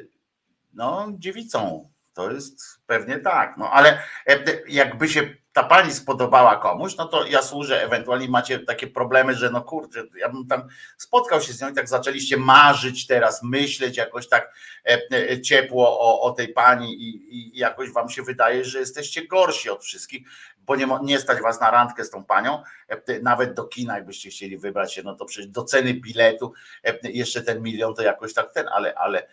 no, 0.75 1.09
dziewicą. 1.19 1.94
To 2.15 2.31
jest 2.31 2.81
pewnie 2.87 3.19
tak. 3.19 3.57
No 3.57 3.71
ale 3.71 3.99
e, 4.27 4.39
jakby 4.69 5.09
się 5.09 5.31
ta 5.53 5.65
pani 5.65 5.93
spodobała 5.93 6.57
komuś, 6.57 6.97
no 6.97 7.09
to 7.09 7.27
ja 7.27 7.43
służę, 7.43 7.83
ewentualnie 7.83 8.29
macie 8.29 8.59
takie 8.59 8.87
problemy, 8.87 9.35
że 9.35 9.51
no 9.51 9.61
kurczę, 9.61 10.03
ja 10.17 10.29
bym 10.29 10.47
tam 10.47 10.69
spotkał 10.97 11.41
się 11.41 11.53
z 11.53 11.61
nią 11.61 11.71
i 11.71 11.75
tak 11.75 11.89
zaczęliście 11.89 12.37
marzyć 12.37 13.07
teraz, 13.07 13.43
myśleć 13.43 13.97
jakoś 13.97 14.29
tak 14.29 14.55
e, 14.87 15.01
e, 15.31 15.41
ciepło 15.41 16.01
o, 16.01 16.21
o 16.21 16.31
tej 16.31 16.49
pani 16.49 16.95
i, 16.95 17.37
i 17.37 17.59
jakoś 17.59 17.91
wam 17.93 18.09
się 18.09 18.23
wydaje, 18.23 18.65
że 18.65 18.79
jesteście 18.79 19.27
gorsi 19.27 19.71
od 19.71 19.85
wszystkich, 19.85 20.29
bo 20.67 20.77
nie, 20.77 20.87
nie 21.03 21.19
stać 21.19 21.41
was 21.41 21.61
na 21.61 21.71
randkę 21.71 22.05
z 22.05 22.11
tą 22.11 22.25
panią, 22.25 22.63
e, 22.89 23.21
nawet 23.21 23.55
do 23.55 23.65
kina 23.65 23.95
jakbyście 23.95 24.31
chcieli 24.31 24.59
wybrać 24.59 24.95
się, 24.95 25.03
no 25.03 25.15
to 25.15 25.25
przecież 25.25 25.47
do 25.51 25.65
ceny 25.65 25.95
biletu 25.95 26.53
e, 26.85 26.99
jeszcze 27.03 27.43
ten 27.43 27.63
milion 27.63 27.95
to 27.95 28.03
jakoś 28.03 28.35
tak 28.35 28.53
ten, 28.53 28.69
ale, 28.69 28.95
ale 28.95 29.27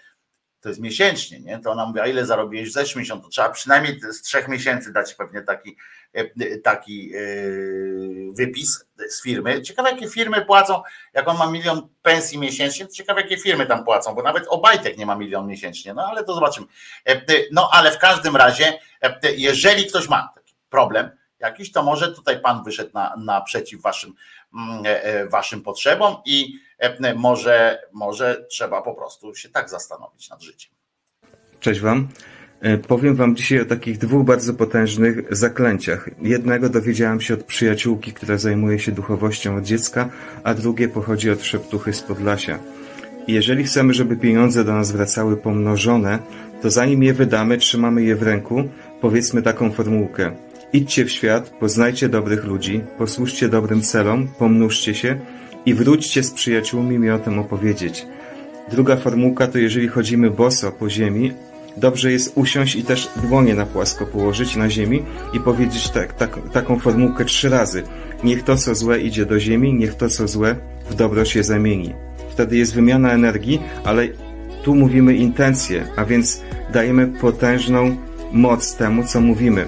to 0.62 0.70
jest 0.70 0.82
miesięcznie, 0.82 1.40
nie? 1.40 1.60
To 1.60 1.72
ona 1.72 1.86
mówi, 1.86 2.00
a 2.00 2.08
ile 2.08 2.26
zarobiłeś 2.26 2.70
w 2.70 2.74
zeszłym 2.74 3.02
miesiącu? 3.02 3.24
To 3.24 3.30
trzeba 3.30 3.50
przynajmniej 3.50 4.00
z 4.02 4.22
trzech 4.22 4.48
miesięcy 4.48 4.94
dać 4.94 5.14
pewnie 5.14 5.42
taki, 5.42 5.78
e, 6.14 6.58
taki 6.58 7.12
e, 7.16 7.20
wypis 8.34 8.86
z 9.10 9.24
firmy. 9.24 9.62
Ciekawe, 9.62 9.92
jakie 9.92 10.10
firmy 10.10 10.46
płacą, 10.46 10.82
jak 11.14 11.28
on 11.28 11.38
ma 11.38 11.52
milion 11.52 11.88
pensji 12.02 12.38
miesięcznie, 12.38 12.86
to 12.86 12.92
ciekawe, 12.92 13.22
jakie 13.22 13.38
firmy 13.38 13.66
tam 13.66 13.84
płacą, 13.84 14.16
bo 14.16 14.24
nawet 14.24 14.48
Obajtek 14.48 14.98
nie 14.98 15.06
ma 15.06 15.16
milion 15.16 15.48
miesięcznie, 15.48 15.94
no 15.94 16.08
ale 16.08 16.24
to 16.24 16.34
zobaczymy. 16.34 16.68
E, 17.06 17.22
No 17.52 17.70
ale 17.72 17.92
w 17.92 17.98
każdym 17.98 18.36
razie, 18.36 18.80
jeżeli 19.38 19.86
ktoś 19.86 20.10
ma 20.10 20.32
taki 20.36 20.56
problem 20.70 21.10
jakiś, 21.40 21.72
to 21.72 21.84
może 21.84 22.12
tutaj 22.12 22.42
pan 22.42 22.64
wyszedł 22.64 22.92
na, 22.94 23.16
naprzeciw 23.18 23.82
waszym, 23.82 24.14
mm, 24.54 24.84
waszym 25.30 25.62
potrzebom 25.62 26.16
i 26.26 26.60
może, 27.16 27.80
może 27.94 28.46
trzeba 28.50 28.82
po 28.82 28.94
prostu 28.94 29.36
się 29.36 29.50
tak 29.50 29.70
zastanowić 29.70 30.30
nad 30.30 30.42
życiem. 30.42 30.72
Cześć 31.60 31.80
Wam. 31.80 32.08
E, 32.62 32.78
Powiem 32.78 33.16
Wam 33.16 33.36
dzisiaj 33.36 33.62
o 33.62 33.66
takich 33.66 33.98
dwóch 33.98 34.26
bardzo 34.26 34.54
potężnych 34.54 35.36
zaklęciach. 35.36 36.10
Jednego 36.22 36.70
dowiedziałem 36.70 37.22
się 37.22 37.34
od 37.34 37.44
przyjaciółki, 37.44 38.14
która 38.14 38.38
zajmuje 38.38 38.80
się 38.80 38.92
duchowością 38.92 39.58
od 39.58 39.64
dziecka, 39.64 40.10
a 40.44 40.54
drugie 40.54 40.90
pochodzi 40.90 41.32
od 41.32 41.44
szeptuchy 41.44 41.94
z 41.94 42.02
Podlasia. 42.02 42.60
Jeżeli 43.28 43.64
chcemy, 43.64 43.94
żeby 43.94 44.18
pieniądze 44.18 44.64
do 44.64 44.74
nas 44.74 44.92
wracały 44.92 45.38
pomnożone, 45.38 46.20
to 46.62 46.70
zanim 46.70 47.04
je 47.04 47.14
wydamy, 47.14 47.58
trzymamy 47.58 48.04
je 48.04 48.16
w 48.16 48.24
ręku, 48.24 48.64
powiedzmy 49.02 49.42
taką 49.42 49.72
formułkę. 49.72 50.32
Idźcie 50.74 51.06
w 51.06 51.12
świat, 51.12 51.50
poznajcie 51.50 52.10
dobrych 52.10 52.44
ludzi, 52.44 52.82
posłuszcie 52.98 53.50
dobrym 53.50 53.82
celom, 53.82 54.28
pomnóżcie 54.28 54.96
się 54.96 55.20
i 55.66 55.74
wróćcie 55.74 56.24
z 56.24 56.32
przyjaciółmi 56.32 57.00
mi 57.00 57.10
o 57.10 57.20
tym 57.20 57.40
opowiedzieć. 57.40 58.06
Druga 58.72 58.98
formułka 58.98 59.48
to 59.48 59.58
jeżeli 59.58 59.88
chodzimy 59.88 60.32
boso 60.32 60.72
po 60.72 60.90
ziemi, 60.90 61.34
dobrze 61.78 62.12
jest 62.12 62.32
usiąść 62.36 62.76
i 62.76 62.84
też 62.84 63.10
dłonie 63.16 63.56
na 63.56 63.66
płasko 63.66 64.06
położyć 64.06 64.56
na 64.56 64.70
ziemi 64.70 65.04
i 65.34 65.40
powiedzieć 65.40 65.90
tak, 65.90 66.14
tak, 66.14 66.40
taką 66.54 66.80
formułkę 66.80 67.26
trzy 67.26 67.50
razy. 67.50 67.84
Niech 68.24 68.44
to, 68.44 68.58
co 68.58 68.76
złe 68.76 69.00
idzie 69.00 69.26
do 69.26 69.40
ziemi, 69.40 69.74
niech 69.74 69.96
to, 69.96 70.10
co 70.10 70.28
złe 70.28 70.56
w 70.90 70.96
dobro 70.96 71.26
się 71.26 71.44
zamieni. 71.44 71.94
Wtedy 72.30 72.58
jest 72.58 72.76
wymiana 72.76 73.12
energii, 73.12 73.62
ale 73.84 74.08
tu 74.64 74.76
mówimy 74.76 75.16
intencje, 75.16 75.88
a 75.96 76.06
więc 76.06 76.42
dajemy 76.74 77.08
potężną 77.08 77.98
moc 78.34 78.76
temu, 78.76 79.04
co 79.08 79.22
mówimy. 79.22 79.68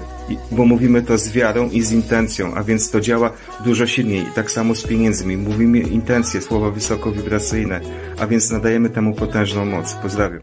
Bo 0.50 0.64
mówimy 0.64 1.02
to 1.02 1.18
z 1.18 1.32
wiarą 1.32 1.70
i 1.70 1.82
z 1.82 1.92
intencją, 1.92 2.54
a 2.54 2.62
więc 2.62 2.90
to 2.90 3.00
działa 3.00 3.32
dużo 3.64 3.86
silniej. 3.86 4.26
Tak 4.34 4.50
samo 4.50 4.74
z 4.74 4.86
pieniędzmi. 4.86 5.36
Mówimy 5.36 5.78
intencje, 5.78 6.40
słowa 6.40 6.70
wysokowibracyjne, 6.70 7.80
a 8.18 8.26
więc 8.26 8.50
nadajemy 8.50 8.90
temu 8.90 9.14
potężną 9.14 9.64
moc. 9.64 9.94
Pozdrawiam. 9.94 10.42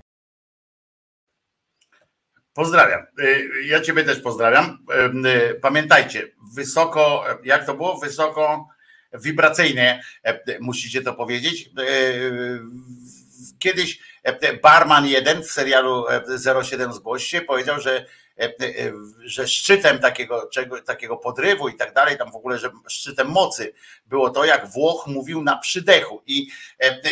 Pozdrawiam. 2.54 3.02
Y, 3.20 3.50
Ja 3.66 3.82
Ciebie 3.82 4.04
też 4.04 4.20
pozdrawiam. 4.20 4.78
Ym, 5.06 5.26
y, 5.26 5.60
Pamiętajcie, 5.62 6.32
wysoko, 6.56 7.24
jak 7.44 7.66
to 7.66 7.74
było? 7.74 8.00
Wysoko 8.00 8.68
wibracyjnie 9.14 10.02
y, 10.50 10.58
musicie 10.62 11.02
to 11.02 11.14
powiedzieć. 11.14 11.70
Y, 11.80 12.60
Kiedyś 13.60 13.96
y, 13.96 14.02
barman 14.64 15.06
jeden 15.06 15.44
w 15.44 15.52
serialu 15.52 16.06
y, 16.10 16.64
07 16.64 16.94
Zgłoś 16.94 17.26
się 17.26 17.42
powiedział, 17.42 17.80
że 17.80 18.06
y, 18.42 18.94
że 19.24 19.48
szczytem 19.48 20.00
takiego, 20.00 20.50
czego, 20.54 20.82
takiego 20.82 21.18
podrywu 21.18 21.70
i 21.70 21.76
tak 21.76 21.94
dalej, 21.94 22.18
tam 22.18 22.32
w 22.32 22.36
ogóle, 22.36 22.58
że 22.58 22.70
szczytem 22.88 23.28
mocy 23.28 23.74
było 24.06 24.30
to, 24.30 24.46
jak 24.46 24.68
Włoch 24.68 25.08
mówił 25.08 25.44
na 25.44 25.58
przydechu 25.58 26.24
i, 26.28 26.48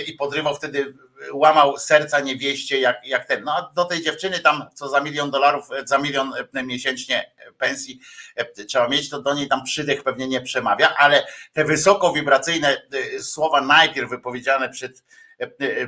i 0.07 0.13
podrywał 0.13 0.55
wtedy 0.55 0.93
łamał 1.33 1.77
serca 1.77 2.19
niewieście 2.19 2.79
jak, 2.79 3.05
jak 3.05 3.25
ten. 3.27 3.43
No 3.43 3.51
a 3.51 3.71
do 3.75 3.85
tej 3.85 4.01
dziewczyny 4.01 4.39
tam, 4.39 4.65
co 4.73 4.89
za 4.89 5.01
milion 5.01 5.31
dolarów, 5.31 5.65
za 5.85 5.97
milion 5.97 6.33
e, 6.53 6.63
miesięcznie 6.63 7.31
pensji 7.57 7.99
e, 8.35 8.65
trzeba 8.65 8.87
mieć, 8.87 9.09
to 9.09 9.21
do 9.21 9.33
niej 9.33 9.47
tam 9.47 9.63
przydech 9.63 10.03
pewnie 10.03 10.27
nie 10.27 10.41
przemawia, 10.41 10.95
ale 10.97 11.27
te 11.53 11.65
wysokowibracyjne 11.65 12.81
e, 13.17 13.19
słowa 13.19 13.61
najpierw 13.61 14.09
wypowiedziane 14.09 14.69
przed, 14.69 14.97
e, 14.99 15.03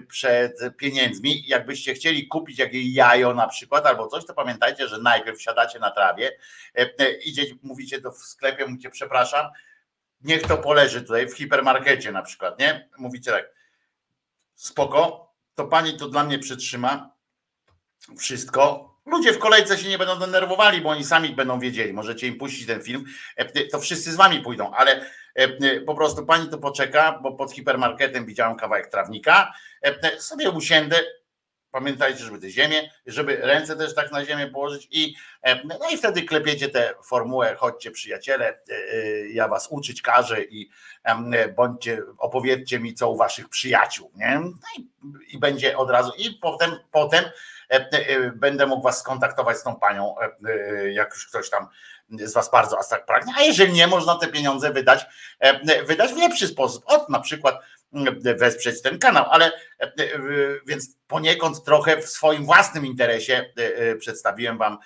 przed 0.07 0.57
pieniędzmi, 0.77 1.43
jakbyście 1.47 1.93
chcieli 1.93 2.27
kupić 2.27 2.59
jakieś 2.59 2.85
jajo 2.93 3.33
na 3.33 3.47
przykład 3.47 3.85
albo 3.85 4.07
coś, 4.07 4.25
to 4.25 4.33
pamiętajcie, 4.33 4.87
że 4.87 4.97
najpierw 4.97 5.41
siadacie 5.41 5.79
na 5.79 5.91
trawie, 5.91 6.31
e, 6.75 7.11
idziecie, 7.11 7.55
mówicie 7.63 8.01
do 8.01 8.11
w 8.11 8.17
sklepie, 8.17 8.65
mówicie 8.65 8.89
przepraszam, 8.89 9.45
niech 10.21 10.41
to 10.41 10.57
poleży 10.57 11.01
tutaj 11.01 11.27
w 11.27 11.37
hipermarkecie 11.37 12.11
na 12.11 12.21
przykład, 12.21 12.59
nie? 12.59 12.89
Mówicie 12.97 13.31
tak, 13.31 13.49
spoko, 14.55 15.31
to 15.55 15.65
pani 15.65 15.97
to 15.97 16.07
dla 16.07 16.23
mnie 16.23 16.39
przytrzyma 16.39 17.11
wszystko. 18.17 18.91
Ludzie 19.05 19.33
w 19.33 19.39
kolejce 19.39 19.77
się 19.77 19.89
nie 19.89 19.97
będą 19.97 20.19
denerwowali, 20.19 20.81
bo 20.81 20.89
oni 20.89 21.03
sami 21.03 21.29
będą 21.29 21.59
wiedzieli. 21.59 21.93
Możecie 21.93 22.27
im 22.27 22.37
puścić 22.37 22.67
ten 22.67 22.83
film, 22.83 23.05
e, 23.35 23.65
to 23.67 23.79
wszyscy 23.79 24.11
z 24.11 24.15
wami 24.15 24.39
pójdą, 24.39 24.71
ale 24.71 24.91
e, 25.01 25.05
po 25.85 25.95
prostu 25.95 26.25
pani 26.25 26.49
to 26.49 26.57
poczeka, 26.57 27.19
bo 27.23 27.31
pod 27.31 27.51
hipermarketem 27.51 28.25
widziałem 28.25 28.57
kawałek 28.57 28.87
trawnika. 28.87 29.53
E, 29.81 30.19
Sobie 30.19 30.49
usiędę. 30.49 30.99
Pamiętajcie, 31.71 32.23
żeby 32.23 32.39
te 32.39 32.49
ziemię, 32.49 32.91
żeby 33.05 33.35
ręce 33.35 33.75
też 33.75 33.95
tak 33.95 34.11
na 34.11 34.25
ziemię 34.25 34.47
położyć 34.47 34.87
i 34.91 35.15
no 35.63 35.89
i 35.93 35.97
wtedy 35.97 36.21
klepiecie 36.21 36.69
tę 36.69 36.93
formułę, 37.03 37.55
chodźcie 37.55 37.91
przyjaciele, 37.91 38.59
ja 39.33 39.47
was 39.47 39.67
uczyć 39.69 40.01
każę 40.01 40.43
i 40.43 40.69
bądźcie, 41.55 42.01
opowiedzcie 42.17 42.79
mi 42.79 42.93
co 42.93 43.09
u 43.09 43.17
waszych 43.17 43.49
przyjaciół, 43.49 44.11
nie? 44.15 44.39
No 44.39 44.51
i, 44.77 44.89
i 45.35 45.39
będzie 45.39 45.77
od 45.77 45.89
razu 45.89 46.11
i 46.17 46.31
potem, 46.41 46.75
potem 46.91 47.25
będę 48.35 48.65
mógł 48.65 48.83
was 48.83 48.99
skontaktować 48.99 49.57
z 49.57 49.63
tą 49.63 49.75
panią, 49.75 50.15
jak 50.91 51.13
już 51.13 51.27
ktoś 51.27 51.49
tam 51.49 51.67
z 52.19 52.33
was 52.33 52.51
bardzo 52.51 52.79
aż 52.79 52.89
tak 52.89 53.05
pragnie, 53.05 53.33
a 53.37 53.41
jeżeli 53.41 53.73
nie, 53.73 53.87
można 53.87 54.15
te 54.15 54.27
pieniądze 54.27 54.71
wydać, 54.71 55.05
wydać 55.85 56.13
w 56.13 56.17
lepszy 56.17 56.47
sposób, 56.47 56.83
od 56.85 57.09
na 57.09 57.19
przykład 57.19 57.55
wesprzeć 58.21 58.81
ten 58.81 58.99
kanał, 58.99 59.25
ale 59.29 59.51
więc 60.67 60.97
poniekąd 61.07 61.63
trochę 61.63 62.01
w 62.01 62.09
swoim 62.09 62.45
własnym 62.45 62.85
interesie 62.85 63.53
przedstawiłem 63.99 64.57
wam 64.57 64.77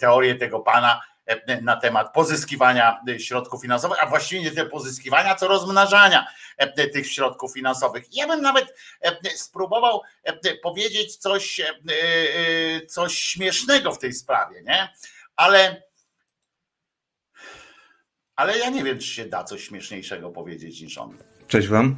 teorię 0.00 0.34
tego 0.34 0.60
pana, 0.60 1.00
E, 1.26 1.60
na 1.60 1.76
temat 1.76 2.12
pozyskiwania 2.12 3.00
e, 3.08 3.20
środków 3.20 3.62
finansowych, 3.62 4.02
a 4.02 4.06
właściwie 4.06 4.42
nie 4.42 4.50
tyle 4.50 4.66
pozyskiwania, 4.66 5.34
co 5.34 5.48
rozmnażania 5.48 6.26
e, 6.56 6.88
tych 6.88 7.12
środków 7.12 7.52
finansowych. 7.52 8.04
Ja 8.12 8.26
bym 8.26 8.40
nawet 8.40 8.74
spróbował 9.36 10.00
powiedzieć 10.62 11.16
coś, 11.16 11.60
coś 12.88 13.18
śmiesznego 13.18 13.92
w 13.92 13.98
tej 13.98 14.12
sprawie, 14.12 14.62
nie? 14.62 14.88
Ale, 15.36 15.82
ale 18.36 18.58
ja 18.58 18.70
nie 18.70 18.84
wiem, 18.84 18.98
czy 18.98 19.06
się 19.06 19.24
da 19.24 19.44
coś 19.44 19.64
śmieszniejszego 19.64 20.30
powiedzieć 20.30 20.80
niż 20.80 20.98
on. 20.98 21.18
Cześć 21.46 21.68
Wam. 21.68 21.96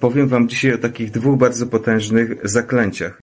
Powiem 0.00 0.28
Wam 0.28 0.48
dzisiaj 0.48 0.74
o 0.74 0.78
takich 0.78 1.10
dwóch 1.10 1.38
bardzo 1.38 1.66
potężnych 1.66 2.48
zaklęciach. 2.48 3.20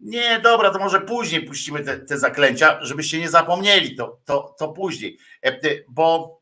Nie, 0.00 0.40
dobra, 0.40 0.70
to 0.70 0.78
może 0.78 1.00
później 1.00 1.44
puścimy 1.44 1.80
te, 1.80 1.98
te 1.98 2.18
zaklęcia, 2.18 2.84
żebyście 2.84 3.18
nie 3.18 3.28
zapomnieli, 3.28 3.96
to, 3.96 4.20
to, 4.24 4.54
to 4.58 4.68
później, 4.68 5.18
e, 5.42 5.58
bo 5.88 6.39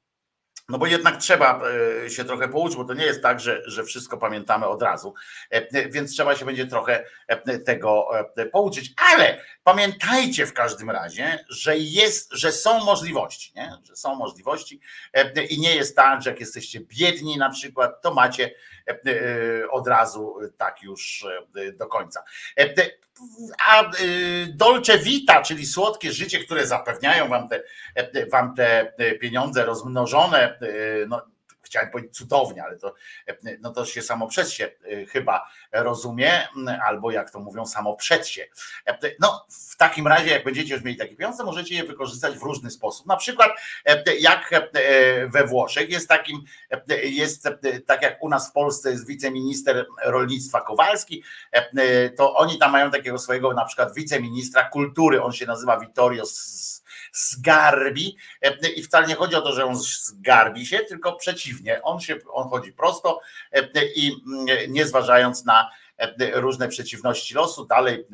no 0.69 0.79
bo 0.79 0.87
jednak 0.87 1.17
trzeba 1.17 1.61
e, 2.05 2.11
się 2.11 2.25
trochę 2.25 2.49
pouczyć, 2.49 2.77
bo 2.77 2.85
to 2.85 2.95
nie 2.95 3.05
jest 3.05 3.23
tak, 3.23 3.41
że, 3.41 3.63
że 3.67 3.85
wszystko 3.85 4.19
pamiętamy 4.19 4.67
od 4.67 4.83
razu, 4.83 5.15
e, 5.51 5.91
więc 5.91 6.13
trzeba 6.13 6.37
się 6.37 6.45
będzie 6.45 6.67
trochę 6.67 7.05
tego 7.65 8.09
pouczyć. 8.53 8.93
Ale 9.13 9.41
pamiętajcie 9.65 10.47
w 10.47 10.53
każdym 10.53 10.91
razie, 10.91 11.45
że 11.49 11.79
jest, 11.79 12.33
że 12.33 12.53
są 12.53 12.85
możliwości, 12.85 13.53
nie? 13.57 13.73
że 13.85 13.97
są 13.97 14.15
możliwości 14.15 14.81
i 15.51 15.61
nie 15.61 15.77
jest 15.77 15.97
tak, 15.97 16.23
że 16.23 16.31
jak 16.31 16.41
jesteście 16.41 16.81
biedni 16.81 17.39
na 17.39 17.51
przykład, 17.51 18.03
to 18.03 18.15
macie 18.15 18.51
od 19.71 19.89
razu 19.89 20.39
tak 20.57 20.83
już 20.83 21.27
do 21.79 21.87
końca. 21.87 22.23
A 23.69 23.91
Dolce 24.49 24.99
Vita, 24.99 25.43
czyli 25.43 25.67
słodkie 25.67 26.13
życie, 26.13 26.39
które 26.39 26.67
zapewniają 26.67 27.29
wam 27.29 27.49
te, 27.49 27.63
wam 28.33 28.55
te 28.55 28.93
pieniądze 29.21 29.65
rozmnożone, 29.65 30.59
no, 31.09 31.27
chciałem 31.69 31.91
powiedzieć 31.91 32.17
cudownie, 32.17 32.65
ale 32.65 32.77
to, 32.77 32.95
no 33.61 33.73
to 33.73 33.85
się 33.85 34.03
samo 34.03 34.29
przez 34.29 34.53
się 34.53 34.71
y, 34.93 35.07
chyba 35.07 35.49
rozumie, 35.73 36.49
albo 36.87 37.11
jak 37.11 37.31
to 37.31 37.41
mówią, 37.41 37.67
samo 37.67 37.97
przed 37.97 38.29
się. 38.29 38.47
No, 39.21 39.47
w 39.71 39.77
takim 39.77 40.07
razie, 40.07 40.31
jak 40.31 40.45
będziecie 40.45 40.75
już 40.75 40.85
mieli 40.85 40.97
takie 40.97 41.17
pieniądze, 41.17 41.45
możecie 41.45 41.75
je 41.75 41.85
wykorzystać 41.85 42.39
w 42.39 42.43
różny 42.43 42.71
sposób. 42.71 43.07
Na 43.07 43.17
przykład, 43.17 43.51
jak 44.21 44.51
we 45.27 45.47
Włoszech 45.47 45.91
jest 45.91 46.09
takim, 46.09 46.45
jest 47.05 47.49
tak 47.87 48.03
jak 48.03 48.23
u 48.23 48.29
nas 48.29 48.51
w 48.51 48.53
Polsce 48.53 48.91
jest 48.91 49.07
wiceminister 49.07 49.87
rolnictwa 50.05 50.61
Kowalski, 50.61 51.23
to 52.17 52.35
oni 52.35 52.59
tam 52.59 52.73
mają 52.73 52.91
takiego 52.91 53.19
swojego 53.19 53.55
na 53.55 53.65
przykład 53.65 53.95
wiceministra 53.95 54.69
kultury, 54.69 55.23
on 55.23 55.33
się 55.33 55.47
nazywa 55.47 55.81
Vittorio 55.81 56.25
zgarbi. 57.13 58.17
I 58.77 58.83
wcale 58.83 59.07
nie 59.07 59.15
chodzi 59.15 59.37
o 59.37 59.43
to, 59.43 59.53
że 59.53 59.65
on 59.65 59.77
zgarbi 59.77 60.67
się, 60.67 60.79
tylko 60.79 61.17
przeciwnie, 61.17 61.83
on 61.83 62.01
się, 62.01 62.17
on 62.33 62.49
chodzi 62.49 62.73
prosto 62.73 63.21
i 63.97 64.17
nie 64.69 64.87
zważając 64.87 65.45
na 65.45 65.71
E, 65.88 65.88
różne 66.35 66.69
przeciwności 66.69 67.35
losu, 67.35 67.67
dalej 67.67 68.07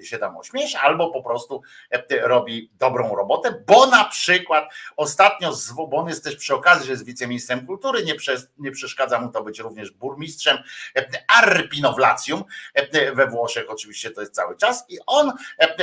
e, 0.00 0.04
się 0.04 0.18
tam 0.18 0.36
ośmiesza, 0.36 0.80
albo 0.80 1.10
po 1.10 1.22
prostu 1.22 1.62
e, 1.90 2.28
robi 2.28 2.70
dobrą 2.78 3.16
robotę, 3.16 3.62
bo 3.66 3.86
na 3.86 4.04
przykład 4.04 4.74
ostatnio, 4.96 5.52
bo 5.88 5.96
on 5.96 6.08
jest 6.08 6.24
też 6.24 6.36
przy 6.36 6.54
okazji, 6.54 6.86
że 6.86 6.92
jest 6.92 7.04
wiceministrem 7.04 7.66
kultury, 7.66 8.04
nie, 8.04 8.14
przez, 8.14 8.48
nie 8.58 8.70
przeszkadza 8.70 9.20
mu 9.20 9.32
to 9.32 9.42
być 9.42 9.58
również 9.58 9.90
burmistrzem 9.90 10.58
Arpinowlacjum 11.28 12.44
we 13.14 13.26
Włoszech, 13.26 13.64
oczywiście 13.68 14.10
to 14.10 14.20
jest 14.20 14.34
cały 14.34 14.56
czas 14.56 14.84
i 14.88 14.98
on, 15.06 15.32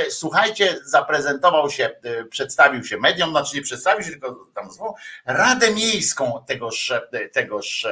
słuchajcie, 0.08 0.78
zaprezentował 0.84 1.70
się, 1.70 1.90
przedstawił 2.30 2.84
się 2.84 2.98
mediom, 2.98 3.30
znaczy 3.30 3.56
nie 3.56 3.62
przedstawił 3.62 4.04
się, 4.04 4.10
tylko 4.10 4.46
tam 4.54 4.70
zwołał 4.70 4.94
Radę 5.24 5.74
Miejską 5.74 6.44
tegoż, 6.46 6.92
tegoż 7.32 7.86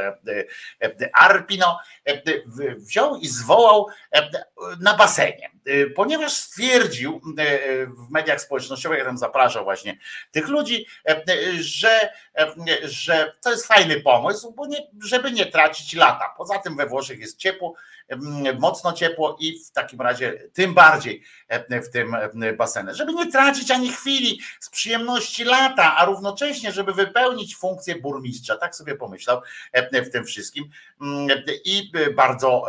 Arpino, 1.13 1.79
wziął 2.77 3.17
i 3.17 3.29
zwołał 3.29 3.50
zwołał 3.51 3.87
e, 4.13 4.31
na 4.81 4.97
basenie, 4.97 5.51
e, 5.67 5.87
ponieważ 5.87 6.33
stwierdził 6.33 7.21
e, 7.39 7.87
w 7.87 8.11
mediach 8.11 8.41
społecznościowych, 8.41 8.99
ja 8.99 9.05
tam 9.05 9.19
zapraszał 9.19 9.65
właśnie 9.65 9.99
tych 10.31 10.49
ludzi, 10.49 10.87
że, 11.61 12.13
że 12.83 13.33
to 13.43 13.51
jest 13.51 13.67
fajny 13.67 14.01
pomysł, 14.01 14.53
bo 14.53 14.67
nie, 14.67 14.79
żeby 15.05 15.33
nie 15.33 15.47
tracić 15.47 15.95
lata. 15.95 16.35
Poza 16.37 16.59
tym 16.59 16.77
we 16.77 16.87
Włoszech 16.87 17.19
jest 17.19 17.39
ciepło, 17.39 17.75
mocno 18.59 18.93
ciepło 18.93 19.37
i 19.41 19.59
w 19.59 19.71
takim 19.71 20.01
razie 20.01 20.33
tym 20.53 20.75
bardziej 20.75 21.23
w 21.83 21.89
tym 21.89 22.17
basenę, 22.57 22.95
żeby 22.95 23.13
nie 23.13 23.33
tracić 23.33 23.71
ani 23.71 23.93
chwili 23.93 24.41
z 24.61 24.71
przyjemności 24.71 25.45
lata, 25.45 25.97
a 25.97 26.05
równocześnie, 26.05 26.73
żeby 26.73 26.93
wypełnić 26.93 27.57
funkcję 27.57 27.97
burmistrza. 27.97 28.57
Tak 28.57 28.77
sobie 28.77 28.95
pomyślał 28.95 29.43
w 29.93 30.11
tym 30.11 30.25
wszystkim 30.25 30.71
i 31.65 31.93
bardzo 32.17 32.65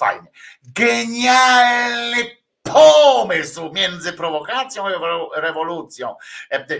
fajnie. 0.00 0.28
Genialny 0.62 2.16
pomysł 2.62 3.72
między 3.72 4.12
prowokacją 4.12 4.86
a 4.86 5.40
rewolucją. 5.40 6.16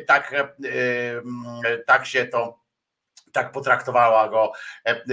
Tak, 0.06 0.35
tak 1.86 2.06
się 2.06 2.27
to 2.27 2.62
tak 3.32 3.52
potraktowała 3.52 4.28
go 4.28 4.52
e, 4.86 4.90
e, 4.90 5.05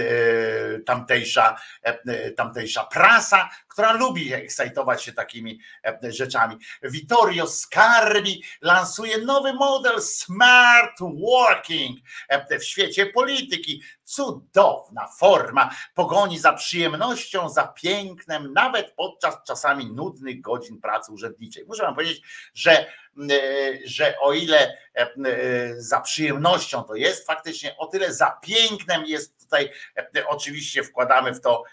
tamtejsza, 0.86 1.56
e, 1.82 2.30
tamtejsza 2.30 2.84
prasa, 2.84 3.48
która 3.70 3.92
lubi 3.92 4.32
ekscytować 4.32 5.04
się 5.04 5.12
takimi 5.12 5.60
rzeczami. 6.02 6.56
Vittorio 6.82 7.46
Scarbi 7.46 8.44
lansuje 8.60 9.18
nowy 9.18 9.52
model 9.52 10.02
smart 10.02 11.00
working 11.00 11.98
w 12.60 12.64
świecie 12.64 13.06
polityki. 13.06 13.82
Cudowna 14.04 15.08
forma 15.18 15.70
pogoni 15.94 16.38
za 16.38 16.52
przyjemnością, 16.52 17.48
za 17.48 17.66
pięknem, 17.66 18.52
nawet 18.52 18.92
podczas 18.96 19.36
czasami 19.46 19.92
nudnych 19.92 20.40
godzin 20.40 20.80
pracy 20.80 21.12
urzędniczej. 21.12 21.64
Muszę 21.64 21.82
wam 21.82 21.94
powiedzieć, 21.94 22.22
że 22.54 22.86
że 23.84 24.14
o 24.20 24.32
ile 24.32 24.78
za 25.78 26.00
przyjemnością 26.00 26.82
to 26.82 26.94
jest, 26.94 27.26
faktycznie 27.26 27.76
o 27.76 27.86
tyle 27.86 28.14
za 28.14 28.38
pięknem 28.42 29.06
jest 29.06 29.40
tutaj, 29.40 29.70
oczywiście 30.26 30.82
wkładamy 30.82 31.34
w 31.34 31.40
to 31.40 31.64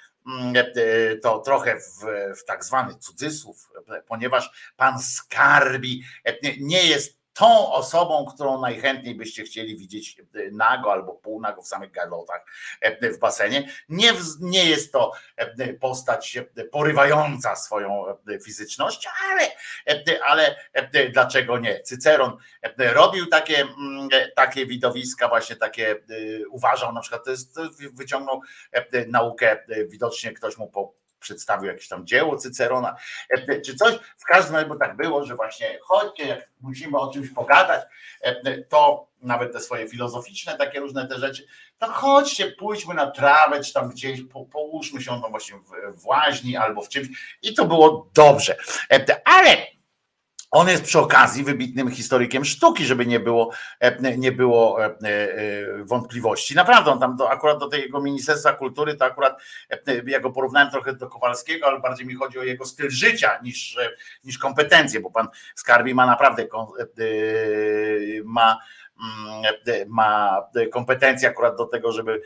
to 1.22 1.40
trochę 1.40 1.80
w, 1.80 2.06
w 2.40 2.46
tak 2.46 2.66
zwany 2.66 2.96
cudzysłów, 2.96 3.70
ponieważ 4.08 4.72
pan 4.78 5.00
Skarbi 5.02 6.04
nie 6.60 6.84
jest 6.84 7.17
tą 7.38 7.74
osobą, 7.74 8.26
którą 8.26 8.62
najchętniej 8.62 9.16
byście 9.16 9.44
chcieli 9.44 9.78
widzieć 9.78 10.20
e, 10.20 10.52
nago 10.52 10.92
albo 10.92 11.14
półnago 11.14 11.62
w 11.62 11.68
samych 11.68 11.92
galotach 11.92 12.46
e, 12.82 13.12
w 13.12 13.20
basenie. 13.20 13.70
Nie, 13.90 14.14
nie 14.40 14.66
jest 14.66 14.92
to 14.92 15.12
e, 15.36 15.74
postać 15.74 16.38
porywająca 16.72 17.56
swoją 17.56 18.06
fizycznością, 18.46 19.10
ale, 19.32 19.52
ale 20.26 20.56
dlaczego 21.14 21.60
nie? 21.60 21.82
Cyceron 21.82 22.38
robił 22.78 23.26
takie, 23.26 23.62
mm, 23.62 24.10
takie 24.36 24.66
widowiska, 24.66 25.28
właśnie 25.28 25.56
takie 25.56 25.96
uważał, 26.52 26.94
na 26.94 27.02
przykład 27.02 27.26
to 27.26 27.32
jest, 27.32 27.60
wyciągnął 27.94 28.42
naukę, 29.08 29.58
widocznie 29.88 30.34
ktoś 30.34 30.58
mu 30.58 30.68
po 30.68 30.94
przedstawił 31.20 31.68
jakieś 31.68 31.88
tam 31.88 32.08
dzieło 32.08 32.38
Cycerona, 32.38 32.96
e, 33.30 33.62
czy 33.62 33.76
coś. 33.76 33.96
W 34.18 34.24
każdym 34.24 34.56
razie, 34.56 34.68
bo 34.68 34.76
tak 34.76 34.98
było, 34.98 35.26
że 35.26 35.36
właśnie 35.36 35.80
chodźcie, 35.82 36.28
jak 36.28 36.50
musimy 36.62 36.98
o 36.98 37.14
czymś 37.14 37.30
pogadać, 37.30 37.82
e, 38.22 38.64
to 38.64 39.08
nawet 39.22 39.54
te 39.54 39.60
swoje 39.60 39.90
filozoficzne, 39.90 40.58
takie 40.58 40.80
różne 40.80 41.08
te 41.08 41.20
rzeczy, 41.20 41.48
to 41.78 41.88
chodźcie, 41.88 42.52
pójdźmy 42.52 42.94
na 42.94 43.12
trawę, 43.12 43.64
czy 43.64 43.74
tam 43.74 43.90
gdzieś, 43.90 44.22
po, 44.22 44.46
połóżmy 44.46 45.02
się 45.02 45.12
no 45.22 45.30
właśnie 45.30 45.58
w, 45.58 46.02
w 46.02 46.06
łaźni 46.06 46.58
albo 46.58 46.82
w 46.82 46.90
czymś 46.90 47.38
i 47.42 47.54
to 47.54 47.66
było 47.66 48.10
dobrze. 48.14 48.58
E, 48.92 49.22
ale 49.26 49.77
on 50.52 50.68
jest 50.68 50.84
przy 50.84 51.00
okazji 51.00 51.44
wybitnym 51.44 51.92
historykiem 51.92 52.46
sztuki, 52.46 52.86
żeby 52.86 53.06
nie 53.06 53.20
było, 53.20 53.52
e, 53.80 54.18
nie 54.18 54.32
było 54.32 54.86
e, 54.86 54.86
e, 54.86 55.84
wątpliwości. 55.84 56.56
Naprawdę, 56.56 56.92
on 56.92 57.00
tam 57.00 57.16
do, 57.16 57.32
akurat 57.32 57.60
do 57.60 57.68
tego 57.68 58.02
Ministerstwa 58.02 58.54
Kultury, 58.54 58.96
to 58.96 59.06
akurat 59.06 59.42
ja 60.06 60.20
go 60.20 60.32
porównałem 60.32 60.72
trochę 60.72 60.94
do 60.94 61.10
Kowalskiego, 61.10 61.68
ale 61.68 61.80
bardziej 61.80 62.08
mi 62.08 62.16
chodzi 62.16 62.40
o 62.40 62.44
jego 62.44 62.66
styl 62.66 62.90
życia 62.90 63.40
niż, 63.44 63.78
niż 64.24 64.38
kompetencje, 64.38 65.00
bo 65.00 65.12
pan 65.12 65.28
Skarbi 65.56 65.96
ma 65.96 66.06
naprawdę 66.06 66.48
ma 68.26 68.58
mm, 69.00 69.88
ma 69.88 70.42
kompetencje 70.72 71.30
akurat 71.30 71.58
do 71.58 71.66
tego, 71.66 71.92
żeby 71.92 72.22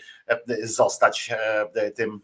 zostać 0.64 1.30
tym 1.96 2.22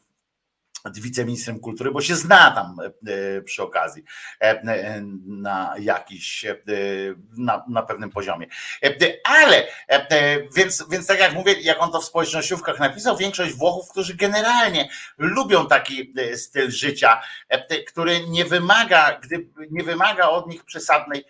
wiceministrem 0.96 1.60
kultury, 1.60 1.92
bo 1.92 2.02
się 2.02 2.16
zna 2.16 2.52
tam 2.52 2.76
e, 3.08 3.42
przy 3.42 3.64
okazji 3.64 4.04
e, 4.40 5.02
na 5.26 5.76
jakiś, 5.80 6.46
na, 7.38 7.66
na 7.70 7.82
pewnym 7.82 8.10
poziomie. 8.10 8.48
Ale, 9.24 9.68
więc, 10.56 10.86
więc 10.90 11.08
tak 11.08 11.20
jak 11.20 11.34
mówię, 11.34 11.54
jak 11.62 11.82
on 11.82 11.92
to 11.92 12.02
w 12.02 12.06
społecznościówkach 12.06 12.80
napisał, 12.80 13.18
większość 13.18 13.54
Włochów, 13.54 13.90
którzy 13.92 14.16
generalnie 14.16 14.90
lubią 15.18 15.68
taki 15.68 16.14
styl 16.36 16.72
życia, 16.72 17.22
który 17.88 18.28
nie 18.28 18.46
wymaga, 18.46 19.20
gdy, 19.24 19.50
nie 19.72 19.84
wymaga 19.84 20.28
od 20.28 20.48
nich 20.48 20.64
przesadnej, 20.64 21.26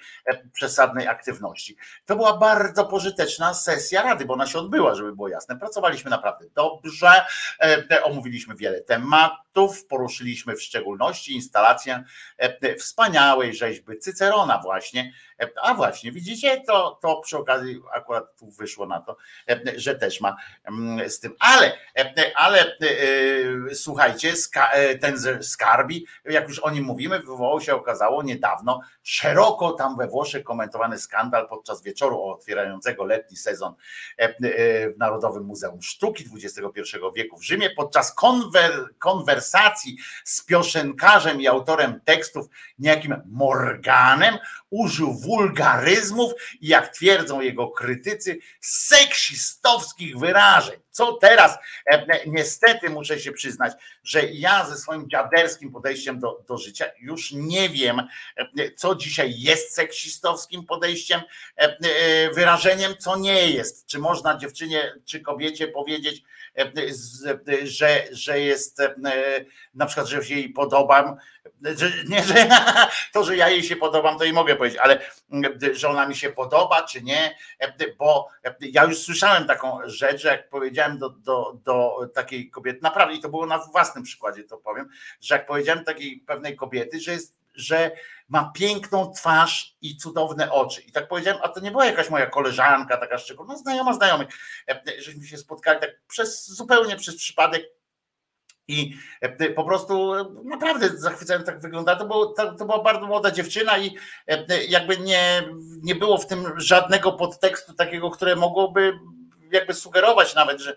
przesadnej 0.54 1.08
aktywności. 1.08 1.78
To 2.06 2.16
była 2.16 2.38
bardzo 2.38 2.86
pożyteczna 2.86 3.54
sesja 3.54 4.04
Rady, 4.04 4.26
bo 4.26 4.34
ona 4.34 4.48
się 4.48 4.60
odbyła, 4.60 4.96
żeby 4.96 5.16
było 5.16 5.28
jasne. 5.28 5.60
Pracowaliśmy 5.60 6.12
naprawdę 6.12 6.46
dobrze, 6.56 7.26
omówiliśmy 8.04 8.56
wiele 8.56 8.82
tematów, 8.82 9.47
poruszyliśmy 9.90 10.56
w 10.56 10.62
szczególności 10.62 11.34
instalację 11.34 12.04
e, 12.38 12.76
wspaniałej 12.76 13.56
rzeźby 13.56 14.00
Cycerona 14.00 14.60
właśnie. 14.64 15.14
E, 15.40 15.50
a 15.62 15.74
właśnie, 15.74 16.12
widzicie, 16.12 16.62
to, 16.68 17.00
to 17.02 17.22
przy 17.22 17.38
okazji 17.38 17.82
akurat 17.94 18.36
tu 18.36 18.52
wyszło 18.52 18.86
na 18.86 19.02
to, 19.02 19.18
e, 19.50 19.62
że 19.76 19.96
też 19.96 20.22
ma 20.22 20.36
mm, 20.64 21.10
z 21.10 21.20
tym. 21.20 21.36
Ale, 21.40 21.78
ale 22.36 22.78
słuchajcie, 23.74 24.34
ten 25.02 25.44
Skarbi, 25.44 26.06
jak 26.26 26.48
już 26.48 26.60
o 26.60 26.70
nim 26.70 26.84
mówimy, 26.84 27.20
wywołał 27.20 27.62
się 27.62 27.76
okazało 27.76 28.24
niedawno 28.24 28.82
szeroko 29.04 29.72
tam 29.72 29.98
we 29.98 30.08
Włoszech 30.08 30.44
komentowany 30.44 31.00
skandal 31.00 31.48
podczas 31.48 31.84
wieczoru 31.84 32.24
otwierającego 32.24 33.04
letni 33.04 33.38
sezon 33.38 33.74
w 34.20 34.98
Narodowym 34.98 35.44
Muzeum 35.44 35.82
Sztuki 35.82 36.26
XXI 36.36 36.98
wieku 37.16 37.38
w 37.38 37.44
Rzymie 37.44 37.70
podczas 37.70 38.14
konwer, 38.14 38.72
konwersacji 39.00 39.38
konwersacji 39.48 39.98
z 40.24 40.46
piosenkarzem 40.46 41.42
i 41.42 41.48
autorem 41.48 42.02
tekstów, 42.06 42.50
niejakim 42.80 43.16
Morganem, 43.26 44.38
użył 44.70 45.14
wulgaryzmów 45.28 46.34
i 46.62 46.68
jak 46.68 46.88
twierdzą 46.88 47.42
jego 47.42 47.68
krytycy, 47.68 48.40
seksistowskich 48.62 50.18
wyrażeń. 50.18 50.80
Co 50.92 51.14
teraz? 51.14 51.58
E, 51.92 52.20
niestety 52.28 52.90
muszę 52.90 53.20
się 53.20 53.32
przyznać, 53.32 53.74
że 54.04 54.24
ja 54.24 54.66
ze 54.66 54.78
swoim 54.78 55.10
dziaderskim 55.10 55.72
podejściem 55.72 56.20
do, 56.20 56.44
do 56.48 56.58
życia 56.58 56.86
już 57.00 57.32
nie 57.32 57.70
wiem, 57.70 58.00
e, 58.00 58.72
co 58.72 58.96
dzisiaj 58.96 59.34
jest 59.38 59.74
seksistowskim 59.76 60.66
podejściem, 60.66 61.22
e, 61.56 61.78
wyrażeniem, 62.34 62.94
co 63.00 63.16
nie 63.16 63.50
jest. 63.52 63.86
Czy 63.86 64.00
można 64.00 64.38
dziewczynie 64.38 64.94
czy 65.06 65.20
kobiecie 65.20 65.68
powiedzieć, 65.68 66.24
że, 67.64 68.04
że 68.12 68.40
jest 68.40 68.82
na 69.74 69.86
przykład, 69.86 70.08
że 70.08 70.26
się 70.26 70.36
jej 70.36 70.50
podobam, 70.50 71.16
że, 71.62 71.92
nie, 72.08 72.24
że 72.24 72.50
to, 73.14 73.24
że 73.24 73.38
ja 73.38 73.50
jej 73.50 73.64
się 73.64 73.76
podobam, 73.76 74.18
to 74.18 74.24
jej 74.24 74.34
mogę 74.34 74.56
powiedzieć, 74.56 74.80
ale 74.80 75.00
że 75.74 75.90
ona 75.90 76.08
mi 76.08 76.16
się 76.16 76.30
podoba, 76.30 76.84
czy 76.84 77.02
nie, 77.02 77.38
bo 77.98 78.30
ja 78.60 78.84
już 78.84 78.98
słyszałem 78.98 79.48
taką 79.48 79.80
rzecz, 79.86 80.22
że 80.22 80.30
jak 80.30 80.50
powiedziałem 80.50 80.98
do, 80.98 81.10
do, 81.10 81.58
do 81.64 82.10
takiej 82.14 82.50
kobiety, 82.50 82.80
naprawdę 82.82 83.16
i 83.16 83.20
to 83.20 83.30
było 83.30 83.46
na 83.46 83.58
własnym 83.58 84.04
przykładzie, 84.04 84.44
to 84.44 84.58
powiem, 84.58 84.90
że 85.22 85.36
jak 85.36 85.48
powiedziałem 85.48 85.84
takiej 85.84 86.18
pewnej 86.18 86.56
kobiety, 86.56 87.00
że 87.00 87.12
jest 87.12 87.37
że 87.58 87.92
ma 88.30 88.52
piękną 88.56 89.12
twarz 89.12 89.76
i 89.82 89.98
cudowne 89.98 90.52
oczy. 90.52 90.82
I 90.82 90.92
tak 90.92 91.08
powiedziałem, 91.08 91.42
a 91.44 91.50
to 91.50 91.60
nie 91.60 91.72
była 91.72 91.86
jakaś 91.86 92.10
moja 92.10 92.26
koleżanka, 92.26 92.98
taka 92.98 93.18
szczególna, 93.18 93.58
znajoma 93.58 93.94
znajomych, 93.94 94.28
żeśmy 95.00 95.28
się 95.28 95.38
spotkali 95.38 95.80
tak 95.80 95.90
przez, 96.08 96.48
zupełnie 96.48 96.96
przez 96.96 97.16
przypadek 97.16 97.64
i 98.68 98.98
e, 99.22 99.50
po 99.50 99.64
prostu 99.64 100.14
e, 100.14 100.26
naprawdę 100.44 100.90
zachwycając 100.98 101.46
tak 101.46 101.60
wygląda. 101.60 101.96
To, 101.96 102.06
było, 102.06 102.26
to, 102.28 102.66
była 102.66 102.84
bardzo 102.84 103.08
młoda 103.08 103.32
dziewczyna 103.32 103.78
i 103.78 103.96
e, 104.28 104.64
jakby 104.64 104.98
nie, 104.98 105.44
nie 105.84 105.96
było 105.96 106.18
w 106.18 106.28
tym 106.28 106.54
żadnego 106.58 107.12
podtekstu 107.12 107.74
takiego, 107.74 108.12
które 108.12 108.36
mogłoby 108.36 108.94
jakby 109.52 109.74
sugerować 109.74 110.36
nawet, 110.36 110.62
że, 110.62 110.76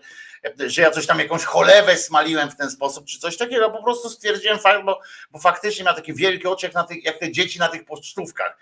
że 0.57 0.81
ja 0.81 0.91
coś 0.91 1.07
tam 1.07 1.19
jakąś 1.19 1.43
cholewę 1.43 1.97
smaliłem 1.97 2.49
w 2.49 2.55
ten 2.55 2.71
sposób, 2.71 3.05
czy 3.05 3.19
coś 3.19 3.37
takiego. 3.37 3.69
Po 3.69 3.83
prostu 3.83 4.09
stwierdziłem 4.09 4.59
fakt, 4.59 4.85
bo, 4.85 4.99
bo 5.31 5.39
faktycznie 5.39 5.85
ma 5.85 5.93
takie 5.93 6.13
wielkie 6.13 6.49
oczy, 6.49 6.65
jak, 6.65 6.75
na 6.75 6.83
tych, 6.83 7.03
jak 7.03 7.19
te 7.19 7.31
dzieci 7.31 7.59
na 7.59 7.67
tych 7.67 7.85
pocztówkach, 7.85 8.57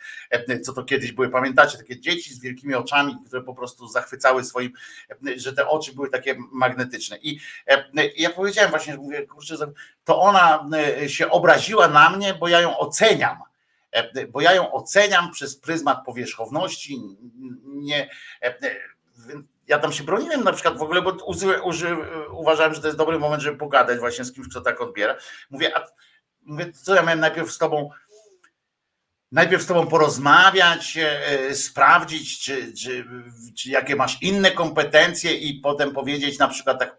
co 0.63 0.73
to 0.73 0.83
kiedyś 0.83 1.11
były, 1.11 1.29
pamiętacie, 1.29 1.77
takie 1.77 1.99
dzieci 1.99 2.33
z 2.33 2.39
wielkimi 2.39 2.75
oczami, 2.75 3.17
które 3.27 3.41
po 3.43 3.55
prostu 3.55 3.87
zachwycały 3.87 4.43
swoim, 4.43 4.71
że 5.35 5.53
te 5.53 5.67
oczy 5.67 5.93
były 5.93 6.09
takie 6.09 6.35
magnetyczne. 6.51 7.17
I 7.17 7.39
ja 8.17 8.29
powiedziałem 8.29 8.69
właśnie, 8.69 8.93
że 8.93 8.99
mówię, 8.99 9.27
kurczę, 9.27 9.55
to 10.05 10.21
ona 10.21 10.69
się 11.07 11.29
obraziła 11.29 11.87
na 11.87 12.09
mnie, 12.09 12.33
bo 12.33 12.47
ja 12.47 12.61
ją 12.61 12.77
oceniam 12.77 13.37
bo 14.29 14.41
ja 14.41 14.53
ją 14.53 14.71
oceniam 14.71 15.31
przez 15.31 15.57
pryzmat 15.57 16.05
powierzchowności, 16.05 17.01
nie, 17.65 18.09
ja 19.69 19.79
tam 19.79 19.93
się 19.93 20.03
broniłem 20.03 20.43
na 20.43 20.53
przykład 20.53 20.77
w 20.77 20.81
ogóle, 20.81 21.01
bo 21.01 21.11
uży, 21.11 21.61
uży, 21.61 21.97
uważałem, 22.31 22.73
że 22.73 22.81
to 22.81 22.87
jest 22.87 22.97
dobry 22.97 23.19
moment, 23.19 23.43
żeby 23.43 23.57
pogadać 23.57 23.99
właśnie 23.99 24.25
z 24.25 24.33
kimś, 24.33 24.47
kto 24.49 24.61
tak 24.61 24.81
odbiera. 24.81 25.15
Mówię, 25.49 25.77
a 25.77 25.85
mówię, 26.41 26.71
co 26.73 26.95
ja 26.95 27.01
miałem 27.01 27.19
najpierw 27.19 27.51
z 27.51 27.57
tobą 27.57 27.89
najpierw 29.31 29.63
z 29.63 29.65
tobą 29.65 29.87
porozmawiać, 29.87 30.97
e, 30.97 31.55
sprawdzić, 31.55 32.39
czy, 32.39 32.73
czy, 32.73 33.05
czy 33.57 33.69
jakie 33.69 33.95
masz 33.95 34.21
inne 34.21 34.51
kompetencje 34.51 35.33
i 35.33 35.59
potem 35.59 35.91
powiedzieć 35.91 36.39
na 36.39 36.47
przykład 36.47 36.79
tak, 36.79 36.97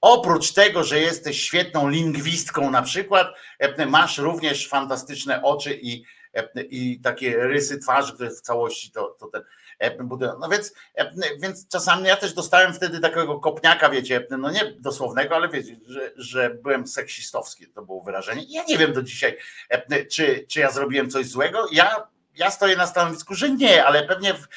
oprócz 0.00 0.52
tego, 0.52 0.84
że 0.84 1.00
jesteś 1.00 1.42
świetną 1.42 1.88
lingwistką 1.88 2.70
na 2.70 2.82
przykład, 2.82 3.28
e, 3.58 3.86
masz 3.86 4.18
również 4.18 4.68
fantastyczne 4.68 5.42
oczy 5.42 5.78
i, 5.82 6.04
e, 6.34 6.62
i 6.62 7.00
takie 7.00 7.36
rysy 7.36 7.78
twarzy, 7.78 8.12
które 8.14 8.30
w 8.30 8.40
całości 8.40 8.90
to, 8.90 9.16
to 9.20 9.26
ten 9.26 9.42
E, 9.78 9.96
no 10.40 10.48
więc, 10.48 10.74
e, 10.94 11.10
więc 11.38 11.68
czasami 11.68 12.08
ja 12.08 12.16
też 12.16 12.34
dostałem 12.34 12.74
wtedy 12.74 13.00
takiego 13.00 13.40
kopniaka, 13.40 13.90
wiecie, 13.90 14.26
no 14.38 14.50
nie 14.50 14.74
dosłownego, 14.78 15.36
ale 15.36 15.48
wiecie, 15.48 15.76
że, 15.86 16.12
że 16.16 16.50
byłem 16.50 16.86
seksistowski, 16.86 17.66
to 17.66 17.82
było 17.82 18.02
wyrażenie. 18.02 18.44
Ja 18.48 18.64
nie 18.68 18.78
wiem 18.78 18.92
do 18.92 19.02
dzisiaj, 19.02 19.38
e, 19.68 20.04
czy, 20.04 20.46
czy 20.48 20.60
ja 20.60 20.70
zrobiłem 20.70 21.10
coś 21.10 21.26
złego. 21.26 21.66
Ja 21.72 22.13
ja 22.34 22.50
stoję 22.50 22.76
na 22.76 22.86
stanowisku, 22.86 23.34
że 23.34 23.50
nie, 23.50 23.84
ale 23.84 24.02
pewnie 24.02 24.34
w, 24.34 24.48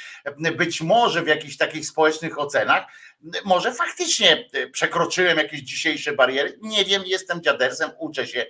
być 0.56 0.82
może 0.82 1.22
w 1.22 1.28
jakichś 1.28 1.58
takich 1.58 1.86
społecznych 1.86 2.40
ocenach, 2.40 2.86
może 3.46 3.74
faktycznie 3.74 4.50
przekroczyłem 4.72 5.38
jakieś 5.38 5.62
dzisiejsze 5.62 6.14
bariery. 6.14 6.60
Nie 6.62 6.86
wiem, 6.86 7.04
jestem 7.06 7.42
dziadersem, 7.42 7.92
uczę 7.98 8.28
się 8.28 8.46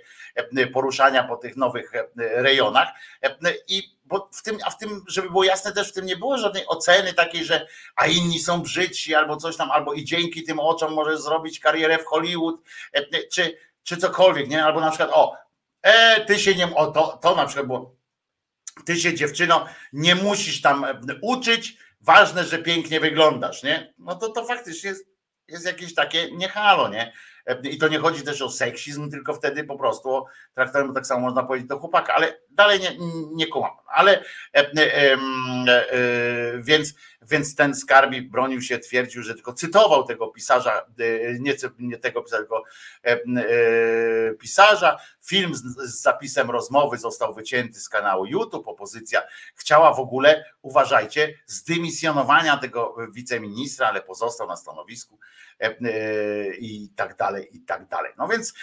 poruszania 0.72 1.24
po 1.24 1.36
tych 1.36 1.56
nowych 1.56 1.92
rejonach 2.16 2.88
i 3.68 3.98
bo 4.04 4.30
w 4.32 4.42
tym, 4.42 4.58
a 4.64 4.70
w 4.70 4.78
tym, 4.78 5.04
żeby 5.08 5.30
było 5.30 5.44
jasne, 5.44 5.72
też 5.72 5.90
w 5.90 5.92
tym 5.92 6.06
nie 6.06 6.16
było 6.16 6.38
żadnej 6.38 6.66
oceny 6.66 7.12
takiej, 7.12 7.44
że 7.44 7.66
a 7.96 8.06
inni 8.06 8.38
są 8.38 8.62
brzydsi 8.62 9.14
albo 9.14 9.36
coś 9.36 9.56
tam, 9.56 9.70
albo 9.70 9.92
i 9.92 10.04
dzięki 10.04 10.42
tym 10.42 10.60
oczom 10.60 10.94
możesz 10.94 11.20
zrobić 11.20 11.60
karierę 11.60 11.98
w 11.98 12.04
Hollywood, 12.04 12.60
e, 12.92 13.28
czy, 13.32 13.58
czy 13.82 13.96
cokolwiek, 13.96 14.48
nie? 14.48 14.64
Albo 14.64 14.80
na 14.80 14.90
przykład, 14.90 15.10
o, 15.12 15.36
e, 15.82 16.24
ty 16.24 16.38
się 16.38 16.54
nie, 16.54 16.74
o, 16.74 16.86
to, 16.86 17.18
to 17.22 17.34
na 17.34 17.46
przykład 17.46 17.66
było, 17.66 17.97
ty 18.84 18.96
się 18.96 19.14
dziewczyno 19.14 19.66
nie 19.92 20.14
musisz 20.14 20.60
tam 20.60 20.84
e, 20.84 21.00
uczyć, 21.22 21.76
ważne, 22.00 22.44
że 22.44 22.58
pięknie 22.58 23.00
wyglądasz, 23.00 23.62
nie? 23.62 23.94
No 23.98 24.14
to 24.14 24.28
to 24.28 24.44
faktycznie 24.44 24.90
jest, 24.90 25.06
jest 25.48 25.66
jakieś 25.66 25.94
takie 25.94 26.30
niehalo, 26.32 26.88
nie? 26.88 27.12
I 27.62 27.78
to 27.78 27.88
nie 27.88 27.98
chodzi 27.98 28.22
też 28.22 28.42
o 28.42 28.50
seksizm, 28.50 29.10
tylko 29.10 29.34
wtedy 29.34 29.64
po 29.64 29.78
prostu 29.78 30.24
traktujemy 30.54 30.94
tak 30.94 31.06
samo 31.06 31.20
można 31.20 31.42
powiedzieć 31.42 31.68
do 31.68 31.78
chłopaka, 31.78 32.14
ale 32.14 32.38
dalej 32.50 32.80
nie, 32.80 32.96
nie. 33.34 33.46
Ale 33.86 34.20
e, 34.20 34.24
e, 34.54 35.12
e, 35.12 35.18
więc, 36.58 36.94
więc 37.22 37.54
ten 37.54 37.74
skarbi 37.74 38.22
bronił 38.22 38.62
się, 38.62 38.78
twierdził, 38.78 39.22
że 39.22 39.34
tylko 39.34 39.52
cytował 39.52 40.04
tego 40.04 40.28
pisarza, 40.28 40.86
nie, 41.40 41.54
nie 41.78 41.98
tego 41.98 42.22
pisarza, 42.22 42.42
tylko 42.42 42.62
pisarza. 44.40 44.98
Film 45.24 45.54
z, 45.54 45.62
z 45.62 46.02
zapisem 46.02 46.50
rozmowy 46.50 46.98
został 46.98 47.34
wycięty 47.34 47.80
z 47.80 47.88
kanału 47.88 48.26
YouTube. 48.26 48.68
Opozycja 48.68 49.22
chciała 49.54 49.94
w 49.94 50.00
ogóle, 50.00 50.44
uważajcie, 50.62 51.34
zdymisjonowania 51.46 52.56
tego 52.56 52.96
wiceministra, 53.12 53.88
ale 53.88 54.02
pozostał 54.02 54.48
na 54.48 54.56
stanowisku 54.56 55.18
i 56.58 56.88
tak 56.96 57.16
dalej, 57.16 57.56
i 57.56 57.60
tak 57.60 57.88
dalej. 57.88 58.12
No 58.18 58.28
więc 58.28 58.54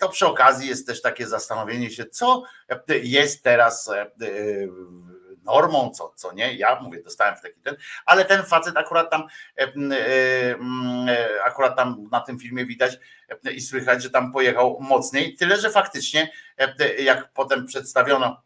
to 0.00 0.08
przy 0.08 0.26
okazji 0.26 0.68
jest 0.68 0.86
też 0.86 1.02
takie 1.02 1.26
zastanowienie 1.26 1.90
się, 1.90 2.06
co 2.06 2.42
jest 3.02 3.42
teraz 3.42 3.88
e, 3.88 4.00
e, 4.00 4.08
normą, 5.42 5.90
co, 5.90 6.12
co 6.16 6.32
nie. 6.32 6.54
Ja 6.54 6.80
mówię, 6.80 7.02
dostałem 7.02 7.36
w 7.36 7.40
taki 7.40 7.60
ten, 7.60 7.76
ale 8.06 8.24
ten 8.24 8.42
facet 8.42 8.76
akurat 8.76 9.10
tam, 9.10 9.22
e, 9.56 10.56
akurat 11.44 11.76
tam 11.76 12.08
na 12.12 12.20
tym 12.20 12.38
filmie 12.38 12.66
widać 12.66 12.98
i 13.52 13.60
słychać, 13.60 14.02
że 14.02 14.10
tam 14.10 14.32
pojechał 14.32 14.78
mocniej. 14.80 15.34
Tyle, 15.34 15.56
że 15.56 15.70
faktycznie, 15.70 16.30
jak 16.98 17.32
potem 17.32 17.66
przedstawiono 17.66 18.42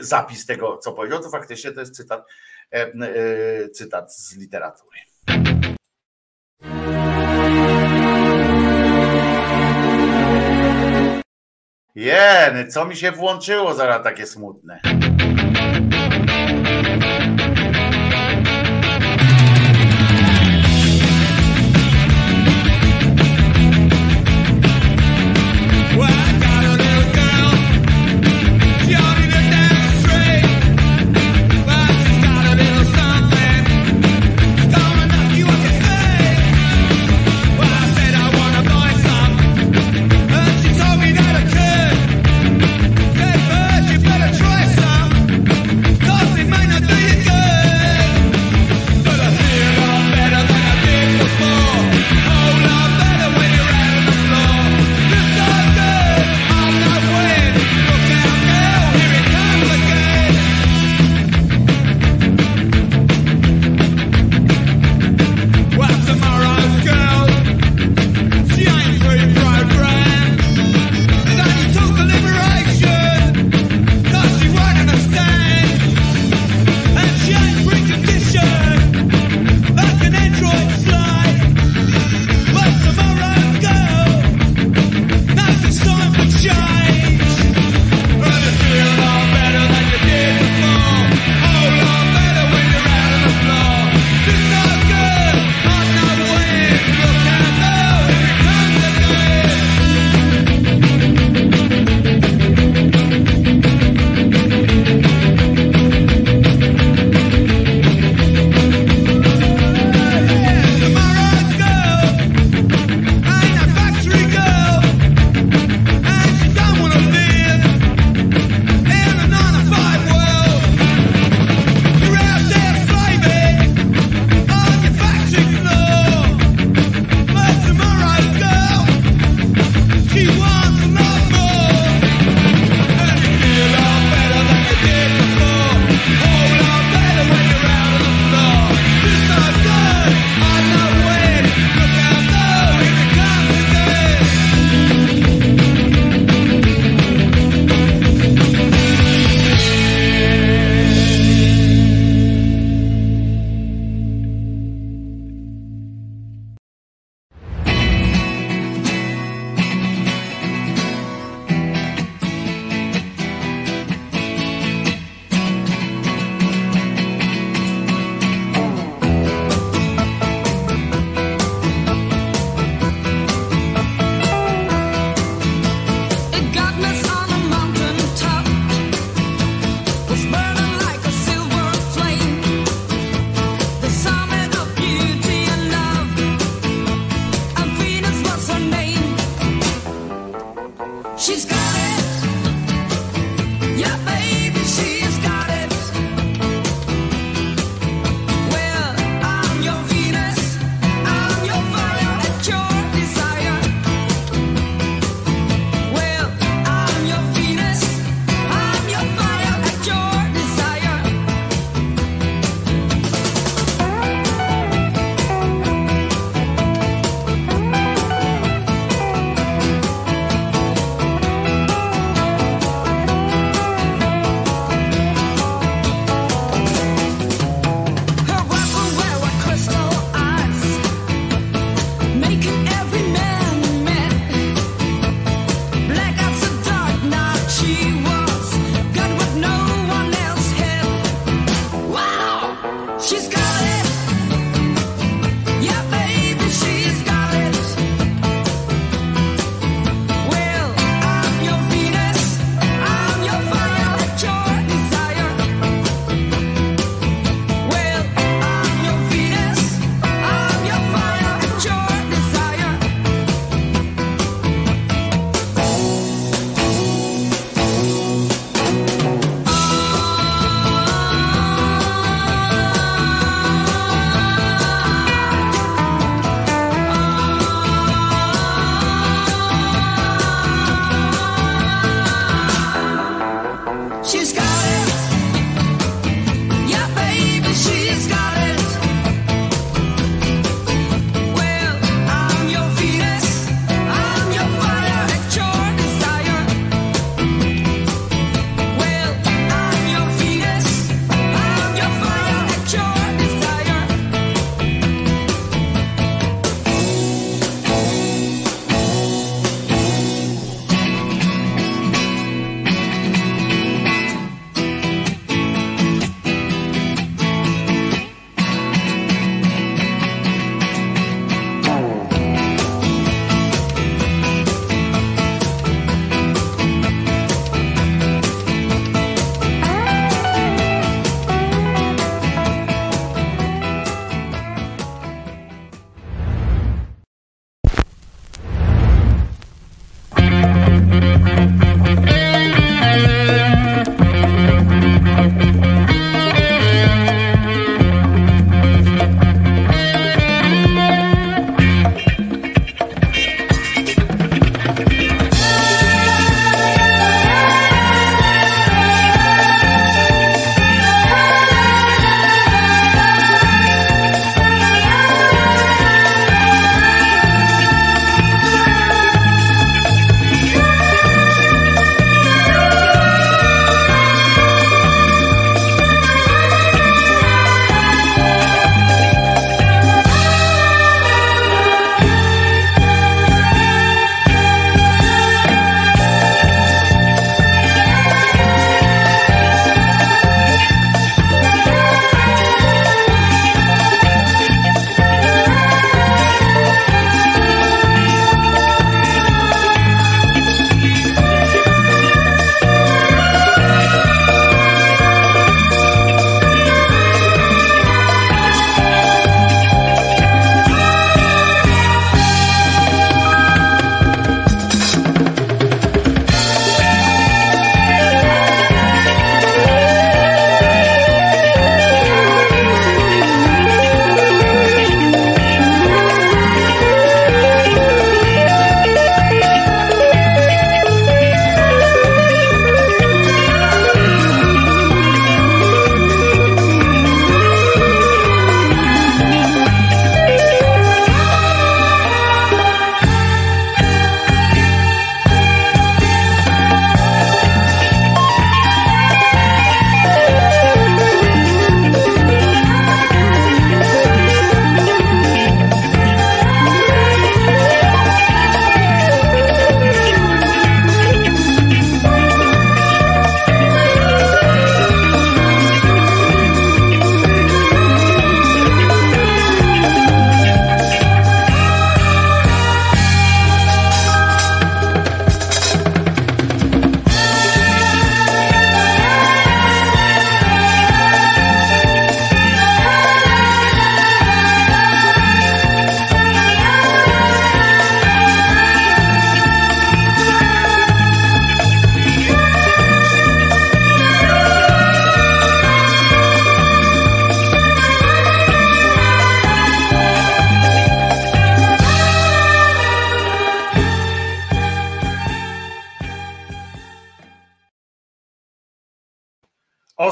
zapis 0.00 0.46
tego, 0.46 0.78
co 0.78 0.92
powiedział, 0.92 1.22
to 1.22 1.30
faktycznie 1.30 1.72
to 1.72 1.80
jest 1.80 1.96
cytat, 1.96 2.26
cytat 3.72 4.14
z 4.14 4.36
literatury. 4.36 4.98
Jeny, 11.94 12.66
co 12.66 12.84
mi 12.84 12.96
się 12.96 13.12
włączyło 13.12 13.74
zaraz 13.74 14.02
takie 14.04 14.26
smutne. 14.26 14.80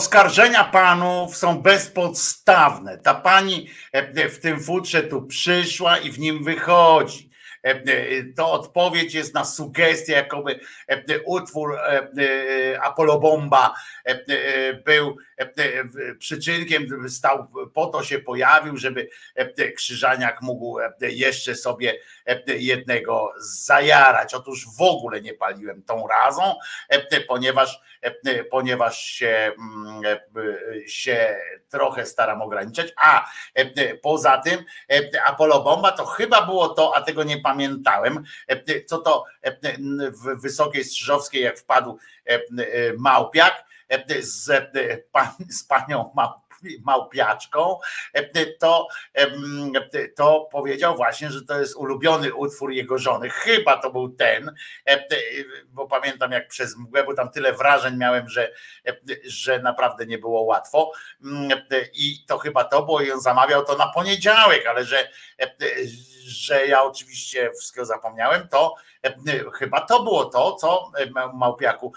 Oskarżenia 0.09 0.64
panów 0.64 1.36
są 1.36 1.62
bezpodstawne. 1.62 2.98
Ta 2.98 3.14
pani 3.14 3.70
w 4.30 4.39
tym 4.39 4.60
futrze 4.60 5.02
tu 5.02 5.22
przyszła 5.22 5.98
i 5.98 6.12
w 6.12 6.18
nim 6.18 6.44
wychodzi. 6.44 7.30
To 8.36 8.52
odpowiedź 8.52 9.14
jest 9.14 9.35
na 9.35 9.44
sugestię, 9.44 10.12
jakoby 10.12 10.60
utwór 11.24 11.78
Apolobomba 12.82 13.74
był 14.85 15.16
przyczynkiem, 16.18 17.09
stał, 17.09 17.47
po 17.74 17.86
to 17.86 18.05
się 18.05 18.18
pojawił, 18.18 18.76
żeby 18.76 19.09
Krzyżaniak 19.76 20.43
mógł 20.43 20.78
jeszcze 21.01 21.55
sobie 21.55 21.94
jednego 22.49 23.33
zajarać. 23.39 24.35
Otóż 24.35 24.66
w 24.79 24.83
ogóle 24.83 25.20
nie 25.20 25.35
paliłem 25.35 25.83
tą 25.83 26.07
razą, 26.07 26.55
ponieważ, 27.29 27.81
ponieważ 28.51 28.99
się, 28.99 29.53
się 30.87 31.37
trochę 31.69 32.07
staram 32.07 32.43
ograniczać. 32.43 32.93
A 32.97 33.31
poza 34.03 34.39
tym 34.39 34.65
Apollo 35.27 35.62
Bomba 35.62 35.93
to 35.93 36.07
chyba 36.07 36.47
było 36.47 36.69
to, 36.69 36.97
a 36.97 37.03
tego 37.03 37.25
nie 37.25 37.41
pamiętałem, 37.41 38.25
co 38.87 38.99
to 38.99 39.25
w 40.11 40.41
Wysokiej 40.41 40.85
Strzyżowskiej, 40.85 41.43
jak 41.43 41.59
wpadł 41.59 41.99
Małpiak 42.99 43.65
z, 44.20 44.70
z 45.51 45.65
panią 45.65 46.12
Małpiak 46.16 46.48
małpiaczką, 46.85 47.78
to, 48.60 48.89
to 50.16 50.48
powiedział 50.52 50.97
właśnie, 50.97 51.30
że 51.30 51.43
to 51.44 51.60
jest 51.60 51.76
ulubiony 51.76 52.35
utwór 52.35 52.72
jego 52.72 52.98
żony. 52.98 53.30
Chyba 53.30 53.76
to 53.76 53.90
był 53.90 54.09
ten, 54.09 54.55
bo 55.68 55.86
pamiętam 55.86 56.32
jak 56.32 56.48
przez 56.48 56.76
mgłę, 56.76 57.05
bo 57.05 57.14
tam 57.14 57.30
tyle 57.30 57.52
wrażeń 57.52 57.97
miałem, 57.97 58.28
że, 58.28 58.52
że 59.24 59.59
naprawdę 59.59 60.06
nie 60.06 60.18
było 60.18 60.43
łatwo. 60.43 60.93
I 61.94 62.24
to 62.26 62.39
chyba 62.39 62.64
to 62.64 62.82
było 62.82 63.01
i 63.01 63.10
on 63.10 63.20
zamawiał 63.20 63.64
to 63.64 63.76
na 63.76 63.89
poniedziałek, 63.89 64.66
ale 64.66 64.85
że, 64.85 65.09
że 66.26 66.66
ja 66.66 66.82
oczywiście 66.82 67.51
wszystkiego 67.59 67.86
zapomniałem, 67.86 68.48
to 68.48 68.74
chyba 69.55 69.80
to 69.80 70.02
było 70.02 70.24
to, 70.24 70.55
co 70.55 70.93
Małpiaku, 71.35 71.93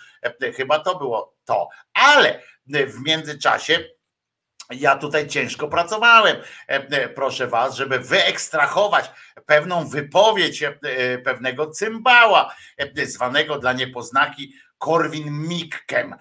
chyba 0.55 0.79
to 0.79 0.95
było 0.95 1.35
to. 1.45 1.69
Ale 1.93 2.41
w 2.67 3.05
międzyczasie 3.05 3.79
ja 4.72 4.95
tutaj 4.95 5.27
ciężko 5.27 5.68
pracowałem, 5.68 6.38
proszę 7.15 7.48
Was, 7.48 7.76
żeby 7.76 7.99
wyekstrahować 7.99 9.11
pewną 9.45 9.89
wypowiedź 9.89 10.64
pewnego 11.23 11.72
cymbała, 11.72 12.56
zwanego 13.03 13.60
dla 13.60 13.73
niepoznaki 13.73 14.53
Korwin 14.77 15.48
Mikkem. 15.48 16.15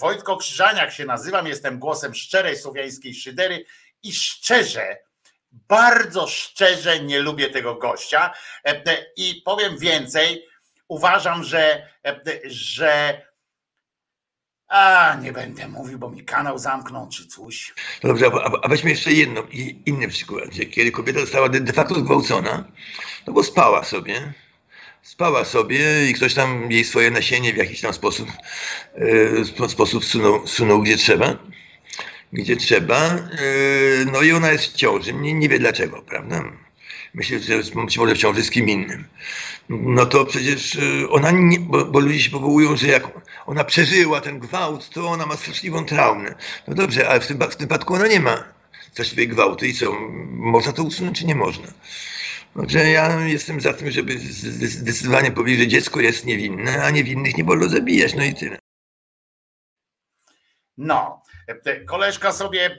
Wojtko 0.00 0.36
Krzyżaniak 0.36 0.92
się 0.92 1.04
nazywam, 1.04 1.46
jestem 1.46 1.78
głosem 1.78 2.14
szczerej 2.14 2.56
słowiańskiej 2.56 3.14
szydery 3.14 3.64
i 4.02 4.12
szczerze, 4.12 4.96
bardzo 5.52 6.26
szczerze 6.26 7.00
nie 7.00 7.20
lubię 7.20 7.50
tego 7.50 7.74
gościa 7.74 8.30
i 9.16 9.42
powiem 9.44 9.78
więcej, 9.78 10.46
uważam, 10.88 11.44
że, 11.44 11.88
że 12.44 13.22
a, 14.68 15.16
nie 15.22 15.32
będę 15.32 15.68
mówił, 15.68 15.98
bo 15.98 16.10
mi 16.10 16.24
kanał 16.24 16.58
zamknął 16.58 17.08
czy 17.08 17.26
coś. 17.26 17.74
No 18.02 18.08
dobrze, 18.08 18.26
a, 18.62 18.68
weźmy 18.68 18.90
jeszcze 18.90 19.12
jedno, 19.12 19.42
inny 19.86 20.08
przykład, 20.08 20.50
kiedy 20.70 20.90
kobieta 20.90 21.20
została 21.20 21.48
de, 21.48 21.72
facto 21.72 21.94
zgwałcona, 21.94 22.64
no 23.26 23.32
bo 23.32 23.42
spała 23.42 23.84
sobie, 23.84 24.32
spała 25.02 25.44
sobie 25.44 26.10
i 26.10 26.14
ktoś 26.14 26.34
tam 26.34 26.70
jej 26.70 26.84
swoje 26.84 27.10
nasienie 27.10 27.52
w 27.52 27.56
jakiś 27.56 27.80
tam 27.80 27.92
sposób, 27.92 28.28
e, 29.60 29.68
sposób 29.68 30.04
sunął, 30.04 30.46
sunął 30.46 30.82
gdzie 30.82 30.96
trzeba, 30.96 31.38
gdzie 32.32 32.56
trzeba, 32.56 33.00
e, 33.04 33.20
no 34.12 34.22
i 34.22 34.32
ona 34.32 34.52
jest 34.52 34.64
w 34.64 34.76
ciąży, 34.76 35.12
nie, 35.12 35.34
nie 35.34 35.48
wie 35.48 35.58
dlaczego, 35.58 36.02
prawda? 36.02 36.63
Myślę, 37.14 37.38
że 37.40 37.62
może 37.96 38.14
w 38.14 38.18
ciąży 38.18 38.42
z 38.42 38.50
kim 38.50 38.68
innym. 38.68 39.04
No 39.68 40.06
to 40.06 40.24
przecież 40.26 40.76
e, 40.76 41.08
ona, 41.08 41.30
nie, 41.30 41.60
bo, 41.60 41.84
bo 41.84 42.00
ludzie 42.00 42.20
się 42.20 42.30
powołują, 42.30 42.76
że 42.76 42.88
jak 42.88 43.08
ona 43.46 43.64
przeżyła 43.64 44.20
ten 44.20 44.38
gwałt, 44.38 44.90
to 44.90 45.08
ona 45.08 45.26
ma 45.26 45.36
straszliwą 45.36 45.84
traumę. 45.84 46.34
No 46.68 46.74
dobrze, 46.74 47.08
ale 47.08 47.20
w 47.20 47.26
tym, 47.26 47.38
w 47.38 47.56
tym 47.56 47.68
wypadku 47.68 47.94
ona 47.94 48.06
nie 48.06 48.20
ma 48.20 48.44
straszliwej 48.92 49.28
gwałtu 49.28 49.64
i 49.64 49.74
co, 49.74 49.92
można 50.30 50.72
to 50.72 50.82
usunąć 50.82 51.18
czy 51.18 51.26
nie 51.26 51.34
można? 51.34 51.66
Także 52.56 52.90
ja 52.90 53.26
jestem 53.26 53.60
za 53.60 53.72
tym, 53.72 53.90
żeby 53.90 54.18
zdecydowanie 54.18 55.30
powiedzieć, 55.30 55.60
że 55.60 55.68
dziecko 55.68 56.00
jest 56.00 56.26
niewinne, 56.26 56.84
a 56.84 56.90
niewinnych 56.90 57.36
nie 57.36 57.44
wolno 57.44 57.68
zabijać, 57.68 58.14
no 58.14 58.24
i 58.24 58.34
tyle. 58.34 58.58
No, 60.76 61.22
koleżka 61.86 62.32
sobie 62.32 62.78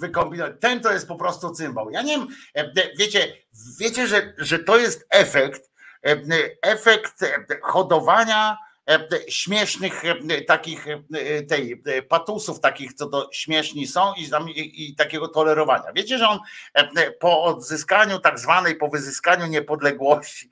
wykombinował. 0.00 0.56
Ten 0.56 0.80
to 0.80 0.92
jest 0.92 1.08
po 1.08 1.16
prostu 1.16 1.50
cymbał. 1.50 1.90
Ja 1.90 2.02
nie 2.02 2.18
wiem, 2.18 2.28
wiecie, 2.98 3.32
wiecie, 3.80 4.06
że, 4.06 4.32
że 4.38 4.58
to 4.58 4.78
jest 4.78 5.06
efekt, 5.10 5.70
efekt 6.62 7.24
hodowania 7.62 8.67
śmiesznych 9.28 10.02
takich 10.46 10.86
tej 11.48 11.82
patusów 12.08 12.60
takich, 12.60 12.94
co 12.94 13.06
to 13.06 13.28
śmieszni 13.32 13.86
są 13.86 14.14
i, 14.14 14.22
i, 14.50 14.90
i, 14.90 14.96
takiego 14.96 15.28
tolerowania. 15.28 15.92
Wiecie, 15.94 16.18
że 16.18 16.28
on 16.28 16.38
po 17.20 17.42
odzyskaniu 17.42 18.18
tak 18.18 18.38
zwanej, 18.38 18.76
po 18.76 18.88
wyzyskaniu 18.88 19.46
niepodległości, 19.46 20.50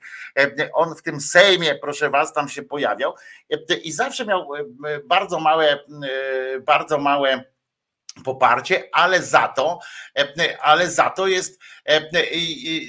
on 0.73 0.95
w 0.95 1.01
tym 1.01 1.21
Sejmie, 1.21 1.75
proszę 1.75 2.09
was, 2.09 2.33
tam 2.33 2.49
się 2.49 2.63
pojawiał 2.63 3.13
i 3.83 3.91
zawsze 3.91 4.25
miał 4.25 4.49
bardzo 5.05 5.39
małe, 5.39 5.79
bardzo 6.61 6.97
małe 6.97 7.43
poparcie, 8.25 8.89
ale 8.91 9.21
za 9.21 9.47
to, 9.47 9.79
ale 10.61 10.91
za 10.91 11.09
to 11.09 11.27
jest, 11.27 11.59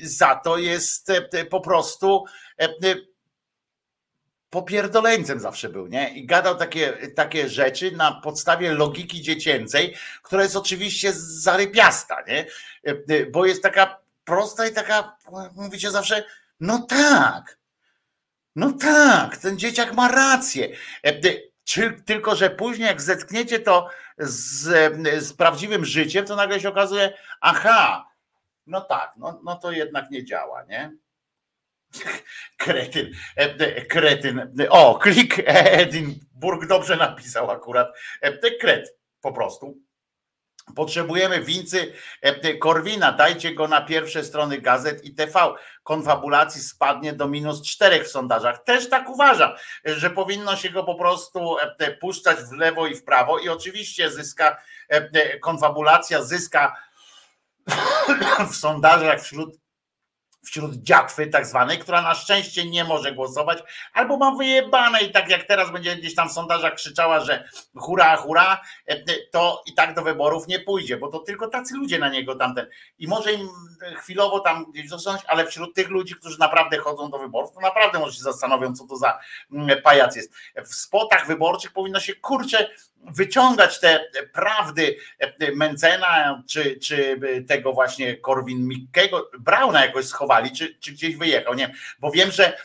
za 0.02 0.34
to 0.34 0.58
jest 0.58 1.12
po 1.50 1.60
prostu 1.60 2.24
popierdoleńcem 4.50 5.40
zawsze 5.40 5.68
był, 5.68 5.86
nie? 5.86 6.08
I 6.14 6.26
gadał 6.26 6.56
takie, 6.56 6.92
takie 6.92 7.48
rzeczy 7.48 7.90
na 7.90 8.20
podstawie 8.20 8.72
logiki 8.72 9.22
dziecięcej, 9.22 9.94
która 10.22 10.42
jest 10.42 10.56
oczywiście 10.56 11.12
zarypiasta, 11.12 12.16
nie? 12.28 12.46
Bo 13.30 13.46
jest 13.46 13.62
taka 13.62 13.98
prosta 14.24 14.66
i 14.66 14.72
taka, 14.72 15.16
mówicie 15.54 15.90
zawsze, 15.90 16.24
no 16.60 16.78
tak, 16.88 17.58
no 18.56 18.72
tak, 18.72 19.36
ten 19.36 19.58
dzieciak 19.58 19.94
ma 19.94 20.08
rację. 20.08 20.68
Tylko, 22.06 22.36
że 22.36 22.50
później 22.50 22.86
jak 22.86 23.02
zetkniecie 23.02 23.60
to 23.60 23.88
z, 24.18 24.94
z 25.24 25.32
prawdziwym 25.32 25.84
życiem, 25.84 26.26
to 26.26 26.36
nagle 26.36 26.60
się 26.60 26.68
okazuje, 26.68 27.12
aha, 27.40 28.08
no 28.66 28.80
tak, 28.80 29.12
no, 29.16 29.40
no 29.44 29.56
to 29.56 29.72
jednak 29.72 30.10
nie 30.10 30.24
działa, 30.24 30.64
nie? 30.64 30.92
Kretyn, 32.56 33.12
e, 33.36 33.42
e, 33.42 33.86
kretyn. 33.86 34.50
O, 34.70 34.98
klik 34.98 35.42
Edinburgh 35.46 36.66
dobrze 36.66 36.96
napisał 36.96 37.50
akurat. 37.50 37.88
E, 38.20 38.50
kret 38.50 38.96
po 39.20 39.32
prostu. 39.32 39.78
Potrzebujemy 40.76 41.40
wincy 41.40 41.92
Korwina, 42.60 43.12
dajcie 43.12 43.54
go 43.54 43.68
na 43.68 43.80
pierwsze 43.80 44.24
strony 44.24 44.60
gazet 44.60 45.04
i 45.04 45.14
TV. 45.14 45.54
Konfabulacji 45.82 46.60
spadnie 46.60 47.12
do 47.12 47.28
minus 47.28 47.62
czterech 47.62 48.04
w 48.04 48.10
sondażach. 48.10 48.64
Też 48.64 48.88
tak 48.88 49.08
uważam, 49.08 49.50
że 49.84 50.10
powinno 50.10 50.56
się 50.56 50.70
go 50.70 50.84
po 50.84 50.94
prostu 50.94 51.56
puszczać 52.00 52.38
w 52.38 52.52
lewo 52.52 52.86
i 52.86 52.94
w 52.94 53.04
prawo 53.04 53.38
i 53.38 53.48
oczywiście 53.48 54.10
zyska, 54.10 54.62
konfabulacja 55.40 56.22
zyska 56.22 56.76
w 58.50 58.56
sondażach 58.56 59.22
wśród 59.22 59.58
wśród 60.48 60.74
dziatwy 60.74 61.26
tak 61.26 61.46
zwanej, 61.46 61.78
która 61.78 62.02
na 62.02 62.14
szczęście 62.14 62.64
nie 62.64 62.84
może 62.84 63.12
głosować, 63.12 63.58
albo 63.92 64.16
ma 64.16 64.30
wyjebane 64.30 65.00
i 65.00 65.12
tak 65.12 65.28
jak 65.28 65.44
teraz 65.44 65.70
będzie 65.70 65.96
gdzieś 65.96 66.14
tam 66.14 66.28
w 66.28 66.32
sondażach 66.32 66.74
krzyczała, 66.74 67.20
że 67.20 67.48
hura, 67.76 68.16
hura, 68.16 68.60
e, 68.86 68.96
to 69.30 69.62
i 69.66 69.74
tak 69.74 69.94
do 69.94 70.02
wyborów 70.02 70.48
nie 70.48 70.60
pójdzie, 70.60 70.96
bo 70.96 71.08
to 71.08 71.18
tylko 71.18 71.48
tacy 71.48 71.74
ludzie 71.74 71.98
na 71.98 72.08
niego 72.08 72.34
tamten. 72.34 72.66
I 72.98 73.08
może 73.08 73.32
im 73.32 73.48
chwilowo 73.96 74.40
tam 74.40 74.72
gdzieś 74.72 74.88
zostać, 74.88 75.22
ale 75.26 75.46
wśród 75.46 75.74
tych 75.74 75.88
ludzi, 75.88 76.14
którzy 76.14 76.38
naprawdę 76.38 76.78
chodzą 76.78 77.10
do 77.10 77.18
wyborów, 77.18 77.52
to 77.52 77.60
naprawdę 77.60 77.98
może 77.98 78.12
się 78.12 78.22
zastanowią, 78.22 78.74
co 78.74 78.86
to 78.86 78.96
za 78.96 79.18
mm, 79.52 79.82
pajac 79.82 80.16
jest. 80.16 80.32
W 80.66 80.74
spotach 80.74 81.26
wyborczych 81.26 81.72
powinno 81.72 82.00
się 82.00 82.14
kurczę 82.14 82.68
wyciągać 83.10 83.80
te 83.80 84.00
prawdy 84.32 84.96
Mencena 85.54 86.42
czy, 86.50 86.76
czy 86.76 87.20
tego 87.48 87.72
właśnie 87.72 88.16
Korwin 88.16 88.68
Mikkego, 88.68 89.30
Brauna 89.38 89.84
jakoś 89.86 90.06
schowali, 90.06 90.52
czy, 90.52 90.78
czy 90.80 90.92
gdzieś 90.92 91.16
wyjechał, 91.16 91.54
nie 91.54 91.74
bo 91.98 92.10
wiem, 92.10 92.32
że 92.32 92.58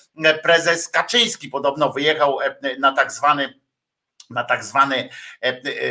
prezes 0.43 0.89
Kaczyński 0.89 1.49
podobno 1.49 1.89
wyjechał 1.89 2.37
na 2.79 2.91
tak 2.91 3.11
zwany 3.11 3.53
na 4.29 4.43
tak 4.43 4.63
zwany 4.63 5.09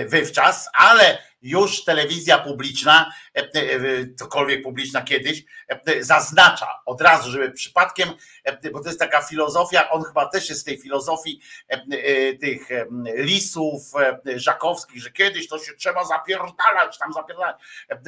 wywczas, 0.06 0.68
ale 0.74 1.18
już 1.42 1.84
telewizja 1.84 2.38
publiczna, 2.38 3.12
cokolwiek 4.18 4.62
publiczna 4.62 5.02
kiedyś, 5.02 5.44
zaznacza 6.00 6.68
od 6.86 7.00
razu, 7.00 7.30
żeby 7.30 7.50
przypadkiem, 7.50 8.08
bo 8.72 8.80
to 8.80 8.88
jest 8.88 8.98
taka 9.00 9.22
filozofia, 9.22 9.90
on 9.90 10.02
chyba 10.02 10.28
też 10.28 10.48
jest 10.48 10.60
z 10.60 10.64
tej 10.64 10.78
filozofii 10.78 11.40
tych 12.40 12.68
lisów 13.16 13.82
żakowskich, 14.36 15.02
że 15.02 15.10
kiedyś 15.10 15.48
to 15.48 15.58
się 15.58 15.72
trzeba 15.72 16.04
zapierdalać, 16.04 16.98
tam 16.98 17.12
zapierdalać, 17.12 17.56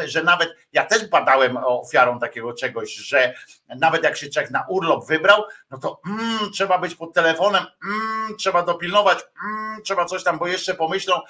że 0.05 0.23
nawet 0.23 0.57
ja 0.73 0.85
też 0.85 1.07
badałem 1.07 1.57
ofiarą 1.57 2.19
takiego 2.19 2.53
czegoś, 2.53 2.95
że 2.95 3.35
nawet 3.69 4.05
jak 4.05 4.17
się 4.17 4.29
człowiek 4.29 4.51
na 4.51 4.67
urlop 4.69 5.07
wybrał, 5.07 5.45
no 5.71 5.79
to 5.79 6.01
mm, 6.07 6.53
trzeba 6.53 6.79
być 6.79 6.95
pod 6.95 7.15
telefonem, 7.15 7.65
mm, 7.85 8.37
trzeba 8.37 8.63
dopilnować, 8.63 9.19
mm, 9.45 9.83
trzeba 9.83 10.05
coś 10.05 10.25
tam, 10.25 10.39
bo 10.39 10.47
jeszcze 10.47 10.75
pomyślą, 10.75 11.21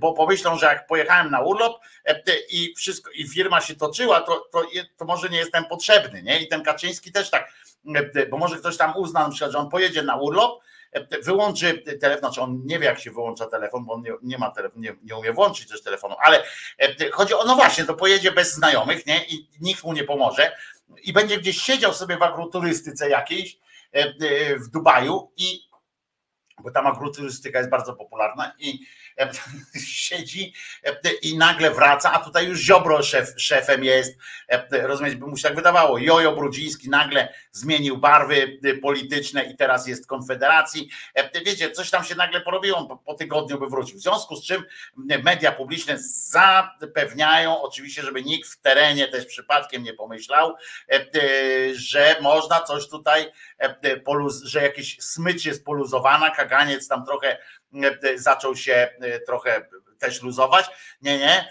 bo 0.00 0.12
pomyślą, 0.12 0.58
że 0.58 0.66
jak 0.66 0.86
pojechałem 0.86 1.30
na 1.32 1.40
urlop 1.40 1.80
i 2.50 2.74
wszystko, 2.76 3.10
i 3.10 3.28
firma 3.28 3.60
się 3.60 3.74
toczyła, 3.74 4.20
to, 4.20 4.48
to, 4.52 4.62
to 4.96 5.04
może 5.04 5.28
nie 5.28 5.38
jestem 5.38 5.64
potrzebny, 5.64 6.22
nie? 6.22 6.42
I 6.42 6.48
ten 6.48 6.62
Kaczyński 6.62 7.12
też 7.12 7.30
tak, 7.30 7.52
bo 8.30 8.38
może 8.38 8.56
ktoś 8.56 8.76
tam 8.76 8.96
uzna 8.96 9.20
na 9.20 9.30
przykład, 9.30 9.52
że 9.52 9.58
on 9.58 9.70
pojedzie 9.70 10.02
na 10.02 10.16
urlop, 10.16 10.62
wyłączy 11.22 11.82
telefon, 12.00 12.20
znaczy 12.20 12.40
on 12.40 12.62
nie 12.64 12.78
wie 12.78 12.86
jak 12.86 13.00
się 13.00 13.10
wyłącza 13.10 13.46
telefon, 13.46 13.84
bo 13.84 13.92
on 13.92 14.02
nie, 14.02 14.12
nie 14.22 14.38
ma 14.38 14.50
telefonu, 14.50 14.82
nie, 14.82 14.96
nie, 15.02 15.16
umie 15.16 15.32
włączyć 15.32 15.68
też 15.68 15.82
telefonu, 15.82 16.14
ale 16.24 16.44
chodzi 17.12 17.34
o, 17.34 17.44
no 17.44 17.54
właśnie, 17.54 17.84
to 17.84 17.94
pojedzie 17.94 18.32
bez 18.32 18.54
znajomych, 18.54 19.06
nie? 19.06 19.24
I 19.24 19.48
nikt 19.60 19.84
mu 19.84 19.92
nie 19.92 20.04
pomoże 20.04 20.56
i 21.02 21.12
będzie 21.12 21.38
gdzieś 21.38 21.62
siedział 21.62 21.94
sobie 21.94 22.16
w 22.16 22.22
agroturystyce 22.22 23.08
jakiejś 23.08 23.58
w 24.56 24.68
Dubaju 24.68 25.32
i 25.36 25.60
bo 26.62 26.70
tam 26.70 26.86
agroturystyka 26.86 27.58
jest 27.58 27.70
bardzo 27.70 27.92
popularna 27.96 28.52
i 28.58 28.78
siedzi 29.86 30.54
i 31.22 31.38
nagle 31.38 31.70
wraca, 31.70 32.12
a 32.12 32.24
tutaj 32.24 32.46
już 32.46 32.60
Ziobro 32.60 33.02
szef, 33.02 33.34
szefem 33.36 33.84
jest, 33.84 34.18
rozumieć, 34.70 35.14
by 35.14 35.26
mu 35.26 35.36
się 35.36 35.42
tak 35.42 35.56
wydawało, 35.56 35.98
Jojo 35.98 36.32
Brudziński 36.32 36.90
nagle 36.90 37.34
zmienił 37.52 37.98
barwy 37.98 38.58
polityczne 38.82 39.44
i 39.44 39.56
teraz 39.56 39.86
jest 39.86 40.06
Konfederacji, 40.06 40.88
wiecie, 41.46 41.70
coś 41.70 41.90
tam 41.90 42.04
się 42.04 42.14
nagle 42.14 42.40
porobiło, 42.40 43.02
po, 43.04 43.14
tygodniu 43.14 43.58
by 43.58 43.66
wrócił, 43.66 43.98
w 43.98 44.02
związku 44.02 44.36
z 44.36 44.44
czym 44.46 44.64
media 45.24 45.52
publiczne 45.52 45.98
zapewniają 45.98 47.62
oczywiście, 47.62 48.02
żeby 48.02 48.22
nikt 48.22 48.48
w 48.50 48.60
terenie 48.60 49.08
też 49.08 49.26
przypadkiem 49.26 49.82
nie 49.82 49.94
pomyślał, 49.94 50.56
że 51.72 52.16
można 52.20 52.60
coś 52.60 52.88
tutaj, 52.88 53.32
że 54.44 54.62
jakieś 54.62 55.02
smycz 55.02 55.44
jest 55.44 55.64
poluzowana, 55.64 56.30
kaganiec 56.30 56.88
tam 56.88 57.06
trochę 57.06 57.38
zaczął 58.16 58.56
się 58.56 58.88
e, 59.00 59.20
trochę 59.20 59.68
też 59.98 60.22
luzować. 60.22 60.70
Nie, 61.02 61.18
nie. 61.18 61.48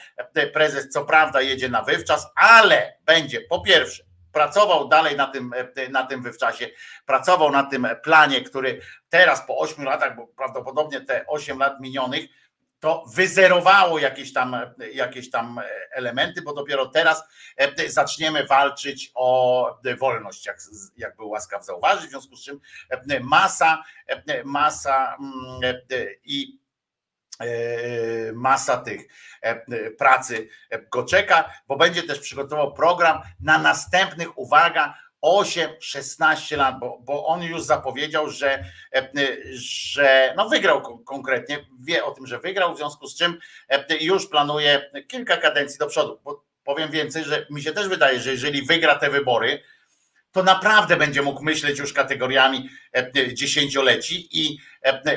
Prezes 0.53 0.89
co 0.89 1.06
prawda 1.06 1.41
jedzie 1.41 1.69
na 1.69 1.81
wywczas, 1.81 2.27
ale 2.35 2.98
będzie 3.06 3.41
po 3.41 3.61
pierwsze 3.61 4.03
pracował 4.31 4.88
dalej 4.88 5.15
na 5.15 5.27
tym, 5.27 5.53
e, 5.76 5.89
na 5.89 6.06
tym 6.06 6.23
wywczasie, 6.23 6.69
pracował 7.06 7.52
na 7.52 7.64
tym 7.64 7.88
planie, 8.03 8.41
który 8.41 8.81
teraz 9.10 9.48
po 9.48 9.57
8 9.57 9.85
latach, 9.85 10.15
bo 10.15 10.27
prawdopodobnie 10.27 11.02
te 11.02 11.27
8 11.27 11.60
lat 11.60 11.80
minionych, 11.80 12.26
to 12.81 13.05
wyzerowało 13.15 13.99
jakieś 13.99 14.33
tam, 14.33 14.57
jakieś 14.93 15.29
tam 15.31 15.61
elementy, 15.91 16.41
bo 16.41 16.53
dopiero 16.53 16.85
teraz 16.85 17.23
e, 17.57 17.89
zaczniemy 17.89 18.45
walczyć 18.45 19.11
o 19.15 19.79
wolność, 19.99 20.45
jak, 20.45 20.57
jak 20.97 21.15
był 21.15 21.29
łaskaw 21.29 21.65
zauważyć, 21.65 22.07
w 22.07 22.09
związku 22.09 22.35
z 22.35 22.43
czym 22.43 22.59
masa, 23.21 23.83
masa 24.43 25.17
mm, 25.19 25.73
i 26.23 26.61
masa 28.33 28.77
tych 28.77 29.01
pracy 29.97 30.49
go 30.91 31.03
czeka, 31.03 31.53
bo 31.67 31.77
będzie 31.77 32.03
też 32.03 32.19
przygotował 32.19 32.73
program 32.73 33.21
na 33.39 33.57
następnych, 33.57 34.37
uwaga, 34.37 34.93
8-16 35.26 36.57
lat, 36.57 36.80
bo, 36.80 36.99
bo 37.02 37.26
on 37.26 37.43
już 37.43 37.64
zapowiedział, 37.64 38.30
że, 38.30 38.65
że 39.53 40.34
no 40.38 40.49
wygrał 40.49 41.03
konkretnie, 41.06 41.65
wie 41.80 42.06
o 42.06 42.11
tym, 42.11 42.27
że 42.27 42.39
wygrał, 42.39 42.73
w 42.73 42.77
związku 42.77 43.07
z 43.07 43.18
czym 43.18 43.39
już 43.99 44.27
planuje 44.27 44.91
kilka 45.07 45.38
kadencji 45.38 45.80
do 45.80 45.88
przodu. 45.88 46.19
Bo 46.23 46.43
powiem 46.64 46.91
więcej, 46.91 47.23
że 47.23 47.45
mi 47.49 47.61
się 47.61 47.72
też 47.72 47.88
wydaje, 47.88 48.19
że 48.19 48.31
jeżeli 48.31 48.65
wygra 48.65 48.95
te 48.95 49.10
wybory, 49.10 49.64
to 50.31 50.43
naprawdę 50.43 50.98
będzie 50.98 51.22
mógł 51.22 51.43
myśleć 51.43 51.80
już 51.80 51.93
kategoriami 51.93 52.69
dziesięcioleci 53.34 54.27
i 54.31 54.57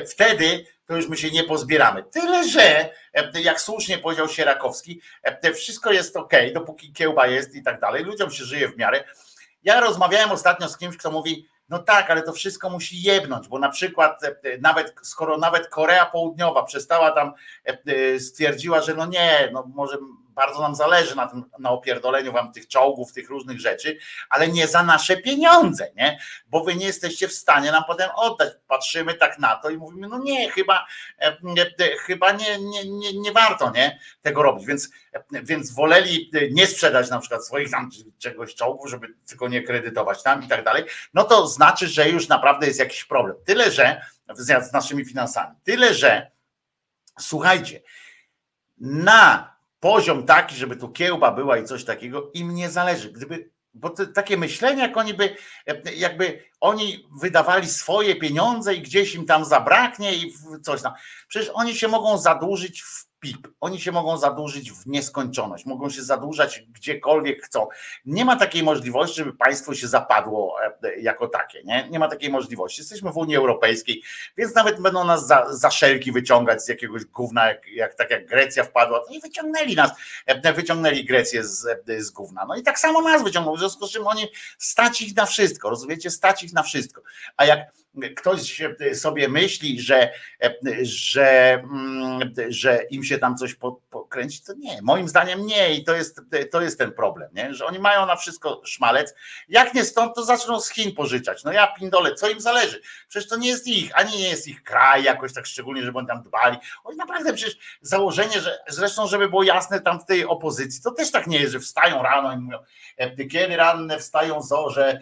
wtedy 0.07 0.65
to 0.87 0.95
już 0.95 1.07
my 1.07 1.17
się 1.17 1.31
nie 1.31 1.43
pozbieramy. 1.43 2.03
Tyle, 2.03 2.49
że 2.49 2.89
jak 3.43 3.61
słusznie 3.61 3.97
powiedział 3.97 4.29
Sierakowski, 4.29 5.01
wszystko 5.55 5.91
jest 5.91 6.17
ok, 6.17 6.33
dopóki 6.53 6.93
kiełba 6.93 7.27
jest 7.27 7.55
i 7.55 7.63
tak 7.63 7.79
dalej, 7.79 8.03
ludziom 8.03 8.31
się 8.31 8.43
żyje 8.43 8.69
w 8.69 8.77
miarę, 8.77 9.03
ja 9.65 9.79
rozmawiałem 9.79 10.31
ostatnio 10.31 10.69
z 10.69 10.77
kimś, 10.77 10.97
kto 10.97 11.11
mówi, 11.11 11.47
no 11.69 11.79
tak, 11.79 12.09
ale 12.09 12.21
to 12.21 12.33
wszystko 12.33 12.69
musi 12.69 13.01
jebnąć, 13.01 13.47
bo 13.47 13.59
na 13.59 13.69
przykład 13.69 14.23
e, 14.23 14.35
nawet 14.61 14.95
skoro 15.01 15.37
nawet 15.37 15.67
Korea 15.67 16.05
Południowa 16.05 16.63
przestała 16.63 17.11
tam, 17.11 17.33
e, 17.67 17.77
e, 17.85 18.19
stwierdziła, 18.19 18.81
że 18.81 18.93
no 18.93 19.05
nie, 19.05 19.49
no 19.53 19.69
może 19.73 19.97
bardzo 20.35 20.61
nam 20.61 20.75
zależy 20.75 21.15
na 21.15 21.27
tym, 21.27 21.43
na 21.59 21.69
opierdoleniu 21.69 22.31
wam 22.31 22.51
tych 22.51 22.67
czołgów, 22.67 23.13
tych 23.13 23.29
różnych 23.29 23.59
rzeczy, 23.59 23.97
ale 24.29 24.47
nie 24.47 24.67
za 24.67 24.83
nasze 24.83 25.17
pieniądze, 25.17 25.91
nie? 25.95 26.19
Bo 26.47 26.63
wy 26.63 26.75
nie 26.75 26.85
jesteście 26.85 27.27
w 27.27 27.33
stanie 27.33 27.71
nam 27.71 27.83
potem 27.87 28.09
oddać. 28.15 28.53
Patrzymy 28.67 29.13
tak 29.13 29.39
na 29.39 29.55
to 29.55 29.69
i 29.69 29.77
mówimy, 29.77 30.07
no 30.07 30.19
nie, 30.19 30.51
chyba, 30.51 30.85
nie, 31.43 31.65
chyba 31.99 32.31
nie, 32.31 32.59
nie, 32.59 32.89
nie, 32.89 33.19
nie 33.19 33.31
warto, 33.31 33.71
nie? 33.71 33.99
Tego 34.21 34.43
robić, 34.43 34.65
więc, 34.65 34.89
więc 35.31 35.71
woleli 35.71 36.31
nie 36.51 36.67
sprzedać 36.67 37.09
na 37.09 37.19
przykład 37.19 37.45
swoich 37.45 37.71
tam 37.71 37.89
czegoś 38.19 38.55
czołgów, 38.55 38.89
żeby 38.89 39.07
tylko 39.27 39.47
nie 39.47 39.63
kredytować 39.63 40.23
tam 40.23 40.43
i 40.43 40.47
tak 40.47 40.63
dalej, 40.63 40.85
no 41.13 41.23
to 41.23 41.47
znaczy, 41.47 41.87
że 41.87 42.09
już 42.09 42.27
naprawdę 42.27 42.67
jest 42.67 42.79
jakiś 42.79 43.05
problem. 43.05 43.35
Tyle, 43.45 43.71
że 43.71 44.01
z 44.35 44.73
naszymi 44.73 45.05
finansami, 45.05 45.55
tyle, 45.63 45.93
że 45.93 46.31
słuchajcie, 47.19 47.81
na 48.77 49.54
poziom 49.85 50.25
taki, 50.25 50.55
żeby 50.55 50.75
tu 50.75 50.89
kiełba 50.89 51.31
była 51.31 51.57
i 51.57 51.65
coś 51.65 51.85
takiego, 51.85 52.31
im 52.33 52.55
nie 52.55 52.69
zależy. 52.69 53.11
Gdyby, 53.11 53.51
bo 53.73 53.89
te, 53.89 54.07
takie 54.07 54.37
myślenie, 54.37 54.81
jak 54.81 54.97
oni 54.97 55.13
by, 55.13 55.35
jakby 55.95 56.43
oni 56.59 57.07
wydawali 57.21 57.69
swoje 57.69 58.15
pieniądze 58.15 58.75
i 58.75 58.81
gdzieś 58.81 59.15
im 59.15 59.25
tam 59.25 59.45
zabraknie 59.45 60.15
i 60.15 60.33
coś 60.63 60.81
tam. 60.81 60.93
Przecież 61.27 61.51
oni 61.53 61.75
się 61.75 61.87
mogą 61.87 62.17
zadłużyć 62.17 62.81
w 62.81 63.04
PIP. 63.25 63.47
Oni 63.61 63.81
się 63.81 63.91
mogą 63.91 64.17
zadłużyć 64.17 64.71
w 64.71 64.87
nieskończoność, 64.87 65.65
mogą 65.65 65.89
się 65.89 66.03
zadłużać 66.03 66.63
gdziekolwiek 66.69 67.43
chcą. 67.43 67.67
Nie 68.05 68.25
ma 68.25 68.35
takiej 68.35 68.63
możliwości, 68.63 69.15
żeby 69.15 69.33
państwo 69.33 69.75
się 69.75 69.87
zapadło 69.87 70.55
e, 70.83 70.99
jako 70.99 71.27
takie. 71.27 71.63
Nie, 71.63 71.87
nie 71.89 71.99
ma 71.99 72.07
takiej 72.07 72.29
możliwości. 72.29 72.81
Jesteśmy 72.81 73.11
w 73.11 73.17
Unii 73.17 73.35
Europejskiej, 73.35 74.03
więc 74.37 74.55
nawet 74.55 74.81
będą 74.81 75.03
nas 75.03 75.27
za, 75.27 75.45
za 75.49 75.71
szelki 75.71 76.11
wyciągać 76.11 76.63
z 76.63 76.67
jakiegoś 76.67 77.05
gówna, 77.05 77.47
jak, 77.47 77.67
jak 77.67 77.95
tak 77.95 78.11
jak 78.11 78.25
Grecja 78.25 78.63
wpadła, 78.63 78.99
to 78.99 79.11
nie 79.11 79.19
wyciągnęli 79.19 79.75
nas, 79.75 79.91
e, 80.25 80.53
wyciągnęli 80.53 81.05
Grecję 81.05 81.43
z, 81.43 81.65
e, 81.87 82.01
z 82.01 82.11
gówna. 82.11 82.45
No 82.45 82.55
i 82.55 82.63
tak 82.63 82.79
samo 82.79 83.01
nas 83.01 83.23
wyciągną, 83.23 83.55
w 83.55 83.59
związku 83.59 83.87
z 83.87 83.91
czym 83.91 84.07
oni 84.07 84.27
stać 84.57 85.01
ich 85.01 85.15
na 85.15 85.25
wszystko, 85.25 85.69
rozumiecie, 85.69 86.11
stać 86.11 86.43
ich 86.43 86.53
na 86.53 86.63
wszystko. 86.63 87.01
A 87.37 87.45
jak 87.45 87.59
ktoś 88.17 88.61
sobie 88.93 89.29
myśli, 89.29 89.81
że, 89.81 90.11
że, 90.81 91.53
mm, 91.53 92.33
że 92.49 92.83
im 92.89 93.03
się 93.03 93.17
tam 93.17 93.37
coś 93.37 93.55
pokręci, 93.89 94.41
to 94.47 94.53
nie. 94.53 94.81
Moim 94.81 95.07
zdaniem 95.07 95.45
nie 95.45 95.75
i 95.75 95.83
to 95.83 95.95
jest, 95.95 96.21
to 96.51 96.61
jest 96.61 96.77
ten 96.77 96.91
problem, 96.91 97.29
nie? 97.33 97.53
że 97.53 97.65
oni 97.65 97.79
mają 97.79 98.05
na 98.05 98.15
wszystko 98.15 98.61
szmalec. 98.65 99.15
Jak 99.49 99.73
nie 99.73 99.85
stąd, 99.85 100.15
to 100.15 100.23
zaczną 100.23 100.61
z 100.61 100.69
Chin 100.69 100.95
pożyczać. 100.95 101.43
No 101.43 101.51
ja 101.51 101.67
pindole, 101.67 102.15
co 102.15 102.29
im 102.29 102.39
zależy? 102.39 102.81
Przecież 103.07 103.29
to 103.29 103.37
nie 103.37 103.47
jest 103.47 103.67
ich, 103.67 103.99
ani 103.99 104.17
nie 104.17 104.29
jest 104.29 104.47
ich 104.47 104.63
kraj 104.63 105.03
jakoś 105.03 105.33
tak 105.33 105.45
szczególnie, 105.45 105.83
żeby 105.83 105.97
oni 105.97 106.07
tam 106.07 106.23
dbali. 106.23 106.57
Oni 106.83 106.97
naprawdę 106.97 107.33
przecież 107.33 107.57
założenie, 107.81 108.41
że 108.41 108.59
zresztą, 108.67 109.07
żeby 109.07 109.29
było 109.29 109.43
jasne 109.43 109.81
tam 109.81 109.99
w 109.99 110.05
tej 110.05 110.25
opozycji, 110.25 110.83
to 110.83 110.91
też 110.91 111.11
tak 111.11 111.27
nie 111.27 111.39
jest, 111.39 111.53
że 111.53 111.59
wstają 111.59 112.03
rano 112.03 112.33
i 112.33 112.37
mówią, 112.37 112.59
kiedy 113.31 113.57
ranne 113.57 113.99
wstają 113.99 114.41
zo, 114.41 114.69
że 114.69 114.99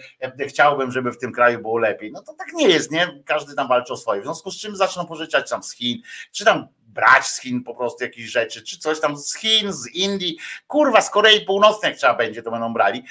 chciałbym, 0.47 0.91
żeby 0.91 1.11
w 1.11 1.17
tym 1.17 1.31
kraju 1.31 1.59
było 1.59 1.77
lepiej. 1.77 2.11
No 2.11 2.21
to 2.21 2.33
tak 2.33 2.53
nie 2.53 2.67
jest 2.67 2.82
jest, 2.83 2.91
nie? 2.91 3.23
Każdy 3.25 3.55
tam 3.55 3.67
walczy 3.67 3.93
o 3.93 3.97
swoje. 3.97 4.21
W 4.21 4.23
związku 4.23 4.51
z 4.51 4.57
czym 4.57 4.75
zaczną 4.75 5.05
pożyczać 5.05 5.49
tam 5.49 5.63
z 5.63 5.73
Chin, 5.73 6.01
czy 6.31 6.45
tam 6.45 6.67
brać 6.87 7.27
z 7.27 7.41
Chin 7.41 7.63
po 7.63 7.75
prostu 7.75 8.03
jakieś 8.03 8.25
rzeczy, 8.25 8.63
czy 8.63 8.77
coś 8.77 8.99
tam 8.99 9.17
z 9.17 9.37
Chin, 9.37 9.73
z 9.73 9.87
Indii, 9.87 10.37
kurwa, 10.67 11.01
z 11.01 11.09
Korei 11.09 11.45
Północnej 11.45 11.89
jak 11.89 11.99
trzeba 11.99 12.13
będzie, 12.13 12.43
to 12.43 12.51
będą 12.51 12.73
brali. 12.73 13.03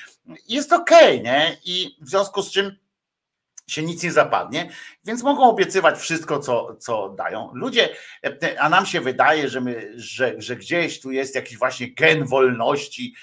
Jest 0.48 0.72
okej, 0.72 1.20
okay, 1.20 1.20
nie? 1.20 1.56
I 1.64 1.96
w 2.00 2.08
związku 2.08 2.42
z 2.42 2.50
czym 2.50 2.76
się 3.66 3.82
nic 3.82 4.02
nie 4.02 4.12
zapadnie, 4.12 4.70
więc 5.04 5.22
mogą 5.22 5.50
obiecywać 5.50 5.98
wszystko, 5.98 6.38
co, 6.38 6.76
co 6.76 7.08
dają. 7.08 7.50
Ludzie, 7.54 7.88
a 8.58 8.68
nam 8.68 8.86
się 8.86 9.00
wydaje, 9.00 9.48
że, 9.48 9.60
my, 9.60 9.92
że, 9.96 10.34
że 10.38 10.56
gdzieś 10.56 11.00
tu 11.00 11.10
jest 11.10 11.34
jakiś 11.34 11.58
właśnie 11.58 11.94
gen 11.94 12.24
wolności, 12.24 13.14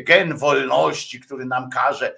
gen 0.00 0.36
wolności, 0.36 1.20
który 1.20 1.44
nam 1.44 1.70
każe. 1.70 2.16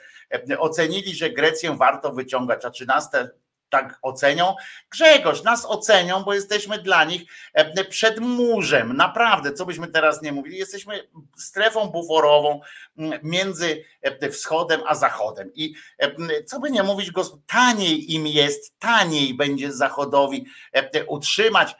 Ocenili, 0.58 1.14
że 1.14 1.30
Grecję 1.30 1.76
warto 1.76 2.12
wyciągać, 2.12 2.64
a 2.64 2.70
13 2.70 3.30
tak 3.72 3.98
ocenią. 4.02 4.54
Grzegorz, 4.90 5.42
nas 5.42 5.66
ocenią, 5.66 6.22
bo 6.22 6.34
jesteśmy 6.34 6.78
dla 6.78 7.04
nich 7.04 7.22
e, 7.54 7.84
przed 7.84 8.20
murzem. 8.20 8.96
Naprawdę, 8.96 9.52
co 9.52 9.66
byśmy 9.66 9.88
teraz 9.88 10.22
nie 10.22 10.32
mówili, 10.32 10.58
jesteśmy 10.58 11.08
strefą 11.36 11.86
buforową 11.86 12.60
między 13.22 13.84
wschodem 14.32 14.80
a 14.86 14.94
zachodem. 14.94 15.50
I 15.54 15.74
co 16.46 16.60
by 16.60 16.70
nie 16.70 16.82
mówić, 16.82 17.10
taniej 17.46 18.14
im 18.14 18.26
jest, 18.26 18.78
taniej 18.78 19.34
będzie 19.34 19.72
zachodowi 19.72 20.46
utrzymać 21.06 21.76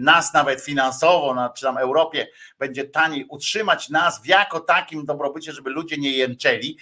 nas 0.00 0.34
nawet 0.34 0.60
finansowo, 0.60 1.52
czy 1.56 1.64
tam 1.64 1.78
Europie 1.78 2.28
będzie 2.58 2.84
taniej 2.84 3.26
utrzymać 3.28 3.88
nas 3.88 4.22
w 4.22 4.26
jako 4.26 4.60
takim 4.60 5.04
dobrobycie, 5.04 5.52
żeby 5.52 5.70
ludzie 5.70 5.96
nie 5.96 6.10
jęczeli, 6.10 6.78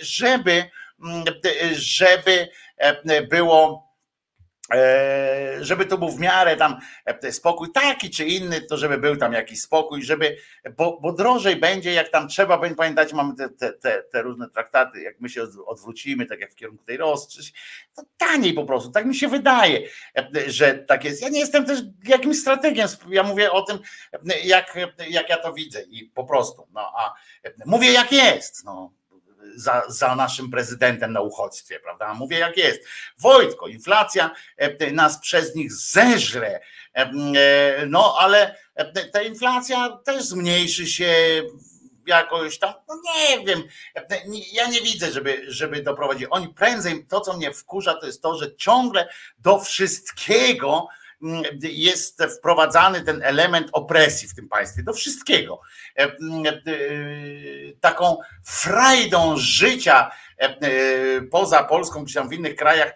żeby 0.00 0.70
żeby 1.72 2.48
e, 2.76 3.22
było 3.22 3.90
e, 4.74 5.56
żeby 5.60 5.86
to 5.86 5.98
był 5.98 6.08
w 6.08 6.20
miarę 6.20 6.56
tam 6.56 6.78
e, 7.04 7.32
spokój 7.32 7.72
taki 7.72 8.10
czy 8.10 8.24
inny, 8.24 8.60
to 8.60 8.76
żeby 8.76 8.98
był 8.98 9.16
tam 9.16 9.32
jakiś 9.32 9.60
spokój, 9.60 10.02
żeby, 10.02 10.36
bo, 10.76 11.00
bo 11.00 11.12
drożej 11.12 11.56
będzie, 11.56 11.92
jak 11.92 12.08
tam 12.08 12.28
trzeba 12.28 12.58
będzie, 12.58 12.76
pamiętajcie, 12.76 13.16
mamy 13.16 13.34
te, 13.34 13.48
te, 13.48 13.72
te, 13.72 14.02
te, 14.02 14.22
różne 14.22 14.50
traktaty, 14.50 15.02
jak 15.02 15.20
my 15.20 15.28
się 15.28 15.42
odwrócimy, 15.66 16.26
tak 16.26 16.40
jak 16.40 16.52
w 16.52 16.56
kierunku 16.56 16.84
tej 16.84 16.96
Rosji, 16.96 17.52
to 17.96 18.02
taniej 18.16 18.52
po 18.52 18.64
prostu, 18.64 18.90
tak 18.90 19.06
mi 19.06 19.14
się 19.14 19.28
wydaje, 19.28 19.88
że 20.46 20.74
tak 20.74 21.04
jest. 21.04 21.22
Ja 21.22 21.28
nie 21.28 21.40
jestem 21.40 21.64
też 21.64 21.80
jakimś 22.04 22.38
strategiem, 22.38 22.88
ja 23.08 23.22
mówię 23.22 23.52
o 23.52 23.62
tym, 23.62 23.78
jak, 24.44 24.78
jak 25.08 25.28
ja 25.28 25.36
to 25.36 25.52
widzę 25.52 25.82
i 25.82 26.04
po 26.04 26.24
prostu, 26.24 26.66
no 26.72 26.92
a 26.96 27.14
mówię 27.66 27.92
jak 27.92 28.12
jest, 28.12 28.64
no 28.64 28.99
za, 29.54 29.82
za 29.88 30.14
naszym 30.14 30.50
prezydentem 30.50 31.12
na 31.12 31.20
uchodźstwie, 31.20 31.80
prawda? 31.80 32.14
Mówię 32.14 32.38
jak 32.38 32.56
jest. 32.56 32.80
Wojtko, 33.18 33.66
inflacja 33.66 34.30
e, 34.56 34.90
nas 34.90 35.18
przez 35.18 35.54
nich 35.54 35.72
zeżre, 35.72 36.60
e, 36.94 37.00
e, 37.00 37.86
no 37.86 38.16
ale 38.18 38.56
ta 39.12 39.22
inflacja 39.22 39.98
też 40.04 40.24
zmniejszy 40.24 40.86
się 40.86 41.14
jakoś 42.06 42.58
tam, 42.58 42.74
no 42.88 42.94
nie 43.04 43.44
wiem, 43.46 43.62
ja 44.52 44.66
nie 44.66 44.80
widzę, 44.80 45.12
żeby, 45.12 45.44
żeby 45.48 45.82
doprowadzić. 45.82 46.26
Oni 46.30 46.48
prędzej, 46.48 47.06
to 47.08 47.20
co 47.20 47.36
mnie 47.36 47.52
wkurza, 47.52 47.94
to 47.94 48.06
jest 48.06 48.22
to, 48.22 48.38
że 48.38 48.56
ciągle 48.56 49.08
do 49.38 49.58
wszystkiego 49.58 50.88
jest 51.62 52.22
wprowadzany 52.38 53.00
ten 53.00 53.22
element 53.22 53.68
opresji 53.72 54.28
w 54.28 54.34
tym 54.34 54.48
państwie, 54.48 54.82
do 54.82 54.92
wszystkiego. 54.92 55.60
E, 55.98 56.02
e, 56.02 56.10
taką 57.80 58.16
frajdą 58.44 59.36
życia 59.36 60.10
e, 60.38 60.58
poza 61.22 61.64
Polską, 61.64 62.04
czy 62.06 62.14
tam 62.14 62.28
w 62.28 62.32
innych 62.32 62.56
krajach, 62.56 62.92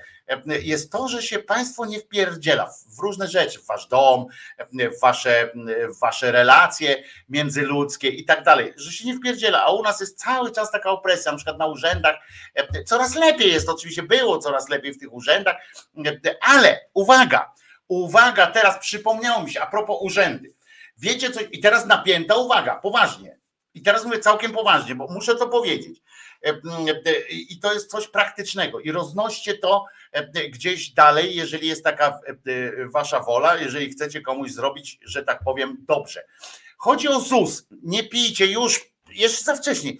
jest 0.62 0.92
to, 0.92 1.08
że 1.08 1.22
się 1.22 1.38
państwo 1.38 1.86
nie 1.86 2.00
wpierdziela 2.00 2.70
w 2.96 2.98
różne 2.98 3.28
rzeczy, 3.28 3.58
w 3.58 3.66
wasz 3.66 3.86
dom, 3.86 4.26
w 4.72 5.00
wasze, 5.00 5.52
w 5.96 6.00
wasze 6.00 6.32
relacje 6.32 7.02
międzyludzkie 7.28 8.08
i 8.08 8.24
tak 8.24 8.42
dalej, 8.42 8.72
że 8.76 8.92
się 8.92 9.06
nie 9.06 9.16
wpierdziela, 9.16 9.64
a 9.64 9.72
u 9.72 9.82
nas 9.82 10.00
jest 10.00 10.18
cały 10.18 10.52
czas 10.52 10.72
taka 10.72 10.90
opresja, 10.90 11.32
na 11.32 11.36
przykład 11.38 11.58
na 11.58 11.66
urzędach, 11.66 12.16
coraz 12.86 13.14
lepiej 13.14 13.52
jest, 13.52 13.68
oczywiście 13.68 14.02
było 14.02 14.38
coraz 14.38 14.68
lepiej 14.68 14.92
w 14.92 14.98
tych 14.98 15.12
urzędach, 15.12 15.56
ale 16.40 16.80
uwaga, 16.94 17.52
Uwaga, 17.88 18.46
teraz 18.46 18.78
przypomniało 18.78 19.42
mi 19.42 19.50
się, 19.50 19.60
a 19.60 19.66
propos 19.66 19.98
urzędy. 20.00 20.54
Wiecie 20.98 21.30
co, 21.30 21.40
i 21.40 21.60
teraz 21.60 21.86
napięta 21.86 22.36
uwaga, 22.36 22.74
poważnie. 22.74 23.38
I 23.74 23.82
teraz 23.82 24.04
mówię 24.04 24.18
całkiem 24.18 24.52
poważnie, 24.52 24.94
bo 24.94 25.06
muszę 25.06 25.34
to 25.34 25.48
powiedzieć. 25.48 26.02
E, 26.44 26.48
e, 26.48 27.28
I 27.28 27.58
to 27.58 27.74
jest 27.74 27.90
coś 27.90 28.08
praktycznego. 28.08 28.80
I 28.80 28.90
roznoście 28.90 29.58
to 29.58 29.84
e, 30.12 30.48
gdzieś 30.48 30.90
dalej, 30.90 31.36
jeżeli 31.36 31.68
jest 31.68 31.84
taka 31.84 32.20
wasza 32.92 33.20
wola, 33.20 33.56
jeżeli 33.56 33.90
chcecie 33.90 34.20
komuś 34.20 34.50
zrobić, 34.50 34.98
że 35.02 35.22
tak 35.22 35.44
powiem, 35.44 35.76
dobrze. 35.80 36.24
Chodzi 36.76 37.08
o 37.08 37.20
ZUS. 37.20 37.66
Nie 37.82 38.08
pijcie 38.08 38.46
już, 38.46 38.80
jeszcze 39.10 39.44
za 39.44 39.56
wcześnie. 39.56 39.92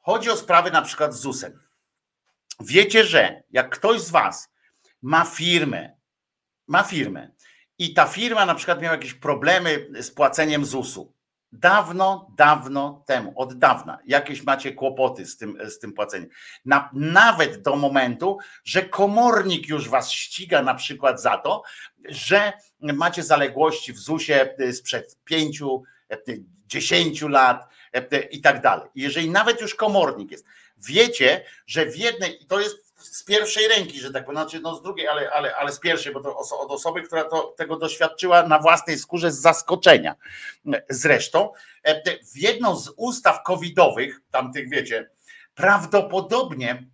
Chodzi 0.00 0.30
o 0.30 0.36
sprawy 0.36 0.70
na 0.70 0.82
przykład 0.82 1.14
z 1.14 1.20
ZUS-em. 1.20 1.60
Wiecie, 2.60 3.04
że 3.04 3.42
jak 3.50 3.70
ktoś 3.70 4.00
z 4.00 4.10
was 4.10 4.48
ma 5.02 5.24
firmę, 5.24 5.99
ma 6.70 6.82
firmę 6.82 7.30
i 7.78 7.94
ta 7.94 8.06
firma 8.06 8.46
na 8.46 8.54
przykład 8.54 8.82
miała 8.82 8.94
jakieś 8.94 9.14
problemy 9.14 9.86
z 10.00 10.10
płaceniem 10.10 10.64
ZUS-u. 10.64 11.12
Dawno, 11.52 12.30
dawno 12.36 13.04
temu, 13.06 13.32
od 13.36 13.58
dawna, 13.58 13.98
jakieś 14.06 14.42
macie 14.42 14.72
kłopoty 14.72 15.26
z 15.26 15.36
tym, 15.36 15.58
z 15.70 15.78
tym 15.78 15.92
płaceniem. 15.92 16.28
Na, 16.64 16.90
nawet 16.92 17.62
do 17.62 17.76
momentu, 17.76 18.38
że 18.64 18.82
komornik 18.82 19.68
już 19.68 19.88
was 19.88 20.12
ściga 20.12 20.62
na 20.62 20.74
przykład 20.74 21.22
za 21.22 21.38
to, 21.38 21.62
że 22.08 22.52
macie 22.80 23.22
zaległości 23.22 23.92
w 23.92 23.98
ZUS-ie 23.98 24.56
sprzed 24.72 25.18
pięciu, 25.24 25.82
dziesięciu 26.66 27.28
lat 27.28 27.68
i 28.30 28.40
tak 28.40 28.62
dalej. 28.62 28.88
Jeżeli 28.94 29.30
nawet 29.30 29.60
już 29.60 29.74
komornik 29.74 30.30
jest, 30.30 30.44
wiecie, 30.76 31.44
że 31.66 31.86
w 31.86 31.96
jednej, 31.96 32.38
to 32.48 32.60
jest 32.60 32.89
z 33.02 33.24
pierwszej 33.24 33.68
ręki, 33.68 34.00
że 34.00 34.10
tak 34.10 34.24
powiem, 34.24 34.42
znaczy 34.42 34.60
no 34.60 34.74
z 34.74 34.82
drugiej, 34.82 35.08
ale, 35.08 35.30
ale, 35.30 35.56
ale 35.56 35.72
z 35.72 35.80
pierwszej, 35.80 36.12
bo 36.12 36.20
to 36.20 36.36
od 36.36 36.70
osoby, 36.70 37.02
która 37.02 37.24
to, 37.24 37.54
tego 37.56 37.76
doświadczyła 37.76 38.42
na 38.42 38.58
własnej 38.58 38.98
skórze 38.98 39.32
z 39.32 39.40
zaskoczenia. 39.40 40.14
Zresztą 40.88 41.52
e, 41.82 42.18
w 42.24 42.36
jedną 42.36 42.76
z 42.76 42.92
ustaw 42.96 43.42
covidowych, 43.42 44.20
tamtych 44.30 44.70
wiecie, 44.70 45.10
prawdopodobnie 45.54 46.86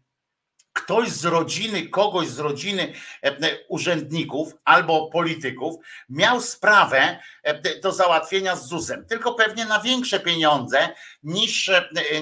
ktoś 0.77 1.09
z 1.09 1.25
rodziny, 1.25 1.89
kogoś 1.89 2.29
z 2.29 2.39
rodziny 2.39 2.93
e, 3.23 3.27
e, 3.27 3.59
urzędników 3.69 4.53
albo 4.65 5.11
polityków 5.11 5.75
miał 6.09 6.41
sprawę 6.41 7.19
e, 7.43 7.81
do 7.81 7.93
załatwienia 7.93 8.57
z 8.57 8.69
ZUS-em, 8.69 9.07
tylko 9.07 9.35
pewnie 9.35 9.65
na 9.65 9.81
większe 9.81 10.21
pieniądze 10.21 10.89
niż, 11.23 11.71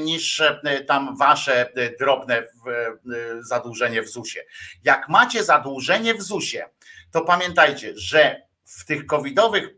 niż 0.00 0.42
tam 0.86 1.16
wasze 1.16 1.72
drobne 2.00 2.42
zadłużenie 3.40 4.02
w 4.02 4.08
ZUS-ie. 4.08 4.44
Jak 4.84 5.08
macie 5.08 5.44
zadłużenie 5.44 6.14
w 6.14 6.22
ZUS-ie, 6.22 6.68
to 7.10 7.20
pamiętajcie, 7.20 7.92
że 7.96 8.42
w 8.64 8.84
tych 8.84 9.06
covidowych 9.06 9.68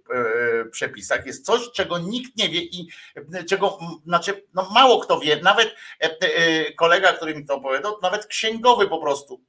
przepisach 0.70 1.26
jest 1.26 1.46
coś, 1.46 1.72
czego 1.72 1.98
nikt 1.98 2.36
nie 2.36 2.48
wie 2.48 2.60
i 2.60 2.88
e, 3.34 3.44
czego, 3.44 3.78
znaczy, 4.06 4.46
no 4.54 4.70
mało 4.74 5.00
kto 5.00 5.20
wie, 5.20 5.40
nawet 5.42 5.74
e, 6.00 6.72
kolega, 6.72 7.12
który 7.12 7.34
mi 7.34 7.46
to 7.46 7.54
opowiadał, 7.54 7.98
nawet 8.02 8.26
księgowy 8.26 8.88
po 8.88 8.98
prostu 8.98 9.40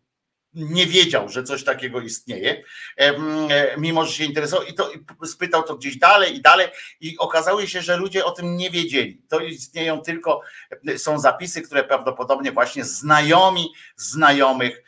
nie 0.53 0.85
wiedział, 0.85 1.29
że 1.29 1.43
coś 1.43 1.63
takiego 1.63 2.01
istnieje, 2.01 2.63
mimo 3.77 4.05
że 4.05 4.13
się 4.13 4.23
interesował 4.23 4.67
i 4.67 4.73
to 4.73 4.91
spytał 5.25 5.63
to 5.63 5.75
gdzieś 5.75 5.97
dalej 5.97 6.35
i 6.35 6.41
dalej 6.41 6.67
i 7.01 7.17
okazało 7.17 7.65
się, 7.65 7.81
że 7.81 7.97
ludzie 7.97 8.25
o 8.25 8.31
tym 8.31 8.57
nie 8.57 8.69
wiedzieli. 8.69 9.21
To 9.29 9.39
istnieją 9.39 10.01
tylko, 10.01 10.41
są 10.97 11.19
zapisy, 11.19 11.61
które 11.61 11.83
prawdopodobnie 11.83 12.51
właśnie 12.51 12.83
znajomi 12.85 13.73
znajomych, 13.95 14.83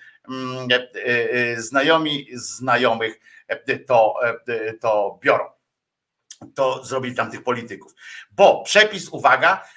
znajomi 1.57 2.27
znajomych 2.33 3.19
to, 3.87 4.13
to 4.81 5.19
biorą. 5.23 5.58
To 6.55 6.85
zrobili 6.85 7.15
tam 7.15 7.31
tych 7.31 7.43
polityków. 7.43 7.93
Bo 8.31 8.63
przepis, 8.63 9.09
uwaga, 9.09 9.67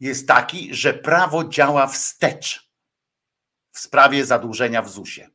jest 0.00 0.28
taki, 0.28 0.74
że 0.74 0.94
prawo 0.94 1.44
działa 1.44 1.86
wstecz 1.86 2.70
w 3.72 3.78
sprawie 3.78 4.26
zadłużenia 4.26 4.82
w 4.82 4.88
ZUS-ie. 4.88 5.30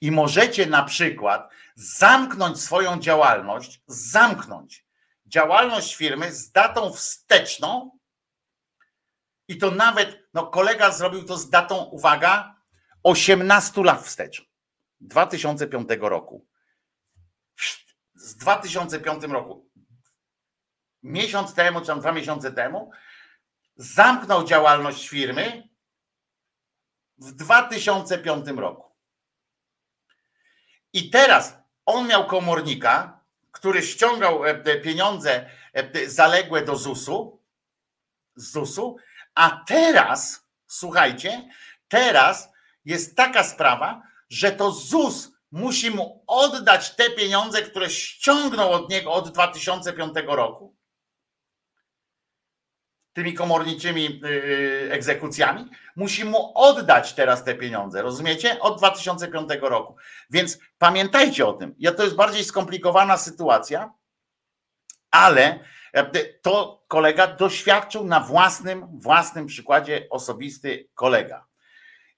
I 0.00 0.10
możecie 0.10 0.66
na 0.66 0.82
przykład 0.82 1.50
zamknąć 1.74 2.60
swoją 2.60 3.00
działalność, 3.00 3.82
zamknąć 3.86 4.86
działalność 5.26 5.96
firmy 5.96 6.32
z 6.32 6.52
datą 6.52 6.92
wsteczną 6.92 7.98
i 9.48 9.58
to 9.58 9.70
nawet, 9.70 10.18
no 10.34 10.46
kolega 10.46 10.90
zrobił 10.90 11.24
to 11.24 11.38
z 11.38 11.50
datą, 11.50 11.84
uwaga, 11.84 12.56
18 13.02 13.82
lat 13.82 14.02
wstecz, 14.02 14.50
2005 15.00 15.88
roku 16.00 16.46
z 18.14 18.36
2005 18.36 19.24
roku, 19.24 19.70
miesiąc 21.04 21.54
temu, 21.54 21.80
czy 21.80 21.86
tam 21.86 22.00
dwa 22.00 22.12
miesiące 22.12 22.52
temu, 22.52 22.90
zamknął 23.76 24.44
działalność 24.44 25.08
firmy 25.08 25.68
w 27.18 27.32
2005 27.32 28.46
roku. 28.56 28.92
I 30.92 31.10
teraz 31.10 31.56
on 31.86 32.06
miał 32.06 32.26
komornika, 32.26 33.20
który 33.52 33.82
ściągał 33.82 34.44
e, 34.44 34.80
pieniądze 34.80 35.50
e, 35.72 36.08
zaległe 36.08 36.64
do 36.64 36.76
ZUS-u, 36.76 37.42
z 38.36 38.52
ZUS-u, 38.52 38.96
a 39.34 39.64
teraz, 39.66 40.48
słuchajcie, 40.66 41.48
teraz 41.88 42.48
jest 42.84 43.16
taka 43.16 43.44
sprawa, 43.44 44.02
że 44.28 44.52
to 44.52 44.70
ZUS 44.70 45.32
musi 45.50 45.90
mu 45.90 46.24
oddać 46.26 46.96
te 46.96 47.10
pieniądze, 47.10 47.62
które 47.62 47.90
ściągnął 47.90 48.72
od 48.72 48.90
niego 48.90 49.12
od 49.12 49.30
2005 49.30 50.14
roku. 50.26 50.76
Tymi 53.14 53.34
komorniczymi 53.34 54.20
yy, 54.22 54.88
egzekucjami, 54.92 55.70
musi 55.96 56.24
mu 56.24 56.52
oddać 56.54 57.12
teraz 57.12 57.44
te 57.44 57.54
pieniądze, 57.54 58.02
rozumiecie? 58.02 58.60
Od 58.60 58.78
2005 58.78 59.50
roku. 59.60 59.96
Więc 60.30 60.58
pamiętajcie 60.78 61.46
o 61.46 61.52
tym. 61.52 61.74
Ja, 61.78 61.92
to 61.92 62.02
jest 62.02 62.16
bardziej 62.16 62.44
skomplikowana 62.44 63.16
sytuacja, 63.16 63.92
ale 65.10 65.58
e, 65.92 66.04
to 66.42 66.84
kolega 66.88 67.26
doświadczył 67.26 68.04
na 68.04 68.20
własnym, 68.20 68.86
własnym 68.92 69.46
przykładzie 69.46 70.06
osobisty 70.10 70.88
kolega. 70.94 71.46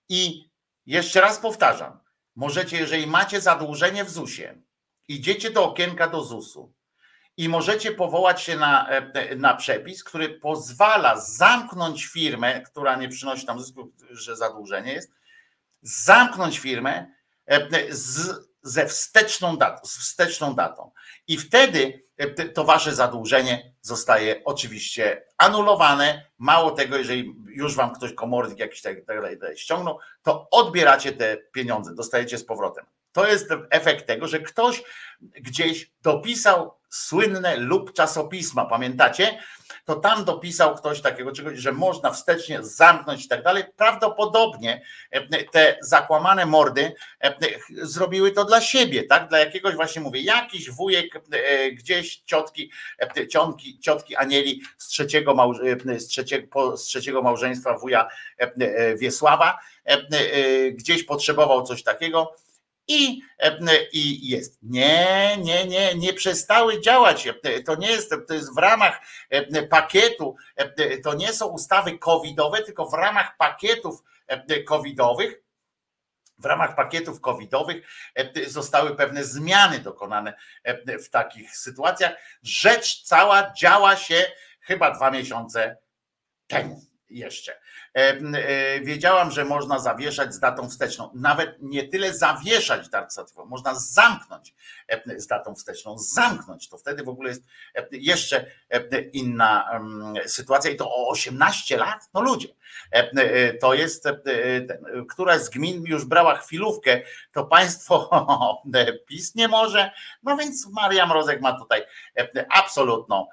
I 0.08 0.50
jeszcze 0.86 1.20
raz 1.20 1.38
powtarzam, 1.38 2.00
możecie, 2.36 2.76
jeżeli 2.76 3.06
macie 3.06 3.40
zadłużenie 3.40 4.04
w 4.04 4.10
ZUS-ie, 4.10 4.62
idziecie 5.08 5.50
do 5.50 5.64
okienka 5.64 6.08
do 6.08 6.22
ZUS-u 6.22 6.75
i 7.36 7.48
możecie 7.48 7.92
powołać 7.92 8.42
się 8.42 8.56
na, 8.56 8.88
e, 8.88 9.36
na 9.36 9.54
przepis, 9.54 10.04
który 10.04 10.28
pozwala 10.28 11.20
zamknąć 11.20 12.06
firmę, 12.06 12.60
która 12.60 12.96
nie 12.96 13.08
przynosi 13.08 13.46
tam 13.46 13.60
zysku, 13.60 13.92
że 14.10 14.36
zadłużenie 14.36 14.92
jest, 14.92 15.12
zamknąć 15.82 16.58
firmę 16.58 17.06
e, 17.46 17.68
z, 17.90 18.46
ze 18.62 18.86
wsteczną 18.86 19.56
datą, 19.56 19.86
z 19.86 19.98
wsteczną 19.98 20.54
datą. 20.54 20.90
I 21.28 21.38
wtedy 21.38 22.04
e, 22.16 22.48
to 22.48 22.64
wasze 22.64 22.94
zadłużenie 22.94 23.74
zostaje 23.80 24.44
oczywiście 24.44 25.22
anulowane. 25.38 26.26
Mało 26.38 26.70
tego, 26.70 26.96
jeżeli 26.96 27.34
już 27.46 27.74
wam 27.74 27.94
ktoś 27.94 28.12
komornik 28.12 28.58
jakiś 28.58 28.82
tak, 28.82 28.96
tak 29.06 29.20
dalej 29.20 29.38
ściągnął, 29.56 29.98
to 30.22 30.48
odbieracie 30.50 31.12
te 31.12 31.36
pieniądze, 31.36 31.94
dostajecie 31.94 32.38
z 32.38 32.44
powrotem. 32.44 32.84
To 33.12 33.26
jest 33.26 33.48
efekt 33.70 34.06
tego, 34.06 34.28
że 34.28 34.40
ktoś 34.40 34.82
gdzieś 35.20 35.90
dopisał 36.02 36.74
słynne 36.88 37.56
lub 37.56 37.92
czasopisma, 37.92 38.64
pamiętacie? 38.64 39.38
To 39.86 39.96
tam 39.96 40.24
dopisał 40.24 40.74
ktoś 40.74 41.00
takiego 41.00 41.32
czegoś, 41.32 41.58
że 41.58 41.72
można 41.72 42.10
wstecznie 42.10 42.58
zamknąć 42.62 43.24
i 43.24 43.28
tak 43.28 43.42
dalej. 43.42 43.64
Prawdopodobnie 43.76 44.82
e, 45.10 45.44
te 45.44 45.78
zakłamane 45.80 46.46
mordy 46.46 46.92
e, 47.20 47.34
zrobiły 47.68 48.32
to 48.32 48.44
dla 48.44 48.60
siebie, 48.60 49.02
tak? 49.02 49.28
Dla 49.28 49.38
jakiegoś 49.38 49.74
właśnie 49.74 50.02
mówię, 50.02 50.20
jakiś 50.20 50.70
wujek 50.70 51.16
e, 51.16 51.70
gdzieś 51.70 52.16
ciotki, 52.16 52.72
ciotki, 53.30 53.78
ciotki 53.78 54.16
Anieli 54.16 54.62
z 54.78 54.88
trzeciego, 54.88 55.36
z, 55.98 56.06
trzeciego, 56.06 56.76
z 56.76 56.84
trzeciego 56.84 57.22
małżeństwa 57.22 57.78
wuja 57.78 58.08
Wiesława, 58.96 59.58
gdzieś 60.72 61.04
potrzebował 61.04 61.62
coś 61.62 61.82
takiego 61.82 62.32
i, 62.88 63.22
i 63.92 64.28
jest. 64.28 64.58
Nie, 64.62 65.36
nie, 65.42 65.66
nie, 65.66 65.94
nie 65.94 66.12
przestały 66.12 66.80
działać. 66.80 67.28
To 67.64 67.74
nie 67.74 67.90
jest, 67.90 68.14
to 68.28 68.34
jest 68.34 68.54
w 68.54 68.58
ramach 68.58 69.00
pakietu, 69.70 70.36
to 71.04 71.14
nie 71.14 71.32
są 71.32 71.46
ustawy 71.46 71.98
covidowe, 71.98 72.62
tylko 72.62 72.88
w 72.88 72.94
ramach 72.94 73.36
pakietów 73.36 74.02
covidowych 74.66 75.42
w 76.38 76.44
ramach 76.44 76.74
pakietów 76.74 77.20
covidowych 77.20 77.86
zostały 78.46 78.96
pewne 78.96 79.24
zmiany 79.24 79.78
dokonane 79.78 80.34
w 81.04 81.08
takich 81.08 81.56
sytuacjach. 81.56 82.12
Rzecz 82.42 83.02
cała 83.02 83.52
działa 83.52 83.96
się 83.96 84.32
chyba 84.60 84.90
dwa 84.90 85.10
miesiące 85.10 85.76
temu 86.46 86.82
jeszcze. 87.10 87.60
E, 87.96 88.80
wiedziałam, 88.80 89.30
że 89.30 89.44
można 89.44 89.78
zawieszać 89.78 90.34
z 90.34 90.40
datą 90.40 90.68
wsteczną. 90.68 91.10
Nawet 91.14 91.56
nie 91.62 91.88
tyle 91.88 92.14
zawieszać 92.14 92.88
datę 92.88 93.24
można 93.46 93.74
zamknąć 93.74 94.54
z 95.16 95.26
datą 95.26 95.54
wsteczną. 95.54 95.98
Zamknąć 95.98 96.68
to 96.68 96.78
wtedy 96.78 97.02
w 97.02 97.08
ogóle 97.08 97.28
jest 97.28 97.42
jeszcze 97.92 98.46
inna 99.12 99.80
sytuacja 100.26 100.70
i 100.70 100.76
to 100.76 100.90
o 100.94 101.08
18 101.08 101.76
lat. 101.76 102.08
No 102.14 102.20
ludzie, 102.20 102.48
e, 102.90 103.54
to 103.54 103.74
jest, 103.74 104.08
któraś 105.08 105.40
z 105.40 105.48
gmin 105.48 105.84
już 105.86 106.04
brała 106.04 106.36
chwilówkę, 106.36 107.00
to 107.32 107.44
państwo 107.44 108.10
PiS 109.08 109.34
nie 109.34 109.48
może. 109.48 109.90
No 110.22 110.36
więc 110.36 110.68
Maria 110.72 111.06
Mrozek 111.06 111.40
ma 111.40 111.58
tutaj 111.58 111.82
absolutną 112.50 113.26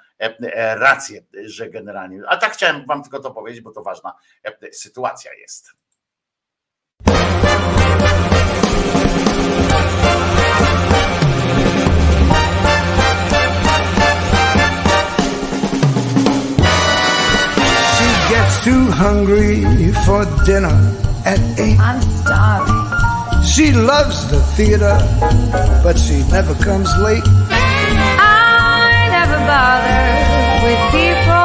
rację, 0.75 1.21
że 1.45 1.69
generalnie. 1.69 2.21
A 2.27 2.37
tak 2.37 2.53
chciałem 2.53 2.85
wam 2.85 3.03
tylko 3.03 3.19
to 3.19 3.31
powiedzieć, 3.31 3.61
bo 3.61 3.71
to 3.71 3.83
ważna 3.83 4.15
sytuacja 4.71 5.31
jest. 5.33 5.71
She 17.97 18.09
gets 18.29 18.63
too 18.63 18.91
hungry 18.91 19.63
for 20.05 20.25
dinner 20.45 20.75
at 21.25 21.39
eight. 21.59 21.79
I'm 21.79 22.01
starving. 22.01 22.83
She 23.45 23.71
loves 23.71 24.27
the 24.31 24.41
theater, 24.55 24.97
but 25.83 25.97
she 25.97 26.23
never 26.31 26.55
comes 26.55 26.89
late. 26.97 27.23
I 27.49 29.07
never 29.11 29.37
bother 29.45 30.03
with 30.65 30.79
people 30.91 31.03
that 31.03 31.21
I 31.21 31.37
hate. 31.37 31.42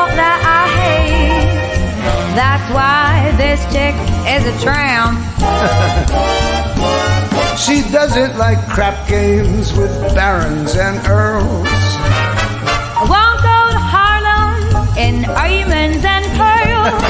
That's 2.38 2.68
why 2.72 3.34
this 3.36 3.60
chick 3.74 3.96
is 4.34 4.46
a 4.46 4.54
tramp. 4.62 5.18
She 7.58 7.82
doesn't 7.90 8.38
like 8.38 8.60
crap 8.68 9.08
games 9.08 9.72
with 9.76 9.90
barons 10.14 10.76
and 10.76 11.04
earls. 11.08 11.66
I 11.66 13.02
won't 13.02 13.40
go 13.42 13.58
to 13.74 13.80
Harlem 13.92 14.54
in 14.96 15.22
diamonds 15.22 16.04
and 16.06 16.24
pearls. 16.38 17.02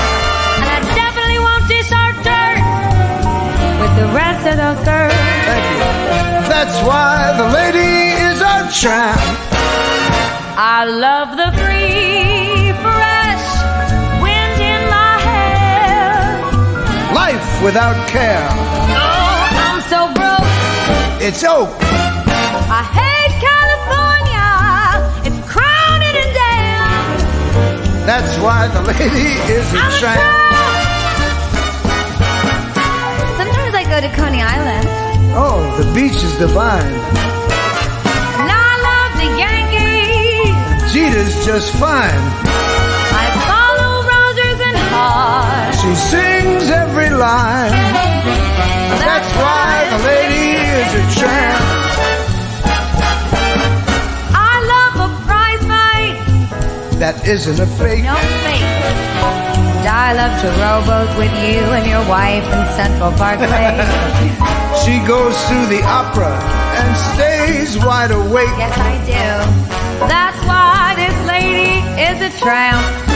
and 0.57 0.69
I 0.73 0.81
definitely 0.97 1.41
won't 1.45 1.69
dish 1.69 1.93
our 1.93 2.13
dirt 2.25 2.65
with 3.85 3.95
the 4.01 4.09
rest 4.17 4.43
of 4.49 4.57
those 4.57 4.81
girls. 4.89 5.13
That's 6.49 6.79
why 6.89 7.37
the 7.37 7.49
lady 7.53 8.17
is 8.33 8.41
a 8.41 8.73
tramp. 8.73 9.21
I 10.57 10.87
love 10.89 11.37
the 11.37 11.53
free, 11.61 12.48
without 17.63 17.97
care. 18.09 18.47
Oh, 18.51 19.49
I'm 19.67 19.81
so 19.93 20.13
broke. 20.15 20.47
It's 21.21 21.43
oak. 21.43 21.71
I 22.71 22.83
hate 22.99 23.35
California. 23.43 24.47
It's 25.27 25.41
crowded 25.51 26.15
and 26.23 26.33
damn. 26.39 28.07
That's 28.07 28.39
why 28.39 28.69
the 28.69 28.83
lady 28.83 29.35
is 29.51 29.67
a 29.75 29.79
I'm 29.79 29.91
tramp. 29.99 30.23
Sometimes 33.39 33.75
I 33.75 33.85
go 33.85 34.01
to 34.01 34.11
Coney 34.15 34.43
Island. 34.43 34.87
Oh, 35.35 35.59
the 35.79 35.87
beach 35.95 36.23
is 36.23 36.35
divine. 36.39 36.95
And 38.39 38.51
I 38.51 38.71
love 38.89 39.13
the 39.19 39.29
Yankees. 39.43 40.93
Jeter's 40.93 41.35
just 41.45 41.75
fine. 41.75 42.58
She 45.89 45.95
sings 45.95 46.69
every 46.69 47.09
line. 47.09 47.73
That's 49.01 49.31
why 49.41 49.89
the 49.89 49.99
lady 50.05 50.61
is 50.61 50.91
a 51.01 51.05
tramp. 51.19 51.63
I 54.37 54.55
love 54.75 54.95
a 55.09 55.11
prize 55.25 55.65
fight. 55.73 56.99
That 57.01 57.27
isn't 57.27 57.59
a 57.59 57.67
fake. 57.81 58.05
No 58.05 58.17
fake. 58.45 58.69
And 59.81 59.89
I 59.89 60.13
love 60.13 60.35
to 60.45 60.49
rowboat 60.61 61.09
with 61.17 61.33
you 61.41 61.65
and 61.73 61.87
your 61.89 62.05
wife 62.07 62.45
in 62.45 62.63
Central 62.77 63.13
Park 63.13 63.41
Lake. 63.41 63.81
She 64.85 65.01
goes 65.09 65.35
to 65.49 65.59
the 65.73 65.81
opera 65.85 66.37
and 66.77 66.97
stays 67.17 67.83
wide 67.83 68.11
awake. 68.11 68.53
yes, 68.61 68.77
I 68.77 68.95
do. 69.09 70.07
That's 70.07 70.37
why 70.47 70.95
this 71.01 71.17
lady 71.27 71.81
is 71.99 72.35
a 72.35 72.39
tramp. 72.39 73.08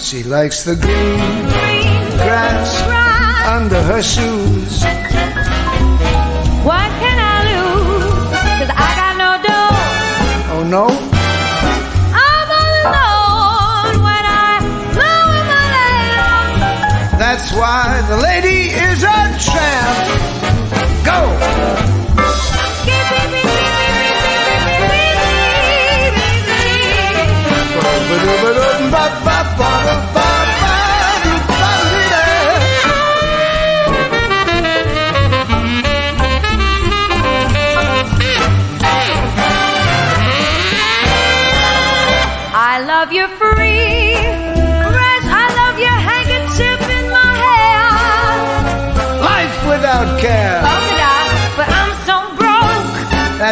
She 0.00 0.22
likes 0.24 0.64
the 0.64 0.74
green 0.76 1.18
Green 1.18 2.16
grass 2.16 2.82
grass. 2.84 3.48
under 3.48 3.80
her 3.82 4.02
shoes. 4.02 4.82
What 6.64 6.90
can 7.02 7.16
I 7.18 7.36
lose? 7.50 8.32
Cause 8.58 8.72
I 8.74 8.90
got 9.00 9.14
no 9.22 9.30
dough. 9.46 10.56
Oh 10.56 10.64
no, 10.64 10.86
I'm 12.16 12.48
all 12.60 12.74
alone 12.90 14.02
when 14.02 14.24
I 14.26 14.60
move 14.98 15.44
my 15.52 15.64
lamb. 15.76 17.18
that's 17.18 17.52
why 17.52 18.02
the 18.08 18.16
lady 18.16 18.70
is 18.72 19.02
a 19.04 19.18
tramp. 19.38 19.98
Go! 21.04 21.20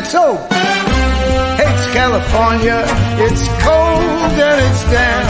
so. 0.09 0.39
It's 1.61 1.85
California, 1.93 2.83
it's 3.19 3.47
cold 3.63 4.33
and 4.41 4.61
it's 4.67 4.83
damp. 4.91 5.29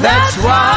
That's 0.00 0.36
why. 0.38 0.69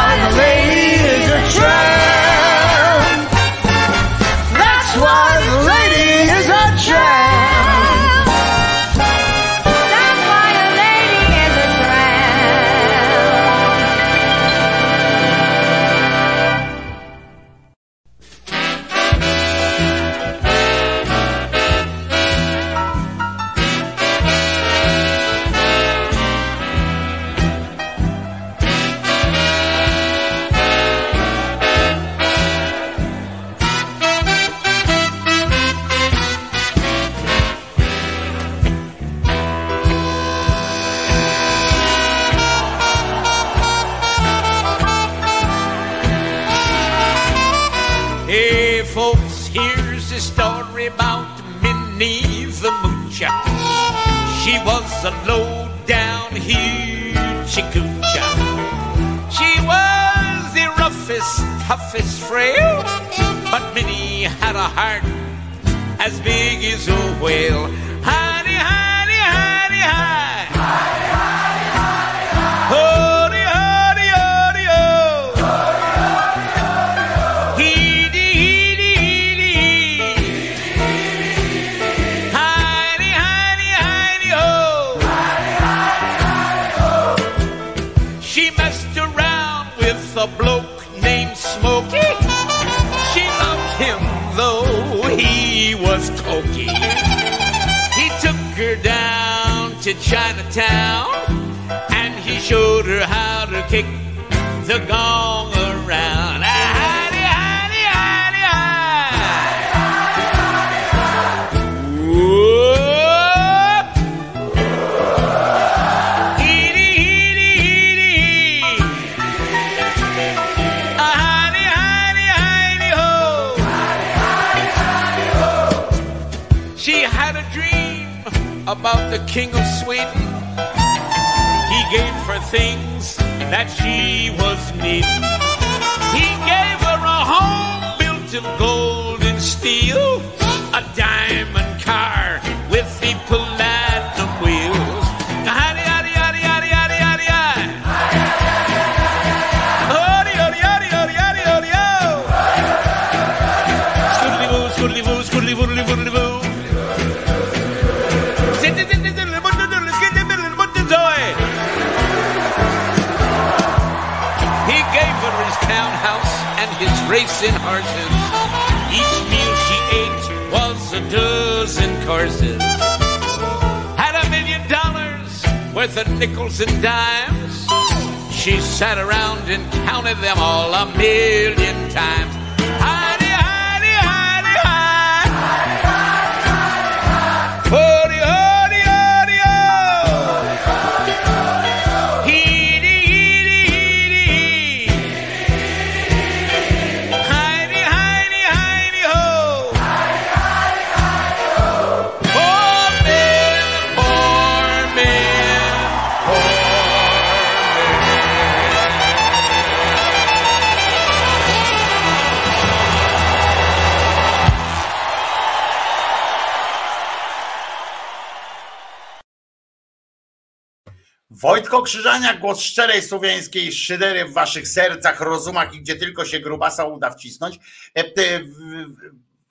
głos 222.44 222.61
szczerej 222.61 223.02
słowiańskiej 223.02 223.72
szydery 223.72 224.26
w 224.26 224.34
waszych 224.34 224.68
sercach, 224.68 225.22
rozumach 225.22 225.74
i 225.74 225.82
gdzie 225.82 225.95
tylko 225.95 226.26
się 226.26 226.40
grubasa 226.40 226.86
uda 226.86 227.11
wcisnąć. 227.11 227.60
E, 227.98 228.03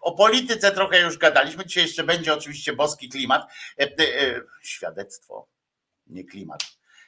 o 0.01 0.13
polityce 0.13 0.71
trochę 0.71 1.01
już 1.01 1.19
gadaliśmy. 1.19 1.67
Dzisiaj 1.67 1.85
jeszcze 1.85 2.05
będzie 2.05 2.35
oczywiście 2.35 2.73
boski 2.73 3.09
klimat. 3.09 3.53
E, 3.81 3.85
e, 3.85 4.41
świadectwo, 4.63 5.49
nie 6.07 6.25
klimat. 6.25 6.63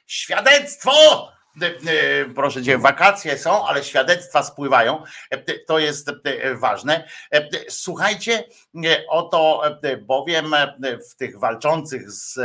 Świadectwo! 0.05 1.31
E, 1.61 1.65
e, 1.65 2.25
proszę 2.25 2.63
cię, 2.63 2.77
wakacje 2.77 3.37
są, 3.37 3.67
ale 3.67 3.83
świadectwa 3.83 4.43
spływają. 4.43 5.03
E, 5.31 5.59
to 5.59 5.79
jest 5.79 6.11
ważne. 6.55 7.07
Słuchajcie, 7.69 8.43
oto 9.09 9.63
bowiem 10.01 10.55
w 11.11 11.15
tych 11.15 11.39
walczących 11.39 12.11
z 12.11 12.39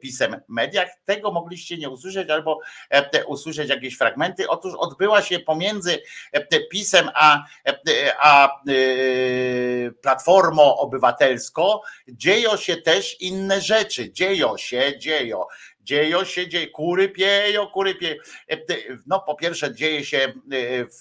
pisem 0.00 0.40
mediach 0.48 0.88
tego 1.04 1.32
mogliście 1.32 1.78
nie 1.78 1.90
usłyszeć 1.90 2.30
albo 2.30 2.60
usłyszeć 3.26 3.68
jakieś 3.68 3.96
fragmenty. 3.96 4.48
Otóż 4.48 4.74
odbyła 4.78 5.22
się 5.22 5.38
pomiędzy 5.38 6.02
pisem 6.70 7.10
a, 7.14 7.44
a 8.20 8.60
Platformą 10.02 10.76
Obywatelską 10.76 11.78
dzieją 12.08 12.56
się 12.56 12.76
też 12.76 13.20
inne 13.20 13.60
rzeczy. 13.60 14.12
Dzieją 14.12 14.56
się, 14.56 14.98
dzieją. 14.98 15.44
Dzieją 15.84 16.24
się, 16.24 16.48
dzieje, 16.48 16.66
kury 16.66 17.08
pieją, 17.08 17.66
kury 17.66 17.94
pieją. 17.94 18.14
E, 18.50 18.56
no 19.06 19.20
po 19.20 19.34
pierwsze 19.34 19.74
dzieje 19.74 20.04
się 20.04 20.18
e, 20.18 20.32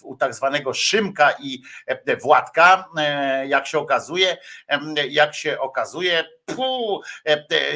u 0.04 0.16
tak 0.16 0.36
zwanego 0.36 0.74
Szymka 0.74 1.34
i 1.40 1.62
e, 1.86 2.18
Władka, 2.18 2.90
jak 3.48 3.68
się 3.68 3.80
okazuje, 3.80 4.38
jak 5.10 5.36
się 5.36 5.60
okazuje, 5.60 6.24
pu, 6.46 7.02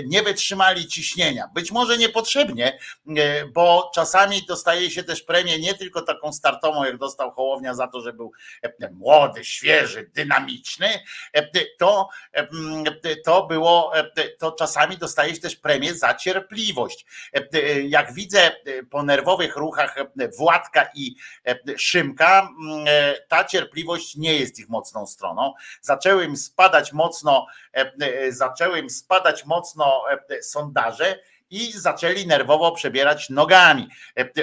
nie 0.06 0.24
wytrzymali 0.24 0.88
ciśnienia. 0.88 1.50
Być 1.54 1.72
może 1.72 1.98
niepotrzebnie, 1.98 2.80
bo 3.54 3.92
czasami 3.96 4.46
dostaje 4.46 4.92
się 4.92 5.04
też 5.04 5.22
premię 5.22 5.60
nie 5.60 5.74
tylko 5.74 6.02
taką 6.02 6.34
startową, 6.34 6.84
jak 6.84 6.98
dostał 6.98 7.32
Hołownia 7.32 7.74
za 7.74 7.88
to, 7.88 8.02
że 8.02 8.14
był 8.14 8.32
młody, 8.92 9.46
świeży, 9.46 10.10
dynamiczny, 10.14 10.88
to, 11.78 12.10
to 13.26 13.46
było, 13.46 13.92
to 14.40 14.52
czasami 14.52 14.98
dostaje 14.98 15.36
się 15.36 15.42
też 15.42 15.56
premię 15.56 15.96
za 15.96 16.14
cierpliwość. 16.14 17.06
Jak 17.84 18.14
widzę 18.14 18.52
po 18.90 19.04
nerwowych 19.04 19.56
ruchach 19.56 19.96
Władka 20.38 20.90
i 20.96 21.16
Szymka, 21.78 22.50
ta 23.28 23.44
cierpliwość 23.44 24.16
nie 24.16 24.36
jest 24.36 24.60
ich 24.60 24.70
mocną 24.70 25.08
stroną. 25.08 25.54
Zaczęły 25.82 26.26
im 26.26 26.38
spadać 26.38 26.94
mocno, 26.94 27.48
zaczęły 28.30 28.80
im 28.80 28.90
spadać 28.90 29.46
mocno 29.46 30.04
sondaże 30.42 31.20
i 31.50 31.72
zaczęli 31.72 32.28
nerwowo 32.28 32.72
przebierać 32.72 33.30
nogami. 33.30 33.88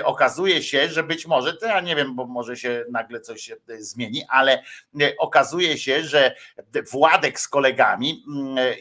Okazuje 0.04 0.62
się, 0.62 0.88
że 0.88 1.02
być 1.02 1.26
może, 1.26 1.56
to 1.56 1.66
ja 1.66 1.80
nie 1.80 1.96
wiem, 1.96 2.16
bo 2.16 2.26
może 2.26 2.56
się 2.56 2.84
nagle 2.90 3.20
coś 3.20 3.52
zmieni, 3.78 4.22
ale 4.28 4.62
okazuje 5.18 5.78
się, 5.78 6.04
że 6.04 6.34
Władek 6.92 7.40
z 7.40 7.48
kolegami 7.48 8.24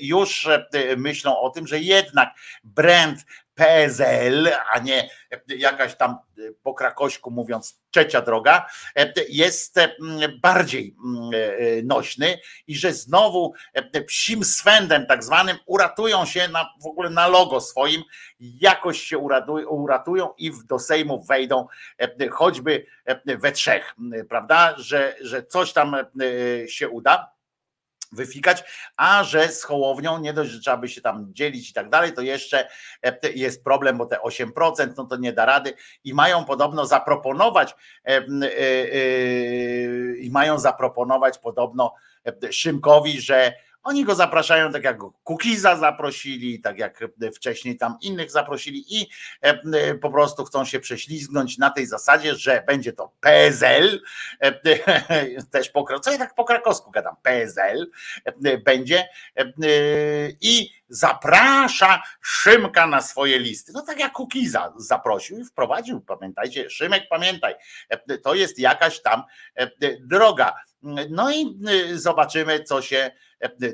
już 0.02 0.50
myślą 0.98 1.40
o 1.40 1.50
tym, 1.50 1.68
że 1.68 1.80
jednak 1.80 2.30
brand 2.64 3.20
PSL, 3.56 4.50
a 4.74 4.80
nie 4.80 5.10
jakaś 5.48 5.96
tam 5.96 6.18
po 6.64 6.74
krakośku 6.74 7.32
mówiąc 7.32 7.84
trzecia 7.92 8.22
droga, 8.22 8.66
jest 9.30 9.80
bardziej 10.42 10.96
nośny 11.84 12.38
i 12.68 12.76
że 12.76 12.94
znowu 12.94 13.54
psim 14.08 14.44
swędem 14.44 15.06
tak 15.06 15.24
zwanym 15.24 15.58
uratują 15.66 16.26
się 16.26 16.48
na, 16.48 16.70
w 16.82 16.86
ogóle 16.86 17.10
na 17.10 17.28
logo 17.28 17.62
swoim, 17.62 18.04
jakoś 18.40 19.02
się 19.02 19.18
uratują, 19.18 19.68
uratują 19.68 20.30
i 20.38 20.52
do 20.66 20.80
Sejmu 20.80 21.24
wejdą 21.24 21.68
choćby 22.32 22.86
we 23.26 23.52
trzech, 23.52 23.96
prawda, 24.30 24.76
że, 24.78 25.16
że 25.22 25.44
coś 25.44 25.74
tam 25.74 25.96
się 26.68 26.90
uda 26.90 27.33
wyfikać, 28.16 28.64
a 28.98 29.24
że 29.24 29.48
z 29.48 29.64
Hołownią 29.64 30.20
nie 30.20 30.34
dość, 30.34 30.52
że 30.52 30.60
trzeba 30.60 30.78
by 30.78 30.90
się 30.90 31.02
tam 31.02 31.28
dzielić 31.34 31.70
i 31.70 31.74
tak 31.74 31.90
dalej, 31.90 32.14
to 32.14 32.22
jeszcze 32.22 32.68
e, 33.04 33.30
jest 33.36 33.64
problem, 33.64 33.98
bo 33.98 34.06
te 34.06 34.16
8% 34.16 34.94
no 34.98 35.06
to 35.06 35.18
nie 35.18 35.34
da 35.34 35.46
rady 35.46 35.74
i 36.04 36.14
mają 36.14 36.46
podobno 36.46 36.86
zaproponować 36.86 37.76
e, 38.06 38.08
e, 38.08 38.26
i 40.18 40.30
mają 40.32 40.60
zaproponować 40.60 41.38
podobno 41.38 41.94
Szymkowi, 42.52 43.22
że 43.22 43.54
oni 43.84 44.06
go 44.06 44.16
zapraszają 44.16 44.72
tak 44.72 44.84
jak 44.84 44.98
Kukiza 45.24 45.76
zaprosili, 45.76 46.62
tak 46.62 46.78
jak 46.78 47.00
wcześniej 47.36 47.78
tam 47.78 47.98
innych 48.02 48.32
zaprosili 48.32 48.86
i 48.90 49.10
e, 49.44 49.62
e, 49.74 49.96
po 49.96 50.12
prostu 50.12 50.46
chcą 50.46 50.66
się 50.66 50.80
prześlizgnąć 50.80 51.58
na 51.58 51.70
tej 51.70 51.86
zasadzie, 51.86 52.36
że 52.36 52.64
będzie 52.68 52.94
to 52.94 53.12
PSL, 53.20 54.02
e, 54.40 55.44
też 55.52 55.70
po, 55.70 56.00
co 56.00 56.12
ja 56.12 56.18
tak 56.18 56.36
po 56.36 56.44
krakowsku 56.44 56.92
gadam, 56.92 57.16
PSL 57.22 57.92
będzie 58.66 59.10
i 60.42 60.70
zaprasza 60.88 62.04
Szymka 62.22 62.88
na 62.88 63.02
swoje 63.02 63.40
listy. 63.40 63.72
No 63.76 63.82
tak 63.82 64.00
jak 64.00 64.12
Kukiza 64.12 64.74
zaprosił 64.78 65.40
i 65.40 65.46
wprowadził, 65.46 66.02
pamiętajcie, 66.02 66.70
Szymek 66.70 67.04
pamiętaj, 67.10 67.56
to 68.24 68.34
jest 68.34 68.60
jakaś 68.60 69.02
tam 69.02 69.24
droga. 70.00 70.54
No 71.10 71.32
i 71.32 71.60
zobaczymy, 71.94 72.64
co 72.64 72.82
się 72.82 73.12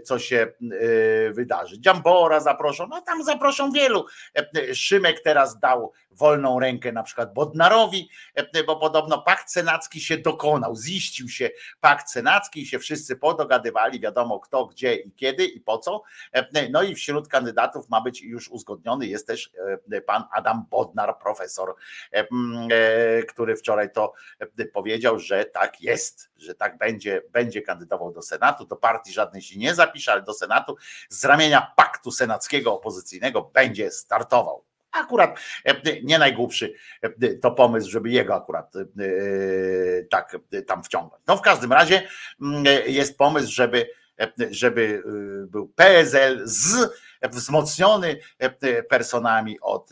co 0.04 0.20
się 0.20 0.38
e, 0.38 1.34
wydarzy. 1.34 1.80
Dziambora 1.80 2.40
zaproszą, 2.40 2.88
no 2.88 3.02
tam 3.02 3.24
zaproszą 3.24 3.72
wielu. 3.72 4.06
E, 4.38 4.76
Szymek 4.76 5.22
teraz 5.24 5.60
dał 5.60 5.92
wolną 6.12 6.60
rękę 6.60 6.92
na 6.92 7.04
przykład 7.04 7.34
Bodnarowi, 7.34 8.10
e, 8.36 8.64
bo 8.64 8.76
podobno 8.76 9.22
pakt 9.22 9.52
senacki 9.52 10.02
się 10.02 10.18
dokonał, 10.18 10.76
ziścił 10.76 11.30
się 11.30 11.50
pakt 11.80 12.10
senacki 12.10 12.62
i 12.62 12.66
się 12.66 12.80
wszyscy 12.80 13.16
podogadywali, 13.16 14.00
wiadomo 14.00 14.40
kto, 14.40 14.66
gdzie 14.66 14.96
i 14.96 15.12
kiedy 15.12 15.46
i 15.46 15.62
po 15.62 15.78
co. 15.78 16.04
No 16.72 16.84
i 16.84 16.96
wśród 16.96 17.28
kandydatów 17.28 17.90
ma 17.90 18.02
być 18.02 18.22
już 18.22 18.50
uzgodniony 18.50 19.08
jest 19.08 19.28
też 19.28 19.52
pan 20.06 20.24
Adam 20.32 20.66
Bodnar, 20.70 21.18
profesor, 21.20 21.76
który 23.28 23.56
wczoraj 23.56 23.92
to 23.92 24.14
powiedział, 24.74 25.20
że 25.20 25.46
tak 25.46 25.82
jest, 25.82 26.30
że 26.38 26.56
tak 26.56 26.78
będzie, 26.78 27.22
będzie 27.32 27.62
kandydował 27.62 28.12
do 28.12 28.22
Senatu, 28.22 28.66
do 28.66 28.76
partii 28.76 29.14
żadnej 29.14 29.42
się 29.42 29.59
nie 29.60 29.76
zapisze, 29.76 30.12
ale 30.12 30.22
do 30.22 30.34
Senatu 30.34 30.76
z 31.10 31.26
ramienia 31.26 31.74
paktu 31.76 32.12
senackiego 32.12 32.74
opozycyjnego 32.74 33.52
będzie 33.54 33.92
startował. 33.92 34.64
Akurat 34.92 35.40
e, 35.66 36.02
nie 36.04 36.20
najgłupszy 36.20 36.74
e, 37.02 37.34
to 37.36 37.52
pomysł, 37.52 37.90
żeby 37.90 38.10
jego 38.10 38.36
akurat 38.36 38.76
e, 38.76 38.82
tak 40.10 40.38
tam 40.68 40.84
wciągnąć. 40.84 41.24
No 41.28 41.38
w 41.38 41.42
każdym 41.42 41.74
razie 41.74 42.08
mm, 42.42 42.64
jest 42.86 43.18
pomysł, 43.18 43.52
żeby, 43.52 43.90
żeby 44.52 45.04
był 45.48 45.68
PSL 45.68 46.42
z 46.44 46.90
wzmocniony 47.24 48.20
personami 48.90 49.60
od 49.60 49.90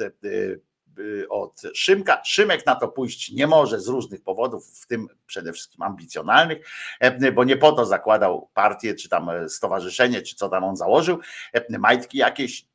od 1.30 1.62
Szymka. 1.74 2.22
Szymek 2.26 2.66
na 2.66 2.76
to 2.76 2.88
pójść 2.88 3.32
nie 3.32 3.48
może 3.48 3.80
z 3.80 3.88
różnych 3.88 4.22
powodów, 4.22 4.68
w 4.82 4.88
tym 4.88 5.08
przede 5.26 5.54
wszystkim 5.54 5.82
ambicjonalnych, 5.82 6.58
e, 7.00 7.32
bo 7.32 7.44
nie 7.44 7.58
po 7.58 7.72
to 7.72 7.86
zakładał 7.86 8.50
partię, 8.54 8.96
czy 8.96 9.10
tam 9.10 9.30
e, 9.30 9.50
stowarzyszenie, 9.50 10.22
czy 10.22 10.36
co 10.36 10.50
tam 10.50 10.64
on 10.64 10.76
założył, 10.76 11.20
e, 11.54 11.80
majtki 11.80 12.18
jakieś 12.18 12.66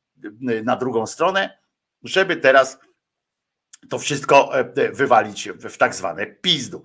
na 0.41 0.75
drugą 0.75 1.07
stronę, 1.07 1.57
żeby 2.03 2.35
teraz 2.35 2.79
to 3.89 3.99
wszystko 3.99 4.51
wywalić 4.93 5.49
w 5.49 5.77
tak 5.77 5.95
zwane 5.95 6.25
pizdu. 6.25 6.83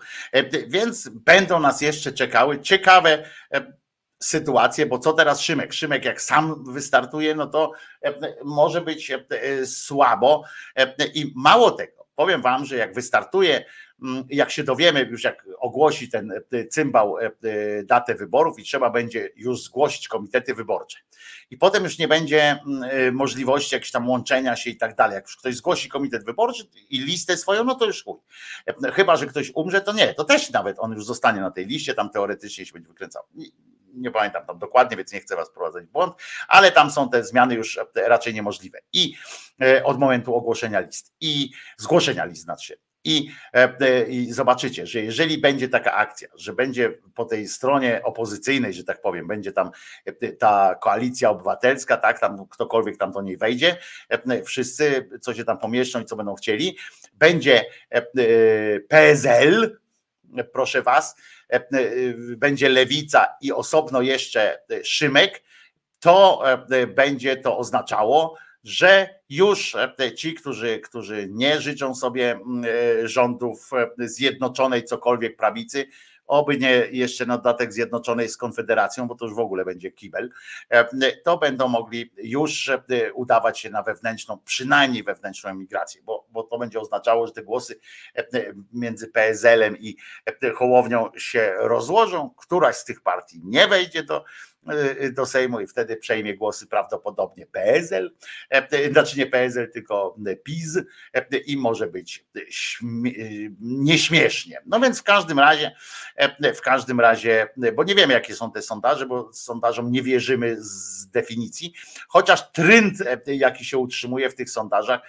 Więc 0.68 1.08
będą 1.08 1.60
nas 1.60 1.80
jeszcze 1.80 2.12
czekały 2.12 2.60
ciekawe 2.60 3.24
sytuację, 4.20 4.86
bo 4.86 4.98
co 4.98 5.12
teraz 5.12 5.40
Szymek? 5.40 5.72
Szymek 5.72 6.04
jak 6.04 6.22
sam 6.22 6.72
wystartuje, 6.72 7.34
no 7.34 7.46
to 7.46 7.72
e, 8.02 8.34
może 8.44 8.80
być 8.80 9.10
e, 9.10 9.66
słabo 9.66 10.44
e, 10.76 11.06
i 11.14 11.32
mało 11.36 11.70
tego, 11.70 12.06
powiem 12.14 12.42
wam, 12.42 12.64
że 12.64 12.76
jak 12.76 12.94
wystartuje, 12.94 13.64
mm, 14.02 14.24
jak 14.30 14.50
się 14.50 14.64
dowiemy, 14.64 15.00
już 15.00 15.24
jak 15.24 15.46
ogłosi 15.58 16.08
ten 16.08 16.32
cymbał 16.70 17.16
datę 17.84 18.14
wyborów 18.14 18.58
i 18.58 18.62
trzeba 18.62 18.90
będzie 18.90 19.30
już 19.36 19.62
zgłosić 19.62 20.08
komitety 20.08 20.54
wyborcze. 20.54 20.98
I 21.50 21.56
potem 21.56 21.84
już 21.84 21.98
nie 21.98 22.08
będzie 22.08 22.42
mm, 22.42 23.14
możliwości 23.14 23.74
jakiegoś 23.74 23.90
tam 23.90 24.08
łączenia 24.08 24.56
się 24.56 24.70
i 24.70 24.76
tak 24.76 24.94
dalej. 24.94 25.14
Jak 25.14 25.24
już 25.24 25.36
ktoś 25.36 25.56
zgłosi 25.56 25.88
komitet 25.88 26.24
wyborczy 26.24 26.64
i 26.90 26.98
listę 27.00 27.36
swoją, 27.36 27.64
no 27.64 27.74
to 27.74 27.86
już 27.86 28.04
chuj. 28.04 28.20
Chyba, 28.92 29.16
że 29.16 29.26
ktoś 29.26 29.52
umrze, 29.54 29.80
to 29.80 29.92
nie, 29.92 30.14
to 30.14 30.24
też 30.24 30.50
nawet 30.50 30.76
on 30.78 30.92
już 30.92 31.04
zostanie 31.04 31.40
na 31.40 31.50
tej 31.50 31.66
liście, 31.66 31.94
tam 31.94 32.10
teoretycznie 32.10 32.66
się 32.66 32.72
będzie 32.72 32.88
wykręcał 32.88 33.22
nie 33.94 34.10
pamiętam 34.10 34.46
tam 34.46 34.58
dokładnie, 34.58 34.96
więc 34.96 35.12
nie 35.12 35.20
chcę 35.20 35.36
was 35.36 35.50
prowadzić 35.50 35.88
w 35.88 35.92
błąd, 35.92 36.14
ale 36.48 36.72
tam 36.72 36.90
są 36.90 37.10
te 37.10 37.24
zmiany 37.24 37.54
już 37.54 37.80
raczej 37.94 38.34
niemożliwe. 38.34 38.78
I 38.92 39.14
e, 39.62 39.84
od 39.84 39.98
momentu 39.98 40.34
ogłoszenia 40.34 40.80
list 40.80 41.14
i 41.20 41.50
zgłoszenia 41.76 42.24
list 42.24 42.42
znaczy 42.42 42.78
I, 43.04 43.30
e, 43.54 44.02
I, 44.08 44.32
zobaczycie, 44.32 44.86
że 44.86 45.00
jeżeli 45.00 45.38
będzie 45.38 45.68
taka 45.68 45.94
akcja, 45.94 46.28
że 46.34 46.52
będzie 46.52 46.98
po 47.14 47.24
tej 47.24 47.48
stronie 47.48 48.00
opozycyjnej, 48.04 48.74
że 48.74 48.84
tak 48.84 49.00
powiem, 49.00 49.26
będzie 49.26 49.52
tam 49.52 49.70
e, 50.04 50.32
ta 50.32 50.74
koalicja 50.74 51.30
obywatelska, 51.30 51.96
tak, 51.96 52.20
tam 52.20 52.46
ktokolwiek 52.48 52.96
tam 52.96 53.12
do 53.12 53.22
niej 53.22 53.36
wejdzie, 53.36 53.76
wszyscy, 54.44 55.08
co 55.20 55.34
się 55.34 55.44
tam 55.44 55.58
pomieszczą 55.58 56.00
i 56.00 56.04
co 56.04 56.16
będą 56.16 56.34
chcieli, 56.34 56.76
będzie 57.14 57.64
PSL, 58.88 59.78
proszę 60.52 60.82
was, 60.82 61.16
E, 61.18 61.37
e, 61.37 61.37
będzie 62.36 62.68
lewica 62.68 63.26
i 63.40 63.52
osobno 63.52 64.02
jeszcze 64.02 64.58
Szymek, 64.84 65.42
to 66.00 66.42
e, 66.70 66.86
będzie 66.86 67.36
to 67.36 67.58
oznaczało, 67.58 68.36
że 68.64 69.20
już 69.28 69.76
ci, 70.16 70.34
którzy, 70.34 70.78
którzy 70.78 71.28
nie 71.30 71.60
życzą 71.60 71.94
sobie 71.94 72.40
rządów 73.04 73.70
zjednoczonej 73.98 74.84
cokolwiek 74.84 75.36
prawicy, 75.36 75.86
oby 76.28 76.58
nie 76.58 76.70
jeszcze 76.90 77.26
na 77.26 77.36
dodatek 77.36 77.72
zjednoczonej 77.72 78.28
z 78.28 78.36
Konfederacją, 78.36 79.06
bo 79.06 79.14
to 79.14 79.24
już 79.24 79.34
w 79.34 79.38
ogóle 79.38 79.64
będzie 79.64 79.90
kibel, 79.90 80.30
to 81.24 81.38
będą 81.38 81.68
mogli 81.68 82.12
już 82.16 82.70
udawać 83.14 83.60
się 83.60 83.70
na 83.70 83.82
wewnętrzną, 83.82 84.38
przynajmniej 84.44 85.02
wewnętrzną 85.02 85.50
emigrację, 85.50 86.02
bo, 86.04 86.26
bo 86.30 86.42
to 86.42 86.58
będzie 86.58 86.80
oznaczało, 86.80 87.26
że 87.26 87.32
te 87.32 87.42
głosy 87.42 87.80
między 88.72 89.08
PSL-em 89.08 89.76
i 89.78 89.96
Hołownią 90.54 91.10
się 91.16 91.54
rozłożą, 91.58 92.30
któraś 92.36 92.76
z 92.76 92.84
tych 92.84 93.00
partii 93.00 93.40
nie 93.44 93.68
wejdzie 93.68 94.02
do 94.02 94.24
do 95.12 95.26
Sejmu 95.26 95.60
i 95.60 95.66
wtedy 95.66 95.96
przejmie 95.96 96.36
głosy 96.36 96.66
prawdopodobnie 96.66 97.46
PSL, 97.46 98.14
znaczy 98.92 99.18
nie 99.18 99.26
PSL, 99.26 99.70
tylko 99.70 100.16
PiS 100.44 100.78
i 101.46 101.56
może 101.56 101.86
być 101.86 102.26
nieśmiesznie. 103.60 104.60
No 104.66 104.80
więc 104.80 105.00
w 105.00 105.02
każdym 105.02 105.38
razie, 105.38 105.72
w 106.54 106.60
każdym 106.60 107.00
razie, 107.00 107.48
bo 107.74 107.84
nie 107.84 107.94
wiemy 107.94 108.14
jakie 108.14 108.34
są 108.34 108.52
te 108.52 108.62
sondaże, 108.62 109.06
bo 109.06 109.32
sondażom 109.32 109.92
nie 109.92 110.02
wierzymy 110.02 110.56
z 110.58 111.06
definicji, 111.10 111.72
chociaż 112.08 112.52
trend 112.52 112.94
jaki 113.26 113.64
się 113.64 113.78
utrzymuje 113.78 114.30
w 114.30 114.34
tych 114.34 114.50
sondażach 114.50 115.00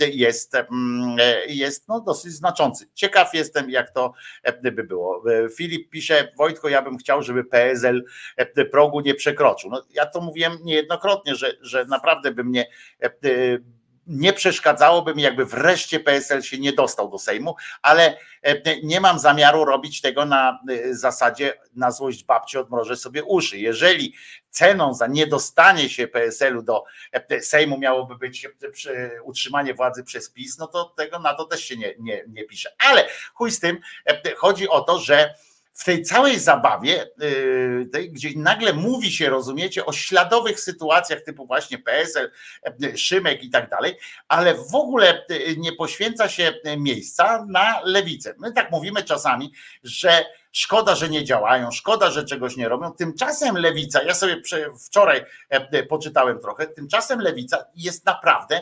jest, 0.00 0.52
jest 1.48 1.88
no 1.88 2.00
dosyć 2.00 2.32
znaczący. 2.32 2.86
Ciekaw 2.94 3.34
jestem 3.34 3.70
jak 3.70 3.90
to 3.90 4.12
by 4.62 4.82
było. 4.82 5.24
Filip 5.56 5.90
pisze, 5.90 6.32
Wojtko, 6.38 6.68
ja 6.68 6.82
bym 6.82 6.98
chciał, 6.98 7.22
żeby 7.22 7.44
PSL 7.44 8.04
progu 8.90 9.00
nie 9.00 9.14
przekroczył. 9.14 9.70
No, 9.70 9.86
ja 9.90 10.06
to 10.06 10.20
mówiłem 10.20 10.58
niejednokrotnie, 10.62 11.34
że, 11.34 11.52
że 11.60 11.84
naprawdę 11.84 12.30
by 12.30 12.44
mnie 12.44 12.66
nie 14.06 14.32
przeszkadzałoby 14.32 15.14
mi, 15.14 15.22
jakby 15.22 15.46
wreszcie 15.46 16.00
PSL 16.00 16.42
się 16.42 16.58
nie 16.58 16.72
dostał 16.72 17.10
do 17.10 17.18
Sejmu, 17.18 17.56
ale 17.82 18.16
nie 18.82 19.00
mam 19.00 19.18
zamiaru 19.18 19.64
robić 19.64 20.00
tego 20.00 20.24
na 20.24 20.58
zasadzie 20.90 21.54
na 21.74 21.90
złość 21.90 22.24
babci 22.24 22.58
odmrożę 22.58 22.96
sobie 22.96 23.24
uszy. 23.24 23.58
Jeżeli 23.58 24.14
ceną 24.50 24.94
za 24.94 25.06
niedostanie 25.06 25.88
się 25.88 26.08
PSL-u 26.08 26.62
do 26.62 26.84
Sejmu 27.40 27.78
miałoby 27.78 28.16
być 28.16 28.48
utrzymanie 29.24 29.74
władzy 29.74 30.04
przez 30.04 30.30
PiS, 30.30 30.58
no 30.58 30.66
to 30.66 30.84
tego 30.84 31.18
na 31.18 31.34
to 31.34 31.44
też 31.44 31.64
się 31.64 31.76
nie, 31.76 31.94
nie, 31.98 32.24
nie 32.28 32.44
pisze. 32.44 32.70
Ale 32.88 33.08
chuj 33.34 33.50
z 33.50 33.60
tym, 33.60 33.78
chodzi 34.36 34.68
o 34.68 34.80
to, 34.80 34.98
że 34.98 35.34
w 35.72 35.84
tej 35.84 36.02
całej 36.02 36.38
zabawie, 36.38 37.06
y, 37.22 37.88
tej, 37.92 38.12
gdzie 38.12 38.28
nagle 38.36 38.72
mówi 38.72 39.12
się, 39.12 39.30
rozumiecie, 39.30 39.86
o 39.86 39.92
śladowych 39.92 40.60
sytuacjach 40.60 41.20
typu 41.20 41.46
właśnie 41.46 41.78
PSL, 41.78 42.30
Szymek 42.96 43.44
i 43.44 43.50
tak 43.50 43.70
dalej, 43.70 43.96
ale 44.28 44.54
w 44.54 44.74
ogóle 44.74 45.24
y, 45.30 45.56
nie 45.58 45.72
poświęca 45.72 46.28
się 46.28 46.52
miejsca 46.78 47.46
na 47.48 47.80
lewicę. 47.84 48.34
My 48.38 48.52
tak 48.52 48.70
mówimy 48.70 49.02
czasami, 49.02 49.52
że 49.82 50.24
Szkoda, 50.52 50.94
że 50.94 51.08
nie 51.08 51.24
działają, 51.24 51.70
szkoda, 51.70 52.10
że 52.10 52.24
czegoś 52.24 52.56
nie 52.56 52.68
robią. 52.68 52.92
Tymczasem 52.92 53.56
lewica, 53.56 54.02
ja 54.02 54.14
sobie 54.14 54.42
wczoraj 54.86 55.24
poczytałem 55.88 56.40
trochę, 56.40 56.66
tymczasem 56.66 57.20
lewica 57.20 57.64
jest 57.74 58.06
naprawdę 58.06 58.60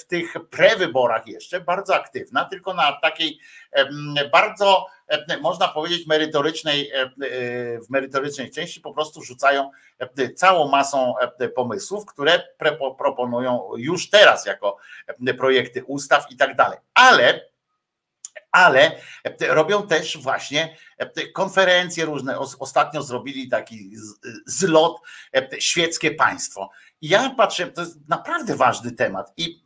w 0.00 0.04
tych 0.06 0.34
prewyborach 0.50 1.26
jeszcze 1.26 1.60
bardzo 1.60 1.94
aktywna, 1.94 2.44
tylko 2.44 2.74
na 2.74 2.92
takiej 2.92 3.38
bardzo 4.32 4.86
E, 5.12 5.38
można 5.38 5.68
powiedzieć, 5.68 6.06
merytorycznej, 6.06 6.90
e, 6.90 7.00
e, 7.00 7.08
w 7.80 7.90
merytorycznej 7.90 8.50
części 8.50 8.80
po 8.80 8.94
prostu 8.94 9.22
rzucają 9.22 9.70
całą 10.36 10.68
masą 10.68 11.14
pomysłów, 11.54 12.06
które 12.06 12.42
proponują 12.98 13.70
już 13.76 14.10
teraz 14.10 14.46
jako 14.46 14.76
projekty 15.38 15.84
ustaw 15.84 16.30
i 16.30 16.36
tak 16.36 16.56
dalej. 16.56 16.78
Ale 16.94 17.51
ale 18.52 19.00
robią 19.48 19.86
też 19.86 20.18
właśnie 20.18 20.76
konferencje 21.34 22.04
różne. 22.04 22.38
Ostatnio 22.38 23.02
zrobili 23.02 23.48
taki 23.48 23.90
zlot 24.46 25.00
świeckie 25.58 26.10
państwo. 26.10 26.70
I 27.00 27.08
ja 27.08 27.30
patrzę, 27.30 27.66
to 27.66 27.80
jest 27.80 28.08
naprawdę 28.08 28.56
ważny 28.56 28.92
temat 28.92 29.32
i 29.36 29.64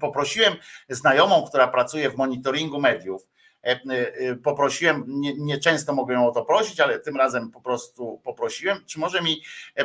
poprosiłem 0.00 0.54
znajomą, 0.88 1.44
która 1.48 1.68
pracuje 1.68 2.10
w 2.10 2.16
monitoringu 2.16 2.80
mediów, 2.80 3.22
E, 3.22 3.22
e, 3.22 3.33
poprosiłem, 4.42 5.04
nieczęsto 5.38 5.92
nie 5.92 5.96
mogę 5.96 6.14
ją 6.14 6.28
o 6.28 6.32
to 6.32 6.44
prosić, 6.44 6.80
ale 6.80 7.00
tym 7.00 7.16
razem 7.16 7.50
po 7.50 7.60
prostu 7.60 8.20
poprosiłem, 8.24 8.84
czy 8.86 8.98
może 8.98 9.22
mi 9.22 9.42
e, 9.76 9.84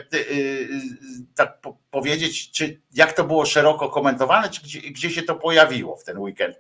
tak 1.36 1.58
powiedzieć, 1.92 2.52
czy 2.52 2.82
jak 2.94 3.14
to 3.14 3.24
było 3.24 3.46
szeroko 3.46 3.90
komentowane, 3.90 4.50
czy 4.50 4.62
gdzie, 4.62 4.80
gdzie 4.80 5.10
się 5.10 5.24
to 5.24 5.36
pojawiło 5.36 5.96
w 5.96 6.04
ten 6.04 6.18
weekend. 6.18 6.58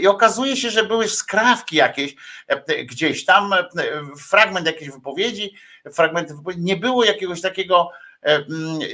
I 0.00 0.06
okazuje 0.06 0.56
się, 0.56 0.70
że 0.70 0.84
były 0.84 1.08
skrawki 1.08 1.76
jakieś 1.76 2.14
gdzieś 2.84 3.24
tam, 3.24 3.54
fragment 4.18 4.66
jakiejś 4.66 4.90
wypowiedzi, 4.90 5.54
fragmenty 5.94 6.34
wypowiedzi, 6.34 6.62
nie 6.62 6.76
było 6.76 7.04
jakiegoś 7.04 7.40
takiego 7.40 7.90
E, 8.09 8.09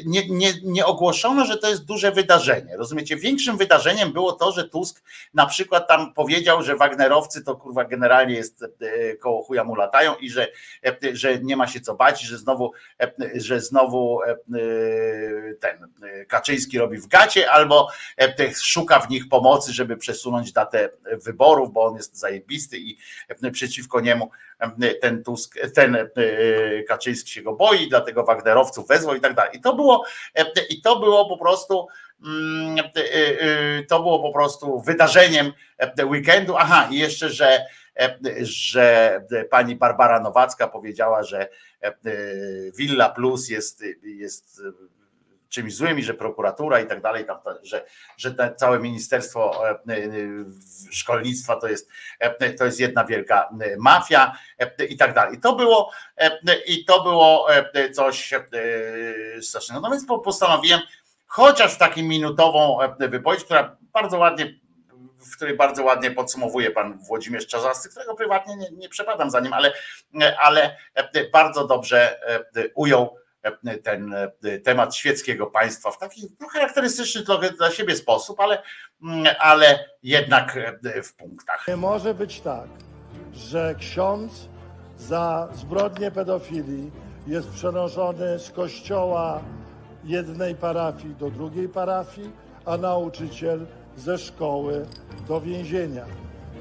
nie, 0.06 0.28
nie, 0.28 0.52
nie 0.62 0.86
ogłoszono, 0.86 1.44
że 1.44 1.58
to 1.58 1.68
jest 1.68 1.84
duże 1.84 2.12
wydarzenie. 2.12 2.76
Rozumiecie? 2.76 3.16
Większym 3.16 3.56
wydarzeniem 3.56 4.12
było 4.12 4.32
to, 4.32 4.52
że 4.52 4.68
Tusk 4.68 5.02
na 5.34 5.46
przykład 5.46 5.88
tam 5.88 6.14
powiedział, 6.14 6.62
że 6.62 6.76
Wagnerowcy 6.76 7.44
to 7.44 7.56
kurwa 7.56 7.84
generalnie 7.84 8.34
jest 8.34 8.62
e, 8.62 9.16
koło 9.16 9.42
chuja 9.42 9.64
mu 9.64 9.74
latają 9.74 10.14
i 10.14 10.30
że, 10.30 10.48
e, 10.86 10.96
że 11.12 11.38
nie 11.38 11.56
ma 11.56 11.66
się 11.66 11.80
co 11.80 11.94
bać, 11.94 12.20
że 12.20 12.38
znowu, 12.38 12.72
że 13.34 13.60
znowu 13.60 14.20
ten 15.60 15.92
Kaczyński 16.28 16.78
robi 16.78 16.98
w 16.98 17.06
gacie 17.06 17.50
albo 17.50 17.88
szuka 18.62 19.00
w 19.00 19.10
nich 19.10 19.28
pomocy, 19.28 19.72
żeby 19.72 19.96
przesunąć 19.96 20.52
datę 20.52 20.88
wyborów, 21.24 21.72
bo 21.72 21.84
on 21.84 21.96
jest 21.96 22.16
zajebisty 22.16 22.78
i 22.78 22.98
przeciwko 23.52 24.00
niemu 24.00 24.30
ten 25.00 25.24
Tusk, 25.24 25.58
ten 25.74 25.96
Kaczyński 26.88 27.30
się 27.30 27.42
go 27.42 27.52
boi, 27.52 27.88
dlatego 27.88 28.24
Wagnerowców 28.24 28.88
wezwał 28.88 29.15
i 29.16 29.20
tak 29.20 29.34
dalej. 29.34 29.50
I 29.56 29.60
to 29.60 29.74
było, 29.74 30.04
i 30.70 30.82
to 30.82 30.98
było 31.00 31.28
po 31.28 31.38
prostu 31.38 31.86
mm, 32.26 32.76
to 33.88 34.00
było 34.00 34.22
po 34.22 34.32
prostu 34.32 34.80
wydarzeniem 34.80 35.52
weekendu. 36.04 36.56
Aha, 36.56 36.88
i 36.90 36.98
jeszcze, 36.98 37.30
że, 37.30 37.66
że 38.42 39.20
pani 39.50 39.76
Barbara 39.76 40.20
Nowacka 40.20 40.68
powiedziała, 40.68 41.22
że 41.22 41.48
Villa 42.78 43.08
Plus 43.08 43.48
jest, 43.48 43.84
jest 44.02 44.62
czymś 45.48 45.74
złym 45.74 45.98
i 45.98 46.02
że 46.02 46.14
prokuratura 46.14 46.80
i 46.80 46.86
tak 46.86 47.02
dalej, 47.02 47.26
że, 47.62 47.84
że 48.16 48.34
całe 48.56 48.78
Ministerstwo 48.78 49.68
e, 49.68 49.70
e, 49.70 49.76
Szkolnictwa 50.90 51.56
to 51.56 51.68
jest, 51.68 51.88
e, 52.18 52.52
to 52.52 52.64
jest 52.64 52.80
jedna 52.80 53.04
wielka 53.04 53.48
mafia 53.78 54.32
i 54.88 54.96
tak 54.96 55.14
dalej. 55.14 55.40
To 55.40 55.56
było, 55.56 55.90
I 56.66 56.84
to 56.84 57.02
było 57.02 57.46
coś 57.92 58.34
strasznego. 59.40 59.80
No 59.80 59.90
więc 59.90 60.06
postanowiłem, 60.24 60.80
chociaż 61.26 61.74
w 61.74 61.78
takim 61.78 62.06
minutową 62.06 62.78
wypowiedź, 62.98 63.44
która 63.44 63.76
bardzo 63.92 64.18
ładnie 64.18 64.54
w 65.32 65.36
której 65.36 65.56
bardzo 65.56 65.84
ładnie 65.84 66.10
podsumowuje 66.10 66.70
pan 66.70 66.98
Włodzimierz 66.98 67.46
Czarzasty, 67.46 67.88
którego 67.88 68.14
prywatnie 68.14 68.56
nie, 68.56 68.70
nie 68.70 68.88
przepadam 68.88 69.30
za 69.30 69.40
nim, 69.40 69.52
ale, 69.52 69.72
ale 70.38 70.76
bardzo 71.32 71.66
dobrze 71.66 72.20
ujął 72.74 73.16
ten 73.82 74.14
e, 74.14 74.58
temat 74.58 74.96
świeckiego 74.96 75.46
państwa 75.46 75.90
w 75.90 75.98
taki 75.98 76.36
no, 76.40 76.48
charakterystyczny 76.48 77.22
trochę 77.22 77.50
dla 77.50 77.70
siebie 77.70 77.96
sposób, 77.96 78.40
ale, 78.40 78.62
mm, 79.02 79.34
ale 79.38 79.84
jednak 80.02 80.56
e, 80.56 81.02
w 81.02 81.14
punktach. 81.14 81.64
Nie 81.68 81.76
może 81.76 82.14
być 82.14 82.40
tak, 82.40 82.68
że 83.34 83.74
ksiądz 83.78 84.48
za 84.98 85.48
zbrodnię 85.54 86.10
pedofilii 86.10 86.90
jest 87.26 87.50
przenoszony 87.50 88.38
z 88.38 88.50
kościoła 88.50 89.40
jednej 90.04 90.54
parafii 90.54 91.14
do 91.14 91.30
drugiej 91.30 91.68
parafii, 91.68 92.32
a 92.64 92.76
nauczyciel 92.76 93.66
ze 93.96 94.18
szkoły 94.18 94.86
do 95.28 95.40
więzienia. 95.40 96.06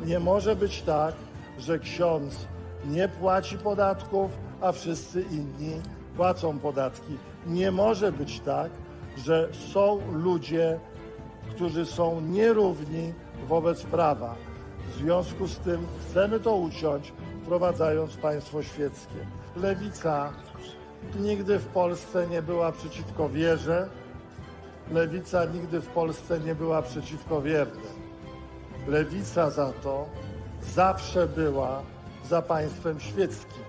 Nie 0.06 0.20
może 0.20 0.56
być 0.56 0.82
tak, 0.82 1.16
że 1.60 1.80
ksiądz 1.80 2.48
nie 2.86 3.08
płaci 3.08 3.58
podatków, 3.58 4.32
a 4.62 4.72
wszyscy 4.72 5.22
inni 5.22 5.82
płacą 6.18 6.60
podatki. 6.60 7.18
Nie 7.48 7.72
może 7.72 8.12
być 8.12 8.40
tak, 8.40 8.72
że 9.18 9.50
są 9.74 10.00
ludzie, 10.14 10.80
którzy 11.50 11.86
są 11.86 12.22
nierówni 12.22 13.14
wobec 13.48 13.84
prawa. 13.84 14.36
W 14.90 14.94
związku 14.94 15.48
z 15.48 15.58
tym 15.58 15.88
chcemy 16.02 16.40
to 16.40 16.56
uciąć, 16.56 17.14
wprowadzając 17.44 18.16
państwo 18.16 18.64
świeckie. 18.64 19.28
Lewica 19.56 20.34
nigdy 21.20 21.60
w 21.60 21.66
Polsce 21.66 22.28
nie 22.28 22.42
była 22.42 22.72
przeciwko 22.72 23.30
wierze. 23.30 23.90
Lewica 24.92 25.46
nigdy 25.46 25.82
w 25.82 25.88
Polsce 25.88 26.40
nie 26.40 26.56
była 26.56 26.82
przeciwko 26.82 27.42
wiernym. 27.42 27.96
Lewica 28.88 29.50
za 29.50 29.74
to 29.84 30.06
zawsze 30.62 31.28
była 31.28 31.82
za 32.30 32.42
państwem 32.42 33.00
świeckim. 33.00 33.64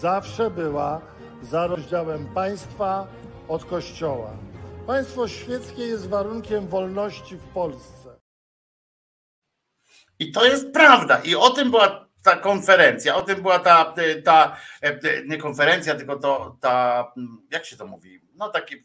Zawsze 0.00 0.50
była 0.50 1.00
za 1.42 1.66
rozdziałem 1.66 2.34
państwa 2.34 3.06
od 3.48 3.64
Kościoła. 3.64 4.30
Państwo 4.86 5.28
świeckie 5.28 5.82
jest 5.82 6.08
warunkiem 6.08 6.68
wolności 6.68 7.36
w 7.36 7.44
Polsce. 7.44 8.20
I 10.18 10.32
to 10.32 10.44
jest 10.44 10.72
prawda. 10.72 11.20
I 11.24 11.34
o 11.34 11.50
tym 11.50 11.70
była 11.70 12.08
ta 12.22 12.36
konferencja, 12.36 13.16
o 13.16 13.22
tym 13.22 13.42
była 13.42 13.58
ta, 13.58 13.94
ta 14.24 14.56
nie 15.26 15.38
konferencja, 15.38 15.94
tylko 15.94 16.16
to, 16.16 16.56
ta, 16.60 17.12
jak 17.50 17.64
się 17.64 17.76
to 17.76 17.86
mówi, 17.86 18.20
no 18.34 18.48
taki 18.48 18.84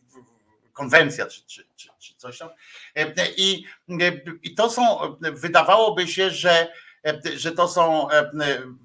konwencja 0.74 1.26
czy, 1.26 1.46
czy, 1.46 1.68
czy, 1.76 1.90
czy 2.00 2.16
coś 2.16 2.38
tam. 2.38 2.50
I, 3.38 3.64
I 4.44 4.56
to 4.56 4.70
są, 4.70 5.16
wydawałoby 5.22 6.08
się, 6.08 6.30
że, 6.30 6.68
że 7.36 7.52
to 7.52 7.68
są 7.68 8.08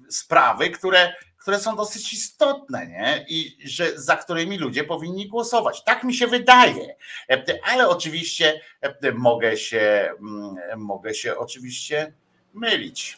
sprawy, 0.09 0.69
które 0.69 1.13
które 1.41 1.59
są 1.59 1.75
dosyć 1.75 2.13
istotne, 2.13 2.87
nie? 2.87 3.25
I 3.29 3.57
że 3.65 3.99
za 3.99 4.15
którymi 4.15 4.57
ludzie 4.57 4.83
powinni 4.83 5.27
głosować. 5.27 5.83
Tak 5.83 6.03
mi 6.03 6.13
się 6.13 6.27
wydaje. 6.27 6.95
Ale 7.63 7.89
oczywiście 7.89 8.61
mogę 9.13 9.57
się, 9.57 10.09
mm, 10.19 10.55
mogę 10.79 11.13
się 11.13 11.37
oczywiście 11.37 12.13
mylić. 12.53 13.17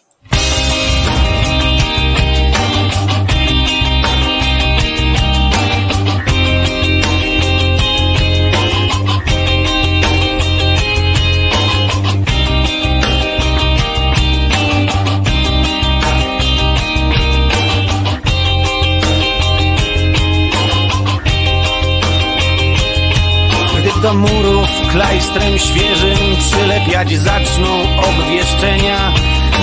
Do 24.03 24.13
murów 24.13 24.69
klajstrem 24.91 25.59
świeżym 25.59 26.17
przylepiać 26.39 27.17
zaczną 27.17 27.67
obwieszczenia, 27.99 29.13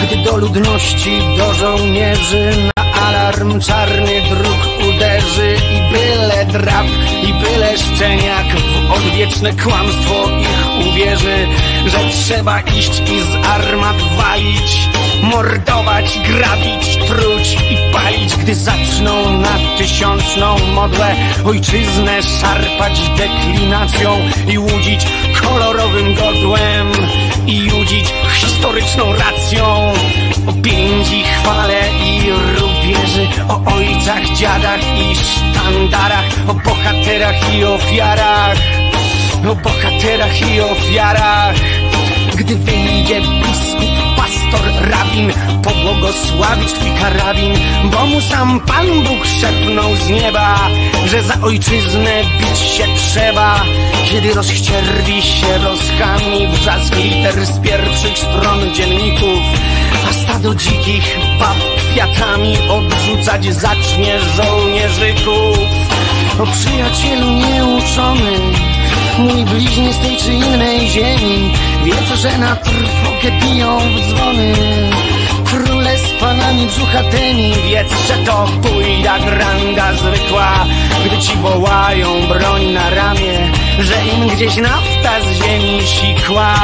gdy 0.03 0.17
do 0.17 0.37
ludności, 0.37 1.19
do 1.39 1.55
żołnierzy 1.55 2.71
alarm 3.11 3.61
czarny 3.61 4.23
dróg 4.31 4.89
uderzy 4.89 5.57
i 5.75 5.93
byle 5.93 6.47
drap 6.47 6.87
i 7.23 7.35
byle 7.35 7.79
szczeniak 7.79 8.47
w 8.47 8.93
odwieczne 8.93 9.53
kłamstwo 9.53 10.15
ich 10.41 10.89
uwierzy, 10.89 11.47
że 11.87 11.99
trzeba 12.11 12.61
iść 12.61 13.01
i 13.01 13.21
z 13.21 13.47
armat 13.47 13.97
walić, 14.17 14.89
mordować, 15.23 16.19
grabić, 16.29 16.97
truć 17.07 17.57
i 17.71 17.93
palić, 17.93 18.37
gdy 18.37 18.55
zaczną 18.55 19.39
na 19.39 19.59
tysiączną 19.79 20.57
modłę 20.75 21.15
ojczyznę 21.45 22.23
szarpać 22.23 23.01
deklinacją 23.17 24.19
i 24.49 24.59
łudzić 24.59 25.07
kolorowym 25.43 26.15
godłem 26.15 26.93
i 27.47 27.59
judzić 27.59 28.15
historyczną 28.33 29.13
racją. 29.13 29.93
O 30.47 30.53
chwale 31.25 31.81
i 32.05 32.27
rubieży, 32.91 33.29
o 33.49 33.75
ojcach, 33.75 34.25
dziadach 34.37 34.81
i 34.99 35.15
sztandarach, 35.15 36.25
o 36.49 36.55
bohaterach 36.55 37.55
i 37.55 37.65
ofiarach, 37.65 38.57
o 39.51 39.55
bohaterach 39.55 40.51
i 40.51 40.61
ofiarach. 40.61 41.55
Gdy 42.37 42.57
wyjdzie 42.57 43.21
biskup, 43.21 44.17
pastor, 44.17 44.91
rabin, 44.91 45.33
pobłogosławić 45.63 46.73
twój 46.73 46.91
karabin, 47.01 47.55
bo 47.85 48.07
mu 48.07 48.21
sam 48.21 48.61
Pan 48.61 48.87
Bóg 48.87 49.27
szepnął 49.41 49.97
z 49.97 50.11
nieba, 50.11 50.69
że 51.07 51.23
za 51.23 51.35
ojczyznę 51.43 52.23
bić 52.41 52.59
się 52.59 52.85
trzeba. 52.97 53.65
Kiedy 54.11 54.35
rozścierwi 54.35 55.23
się 55.23 55.59
rozkami 55.59 56.49
wrzask 56.49 56.97
liter 56.97 57.47
z 57.47 57.59
pierwszych 57.59 58.19
stron 58.19 58.75
dzienników, 58.75 59.41
a 60.11 60.13
stado 60.13 60.55
dzikich 60.55 61.19
bab 61.39 61.57
kwiatami 61.77 62.59
odrzucać 62.69 63.55
zacznie 63.55 64.21
żołnierzyków. 64.21 65.59
O 66.43 66.47
przyjacielu 66.47 67.31
nieuczony, 67.31 68.33
mój 69.19 69.45
bliźni 69.45 69.93
z 69.93 69.99
tej 69.99 70.17
czy 70.17 70.33
innej 70.33 70.89
ziemi, 70.89 71.53
wie, 71.85 72.17
że 72.17 72.39
na 72.39 72.57
trwogę 72.57 73.31
biją 73.43 73.79
w 73.79 74.01
dzwony. 74.01 74.55
Króle 75.45 75.99
z 75.99 76.21
panami 76.21 76.67
brzuchatymi, 76.67 77.53
wiedz, 77.69 77.93
że 78.09 78.15
to 78.27 78.47
pójda 78.63 79.19
granga 79.19 79.93
zwykła, 79.93 80.67
gdy 81.05 81.19
ci 81.19 81.37
wołają 81.37 82.09
broń 82.29 82.67
na 82.67 82.91
ramię, 82.91 83.51
że 83.79 83.95
im 84.15 84.29
gdzieś 84.29 84.57
nafta 84.57 85.21
z 85.21 85.45
ziemi 85.45 85.81
sikła 85.87 86.55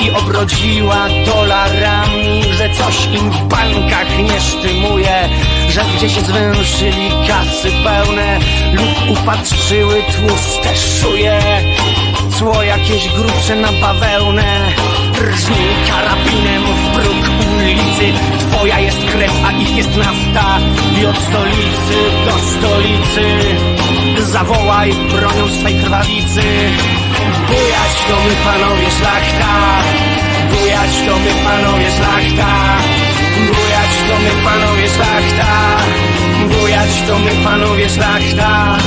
i 0.00 0.10
obrodziła 0.10 1.06
dolarami, 1.26 2.42
że 2.58 2.70
coś 2.70 3.06
im 3.06 3.30
w 3.30 3.44
bankach 3.44 4.18
nie 4.18 4.40
sztymuje, 4.40 5.28
że 5.68 5.84
gdzieś 5.96 6.12
zwęszyli 6.12 7.10
kasy 7.28 7.70
pełne 7.84 8.38
lub 8.72 9.18
upatrzyły 9.18 10.02
tłuste 10.02 10.76
szuje. 10.76 11.40
Cło 12.38 12.62
jakieś 12.62 13.08
grubsze 13.08 13.56
na 13.56 13.72
bawełnę 13.72 14.72
Rżnij 15.20 15.68
karabinem 15.90 16.62
w 16.62 16.94
próg 16.94 17.37
ulicy 17.68 18.12
Twoja 18.38 18.78
jest 18.80 19.04
krew, 19.04 19.32
a 19.46 19.52
ich 19.52 19.76
jest 19.76 19.96
nafta. 19.96 20.58
I 21.00 21.06
od 21.06 21.16
stolicy 21.16 21.98
do 22.26 22.34
stolicy. 22.52 23.24
Zawołaj 24.18 24.92
bronią 25.10 25.48
swej 25.60 25.74
krwawicy. 25.74 26.42
Bujać 27.48 27.94
to 28.08 28.16
my 28.24 28.34
panowie 28.44 28.90
szlachta. 28.98 29.52
Bujać 30.50 30.92
to 31.06 31.18
my 31.18 31.32
panowie 31.44 31.90
szlachta. 31.90 32.50
Bujać 33.46 33.92
to 34.08 34.14
my 34.24 34.42
panowie 34.44 34.88
szlachta. 34.88 35.50
Bujać 36.48 37.02
to 37.06 37.18
my 37.18 37.44
panowie 37.44 37.88
szlachta. 37.88 38.78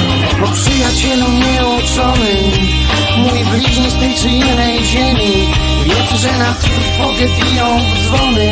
O 0.46 0.48
przyjacielu 0.48 1.28
nieuczony 1.30 2.34
Mój 3.18 3.46
bliźni 3.46 3.90
z 3.90 3.96
tej 3.96 4.16
czy 4.16 4.28
innej 4.28 4.86
ziemi. 4.86 5.48
Wiedz, 5.86 6.22
że 6.22 6.38
na 6.38 6.54
trwogę 6.54 7.26
biją 7.38 7.80
dzwony. 8.04 8.52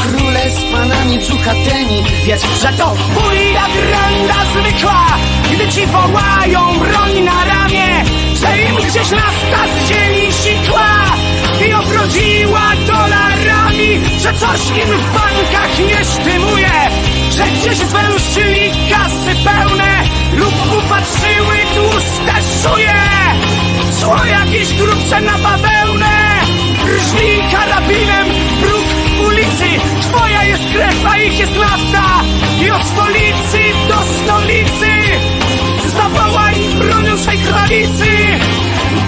Króle 0.00 0.50
z 0.50 0.72
panami 0.72 1.18
brzuchatymi 1.18 2.04
Wiedz, 2.24 2.42
że 2.62 2.72
to 2.72 2.94
buja 3.14 3.66
granda 3.76 4.34
zwykła. 4.52 5.06
Gdy 5.52 5.68
ci 5.68 5.86
wołają 5.86 6.78
broń 6.78 7.20
na 7.20 7.44
ramię 7.44 8.04
Że 8.34 8.62
im 8.62 8.76
gdzieś 8.76 9.10
nafta 9.10 9.60
z 9.68 9.88
ziemi 9.88 10.32
sikła. 10.32 10.90
I 11.68 11.74
obrodziła 11.74 12.72
dolarami 12.86 14.00
Że 14.20 14.32
coś 14.32 14.68
im 14.68 14.98
w 14.98 15.12
bankach 15.12 15.78
nie 15.78 16.04
sztymuje. 16.04 16.72
Że 17.30 17.44
gdzieś 17.44 17.76
zwęszyli 17.76 18.70
kasy 18.90 19.34
pełne 19.44 20.03
Lub 20.32 20.54
upatrzyły 20.78 21.56
tłuste 21.74 22.34
szuje 22.62 22.94
Zło 23.90 24.24
jakieś 24.24 24.74
grubsze 24.74 25.20
na 25.20 25.38
bawełnę 25.38 26.40
Rżnij 26.86 27.42
karabinem 27.52 28.26
próg 28.60 28.84
ulicy. 29.26 29.68
Twoja 30.00 30.44
jest 30.44 30.62
krew, 30.72 31.06
a 31.06 31.18
ich 31.18 31.38
jest 31.38 31.56
nafta 31.56 32.20
I 32.60 32.70
od 32.70 32.84
stolicy 32.84 33.60
do 33.88 33.98
stolicy 34.22 34.90
Zawołaj 35.96 36.54
bronią 36.78 37.18
swej 37.18 37.38
krawicy 37.38 38.10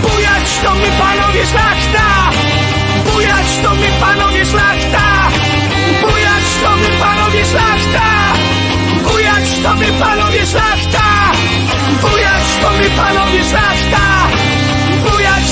Bujać 0.02 0.58
to 0.64 0.74
my 0.74 0.90
panowie 1.00 1.46
szlachta. 1.46 2.30
Bujać 3.04 3.58
to 3.62 3.74
my 3.74 3.88
panowie 4.00 4.44
szlachta. 4.44 5.28
Bujać 6.00 6.46
to 6.62 6.76
my 6.76 6.88
panowie 7.00 7.44
szlachta. 7.44 8.06
Bujać 9.04 9.48
to 9.62 9.74
my 9.74 9.86
panowie 10.00 10.46
szlachta 10.46 10.85
to 12.66 12.72
my 12.72 12.88
panowie 12.96 13.44
szlachta 13.44 14.28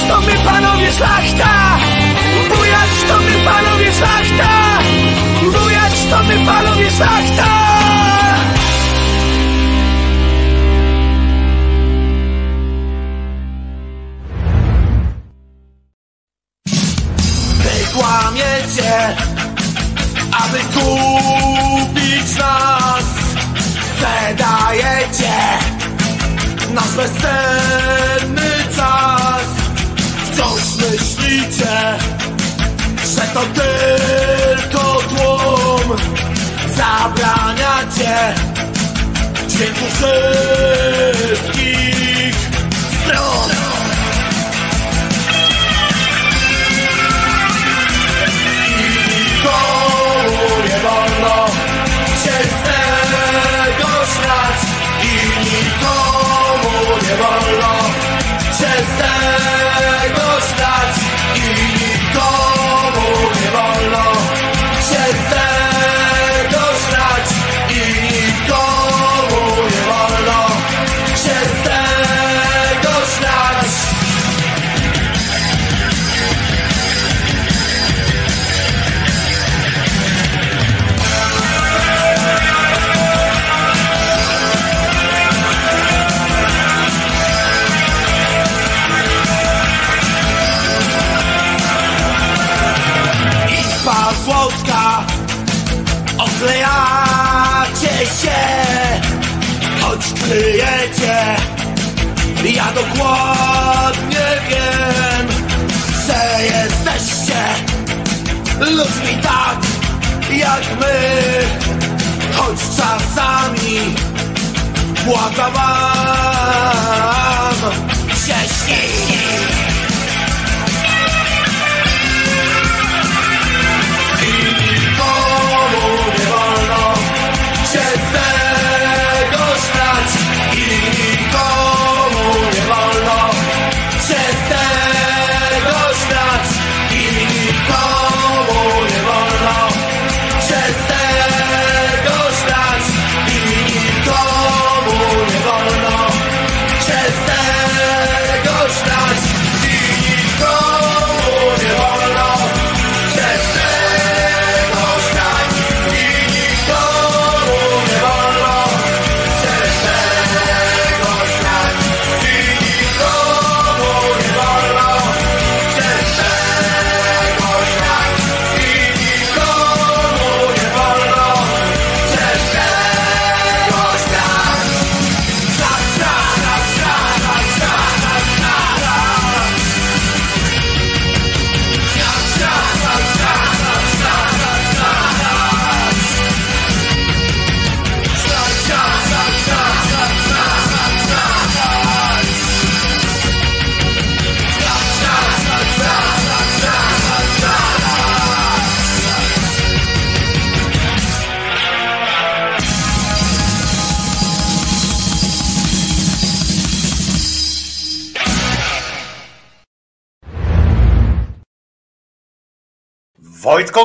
to 0.08 0.20
my 0.20 0.34
panowie 0.44 0.92
szlachta 0.92 1.93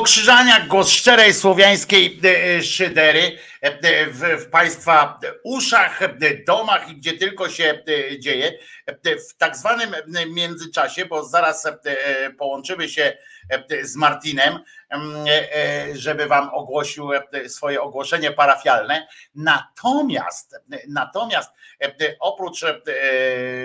Wojtko 0.00 0.12
Krzyżaniak, 0.12 0.68
głos 0.68 0.88
szczerej 0.88 1.34
słowiańskiej 1.34 2.20
e, 2.24 2.56
e, 2.56 2.62
szydery 2.62 3.38
e, 3.60 4.06
w, 4.06 4.50
Państwa 4.50 5.20
uszach, 5.44 6.00
domach 6.46 6.88
i 6.88 6.96
gdzie 6.96 7.12
tylko 7.12 7.48
się 7.48 7.82
dzieje. 8.18 8.52
W 9.30 9.36
tak 9.38 9.56
zwanym 9.56 9.94
międzyczasie, 10.34 11.06
bo 11.06 11.24
zaraz 11.24 11.68
połączymy 12.38 12.88
się 12.88 13.16
z 13.82 13.96
Martinem, 13.96 14.58
em, 14.88 15.14
e, 15.28 15.96
żeby 15.96 16.26
Wam 16.26 16.50
ogłosił 16.54 17.10
swoje 17.48 17.80
ogłoszenie 17.82 18.30
parafialne. 18.30 19.06
Natomiast, 19.34 20.56
natomiast 20.88 21.50
oprócz 22.20 22.62
e, 22.64 22.74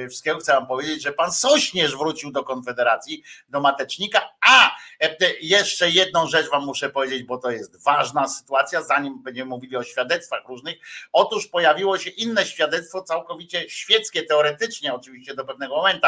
wszystkiego 0.09 0.39
chcę 0.39 0.53
Wam 0.53 0.67
powiedzieć, 0.67 1.03
że 1.03 1.11
Pan 1.11 1.31
Sośnierz 1.31 1.95
wrócił 1.95 2.31
do 2.31 2.43
Konfederacji, 2.43 3.23
do 3.49 3.61
Matecznika, 3.61 4.29
a 4.41 4.75
e, 5.01 5.15
jeszcze 5.41 5.89
jedną 5.89 6.27
rzecz 6.27 6.49
Wam 6.49 6.65
muszę 6.65 6.89
powiedzieć, 6.89 7.23
bo 7.23 7.37
to 7.37 7.51
jest 7.51 7.83
ważna 7.83 8.27
sytuacja, 8.27 8.81
zanim 8.81 9.23
będziemy 9.23 9.49
mówili 9.49 9.77
o 9.77 9.83
świadectwach 9.83 10.45
różnych. 10.47 10.75
Otóż 11.11 11.47
pojawiło 11.47 11.97
się 11.97 12.09
inne 12.09 12.45
świadectwo, 12.45 13.01
całkowicie 13.01 13.69
świeckie, 13.69 14.23
teoretycznie 14.23 14.93
oczywiście 14.93 15.35
do 15.35 15.45
pewnego 15.45 15.75
momentu, 15.75 16.07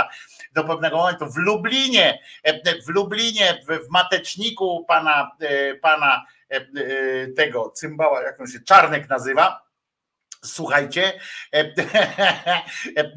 do 0.54 0.64
pewnego 0.64 0.98
momentu 0.98 1.26
w 1.26 1.38
Lublinie, 1.38 2.20
e, 2.44 2.82
w 2.82 2.88
Lublinie, 2.88 3.64
w, 3.70 3.90
Mateczniku 3.90 4.86
pana, 4.88 5.32
e, 5.40 5.76
pana 5.76 6.26
e, 6.52 6.56
e, 6.56 7.28
tego 7.28 7.70
cymbała, 7.70 8.22
jak 8.22 8.42
on 8.42 8.48
się 8.48 8.60
Czarnek 8.60 9.10
nazywa. 9.10 9.67
Słuchajcie, 10.48 11.20
e, 11.54 11.60
e, 11.60 13.14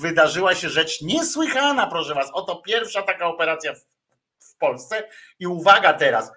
wydarzyła 0.00 0.54
się 0.54 0.68
rzecz 0.68 1.02
niesłychana, 1.02 1.86
proszę 1.86 2.14
was. 2.14 2.30
Oto 2.32 2.56
pierwsza 2.56 3.02
taka 3.02 3.26
operacja 3.26 3.74
w 4.40 4.56
Polsce. 4.56 5.08
I 5.38 5.46
uwaga 5.46 5.92
teraz, 5.92 6.32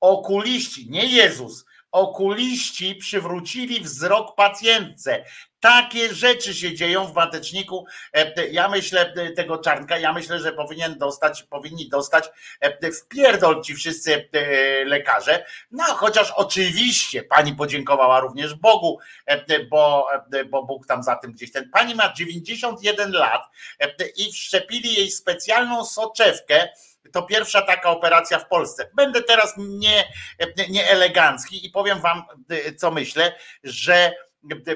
okuliści, 0.00 0.90
nie 0.90 1.06
Jezus, 1.06 1.64
okuliści 1.92 2.94
przywrócili 2.94 3.80
wzrok 3.80 4.34
pacjentce. 4.34 5.24
Takie 5.60 6.14
rzeczy 6.14 6.54
się 6.54 6.74
dzieją 6.74 7.06
w 7.06 7.14
mateczniku. 7.14 7.86
E, 8.12 8.48
Ja 8.48 8.68
myślę 8.68 9.14
tego 9.36 9.58
czarnka, 9.58 9.98
ja 9.98 10.12
myślę, 10.12 10.38
że 10.38 10.52
powinien 10.52 10.98
dostać, 10.98 11.42
powinni 11.42 11.88
dostać 11.88 12.30
e, 12.60 12.92
w 12.92 13.08
pierdol 13.08 13.62
ci 13.62 13.74
wszyscy 13.74 14.28
e, 14.32 14.84
lekarze. 14.84 15.44
No 15.70 15.84
chociaż 15.84 16.30
oczywiście 16.30 17.22
pani 17.22 17.54
podziękowała 17.54 18.20
również 18.20 18.54
Bogu, 18.54 18.98
bo, 19.70 20.08
bo 20.50 20.62
Bóg 20.62 20.86
tam 20.86 21.02
za 21.02 21.16
tym 21.16 21.32
gdzieś 21.32 21.52
ten. 21.52 21.70
Pani 21.70 21.94
ma 21.94 22.12
91 22.12 23.12
lat 23.12 23.42
i 24.16 24.32
wszczepili 24.32 24.94
jej 24.94 25.10
specjalną 25.10 25.84
soczewkę. 25.84 26.68
To 27.12 27.22
pierwsza 27.22 27.62
taka 27.62 27.90
operacja 27.90 28.38
w 28.38 28.48
Polsce. 28.48 28.90
Będę 28.94 29.22
teraz 29.22 29.54
nie, 29.58 30.04
nie 30.70 30.90
elegancki 30.90 31.66
i 31.66 31.70
powiem 31.70 32.00
wam, 32.00 32.22
e, 32.50 32.74
co 32.74 32.90
myślę, 32.90 33.32
że 33.64 34.12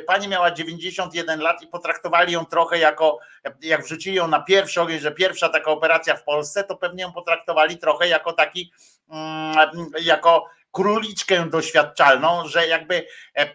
pani 0.06 0.28
miała 0.28 0.50
91 0.50 1.40
lat 1.40 1.62
i 1.62 1.66
potraktowali 1.66 2.32
ją 2.32 2.46
trochę 2.46 2.78
jako, 2.78 3.18
jak 3.62 3.84
wrzucili 3.84 4.16
ją 4.16 4.28
na 4.28 4.40
pierwszy 4.40 4.80
ogień, 4.80 4.98
że 4.98 5.12
pierwsza 5.12 5.48
taka 5.48 5.70
operacja 5.70 6.16
w 6.16 6.24
Polsce, 6.24 6.64
to 6.64 6.76
pewnie 6.76 7.02
ją 7.02 7.12
potraktowali 7.12 7.78
trochę 7.78 8.08
jako 8.08 8.32
taki, 8.32 8.72
mm, 9.08 9.90
jako 10.00 10.44
króliczkę 10.77 11.51
doświadczalną, 11.51 12.48
że 12.48 12.66
jakby 12.66 12.94
e, 12.94 13.40
e, 13.40 13.53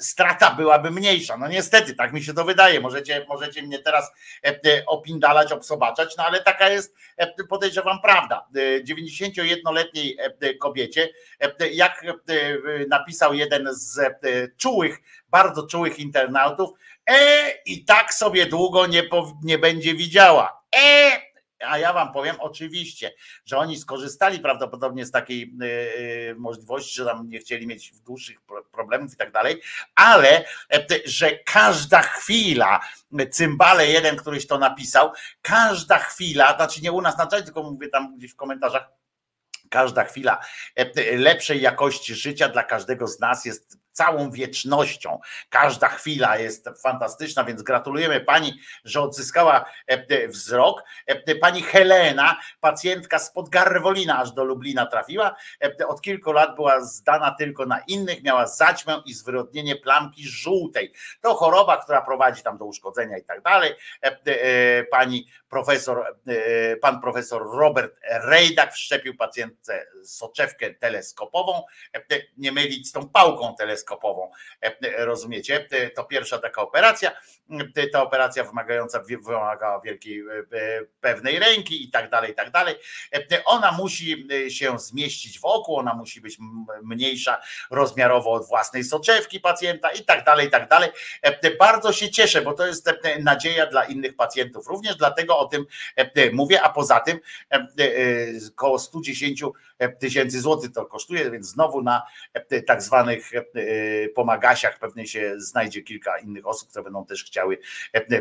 strata 0.00 0.54
byłaby 0.54 0.90
mniejsza. 0.90 1.36
No 1.36 1.48
niestety, 1.48 1.94
tak 1.94 2.12
mi 2.12 2.22
się 2.22 2.34
to 2.34 2.44
wydaje. 2.44 2.80
Możecie, 2.80 3.26
możecie 3.28 3.62
mnie 3.62 3.78
teraz 3.78 4.12
e, 4.46 4.86
opindalać, 4.86 5.52
obsobaczać, 5.52 6.16
no 6.16 6.24
ale 6.26 6.40
taka 6.40 6.68
jest, 6.68 6.96
podejrzewam, 7.48 8.00
prawda. 8.02 8.46
E, 8.56 8.84
91-letniej 8.84 10.16
e, 10.40 10.54
kobiecie, 10.54 11.08
jak 11.72 12.04
napisał 12.88 13.34
jeden 13.34 13.68
z 13.70 14.00
czułych, 14.56 14.98
bardzo 15.28 15.66
czułych 15.66 15.98
internautów, 15.98 16.70
e, 17.06 17.50
i 17.66 17.84
tak 17.84 18.14
sobie 18.14 18.46
długo 18.46 18.86
nie, 18.86 19.02
nie 19.42 19.58
będzie 19.58 19.94
widziała. 19.94 20.62
E, 20.76 21.33
a 21.68 21.78
ja 21.78 21.92
wam 21.92 22.12
powiem 22.12 22.36
oczywiście, 22.38 23.14
że 23.44 23.58
oni 23.58 23.78
skorzystali 23.78 24.40
prawdopodobnie 24.40 25.06
z 25.06 25.10
takiej 25.10 25.54
y, 25.62 25.64
y, 26.30 26.34
możliwości, 26.38 26.94
że 26.94 27.04
tam 27.04 27.28
nie 27.28 27.38
chcieli 27.38 27.66
mieć 27.66 28.00
dłuższych 28.00 28.40
pro- 28.40 28.64
problemów 28.64 29.14
i 29.14 29.16
tak 29.16 29.32
dalej, 29.32 29.60
ale 29.94 30.44
e, 30.72 30.86
że 31.04 31.38
każda 31.38 32.02
chwila, 32.02 32.80
cymbale 33.30 33.86
jeden, 33.86 34.16
któryś 34.16 34.46
to 34.46 34.58
napisał, 34.58 35.12
każda 35.42 35.98
chwila, 35.98 36.56
znaczy 36.56 36.82
nie 36.82 36.92
u 36.92 37.00
nas 37.00 37.18
na 37.18 37.26
czacie, 37.26 37.42
tylko 37.44 37.62
mówię 37.62 37.88
tam 37.88 38.16
gdzieś 38.16 38.32
w 38.32 38.36
komentarzach, 38.36 38.88
każda 39.70 40.04
chwila 40.04 40.40
e, 40.76 41.16
lepszej 41.16 41.60
jakości 41.60 42.14
życia 42.14 42.48
dla 42.48 42.62
każdego 42.62 43.06
z 43.06 43.20
nas 43.20 43.44
jest 43.44 43.83
całą 43.94 44.30
wiecznością. 44.30 45.20
Każda 45.48 45.88
chwila 45.88 46.38
jest 46.38 46.68
fantastyczna, 46.82 47.44
więc 47.44 47.62
gratulujemy 47.62 48.20
pani, 48.20 48.60
że 48.84 49.00
odzyskała 49.00 49.64
wzrok. 50.28 50.84
Pani 51.40 51.62
Helena, 51.62 52.40
pacjentka 52.60 53.18
spod 53.18 53.48
Garwolina 53.48 54.18
aż 54.18 54.32
do 54.32 54.44
Lublina 54.44 54.86
trafiła. 54.86 55.36
Od 55.88 56.02
kilku 56.02 56.32
lat 56.32 56.54
była 56.54 56.80
zdana 56.80 57.34
tylko 57.38 57.66
na 57.66 57.78
innych, 57.78 58.22
miała 58.22 58.46
zaćmę 58.46 59.02
i 59.06 59.14
zwyrodnienie 59.14 59.76
plamki 59.76 60.28
żółtej. 60.28 60.92
To 61.20 61.34
choroba, 61.34 61.82
która 61.82 62.02
prowadzi 62.02 62.42
tam 62.42 62.58
do 62.58 62.64
uszkodzenia 62.64 63.18
i 63.18 63.24
tak 63.24 63.42
dalej. 63.42 63.74
Pani 64.90 65.28
profesor, 65.48 66.16
pan 66.80 67.00
profesor 67.00 67.42
Robert 67.56 67.96
Rejdak 68.10 68.72
wszczepił 68.72 69.16
pacjentce 69.16 69.86
soczewkę 70.04 70.74
teleskopową, 70.74 71.62
nie 72.36 72.52
mylić 72.52 72.88
z 72.88 72.92
tą 72.92 73.08
pałką 73.08 73.54
teleskopową, 73.58 73.83
rozumiecie? 74.96 75.68
To 75.94 76.04
pierwsza 76.04 76.38
taka 76.38 76.62
operacja, 76.62 77.12
ta 77.92 78.02
operacja 78.02 78.44
wymagająca, 78.44 79.02
wymagała 79.26 79.80
wielkiej 79.80 80.24
pewnej 81.00 81.38
ręki 81.38 81.84
i 81.84 81.90
tak 81.90 82.10
dalej, 82.10 82.32
i 82.32 82.34
tak 82.34 82.50
dalej. 82.50 82.74
Ona 83.44 83.72
musi 83.72 84.28
się 84.48 84.78
zmieścić 84.78 85.40
w 85.40 85.44
oku, 85.44 85.76
ona 85.76 85.94
musi 85.94 86.20
być 86.20 86.38
mniejsza 86.82 87.42
rozmiarowo 87.70 88.32
od 88.32 88.48
własnej 88.48 88.84
soczewki 88.84 89.40
pacjenta 89.40 89.90
i 89.90 90.04
tak 90.04 90.24
dalej, 90.24 90.46
i 90.46 90.50
tak 90.50 90.68
dalej. 90.68 90.90
Bardzo 91.58 91.92
się 91.92 92.10
cieszę, 92.10 92.42
bo 92.42 92.52
to 92.52 92.66
jest 92.66 92.90
nadzieja 93.20 93.66
dla 93.66 93.84
innych 93.84 94.16
pacjentów. 94.16 94.66
Również 94.66 94.96
dlatego 94.96 95.38
o 95.38 95.46
tym 95.46 95.66
mówię, 96.32 96.62
a 96.62 96.68
poza 96.68 97.00
tym 97.00 97.20
około 98.52 98.78
110 98.78 99.42
tysięcy 99.88 100.40
złotych 100.40 100.72
to 100.72 100.86
kosztuje, 100.86 101.30
więc 101.30 101.46
znowu 101.46 101.82
na 101.82 102.02
tak 102.66 102.82
zwanych 102.82 103.30
pomagasiach 104.14 104.78
pewnie 104.78 105.06
się 105.06 105.34
znajdzie 105.36 105.82
kilka 105.82 106.18
innych 106.18 106.46
osób, 106.46 106.68
które 106.68 106.84
będą 106.84 107.06
też 107.06 107.24
chciały 107.24 107.58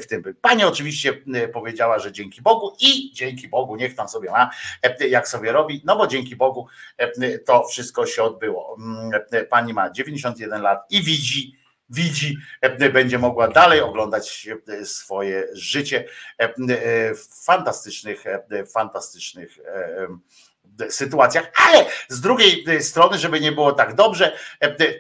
w 0.02 0.06
tym 0.08 0.22
być. 0.22 0.38
Pani 0.42 0.64
oczywiście 0.64 1.14
powiedziała, 1.54 2.00
że 2.00 2.12
dzięki 2.12 2.42
Bogu 2.42 2.76
i 2.80 3.12
dzięki 3.14 3.48
Bogu, 3.48 3.76
niech 3.76 3.96
tam 3.96 4.10
sobie 4.10 4.32
ma, 4.32 4.50
jak 5.10 5.28
sobie 5.28 5.52
robi, 5.52 5.82
no 5.86 5.96
bo 5.96 6.08
dzięki 6.08 6.36
Bogu 6.36 6.68
to 7.46 7.68
wszystko 7.68 8.06
się 8.06 8.24
odbyło. 8.24 8.78
Pani 9.50 9.74
ma 9.74 9.92
91 9.92 10.62
lat 10.62 10.80
i 10.90 11.04
widzi, 11.04 11.58
widzi, 11.90 12.38
będzie 12.94 13.20
mogła 13.20 13.48
dalej 13.48 13.82
oglądać 13.82 14.48
swoje 14.84 15.48
życie 15.54 16.08
w 17.16 17.46
fantastycznych, 17.46 18.24
fantastycznych 18.74 19.58
sytuacjach, 20.90 21.52
ale 21.56 21.86
z 22.08 22.22
drugiej 22.22 22.84
strony, 22.84 23.18
żeby 23.18 23.40
nie 23.40 23.52
było 23.52 23.72
tak 23.72 23.96
dobrze, 23.96 24.38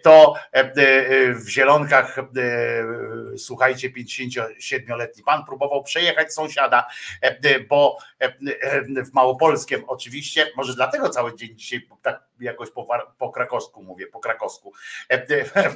to 0.01 0.33
w 1.29 1.49
Zielonkach, 1.49 2.15
słuchajcie, 3.37 3.89
57-letni 3.89 5.23
pan 5.23 5.45
próbował 5.45 5.83
przejechać 5.83 6.33
sąsiada, 6.33 6.87
bo 7.69 7.97
w 9.05 9.13
Małopolskiem 9.13 9.83
oczywiście, 9.87 10.51
może 10.55 10.73
dlatego 10.73 11.09
cały 11.09 11.35
dzień 11.35 11.55
dzisiaj 11.55 11.87
tak 12.01 12.23
jakoś 12.39 12.69
po, 12.69 12.87
po 13.17 13.29
krakowsku 13.29 13.83
mówię, 13.83 14.07
po 14.07 14.19
krakowsku. 14.19 14.73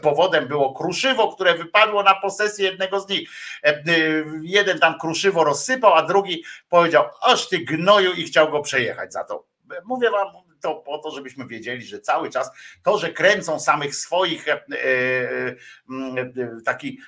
Powodem 0.02 0.48
było 0.48 0.74
kruszywo, 0.74 1.34
które 1.36 1.54
wypadło 1.54 2.04
na 2.04 2.16
posesję 2.16 2.66
jednego 2.66 3.00
z 3.00 3.10
nich. 3.10 3.30
Jeden 4.42 4.80
tam 4.80 5.00
kruszywo 5.00 5.44
rozsypał, 5.44 5.94
a 5.94 6.02
drugi 6.04 6.44
powiedział, 6.70 7.06
oż 7.22 7.50
ty 7.50 7.60
gnoju 7.60 8.14
i 8.14 8.24
chciał 8.24 8.52
go 8.52 8.62
przejechać 8.62 9.14
za 9.14 9.24
to 9.24 9.57
mówię 9.86 10.12
wam 10.12 10.28
to 10.62 10.76
po 10.76 10.98
to, 10.98 11.12
żebyśmy 11.12 11.48
wiedzieli, 11.48 11.86
że 11.86 12.00
cały 12.00 12.30
czas 12.30 12.52
to, 12.84 12.98
że 12.98 13.14
kręcą 13.14 13.60
samych 13.60 13.96
swoich, 13.96 14.48
e, 14.48 14.54
e, 14.54 14.76
e, 15.90 16.62
taki 16.66 17.00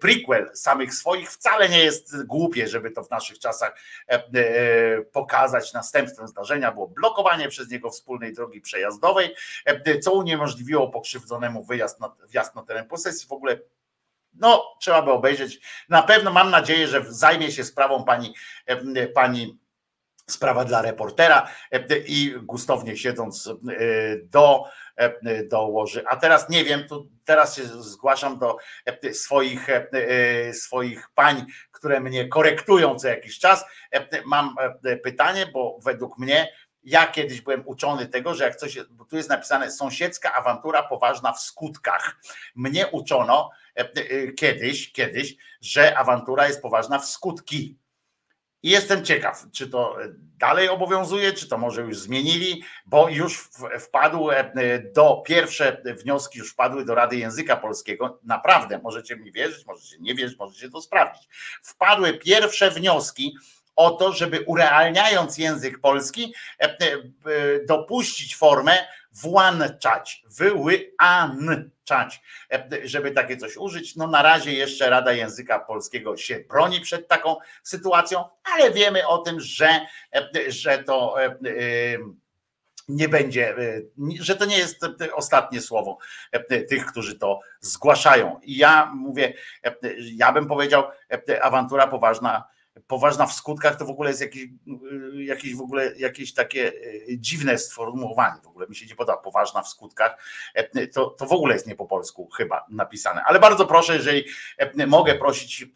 prequel 0.00 0.50
samych 0.54 0.94
swoich, 0.94 1.30
wcale 1.30 1.68
nie 1.68 1.84
jest 1.84 2.26
głupie, 2.26 2.68
żeby 2.68 2.90
to 2.90 3.04
w 3.04 3.10
naszych 3.10 3.38
czasach 3.38 3.78
pokazać 5.12 5.72
następstwem 5.72 6.28
zdarzenia. 6.28 6.72
Było 6.72 6.88
blokowanie 6.88 7.48
przez 7.48 7.70
niego 7.70 7.90
wspólnej 7.90 8.32
drogi 8.32 8.60
przejazdowej, 8.60 9.34
co 10.02 10.12
uniemożliwiło 10.12 10.88
pokrzywdzonemu 10.88 11.64
wyjazd 11.64 12.00
na, 12.00 12.16
wjazd 12.28 12.54
na 12.54 12.62
teren 12.62 12.88
posesji. 12.88 13.28
W 13.28 13.32
ogóle 13.32 13.58
no, 14.34 14.76
trzeba 14.80 15.02
by 15.02 15.10
obejrzeć. 15.10 15.60
Na 15.88 16.02
pewno 16.02 16.32
mam 16.32 16.50
nadzieję, 16.50 16.88
że 16.88 17.04
zajmie 17.08 17.52
się 17.52 17.64
sprawą 17.64 18.04
pani, 18.04 18.34
pani 19.14 19.61
sprawa 20.32 20.64
dla 20.64 20.82
reportera 20.82 21.48
i 22.06 22.34
gustownie 22.42 22.96
siedząc 22.96 23.50
do, 24.24 24.64
do 25.50 25.62
łoży. 25.62 26.04
A 26.08 26.16
teraz 26.16 26.48
nie 26.48 26.64
wiem, 26.64 26.88
tu 26.88 27.08
teraz 27.24 27.56
się 27.56 27.62
zgłaszam 27.64 28.38
do 28.38 28.56
swoich, 29.12 29.66
swoich 30.52 31.08
pań, 31.14 31.46
które 31.72 32.00
mnie 32.00 32.28
korektują 32.28 32.94
co 32.94 33.08
jakiś 33.08 33.38
czas. 33.38 33.64
Mam 34.24 34.56
pytanie, 35.02 35.46
bo 35.46 35.78
według 35.82 36.18
mnie 36.18 36.52
ja 36.84 37.06
kiedyś 37.06 37.40
byłem 37.40 37.62
uczony 37.66 38.06
tego, 38.06 38.34
że 38.34 38.44
jak 38.44 38.56
coś, 38.56 38.78
bo 38.90 39.04
tu 39.04 39.16
jest 39.16 39.28
napisane 39.28 39.70
sąsiedzka 39.70 40.34
awantura 40.34 40.82
poważna 40.82 41.32
w 41.32 41.40
skutkach. 41.40 42.16
Mnie 42.54 42.86
uczono 42.86 43.50
kiedyś, 44.36 44.92
kiedyś, 44.92 45.36
że 45.60 45.98
awantura 45.98 46.48
jest 46.48 46.62
poważna 46.62 46.98
w 46.98 47.04
skutki 47.04 47.78
i 48.62 48.70
jestem 48.70 49.04
ciekaw, 49.04 49.44
czy 49.52 49.68
to 49.68 49.96
dalej 50.38 50.68
obowiązuje, 50.68 51.32
czy 51.32 51.48
to 51.48 51.58
może 51.58 51.82
już 51.82 51.98
zmienili, 51.98 52.62
bo 52.86 53.08
już 53.08 53.48
wpadł 53.80 54.30
e, 54.30 54.52
do 54.94 55.22
pierwsze 55.26 55.82
wnioski, 55.84 56.38
już 56.38 56.52
wpadły 56.52 56.84
do 56.84 56.94
Rady 56.94 57.16
Języka 57.16 57.56
Polskiego. 57.56 58.20
Naprawdę, 58.24 58.80
możecie 58.82 59.16
mi 59.16 59.32
wierzyć, 59.32 59.66
możecie 59.66 59.96
nie 60.00 60.14
wierzyć, 60.14 60.38
możecie 60.38 60.70
to 60.70 60.82
sprawdzić. 60.82 61.28
Wpadły 61.62 62.14
pierwsze 62.14 62.70
wnioski 62.70 63.36
o 63.76 63.90
to, 63.90 64.12
żeby 64.12 64.40
urealniając 64.46 65.38
język 65.38 65.80
polski, 65.80 66.34
e, 66.60 66.64
e, 66.64 66.78
dopuścić 67.68 68.36
formę 68.36 68.78
włączać, 69.12 70.24
wyłączać, 70.38 72.22
żeby 72.84 73.10
takie 73.10 73.36
coś 73.36 73.56
użyć. 73.56 73.96
No 73.96 74.06
na 74.06 74.22
razie 74.22 74.52
jeszcze 74.52 74.90
Rada 74.90 75.12
Języka 75.12 75.58
Polskiego 75.58 76.16
się 76.16 76.40
broni 76.40 76.80
przed 76.80 77.08
taką 77.08 77.36
sytuacją, 77.62 78.24
ale 78.54 78.70
wiemy 78.70 79.06
o 79.06 79.18
tym, 79.18 79.40
że, 79.40 79.80
że 80.48 80.84
to 80.84 81.16
nie 82.88 83.08
będzie, 83.08 83.54
że 84.20 84.36
to 84.36 84.44
nie 84.44 84.58
jest 84.58 84.80
ostatnie 85.14 85.60
słowo 85.60 85.98
tych, 86.68 86.86
którzy 86.86 87.18
to 87.18 87.40
zgłaszają. 87.60 88.40
I 88.42 88.56
ja 88.56 88.92
mówię, 88.94 89.34
ja 90.14 90.32
bym 90.32 90.46
powiedział, 90.46 90.84
awantura 91.42 91.86
poważna 91.86 92.44
poważna 92.86 93.26
w 93.26 93.32
skutkach 93.32 93.76
to 93.76 93.84
w 93.84 93.90
ogóle 93.90 94.10
jest 94.10 94.20
jakieś, 94.20 94.48
jakieś 95.14 95.54
w 95.54 95.60
ogóle 95.60 95.92
jakieś 95.96 96.34
takie 96.34 96.68
e, 96.68 96.72
dziwne 97.18 97.58
sformułowanie. 97.58 98.40
W 98.44 98.48
ogóle 98.48 98.66
mi 98.66 98.76
się 98.76 98.86
nie 98.86 98.94
podoba. 98.94 99.18
Poważna 99.18 99.62
w 99.62 99.68
skutkach. 99.68 100.16
E, 100.54 100.86
to, 100.86 101.06
to 101.06 101.26
w 101.26 101.32
ogóle 101.32 101.54
jest 101.54 101.66
nie 101.66 101.76
po 101.76 101.86
polsku 101.86 102.28
chyba 102.36 102.66
napisane. 102.70 103.22
Ale 103.24 103.40
bardzo 103.40 103.66
proszę, 103.66 103.94
jeżeli 103.94 104.24
e, 104.58 104.86
mogę 104.86 105.14
prosić 105.14 105.66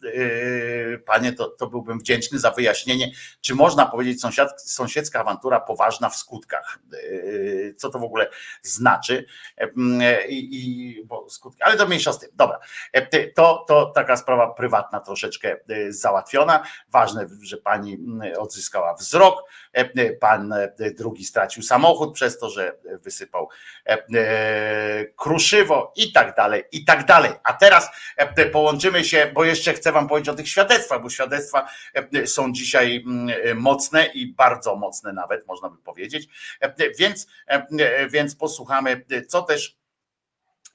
panie, 1.07 1.33
to, 1.33 1.49
to 1.49 1.67
byłbym 1.67 1.99
wdzięczny 1.99 2.39
za 2.39 2.51
wyjaśnienie, 2.51 3.13
czy 3.41 3.55
można 3.55 3.87
powiedzieć 3.87 4.21
sąsiad, 4.21 4.63
sąsiedzka 4.63 5.21
awantura 5.21 5.61
poważna 5.61 6.09
w 6.11 6.17
skutkach. 6.17 6.79
Co 7.77 7.91
to 7.91 7.99
w 7.99 8.05
ogóle 8.05 8.31
znaczy? 8.63 9.27
I, 10.29 10.49
i 10.53 11.05
bo 11.05 11.31
skutki, 11.31 11.63
ale 11.63 11.77
to 11.77 11.87
mniejsza 11.87 12.13
z 12.13 12.19
tym. 12.19 12.29
Dobra. 12.35 12.59
To, 13.35 13.65
to 13.69 13.87
taka 13.87 14.17
sprawa 14.17 14.55
prywatna 14.55 15.01
troszeczkę 15.01 15.57
załatwiona. 15.89 16.63
Ważne, 16.97 17.27
że 17.43 17.57
pani 17.57 17.95
mm, 17.95 18.33
odzyskała 18.39 18.95
wzrok, 18.95 19.45
e, 19.75 19.81
e, 19.81 20.13
pan 20.13 20.53
e, 20.53 20.91
drugi 20.91 21.25
stracił 21.25 21.63
samochód 21.63 22.15
przez 22.15 22.39
to, 22.39 22.51
że 22.51 22.73
wysypał 23.03 23.49
kruszywo 25.17 25.93
i 25.97 26.13
tak 26.13 26.37
dalej, 26.37 26.65
i 26.73 26.85
tak 26.85 27.07
dalej. 27.07 27.33
A 27.45 27.53
teraz 27.53 27.91
połączymy 28.53 29.05
się, 29.05 29.31
bo 29.35 29.45
jeszcze 29.45 29.73
chcę 29.73 29.93
wam 29.93 30.09
powiedzieć 30.09 30.29
o 30.29 30.35
tych 30.35 30.49
świadectwach, 30.49 31.03
bo 31.03 31.11
świadectwa 31.11 31.69
są 32.27 32.53
dzisiaj 32.53 33.05
mm, 33.07 33.61
mocne 33.61 34.07
i 34.07 34.35
bardzo 34.35 34.77
mocne 34.77 35.13
nawet, 35.13 35.47
można 35.47 35.71
by 35.71 35.79
powiedzieć. 35.79 36.29
Więc, 36.99 37.27
więc 38.11 38.37
posłuchamy, 38.37 39.05
co 39.29 39.43
też 39.43 39.77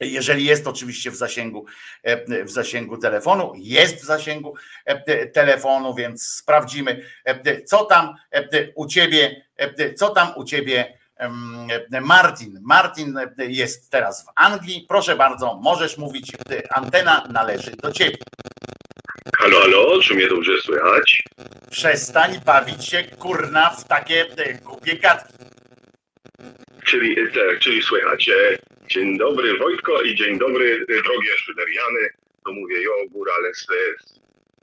jeżeli 0.06 0.46
jest 0.46 0.68
oczywiście 0.68 1.12
w 1.12 1.16
zasięgu, 1.16 1.66
e, 2.04 2.46
w 2.46 2.52
zasięgu 2.52 2.98
telefonu, 2.98 3.54
jest 3.56 3.96
w 3.96 4.06
zasięgu 4.06 4.56
e, 4.86 5.28
telefonu, 5.28 5.96
więc 5.96 6.28
sprawdzimy, 6.28 7.06
e, 7.26 7.64
co 7.64 7.86
tam 7.86 8.16
u 8.76 8.88
ciebie, 8.88 9.46
co 9.96 10.10
tam 10.10 10.34
u 10.36 10.44
ciebie 10.44 11.02
Martin. 12.02 12.60
Martin 12.62 13.20
jest 13.38 13.92
teraz 13.92 14.26
w 14.26 14.30
Anglii. 14.36 14.86
Proszę 14.90 15.16
bardzo, 15.16 15.60
możesz 15.64 15.98
mówić, 15.98 16.32
antena 16.70 17.28
należy 17.32 17.72
do 17.72 17.92
ciebie. 17.92 18.18
Halo, 19.38 19.60
halo, 19.60 20.02
czy 20.02 20.14
mnie 20.14 20.28
dobrze 20.28 20.52
słychać? 20.62 21.24
Przestań 21.72 22.40
bawić 22.46 22.86
się, 22.86 23.04
kurna, 23.04 23.70
w 23.70 23.88
takie 23.88 24.26
głupie 24.64 24.98
gadki. 24.98 25.61
Czyli, 26.85 27.16
tak, 27.16 27.60
czyli 27.60 27.82
słychać. 27.82 28.30
Dzień 28.88 29.18
dobry 29.18 29.58
Wojtko 29.58 30.01
i 30.01 30.16
dzień 30.16 30.40
dobry 30.40 30.66
y, 30.66 30.85
drogie 31.03 31.38
Szyderiany. 31.38 32.10
To 32.45 32.53
mówię 32.53 32.82
jo, 32.82 32.92
górale 33.10 33.53
z, 33.53 33.68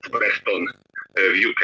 z 0.06 0.10
Preston 0.10 0.66
e, 1.14 1.30
w 1.30 1.50
UK. 1.50 1.60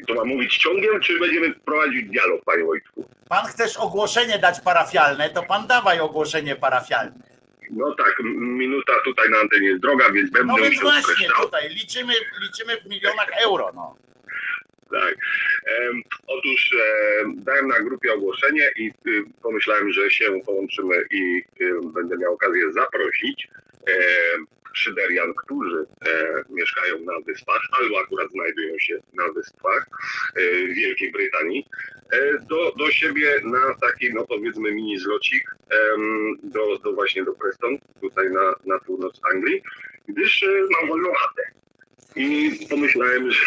I 0.00 0.06
to 0.06 0.14
mam 0.14 0.28
mówić 0.28 0.58
ciągiem, 0.58 1.00
czy 1.00 1.18
będziemy 1.18 1.54
prowadzić 1.54 2.08
dialog, 2.08 2.44
panie 2.44 2.64
Wojtku? 2.64 3.04
Pan 3.28 3.46
chcesz 3.46 3.76
ogłoszenie 3.76 4.38
dać 4.38 4.60
parafialne, 4.60 5.30
to 5.30 5.42
pan 5.42 5.66
dawaj 5.66 6.00
ogłoszenie 6.00 6.56
parafialne. 6.56 7.28
No 7.70 7.94
tak, 7.94 8.14
minuta 8.38 8.92
tutaj 9.04 9.30
na 9.30 9.38
antenie 9.38 9.68
jest 9.68 9.82
droga, 9.82 10.10
więc 10.12 10.30
będę 10.30 10.46
No 10.48 10.56
więc 10.56 10.74
musiał 10.74 10.90
właśnie, 10.90 11.28
tutaj 11.42 11.68
liczymy, 11.68 12.14
liczymy 12.42 12.80
w 12.80 12.86
milionach 12.86 13.28
euro, 13.42 13.72
no. 13.74 13.96
Tak. 14.90 15.16
Otóż 16.26 16.70
e, 16.72 17.24
dałem 17.36 17.68
na 17.68 17.80
grupie 17.80 18.12
ogłoszenie 18.12 18.70
i 18.76 18.86
y, 18.86 19.24
pomyślałem, 19.42 19.92
że 19.92 20.10
się 20.10 20.40
połączymy 20.46 21.04
i 21.10 21.42
y, 21.60 21.74
będę 21.94 22.18
miał 22.18 22.34
okazję 22.34 22.72
zaprosić 22.72 23.48
e, 23.88 23.92
Szyderian, 24.72 25.34
którzy 25.34 25.86
e, 26.06 26.44
mieszkają 26.50 26.98
na 27.00 27.20
wyspach, 27.26 27.62
albo 27.80 28.00
akurat 28.00 28.30
znajdują 28.30 28.78
się 28.78 28.98
na 29.14 29.32
wyspach 29.32 29.86
e, 30.36 30.66
Wielkiej 30.66 31.12
Brytanii, 31.12 31.66
e, 32.12 32.38
do, 32.38 32.72
do 32.72 32.90
siebie 32.90 33.40
na 33.44 33.74
taki, 33.80 34.14
no 34.14 34.26
powiedzmy, 34.26 34.72
mini 34.72 34.98
zlocik 34.98 35.44
do, 36.42 36.78
do 36.78 36.92
właśnie 36.92 37.24
do 37.24 37.32
Preston, 37.32 37.78
tutaj 38.00 38.30
na, 38.30 38.54
na 38.66 38.78
północ 38.78 39.20
Anglii, 39.34 39.62
gdyż 40.08 40.42
e, 40.42 40.46
mam 40.70 40.88
wolną 40.88 41.12
chatę. 41.12 41.42
I 42.16 42.50
pomyślałem, 42.70 43.30
że 43.30 43.40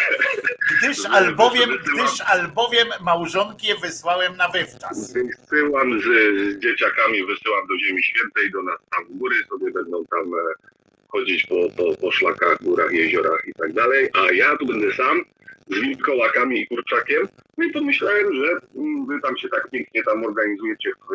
Gdyż 0.78 1.06
albowiem, 1.06 1.70
gdyż 1.94 2.20
albowiem 2.20 2.88
małżonki 3.00 3.68
wysłałem 3.82 4.36
na 4.36 4.48
wywczas. 4.48 5.12
Wysyłam 5.12 6.00
z, 6.00 6.04
z 6.04 6.58
dzieciakami, 6.58 7.26
wysyłam 7.26 7.66
do 7.68 7.78
Ziemi 7.78 8.02
Świętej, 8.02 8.50
do 8.50 8.62
nas 8.62 8.76
tam 8.90 9.04
w 9.04 9.18
góry, 9.18 9.36
sobie 9.48 9.70
będą 9.72 10.04
tam 10.04 10.34
e, 10.34 10.70
chodzić 11.08 11.46
po, 11.46 11.56
po, 11.76 11.96
po 11.96 12.12
szlakach, 12.12 12.62
górach, 12.62 12.92
jeziorach 12.92 13.40
i 13.46 13.52
tak 13.54 13.72
dalej, 13.72 14.08
a 14.14 14.32
ja 14.32 14.56
tu 14.56 14.66
będę 14.66 14.92
sam 14.96 15.24
z 15.70 15.74
wilkołakami 15.80 16.60
i 16.60 16.66
kurczakiem. 16.66 17.28
No 17.58 17.64
i 17.64 17.72
pomyślałem, 17.72 18.34
że 18.34 18.50
mm, 18.76 19.06
wy 19.06 19.20
tam 19.20 19.38
się 19.38 19.48
tak 19.48 19.70
pięknie 19.70 20.02
tam 20.02 20.24
organizujecie 20.24 20.90
w, 20.92 21.06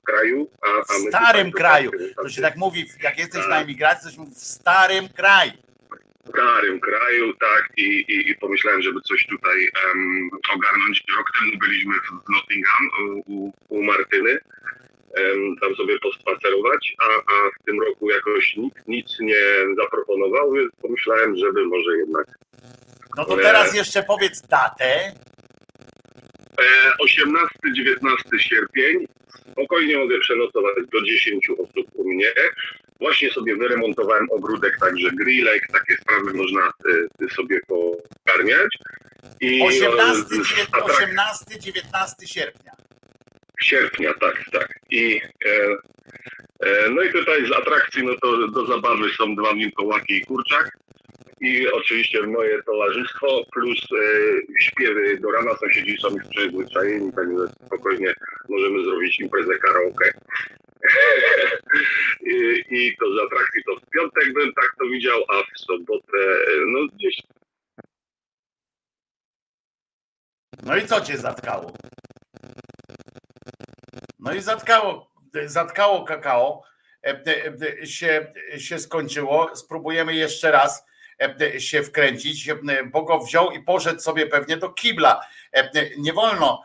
w 0.00 0.02
kraju, 0.02 0.50
a, 0.62 0.78
a 0.78 0.98
W 0.98 1.08
starym 1.08 1.52
kraju. 1.52 1.90
tak, 1.90 2.00
To 2.22 2.28
się 2.28 2.42
tak 2.42 2.56
mówi, 2.56 2.86
jak 3.02 3.18
jesteś 3.18 3.48
na 3.48 3.60
emigracji, 3.62 4.08
to 4.10 4.14
się 4.14 4.20
mówi 4.20 4.34
w 4.34 4.38
starym 4.38 5.08
kraju. 5.08 5.52
W 6.26 6.28
starym 6.28 6.80
kraju, 6.80 7.34
tak, 7.34 7.68
i, 7.76 7.82
i, 7.82 8.30
i 8.30 8.36
pomyślałem, 8.36 8.82
żeby 8.82 9.00
coś 9.00 9.26
tutaj 9.26 9.68
em, 9.90 10.30
ogarnąć. 10.54 11.04
Rok 11.16 11.30
temu 11.40 11.58
byliśmy 11.58 11.94
w 11.94 12.32
Nottingham 12.34 12.90
u, 13.26 13.52
u, 13.68 13.82
Martyny, 13.82 14.38
em, 15.14 15.56
tam 15.60 15.74
sobie 15.76 15.98
pospacerować, 15.98 16.94
a, 16.98 17.04
a 17.04 17.50
w 17.60 17.64
tym 17.64 17.82
roku 17.82 18.10
jakoś 18.10 18.56
nikt 18.56 18.88
nic 18.88 19.06
nie 19.20 19.44
zaproponował, 19.76 20.52
więc 20.52 20.72
pomyślałem, 20.82 21.36
żeby 21.36 21.66
może 21.66 21.96
jednak 21.96 22.26
No 23.16 23.24
to 23.24 23.36
teraz 23.36 23.74
jeszcze 23.74 24.02
powiedz 24.02 24.42
datę. 24.42 25.12
E, 26.58 26.64
18-19 27.04 28.38
sierpień. 28.38 29.06
Spokojnie 29.52 29.98
mogę 29.98 30.18
przenocować 30.18 30.74
do 30.92 31.02
10 31.02 31.50
osób 31.50 31.86
u 31.94 32.08
mnie. 32.08 32.32
Właśnie 33.00 33.30
sobie 33.30 33.56
wyremontowałem 33.56 34.26
ogródek, 34.30 34.78
także 34.80 35.10
grillek, 35.10 35.66
takie 35.72 35.96
sprawy 35.96 36.34
można 36.34 36.72
e, 37.22 37.28
sobie 37.34 37.60
pogarniać. 37.60 38.78
I, 39.40 39.62
18, 39.62 40.24
e, 40.78 40.82
18 40.82 41.58
19 41.60 42.26
sierpnia. 42.26 42.72
Sierpnia, 43.60 44.14
tak, 44.20 44.44
tak. 44.52 44.68
I 44.90 45.20
e, 45.46 45.50
e, 46.66 46.90
no 46.90 47.02
i 47.02 47.12
tutaj 47.12 47.46
z 47.46 47.52
atrakcji, 47.52 48.02
no 48.02 48.12
to 48.22 48.48
do 48.48 48.66
zabawy 48.66 49.10
są 49.18 49.34
dwa 49.34 49.54
wilkołaki 49.54 50.14
i 50.14 50.24
kurczak. 50.24 50.78
I 51.40 51.68
oczywiście 51.72 52.22
moje 52.22 52.62
towarzystwo 52.62 53.44
plus 53.52 53.78
e, 53.78 53.96
śpiewy 54.60 55.18
do 55.20 55.30
rana 55.30 55.50
sąsiedzi 55.56 55.96
są 56.02 56.08
już 56.10 56.24
przyzwyczajeni, 56.30 57.12
także 57.12 57.46
spokojnie 57.66 58.14
możemy 58.48 58.84
zrobić 58.84 59.20
imprezę 59.20 59.58
karaoke. 59.58 60.12
I, 62.32 62.64
I 62.70 62.96
to 62.96 63.06
z 63.14 63.26
atrakcji 63.26 63.62
to 63.66 63.76
w 63.76 63.90
piątek 63.90 64.32
bym 64.34 64.52
tak 64.54 64.74
to 64.78 64.84
widział, 64.84 65.20
a 65.28 65.42
w 65.42 65.58
sobotę 65.58 66.18
e, 66.18 66.66
no 66.66 66.86
gdzieś 66.94 67.22
No 70.62 70.76
i 70.76 70.86
co 70.86 71.00
cię 71.00 71.18
zatkało? 71.18 71.72
No 74.18 74.32
i 74.34 74.40
zatkało, 74.40 75.10
zatkało 75.46 76.04
kakao. 76.04 76.62
E, 77.04 77.22
e, 77.80 77.86
Się, 77.86 78.32
się 78.58 78.78
skończyło. 78.78 79.56
Spróbujemy 79.56 80.14
jeszcze 80.14 80.50
raz 80.50 80.84
się 81.58 81.82
wkręcić, 81.82 82.50
bo 82.92 83.02
go 83.02 83.18
wziął 83.18 83.50
i 83.50 83.62
poszedł 83.62 84.00
sobie 84.00 84.26
pewnie 84.26 84.56
do 84.56 84.68
kibla. 84.70 85.20
Nie 85.98 86.12
wolno 86.12 86.62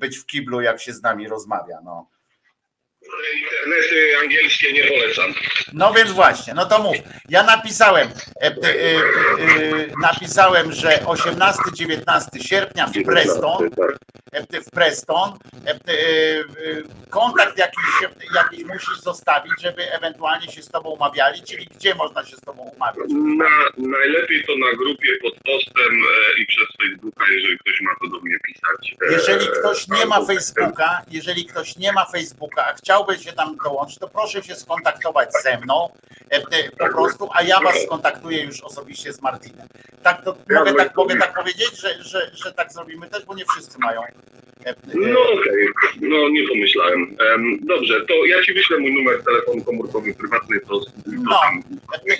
być 0.00 0.18
w 0.18 0.26
kiblu, 0.26 0.60
jak 0.60 0.80
się 0.80 0.92
z 0.92 1.02
nami 1.02 1.28
rozmawia. 1.28 1.80
No. 1.84 2.10
Internety 3.42 4.18
angielskie 4.22 4.72
nie 4.72 4.84
polecam. 4.84 5.34
No 5.72 5.92
więc 5.92 6.10
właśnie, 6.12 6.54
no 6.54 6.66
to 6.66 6.78
mów. 6.82 6.96
Ja 7.28 7.42
napisałem, 7.42 8.08
e, 8.42 8.46
e, 8.46 8.50
e, 8.50 8.52
napisałem, 10.02 10.72
że 10.72 10.88
18-19 11.06 12.42
sierpnia 12.48 12.86
w 12.86 13.02
Preston, 13.04 13.70
e, 14.32 14.60
w 14.62 14.70
Preston, 14.70 15.38
e, 15.66 15.70
e, 15.70 15.76
kontakt 17.10 17.58
jakiś, 17.58 17.84
jakiś 18.34 18.64
musisz 18.64 19.00
zostawić, 19.00 19.52
żeby 19.62 19.92
ewentualnie 19.92 20.52
się 20.52 20.62
z 20.62 20.68
tobą 20.68 20.90
umawiali, 20.90 21.42
czyli 21.42 21.66
gdzie 21.66 21.94
można 21.94 22.24
się 22.26 22.36
z 22.36 22.40
tobą 22.40 22.62
umawiać? 22.76 23.06
Na, 23.08 23.46
najlepiej 23.98 24.44
to 24.44 24.52
na 24.56 24.76
grupie 24.76 25.08
pod 25.22 25.34
postem 25.34 25.92
e, 25.92 26.40
i 26.42 26.46
przez 26.46 26.68
Facebooka, 26.82 27.24
jeżeli 27.30 27.58
ktoś 27.58 27.80
ma 27.80 27.90
to 28.02 28.06
do 28.08 28.20
mnie 28.20 28.36
pisać. 28.46 28.94
E, 29.08 29.12
Jeżeli 29.12 29.46
ktoś 29.60 29.88
nie 29.88 30.06
ma 30.06 30.24
Facebooka, 30.24 31.02
jeżeli 31.10 31.44
ktoś 31.46 31.76
nie 31.76 31.92
ma 31.92 32.04
Facebooka, 32.06 32.66
a 32.66 32.74
chciałby 33.00 33.24
się 33.24 33.32
tam 33.32 33.56
dołączyć, 33.64 33.98
to 33.98 34.08
proszę 34.08 34.42
się 34.42 34.54
skontaktować 34.54 35.28
ze 35.42 35.58
mną 35.58 35.88
e, 36.30 36.40
po 36.78 36.88
prostu, 36.88 37.28
a 37.34 37.42
ja 37.42 37.60
was 37.60 37.82
skontaktuję 37.82 38.42
już 38.44 38.60
osobiście 38.60 39.12
z 39.12 39.22
Martinem. 39.22 39.68
Tak, 40.02 40.24
to 40.24 40.36
mogę, 40.50 40.74
tak, 40.74 40.96
mogę 40.96 41.16
tak 41.16 41.34
powiedzieć, 41.34 41.80
że, 41.80 42.02
że, 42.02 42.30
że 42.34 42.52
tak 42.52 42.72
zrobimy 42.72 43.08
też, 43.10 43.24
bo 43.24 43.34
nie 43.34 43.44
wszyscy 43.44 43.78
mają. 43.78 44.02
e, 44.02 44.70
e, 44.70 44.74
No 44.94 45.20
okej, 45.20 45.68
no 46.00 46.28
nie 46.28 46.48
pomyślałem. 46.48 47.16
Em, 47.34 47.58
dobrze, 47.62 48.06
to 48.06 48.14
ja 48.14 48.42
ci 48.42 48.54
wyślę 48.54 48.78
mój 48.78 48.92
numer 48.94 49.24
telefonu 49.24 49.64
komórkowy 49.64 50.14
prywatny, 50.14 50.60
to, 50.60 50.80
to 50.80 50.86
No, 51.06 51.38
tam 51.42 51.62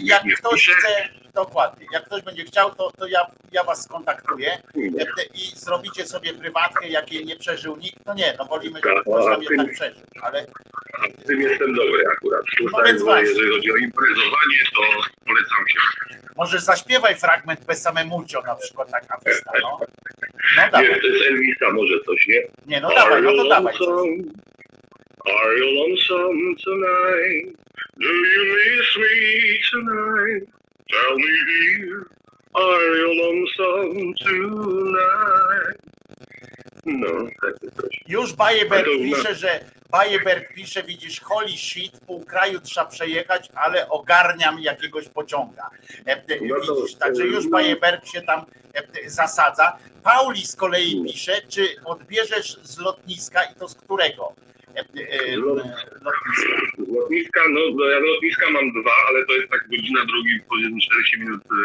jak 0.01 0.23
ktoś 0.39 0.67
chce, 0.69 1.09
dokładnie, 1.35 1.87
jak 1.93 2.05
ktoś 2.05 2.23
będzie 2.23 2.45
chciał, 2.45 2.75
to, 2.75 2.91
to 2.99 3.07
ja, 3.07 3.27
ja 3.53 3.65
was 3.65 3.85
skontaktuję 3.85 4.53
e, 4.53 5.23
i 5.35 5.57
zrobicie 5.57 6.07
sobie 6.07 6.35
prywatkę, 6.35 6.89
jakiej 6.89 7.25
nie 7.25 7.37
przeżył 7.37 7.77
nikt, 7.77 8.07
no 8.07 8.15
nie, 8.15 8.35
no 8.39 8.45
wolimy, 8.45 8.81
żeby 8.85 9.01
ktoś 9.01 9.25
tam 9.25 9.43
jednak 9.43 9.73
przeżył, 9.73 10.03
ale 10.23 10.47
a 10.99 11.27
tym 11.27 11.41
jestem 11.43 11.75
dobry 11.75 12.05
akurat. 12.17 12.43
Tutaj, 12.59 12.95
No 13.05 13.21
jeżeli 13.21 13.51
chodzi 13.51 13.73
o 13.73 13.77
imprezowanie, 13.77 14.59
to 14.75 14.83
polecam 15.27 15.65
się. 15.69 15.79
Może 16.37 16.59
zaśpiewaj 16.61 17.15
fragment 17.17 17.65
bez 17.65 17.83
samemucio 17.83 18.43
na 18.43 18.55
przykład 18.55 18.91
taka 18.91 19.19
wysta, 19.25 19.53
no. 19.63 19.79
No 20.57 20.63
Nie, 20.65 20.71
dawaj. 20.71 21.01
to 21.01 21.07
jest 21.07 21.27
Elvisa 21.29 21.71
może 21.73 21.95
coś, 22.07 22.27
nie? 22.27 22.43
Nie, 22.67 22.81
no 22.81 22.89
dawaj, 22.95 23.23
no 23.23 23.33
to 23.33 23.49
dawaj. 23.49 23.75
Are 25.27 25.59
you 25.59 25.67
lonesome 25.81 26.57
tonight? 26.65 27.57
Do 27.97 28.09
you 28.09 28.45
miss 28.57 28.97
me 28.97 29.59
tonight? 29.71 30.60
Tell 30.91 31.17
me 31.17 31.33
dear, 31.51 32.07
are 32.55 32.97
you 32.99 33.09
lonesome 33.23 34.15
tonight? 34.25 35.77
No, 36.87 37.09
takie 37.43 37.71
coś. 37.77 38.01
Już 38.09 38.33
na- 38.33 39.17
pisze, 39.17 39.35
że 39.35 39.61
Bajeberg 39.91 40.55
pisze, 40.55 40.83
widzisz, 40.83 41.21
holy 41.21 41.49
shit, 41.49 42.01
pół 42.07 42.25
kraju 42.25 42.61
trzeba 42.61 42.87
przejechać, 42.87 43.49
ale 43.55 43.89
ogarniam 43.89 44.61
jakiegoś 44.61 45.09
pociąga. 45.09 45.71
E, 46.07 46.13
e, 46.13 46.23
No 46.41 46.55
Widzisz, 46.61 46.95
także 46.95 47.23
e, 47.23 47.27
już 47.27 47.45
no. 47.45 47.51
Bajeberg 47.51 48.07
się 48.07 48.23
tam 48.23 48.45
zasadza. 49.07 49.79
Pauli 50.03 50.47
z 50.47 50.57
kolei 50.57 51.05
pisze, 51.05 51.43
czy 51.49 51.69
odbierzesz 51.85 52.59
z 52.63 52.79
lotniska 52.79 53.45
i 53.45 53.55
to 53.55 53.69
z 53.69 53.75
którego? 53.75 54.33
Lotniska. 56.89 57.41
No 57.49 57.61
bo 57.77 57.85
ja 57.91 57.99
lotniska 57.99 58.51
mam 58.51 58.73
dwa, 58.73 58.93
ale 59.09 59.27
to 59.27 59.33
jest 59.33 59.49
tak 59.51 59.69
godzina 59.71 60.01
drogi, 60.07 60.41
powiedzmy 60.49 60.81
40 60.81 61.21
minut, 61.21 61.41
e, 61.53 61.57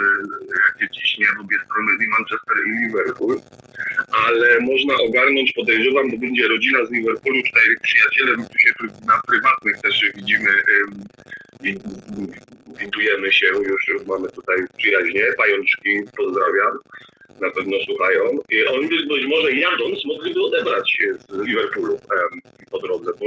jak 0.66 0.82
się 0.82 0.90
ciśnie 1.02 1.26
w 1.38 1.40
obie 1.42 1.58
strony 1.66 1.92
i 2.04 2.08
Manchester 2.08 2.58
i 2.68 2.70
Liverpool. 2.86 3.40
Ale 4.26 4.60
można 4.60 4.94
ogarnąć, 4.96 5.52
podejrzewam, 5.54 6.12
bo 6.12 6.18
będzie 6.18 6.48
rodzina 6.48 6.86
z 6.86 6.92
Liverpoolu, 6.92 7.44
cztery 7.44 7.76
przyjaciele, 7.82 8.38
my 8.38 8.44
tu 8.50 8.58
się 8.60 8.72
na 9.06 9.22
prywatnych 9.28 9.78
też 9.82 10.06
widzimy, 10.16 10.50
em, 10.50 11.04
wi- 11.62 11.80
widujemy 12.80 13.32
się 13.32 13.46
już 13.48 13.86
mamy 14.08 14.30
tutaj 14.30 14.56
przyjaźnie, 14.78 15.24
pajączki, 15.38 16.00
pozdrawiam. 16.18 16.78
Na 17.42 17.50
pewno 17.52 17.78
słuchają. 17.86 18.22
I 18.50 18.66
oni 18.66 18.88
by 18.88 18.96
być 19.14 19.26
może 19.28 19.52
jadąc 19.52 20.06
mogliby 20.06 20.44
odebrać 20.44 20.92
się 20.92 21.08
z 21.30 21.46
Liverpoolu 21.48 21.94
em, 21.94 22.42
po 22.72 22.80
drodze, 22.80 23.12
bo 23.20 23.26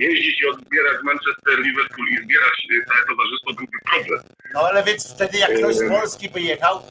jeździć 0.00 0.40
i 0.42 0.46
odbierać 0.46 0.96
Manchester, 1.02 1.58
Liverpool 1.58 2.06
i 2.08 2.16
zbierać 2.24 2.66
e, 2.82 2.86
całe 2.86 3.06
towarzystwo 3.08 3.52
byłby 3.52 3.78
problem. 3.92 4.20
No 4.54 4.60
ale 4.60 4.82
więc 4.84 5.14
wtedy 5.14 5.38
jak 5.38 5.54
ktoś 5.58 5.74
z 5.74 5.88
Polski 5.88 6.28
by 6.28 6.40
jechał, 6.40 6.82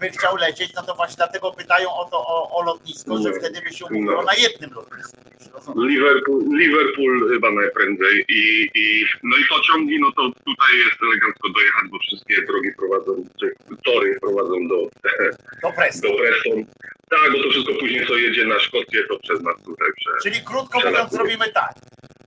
by 0.00 0.08
chciał 0.10 0.36
lecieć, 0.36 0.74
no 0.76 0.82
to 0.82 0.94
właśnie 0.94 1.16
dlatego 1.16 1.52
pytają 1.52 1.88
o 1.90 2.04
to 2.10 2.16
o, 2.18 2.50
o 2.58 2.62
lotnisko, 2.64 3.18
że 3.22 3.28
No. 3.30 3.36
wtedy 3.38 3.60
by 3.62 3.72
się 3.76 3.84
umówiło 3.84 4.16
No. 4.16 4.22
na 4.22 4.34
jednym 4.34 4.70
lotnisku. 4.74 5.16
Liverpool, 5.76 6.42
Liverpool 6.58 7.30
chyba 7.32 7.50
najprędzej 7.50 8.24
i, 8.28 8.70
i 8.74 9.04
no 9.22 9.36
i 9.36 9.44
pociągi, 9.48 10.00
no 10.00 10.12
to 10.16 10.22
tutaj 10.22 10.72
jest 10.84 11.02
elegancko 11.02 11.48
dojechać, 11.48 11.84
bo 11.90 11.98
wszystkie 11.98 12.42
drogi 12.46 12.70
prowadzą, 12.78 13.24
czy 13.40 13.46
tory 13.84 14.18
prowadzą 14.20 14.68
do, 14.68 14.78
do 15.62 15.72
Preston. 15.76 16.03
Do 16.04 16.10
Preston. 16.18 16.64
Tak, 17.10 17.32
bo 17.32 17.42
to 17.42 17.50
wszystko 17.50 17.72
później 17.80 18.06
co 18.06 18.16
jedzie 18.16 18.44
na 18.44 18.58
Szkocję, 18.60 19.02
to 19.08 19.18
przez 19.18 19.42
nas 19.42 19.56
tutaj 19.64 19.88
prze, 19.96 20.30
Czyli 20.30 20.44
krótko 20.44 20.80
mówiąc 20.80 21.14
robimy 21.14 21.48
tak. 21.48 21.74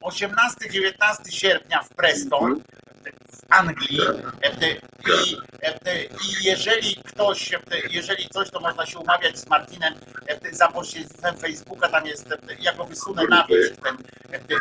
18-19 0.02 1.32
sierpnia 1.32 1.82
w 1.84 1.90
Preston 1.90 2.62
w 3.12 3.46
Anglii 3.50 4.00
i, 5.08 5.32
i 6.28 6.46
jeżeli 6.46 6.96
ktoś, 6.96 7.52
jeżeli 7.90 8.30
coś, 8.30 8.50
to 8.50 8.60
można 8.60 8.86
się 8.86 9.00
umawiać 9.00 9.38
z 9.40 9.48
Martinem 9.48 9.94
za 10.52 10.68
pośrednictwem 10.68 11.38
Facebooka, 11.38 11.90
tam 11.90 12.06
jest, 12.06 12.30
ja 12.60 12.74
go 12.74 12.86
wysunę 12.86 13.24
na 13.30 13.48
wierzch, 13.48 13.76
ten, 13.84 13.98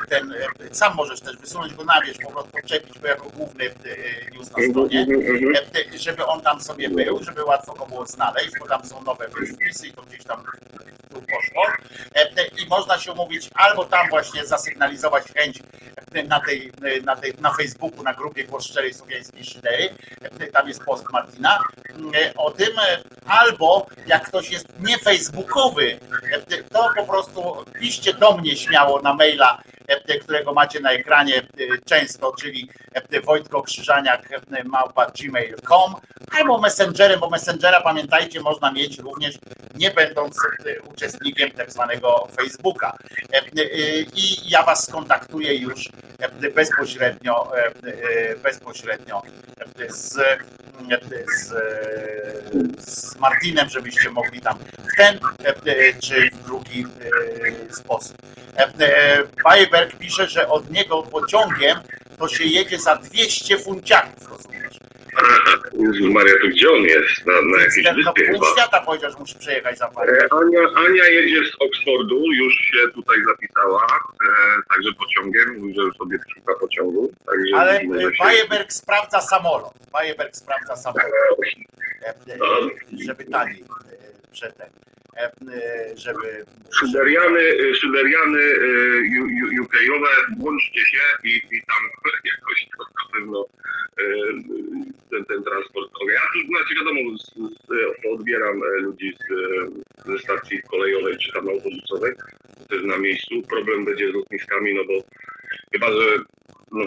ten, 0.08 0.34
sam 0.72 0.94
możesz 0.94 1.20
też 1.20 1.36
wysunąć 1.36 1.74
go 1.74 1.84
na 1.84 2.00
wierzch, 2.02 2.20
po 2.22 2.30
prostu 2.30 2.50
podczepić 2.50 2.98
go 2.98 3.08
jako 3.08 3.30
główny 3.30 3.64
e, 3.64 3.70
news 4.30 4.50
na 4.50 4.68
stronie, 4.70 5.06
e, 5.54 5.94
e, 5.94 5.98
żeby 5.98 6.26
on 6.26 6.40
tam 6.40 6.60
sobie 6.60 6.88
był, 6.88 7.24
żeby 7.24 7.44
łatwo 7.44 7.74
go 7.74 7.86
było 7.86 8.06
znaleźć, 8.06 8.50
bo 8.60 8.68
tam 8.68 8.84
są 8.84 9.02
nowe 9.02 9.28
wpisy 9.28 9.86
i 9.86 9.92
to 9.92 10.02
gdzieś 10.02 10.24
tam 10.24 10.42
tu 11.16 11.22
poszło. 11.22 11.62
E, 12.14 12.46
I 12.62 12.66
można 12.68 12.98
się 12.98 13.12
umówić 13.12 13.50
albo 13.54 13.84
tam 13.84 14.08
właśnie 14.08 14.46
zasygnalizować 14.46 15.24
chęć 15.36 15.58
e, 16.14 16.22
na 16.22 16.40
tej, 16.40 16.72
e, 16.84 17.00
na 17.00 17.16
tej 17.16 17.34
na 17.40 17.52
Facebooku, 17.52 18.02
na 18.02 18.14
grupie 18.14 18.44
Głos 18.44 18.64
Szczerej 18.64 18.94
Słowiańskiej 18.94 19.44
Szydery. 19.44 19.88
Tam 20.52 20.68
jest 20.68 20.84
post 20.84 21.04
Martina 21.12 21.58
o 22.36 22.50
tym. 22.50 22.72
Albo 23.26 23.86
jak 24.06 24.28
ktoś 24.28 24.50
jest 24.50 24.66
nie 24.80 24.98
facebookowy, 24.98 25.98
e, 26.32 26.62
to 26.62 26.88
po 26.96 27.04
prostu 27.04 27.64
piszcie 27.80 28.14
do 28.14 28.36
mnie 28.36 28.56
śmiało 28.56 29.02
na 29.02 29.14
maila, 29.14 29.62
którego 30.22 30.52
macie 30.52 30.80
na 30.80 30.92
ekranie 30.92 31.42
często, 31.84 32.32
czyli 32.40 32.70
Wojtko 33.24 33.62
Krzyżaniak 33.62 34.28
małpa 34.64 35.06
gmail.com 35.06 35.94
albo 36.38 36.58
messengerem, 36.58 37.20
bo 37.20 37.30
messengera 37.30 37.80
pamiętajcie 37.80 38.40
można 38.40 38.72
mieć 38.72 38.98
również 38.98 39.34
nie 39.74 39.90
będąc 39.90 40.36
e, 40.66 40.88
uczestnikiem 41.06 41.50
tak 41.50 41.72
zwanego 41.72 42.28
Facebooka. 42.36 42.96
E, 43.32 43.36
e, 43.36 43.42
I 44.14 44.50
ja 44.50 44.62
was 44.62 44.86
skontaktuję 44.86 45.54
już 45.54 45.88
e, 46.18 46.50
bezpośrednio, 46.50 47.52
bezpośrednio 48.42 49.22
z, 49.88 50.18
z, 51.36 51.52
z 52.78 53.16
Martinem, 53.18 53.68
żebyście 53.68 54.10
mogli 54.10 54.40
tam 54.40 54.58
w 54.58 54.96
ten 54.96 55.18
czy 56.02 56.30
w 56.30 56.44
drugi 56.44 56.86
sposób. 57.70 58.16
Bajeberg 59.44 59.96
pisze, 59.98 60.28
że 60.28 60.48
od 60.48 60.70
niego 60.70 61.02
pociągiem 61.02 61.78
to 62.18 62.28
się 62.28 62.44
jedzie 62.44 62.78
za 62.78 62.96
200 62.96 63.58
funciaków, 63.58 64.30
rozumiesz? 64.30 64.65
Jezus 65.72 66.12
Maria, 66.12 66.34
to 66.42 66.48
gdzie 66.48 66.70
on 66.70 66.82
jest? 66.82 67.26
Na, 67.26 67.32
na 67.42 67.62
jakiejś 67.62 67.86
No 67.86 67.94
wyspie 67.94 68.24
pół 68.32 68.34
chyba. 68.34 68.46
świata 68.52 68.80
powiedział, 68.80 69.10
że 69.10 69.18
musi 69.18 69.38
przejechać 69.38 69.78
za 69.78 69.88
parę. 69.88 70.12
E, 70.12 70.26
Ania, 70.32 70.60
Ania 70.86 71.04
jedzie 71.08 71.44
z 71.50 71.54
Oxfordu, 71.60 72.22
już 72.32 72.54
się 72.54 72.88
tutaj 72.94 73.18
zapisała, 73.26 73.82
e, 73.86 74.62
także 74.74 74.90
pociągiem, 74.98 75.58
mówi, 75.60 75.74
że 75.74 75.82
już 75.82 75.96
sobie 75.96 76.18
szuka 76.34 76.54
pociągu. 76.60 77.12
Także 77.26 77.56
Ale 77.56 77.80
e, 77.80 77.82
że 78.02 78.14
się- 78.16 78.24
Bajeberg 78.24 78.72
sprawdza 78.72 79.20
samolot. 79.20 79.74
Bajeberg 79.92 80.36
sprawdza 80.36 80.76
samolot. 80.76 81.06
E, 82.02 82.08
e, 82.08 82.14
Żeby 83.06 83.24
taniej 83.24 83.64
przedtem. 84.32 84.68
Żeby. 85.96 86.44
Szyderiany, 86.80 87.40
szyderiany 87.74 88.40
UK-owe, 89.62 90.08
włączcie 90.38 90.80
się 90.80 90.98
i, 91.24 91.36
i 91.36 91.62
tam 91.66 91.82
jakoś 92.34 92.68
to 92.78 92.84
na 92.84 93.12
pewno 93.18 93.46
ten, 95.28 95.42
transport. 95.42 95.90
Ja 96.12 96.20
tu, 96.32 96.46
znaczy 96.46 96.74
wiadomo, 96.74 97.18
z, 97.18 97.24
z, 97.66 97.68
odbieram 98.14 98.62
e, 98.62 98.80
ludzi 98.80 99.16
z, 99.20 99.24
ze 100.06 100.18
stacji 100.18 100.62
kolejowej 100.70 101.18
czy 101.18 101.32
tam 101.32 101.48
autobusowej, 101.48 102.12
też 102.68 102.82
na 102.82 102.98
miejscu. 102.98 103.42
Problem 103.42 103.84
będzie 103.84 104.10
z 104.10 104.14
lotniskami, 104.14 104.74
no 104.74 104.84
bo 104.84 104.94
chyba, 105.72 105.86
że 105.92 106.18
no, 106.72 106.84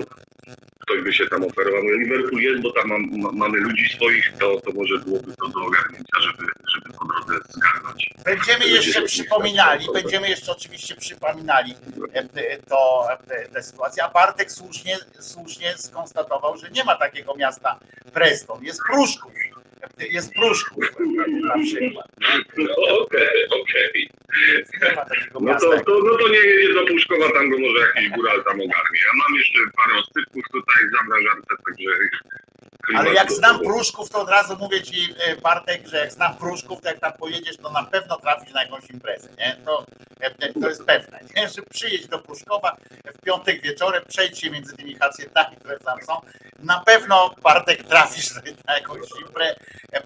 ktoś 0.90 1.01
by 1.01 1.14
się 1.14 1.27
tam 1.27 1.43
oferował. 1.43 1.84
No, 1.84 1.92
Liverpool 1.92 2.42
jest, 2.42 2.61
bo 2.61 2.72
tam 2.72 2.88
mam, 2.88 3.01
ma, 3.22 3.32
mamy 3.32 3.58
ludzi 3.58 3.90
swoich, 3.95 4.34
to, 4.40 4.61
to 4.61 4.72
może 4.72 4.98
byłoby 4.98 5.35
to 5.35 5.48
do 5.48 5.59
ogarnięcia, 5.59 6.19
żeby, 6.19 6.43
żeby 6.74 6.98
po 7.00 7.06
drodze 7.06 7.45
zgarnąć. 7.50 8.09
Będziemy 8.26 8.68
jeszcze 8.68 9.01
przypominali, 9.01 9.85
będziemy 9.93 10.30
jeszcze 10.30 10.51
oczywiście 10.51 10.95
przypominali 10.95 11.76
e, 12.14 12.19
e, 12.19 12.58
to, 12.58 13.08
tę 13.53 13.64
sytuację. 13.64 14.03
A 14.03 14.09
Bartek 14.09 14.51
słusznie, 14.51 14.98
słusznie 15.19 15.77
skonstatował, 15.77 16.58
że 16.58 16.69
nie 16.69 16.84
ma 16.84 16.95
takiego 16.95 17.35
miasta 17.35 17.80
Preston. 18.09 18.63
Jest 18.63 18.79
Pruszków. 18.83 19.31
Jest 20.09 20.33
Pruszków 20.33 20.85
na 21.43 21.57
przykład. 21.63 22.07
No 22.57 22.73
okej, 23.01 23.47
okej. 23.61 24.09
Nie 24.83 24.95
ma 24.95 25.05
takiego 25.05 25.39
No 25.41 25.59
to, 25.59 25.79
to, 25.85 25.99
no 26.03 26.17
to 26.17 26.27
nie 26.29 26.38
jest 26.38 26.73
do 26.73 26.85
Puszkowa, 26.85 27.31
tam 27.31 27.49
go 27.49 27.57
może 27.59 27.79
jakiś 27.79 28.09
góral 28.09 28.43
tam 28.43 28.53
ogarnie. 28.53 28.99
Ja 29.05 29.13
mam 29.13 29.38
jeszcze 29.38 29.59
parę 29.77 29.99
oscypków 29.99 30.43
tutaj 30.51 30.79
w 30.88 30.97
zamrażarce, 30.97 31.53
także... 31.65 31.89
Ale 32.98 33.14
jak 33.14 33.32
znam 33.32 33.59
Pruszków, 33.59 34.09
to 34.09 34.22
od 34.22 34.30
razu 34.30 34.58
mówię 34.59 34.82
ci, 34.82 35.16
e, 35.26 35.35
Bartek, 35.35 35.88
że 35.88 35.98
jak 35.98 36.11
znam 36.11 36.38
Pruszków, 36.38 36.82
to 36.82 36.90
jak 36.90 37.00
tam 37.00 37.14
pojedziesz, 37.14 37.58
to 37.58 37.72
na 37.72 37.84
pewno 37.84 38.18
trafisz 38.18 38.53
na 38.53 38.64
jakąś 38.64 38.90
imprezę, 38.90 39.30
nie? 39.38 39.58
To, 39.66 39.85
e, 40.19 40.53
to 40.53 40.69
jest 40.69 40.85
pewne, 40.85 41.19
nie? 41.35 41.50
Że 41.50 41.61
przyjedź 41.69 42.08
do 42.08 42.19
Pruszkowa 42.19 42.76
w 43.16 43.22
piątek 43.22 43.61
wieczorem, 43.61 44.03
przejdź 44.08 44.40
się 44.40 44.50
między 44.50 44.77
tymi 44.77 44.95
hacjentami, 44.95 45.56
które 45.56 45.80
tam 45.80 45.98
są, 46.01 46.22
na 46.59 46.80
pewno 46.80 47.35
Bartek 47.43 47.84
trafisz 47.84 48.30
na 48.68 48.77
jakąś 48.77 49.00
imprezę 49.27 49.56
e, 49.93 50.01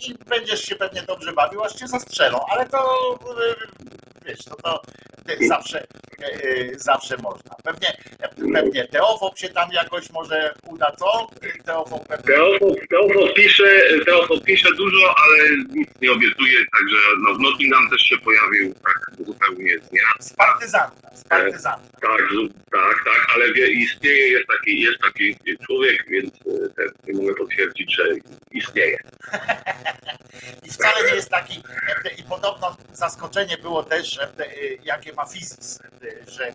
i 0.00 0.14
będziesz 0.14 0.62
się 0.62 0.76
pewnie 0.76 1.02
dobrze 1.02 1.32
bawił, 1.32 1.64
aż 1.64 1.72
cię 1.72 1.88
zastrzelą, 1.88 2.40
ale 2.50 2.68
to 2.68 3.18
e, 4.30 4.34
wiesz, 4.34 4.44
to, 4.44 4.56
to 4.56 4.82
zawsze, 5.48 5.86
e, 6.22 6.24
e, 6.24 6.78
zawsze 6.78 7.16
można. 7.16 7.54
Pewnie, 7.64 7.96
pewnie 8.54 8.88
Teofob 8.88 9.38
się 9.38 9.48
tam 9.48 9.72
jakoś 9.72 10.10
może 10.10 10.54
uda, 10.66 10.92
co? 10.98 11.28
Teofob 11.64 12.08
pewnie 12.08 12.24
Teofo, 12.34 12.66
Teofo, 12.90 13.34
pisze, 13.34 13.82
Teofo 14.06 14.40
pisze 14.40 14.74
dużo, 14.74 15.14
ale 15.24 15.48
nic 15.68 15.88
nie 16.00 16.12
obiecuje, 16.12 16.58
także 16.58 16.96
no, 17.18 17.38
Nottingham 17.38 17.90
też 17.90 18.00
się 18.00 18.18
pojawił, 18.18 18.74
tak 18.74 19.26
zupełnie 19.26 19.78
z 19.78 19.88
dnia. 19.88 20.02
Z 20.20 20.32
partyzanta, 20.32 21.10
z 21.14 21.24
partyzanta. 21.24 21.98
Tak, 22.00 22.20
zu- 22.32 22.48
tak, 22.70 23.04
tak, 23.04 23.26
ale 23.34 23.52
wie, 23.52 23.66
istnieje, 23.70 24.28
jest 24.28 24.46
taki, 24.48 24.80
jest 24.80 24.98
taki 24.98 25.36
człowiek, 25.66 26.04
więc 26.08 26.34
e, 26.34 26.68
ten, 26.76 26.88
nie 27.14 27.22
mogę 27.22 27.34
potwierdzić, 27.34 27.94
że 27.96 28.02
istnieje. 28.52 28.98
I 30.66 30.70
wcale 30.70 31.10
nie 31.10 31.14
jest 31.14 31.30
taki, 31.30 31.62
e, 32.04 32.10
i 32.18 32.22
podobno 32.22 32.76
zaskoczenie 32.92 33.58
było 33.58 33.82
też, 33.82 34.18
że, 34.20 34.46
e, 34.46 34.74
jakie 34.84 35.12
ma 35.12 35.24
fizis, 35.26 35.80
e, 35.80 36.30
że, 36.30 36.52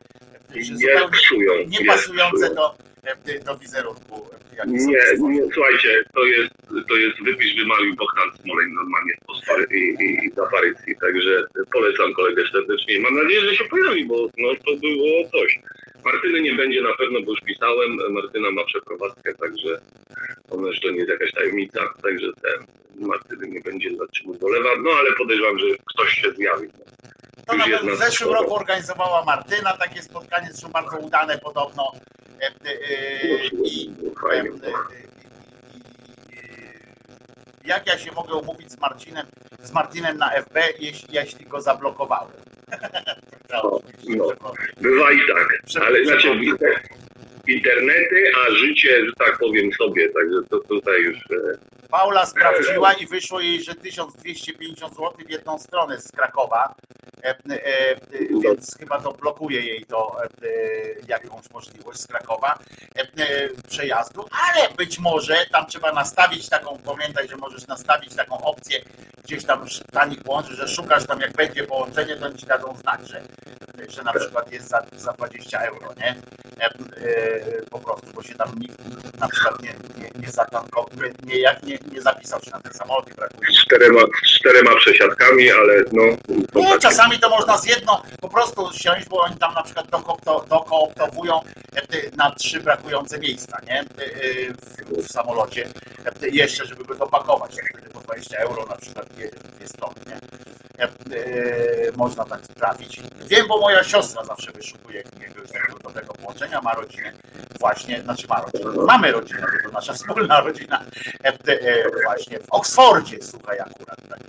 że 0.64 0.74
Nie 0.74 1.10
psują, 1.12 1.54
nie 1.58 1.66
nie 1.68 2.50
do, 2.56 2.76
e, 3.04 3.40
do 3.40 3.58
wizerunku. 3.58 4.28
e, 4.58 4.68
Nie, 4.68 4.88
nie, 5.30 5.54
słuchajcie, 5.54 6.04
to 6.14 6.26
jest, 6.26 6.52
to 6.90 6.96
jest 6.96 7.24
wypisz 7.24 7.56
wymalił 7.56 7.96
Bogdan 7.96 8.30
Smoleń 8.44 8.70
normalnie 8.74 9.14
i, 9.72 9.78
i, 10.04 10.26
i 10.26 10.32
z 10.32 10.40
aparycji, 10.40 10.96
także 11.02 11.44
polecam 11.74 12.14
kolegę 12.14 12.44
serdecznie. 12.52 13.00
Mam 13.00 13.16
nadzieję, 13.16 13.42
że 13.42 13.56
się 13.56 13.66
pojawi, 13.66 14.06
bo 14.06 14.16
no, 14.38 14.50
to 14.66 14.72
było 14.82 15.30
coś. 15.32 15.60
Martyny 16.06 16.42
nie 16.42 16.54
będzie 16.54 16.82
na 16.82 16.94
pewno, 16.94 17.22
bo 17.22 17.32
już 17.32 17.42
pisałem, 17.42 17.98
Martyna 18.14 18.52
ma 18.52 18.66
przeprowadzkę, 18.66 19.34
także 19.36 19.82
ona 20.50 20.68
jeszcze 20.68 20.92
nie 20.92 20.98
jest 20.98 21.10
jakaś 21.10 21.32
tajemnica, 21.32 21.80
także 22.04 22.28
ten 22.42 22.66
Martyny 23.08 23.48
nie 23.48 23.62
będzie 23.62 23.90
za 23.98 24.08
czym 24.08 24.30
ubolewa, 24.30 24.70
no 24.84 24.92
ale 24.92 25.12
podejrzewam, 25.14 25.60
że 25.60 25.66
ktoś 25.86 26.14
się 26.14 26.32
zjawi. 26.32 26.68
To 27.46 27.54
Już 27.54 27.68
nawet 27.68 27.96
w 27.96 27.98
zeszłym 27.98 28.34
roku 28.34 28.56
organizowała 28.56 29.24
Martyna 29.24 29.78
takie 29.78 30.02
spotkanie, 30.02 30.48
zresztą 30.52 30.70
bardzo 30.70 30.98
udane 30.98 31.38
podobno. 31.38 31.92
E, 32.42 32.46
e, 32.46 32.72
e, 32.72 33.48
I 33.64 33.96
jak 37.66 37.88
ja 37.88 37.98
się 37.98 38.12
mogę 38.12 38.34
umówić 38.36 38.72
z 38.72 38.80
Marcinem, 38.80 39.26
z 39.64 39.72
Martinem 39.72 40.18
na 40.18 40.30
FB, 40.42 40.58
jeśli, 40.80 41.16
jeśli 41.16 41.46
go 41.46 41.62
zablokowałem? 41.62 42.32
No, 43.50 43.80
bywa 44.82 45.12
i 45.12 45.20
tak, 45.28 45.60
ale 45.88 46.06
znaczy 46.06 46.28
internety, 47.48 48.24
a 48.38 48.52
życie, 48.52 49.06
że 49.06 49.12
tak 49.18 49.38
powiem 49.40 49.74
sobie, 49.74 50.10
także 50.10 50.38
to 50.50 50.60
tutaj 50.60 51.02
już... 51.02 51.18
e, 51.96 51.98
Paula 51.98 52.26
sprawdziła 52.26 52.94
i 52.94 53.08
wyszło 53.08 53.40
jej, 53.40 53.64
że 53.64 53.76
1250 53.76 54.96
zł 54.96 55.12
w 55.26 55.30
jedną 55.30 55.60
stronę 55.60 56.02
z 56.02 56.12
Krakowa, 56.12 56.76
e, 57.24 57.30
e, 57.30 57.96
więc 58.44 58.78
chyba 58.80 59.02
to 59.02 59.12
blokuje 59.12 59.62
jej 59.62 59.86
to 59.86 60.24
e, 60.24 60.28
jakąś 61.08 61.50
możliwość 61.52 62.00
z 62.00 62.08
Krakowa 62.08 62.60
e, 62.96 63.02
e, 63.02 63.50
przejazdu, 63.70 64.26
ale 64.32 64.70
być 64.70 65.00
może 65.00 65.46
tam 65.52 65.66
trzeba 65.66 65.92
nastawić 65.92 66.50
taką, 66.50 66.78
pamiętaj, 66.78 67.28
że 67.28 67.38
możesz 67.38 67.68
nastawić 67.68 68.16
taką 68.16 68.42
opcję 68.42 68.82
gdzieś 69.24 69.46
tam 69.46 69.66
w 69.66 69.92
tanich 69.92 70.24
połączeń, 70.24 70.56
że 70.56 70.68
szukasz 70.68 71.06
tam 71.06 71.22
jak 71.22 71.34
będzie 71.34 71.64
połączenie, 71.64 72.16
to 72.16 72.34
ci 72.34 72.46
dadzą 72.46 72.78
znać, 72.78 73.10
że, 73.10 73.22
że 73.90 74.04
na 74.04 74.14
przykład 74.14 74.52
jest 74.52 74.68
za, 74.68 74.82
za 74.96 75.14
20 75.14 75.60
euro, 75.60 75.94
nie? 75.98 76.16
E, 76.60 76.66
e, 76.66 77.62
po 77.70 77.80
prostu, 77.80 78.08
bo 78.14 78.24
się 78.24 78.36
tam 78.36 78.52
nikt 78.60 78.76
na 79.20 79.28
przykład 79.28 79.62
nie, 79.62 79.76
nie, 79.98 80.10
nie, 80.16 80.32
zatankował, 80.32 80.90
nie, 81.24 81.56
nie, 81.64 81.78
nie, 81.92 82.02
zapisał 82.02 82.40
się 82.42 82.52
na 82.52 82.60
ten 82.60 82.74
samolot 82.74 83.12
i 83.12 83.14
brakuje. 83.14 83.50
Z 83.52 83.66
czterema, 83.66 84.00
z 84.26 84.40
czterema 84.40 84.76
przesiadkami, 84.76 85.52
ale 85.52 85.74
no... 85.92 86.02
to 86.54 86.60
Nie, 86.60 86.66
takie- 86.68 86.80
czasami 86.80 87.20
to 87.20 87.30
można 87.30 87.58
z 87.58 87.66
jedno 87.66 88.02
po 88.22 88.30
prostu 88.30 88.70
siąść, 88.74 89.08
bo 89.10 89.20
oni 89.22 89.38
tam 89.38 89.54
na 89.54 89.64
przykład 89.64 89.88
dokooptowują 90.50 91.42
e, 91.76 91.82
na 92.18 92.32
trzy 92.32 92.60
brakujące 92.60 93.20
miejsca, 93.20 93.58
nie? 93.68 93.80
E, 93.80 93.86
W, 94.54 95.04
w 95.08 95.12
samolocie. 95.12 95.68
E, 96.24 96.28
Jeszcze, 96.30 96.66
żeby 96.66 96.86
go 96.86 96.96
dopakować. 96.96 97.56
Wtedy 97.70 97.90
po 97.90 98.00
20 98.00 98.38
euro 98.38 98.66
na 98.66 98.76
przykład 98.76 99.08
dwie, 99.08 99.30
dwie 99.58 99.68
strony, 99.68 99.96
nie? 100.08 100.16
E, 100.80 100.84
e, 100.88 101.92
Można 101.96 102.26
tak 102.26 102.42
trafić. 102.48 103.02
Wiem, 103.28 103.48
bo 103.48 103.58
moja 103.60 103.84
siostra 103.84 104.24
zawsze 104.24 104.52
wyszukuje 104.52 105.04
jakiegoś 105.20 105.50
dobrego 105.84 106.14
połączenia, 106.14 106.62
ma 106.62 106.74
rodzinę 106.74 107.12
właśnie, 107.60 108.02
znaczy 108.02 108.28
ma 108.28 108.42
rodzinę, 108.42 108.86
mamy 108.86 109.12
rodzinę, 109.12 109.40
bo 109.42 109.70
to 109.70 109.74
nasza 109.74 109.94
wspólna 110.00 110.42
rodzina 110.42 110.84
e, 111.24 111.28
e, 111.28 111.34
właśnie 112.04 112.40
w 112.40 112.46
Oksfordzie, 112.50 113.18
słuchaj 113.22 113.60
akurat. 113.60 113.98
Tak. 114.10 114.20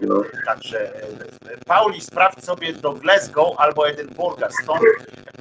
no. 0.00 0.22
Także 0.46 0.94
e, 0.94 1.56
Pauli, 1.66 2.00
sprawdź 2.00 2.44
sobie 2.44 2.72
do 2.72 2.92
Glasgow 2.92 3.54
albo 3.58 3.88
Edynburga. 3.88 4.48
Stąd 4.62 4.82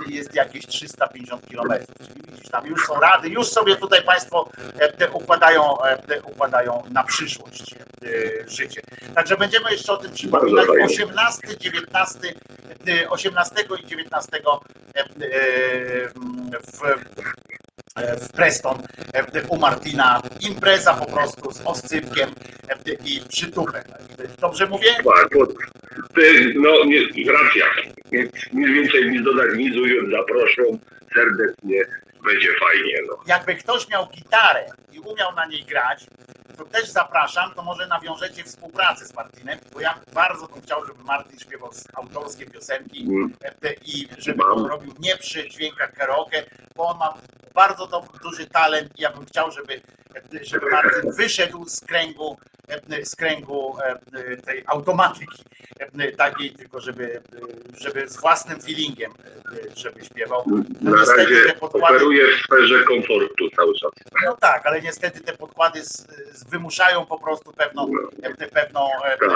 jest 0.08 0.36
jakieś 0.36 0.68
350 0.68 1.46
km. 1.52 1.86
Czyli 2.08 2.22
widzisz, 2.28 2.50
tam 2.50 2.68
już 2.68 2.86
są 2.88 3.00
rady, 3.00 3.30
już 3.30 3.48
sobie 3.48 3.76
tutaj 3.76 4.04
Państwo 4.04 4.50
e, 4.80 4.92
te 4.92 5.12
układają, 5.12 5.82
e, 5.82 5.98
te 5.98 6.22
układają 6.22 6.84
na 6.92 7.04
przyszłość 7.04 7.76
e, 7.76 8.50
życie. 8.50 8.82
Także 9.16 9.38
będziemy 9.38 9.72
jeszcze 9.72 9.94
o 9.94 9.98
tym 9.98 10.12
przypominać. 10.12 10.68
fajnie. 10.68 10.86
18, 10.86 11.58
19, 11.58 12.20
e, 12.88 13.10
18 13.10 13.56
i 13.84 13.88
19 13.88 14.38
e, 14.38 15.00
e, 15.00 15.06
w 16.72 16.84
e, 17.96 18.18
w 18.18 18.32
Preston 18.32 18.78
e, 19.14 19.48
u 19.48 19.58
Martina. 19.58 20.22
Impreza 20.70 20.94
po 20.94 21.06
prostu 21.06 21.52
z 21.52 21.62
oscypkiem 21.66 22.30
e, 22.70 22.94
i 23.06 23.22
przytupem. 23.30 23.84
Dobrze 24.40 24.66
mówię? 24.66 24.96
Tak, 24.96 25.30
no 26.56 26.86
nie, 26.86 27.32
racja. 27.32 27.66
Nic, 28.12 28.32
więcej 28.54 29.12
nic 29.12 29.24
dodać, 29.24 29.48
nic 29.58 29.76
ująć, 29.76 30.12
zaproszą 30.12 30.80
serdecznie, 31.14 31.82
będzie 32.26 32.48
fajnie. 32.60 32.98
No. 33.08 33.18
Jakby 33.28 33.56
ktoś 33.56 33.90
miał 33.90 34.08
gitarę 34.08 34.66
i 34.92 35.00
umiał 35.00 35.36
na 35.36 35.46
niej 35.46 35.64
grać, 35.64 36.06
to 36.58 36.66
też 36.66 36.90
zapraszam, 36.90 37.54
to 37.56 37.64
może 37.64 37.88
nawiążecie 37.88 38.44
współpracę 38.44 39.06
z 39.06 39.14
Martinem, 39.14 39.60
bo 39.74 39.82
ja 39.82 40.00
bardzo 40.14 40.48
bym 40.48 40.62
chciał, 40.62 40.86
żeby 40.86 41.04
Martin 41.04 41.40
śpiewał 41.40 41.72
autorskie 41.94 42.46
piosenki 42.46 43.08
e, 43.64 43.74
i 43.86 44.08
żeby 44.18 44.44
on 44.46 44.66
robił 44.66 44.94
nie 45.00 45.18
przy 45.18 45.50
dźwiękach 45.50 45.94
karaoke, 45.94 46.44
bo 46.76 46.88
on 46.88 46.98
ma 46.98 47.14
bardzo 47.54 47.88
do, 47.88 48.04
duży 48.24 48.48
talent 48.48 49.00
i 49.00 49.02
ja 49.02 49.12
bym 49.12 49.26
chciał, 49.26 49.52
żeby, 49.52 49.74
e, 50.16 50.44
żeby 50.46 50.70
Martin 50.72 51.12
wyszedł 51.12 51.66
z 51.66 51.80
kręgu 51.80 52.38
e, 52.90 53.06
z 53.06 53.16
kręgu 53.16 53.78
e, 54.14 54.38
tej 54.38 54.64
automatyki 54.68 55.44
takiej, 56.18 56.52
tylko 56.52 56.82
żeby, 56.82 57.22
żeby 57.78 58.10
z 58.10 58.18
własnym 58.18 58.62
feelingiem 58.62 59.12
żeby 59.76 60.06
śpiewał. 60.06 60.44
No 60.82 60.92
Na 60.92 60.98
niestety 61.00 61.24
razie 61.24 61.46
te 61.46 61.60
podkłady, 61.60 61.96
operuję 61.96 62.24
w 62.28 62.42
sferze 62.46 62.84
komfortu 62.84 63.50
cały 63.56 63.74
czas. 63.74 63.92
no 64.26 64.38
tak, 64.38 64.66
ale 64.66 64.82
niestety 64.82 65.22
te 65.22 65.34
podkłady 65.34 65.86
z, 65.86 66.08
z 66.34 66.44
wymuszają 66.44 67.06
po 67.06 67.20
prostu 67.20 67.54
pewną, 67.54 67.92
e, 68.24 68.48
pewną 68.48 68.90
Tak. 69.20 69.30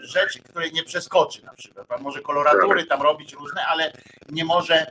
rzecz, 0.00 0.38
której 0.50 0.72
nie 0.72 0.84
przeskoczy 0.84 1.44
na 1.44 1.52
przykład. 1.52 1.86
Pan 1.86 2.02
może 2.02 2.20
koloratury 2.20 2.84
tam 2.84 3.02
robić 3.02 3.32
różne, 3.32 3.66
ale 3.66 3.92
nie 4.28 4.44
może 4.44 4.86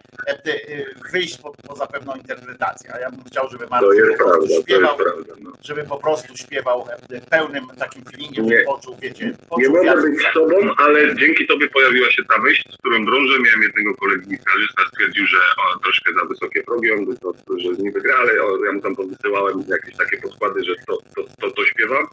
wyjść 1.11 1.37
po, 1.37 1.51
poza 1.51 1.87
pewną 1.87 2.13
interpretację. 2.15 2.48
A 2.93 2.99
ja 2.99 3.11
bym 3.11 3.23
chciał, 3.23 3.49
żeby 3.51 3.67
Marcin 3.67 3.93
jest 3.93 4.17
po 4.17 4.23
prostu 4.29 4.47
prawda, 4.47 4.61
śpiewał, 4.63 4.97
prawda. 4.97 5.33
No. 5.39 5.51
żeby 5.63 5.83
po 5.83 5.97
prostu 5.97 6.37
śpiewał 6.37 6.85
e, 7.11 7.21
pełnym 7.21 7.67
takim 7.79 8.03
feelingiem, 8.05 8.45
Nie. 8.45 8.63
poczuł, 8.63 8.95
wiecie, 9.01 9.25
Nie 9.25 9.33
poczuł 9.49 9.69
mogę 9.73 9.83
wiatr. 9.85 10.01
być 10.01 10.23
sobą, 10.33 10.55
ale 10.77 11.15
dzięki 11.15 11.47
tobie 11.47 11.67
pojawiła 11.67 12.11
się 12.11 12.23
ta 12.29 12.37
myśl, 12.37 12.63
z 12.73 12.77
którą 12.77 13.05
drążę. 13.05 13.39
Miałem 13.39 13.61
jednego 13.63 13.95
kolegę 13.95 14.21
gitarzysta, 14.25 14.81
stwierdził, 14.91 15.25
że 15.27 15.37
o, 15.37 15.79
troszkę 15.79 16.13
za 16.13 16.25
wysokie 16.25 16.63
progi, 16.63 16.91
on 16.91 17.17
to, 17.17 17.33
że 17.57 17.69
nie 17.83 17.91
wygra, 17.91 18.15
ale 18.15 18.31
o, 18.43 18.65
ja 18.65 18.71
mu 18.71 18.81
tam 18.81 18.95
powysyłałem 18.95 19.63
jakieś 19.67 19.97
takie 19.97 20.17
podkłady, 20.17 20.63
że 20.63 20.75
to, 20.87 20.97
to, 21.15 21.21
to, 21.41 21.51
to 21.51 21.65
śpiewam. 21.65 22.07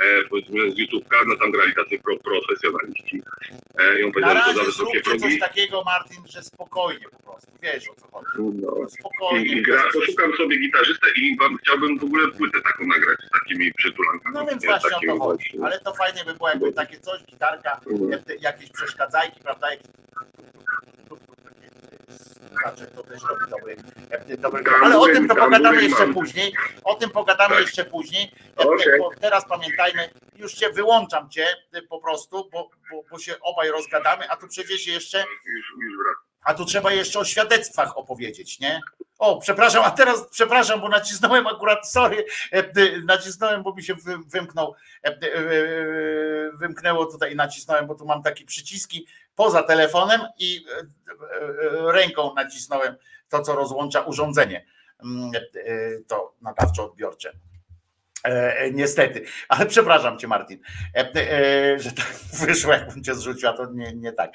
E, 0.00 0.24
powiedzmy 0.30 0.70
z 0.70 0.74
YouTube'ka, 0.74 1.16
no 1.26 1.36
tam 1.36 1.50
grali 1.52 1.74
tacy 1.74 1.98
pro, 2.04 2.16
profesjonaliści. 2.16 3.22
E, 3.78 4.00
I 4.00 4.04
on 4.04 4.12
powiedział, 4.12 4.36
że 4.36 4.42
to 4.44 4.54
za 4.58 4.64
wysokie 4.64 4.72
zróbcie 4.72 5.02
coś 5.02 5.20
progi. 5.20 5.38
takiego, 5.38 5.82
Martin, 5.84 6.22
że 6.28 6.42
spokojnie 6.42 7.06
po 7.10 7.22
prostu. 7.30 7.50
Wiesz 7.62 7.88
o 7.88 7.94
co 7.94 8.06
chodzi. 8.12 8.26
No. 8.62 8.88
Spokojnie. 8.88 9.46
I 9.46 9.62
gra, 9.64 9.82
poszukam 9.92 10.32
sobie 10.36 10.56
gitarzystę 10.56 11.06
i 11.16 11.36
wam 11.36 11.56
chciałbym 11.56 11.98
w 11.98 12.04
ogóle 12.04 12.28
płytę 12.28 12.58
taką 12.62 12.86
nagrać 12.86 13.18
z 13.26 13.30
takimi 13.30 13.74
przytulankami. 13.74 14.34
No 14.34 14.46
więc 14.46 14.62
nie, 14.62 14.68
właśnie 14.68 14.90
o 14.90 15.00
to 15.00 15.18
chodzi. 15.18 15.18
właśnie. 15.18 15.64
Ale 15.64 15.80
to 15.80 15.94
fajnie 15.94 16.24
by 16.24 16.34
było, 16.34 16.48
jakby 16.48 16.72
takie 16.72 17.00
coś, 17.00 17.24
gitarka, 17.24 17.80
e, 18.28 18.34
jakieś 18.40 18.70
przeszkadzajki, 18.70 19.40
prawda? 19.40 19.70
Jakieś... 19.70 19.86
Znaczy, 22.62 22.86
to 22.96 23.02
też 23.02 23.22
robi 23.28 23.50
dobry, 23.50 23.76
dobry 24.38 24.64
Ale 24.82 24.98
o 24.98 25.06
tym 25.06 25.28
to 25.28 25.34
pogadamy 25.34 25.82
jeszcze 25.82 26.12
później. 26.12 26.52
O 26.84 26.94
tym 26.94 27.10
pogadamy 27.10 27.60
jeszcze 27.60 27.84
później. 27.84 28.30
Teraz 29.20 29.48
pamiętajmy, 29.48 30.10
już 30.36 30.54
cię 30.54 30.70
wyłączam 30.70 31.30
cię 31.30 31.46
e, 31.72 31.82
po 31.82 32.00
prostu, 32.00 32.48
bo, 32.52 32.70
bo, 32.90 33.02
bo 33.10 33.18
się 33.18 33.34
obaj 33.40 33.70
rozgadamy, 33.70 34.30
a 34.30 34.36
tu 34.36 34.48
przecież 34.48 34.86
jeszcze. 34.86 35.24
Już, 35.46 35.72
już 35.82 35.96
wracam. 35.96 36.33
A 36.44 36.54
tu 36.54 36.64
trzeba 36.64 36.92
jeszcze 36.92 37.18
o 37.18 37.24
świadectwach 37.24 37.96
opowiedzieć, 37.98 38.60
nie? 38.60 38.80
O, 39.18 39.38
przepraszam, 39.40 39.84
a 39.84 39.90
teraz 39.90 40.28
przepraszam, 40.30 40.80
bo 40.80 40.88
nacisnąłem 40.88 41.46
akurat, 41.46 41.90
sorry, 41.90 42.24
e, 42.52 42.64
nacisnąłem, 43.04 43.62
bo 43.62 43.74
mi 43.74 43.82
się 43.82 43.94
wy- 43.94 44.18
wymknął, 44.26 44.74
e, 45.04 45.08
e, 45.08 45.16
wymknęło 46.54 47.06
tutaj 47.06 47.36
nacisnąłem, 47.36 47.86
bo 47.86 47.94
tu 47.94 48.06
mam 48.06 48.22
takie 48.22 48.44
przyciski 48.44 49.06
poza 49.36 49.62
telefonem 49.62 50.20
i 50.38 50.66
ręką 51.92 52.34
nacisnąłem 52.34 52.96
to, 53.28 53.42
co 53.42 53.54
rozłącza 53.56 54.00
urządzenie, 54.00 54.66
mm, 55.04 55.30
to 56.08 56.34
nadawczo-odbiorcze. 56.42 57.30
E, 58.24 58.58
e, 58.58 58.70
niestety, 58.70 59.24
ale 59.48 59.66
przepraszam 59.66 60.18
cię, 60.18 60.28
Martin, 60.28 60.58
e, 60.94 61.78
że 61.78 61.92
tak 61.92 62.06
wyszło, 62.46 62.72
jakbym 62.72 63.04
cię 63.04 63.14
zrzucił, 63.14 63.48
a 63.48 63.52
to 63.52 63.66
nie, 63.72 63.92
nie 63.92 64.12
tak. 64.12 64.32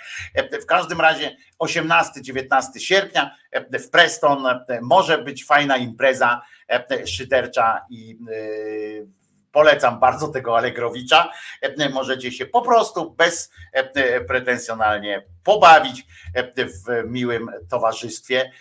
W 0.62 0.66
każdym 0.66 1.02
razie 1.02 1.36
18-19 1.60 2.80
sierpnia 2.80 3.36
w 3.80 3.90
Preston 3.90 4.44
może 4.82 5.18
być 5.18 5.46
fajna 5.46 5.78
impreza 5.78 6.42
szydercza 7.06 7.86
i 7.90 8.18
polecam 9.52 10.00
bardzo 10.00 10.28
tego 10.28 10.58
Allegrowicza. 10.58 11.32
E, 11.62 11.90
Możecie 11.90 12.32
się 12.32 12.46
po 12.46 12.62
prostu 12.62 13.12
bez 13.12 13.52
pretensjonalnie 14.28 15.26
pobawić 15.44 16.06
w 16.58 17.04
miłym 17.06 17.52
towarzystwie 17.70 18.52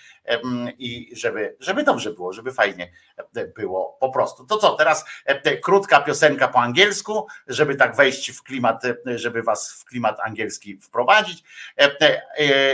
i 0.79 1.11
żeby, 1.17 1.57
żeby 1.61 1.85
dobrze 1.85 2.13
było, 2.13 2.33
żeby 2.33 2.53
fajnie 2.53 2.93
e, 3.37 3.47
było 3.47 3.97
po 4.01 4.11
prostu. 4.11 4.47
To 4.47 4.59
co, 4.59 4.77
teraz 4.77 5.05
e, 5.25 5.57
krótka 5.57 6.01
piosenka 6.01 6.49
po 6.49 6.59
angielsku, 6.59 7.27
żeby 7.47 7.75
tak 7.75 7.97
wejść 7.97 8.31
w 8.31 8.43
klimat, 8.43 8.85
e, 8.85 9.19
żeby 9.19 9.43
was 9.43 9.73
w 9.73 9.85
klimat 9.85 10.21
angielski 10.21 10.79
wprowadzić 10.81 11.43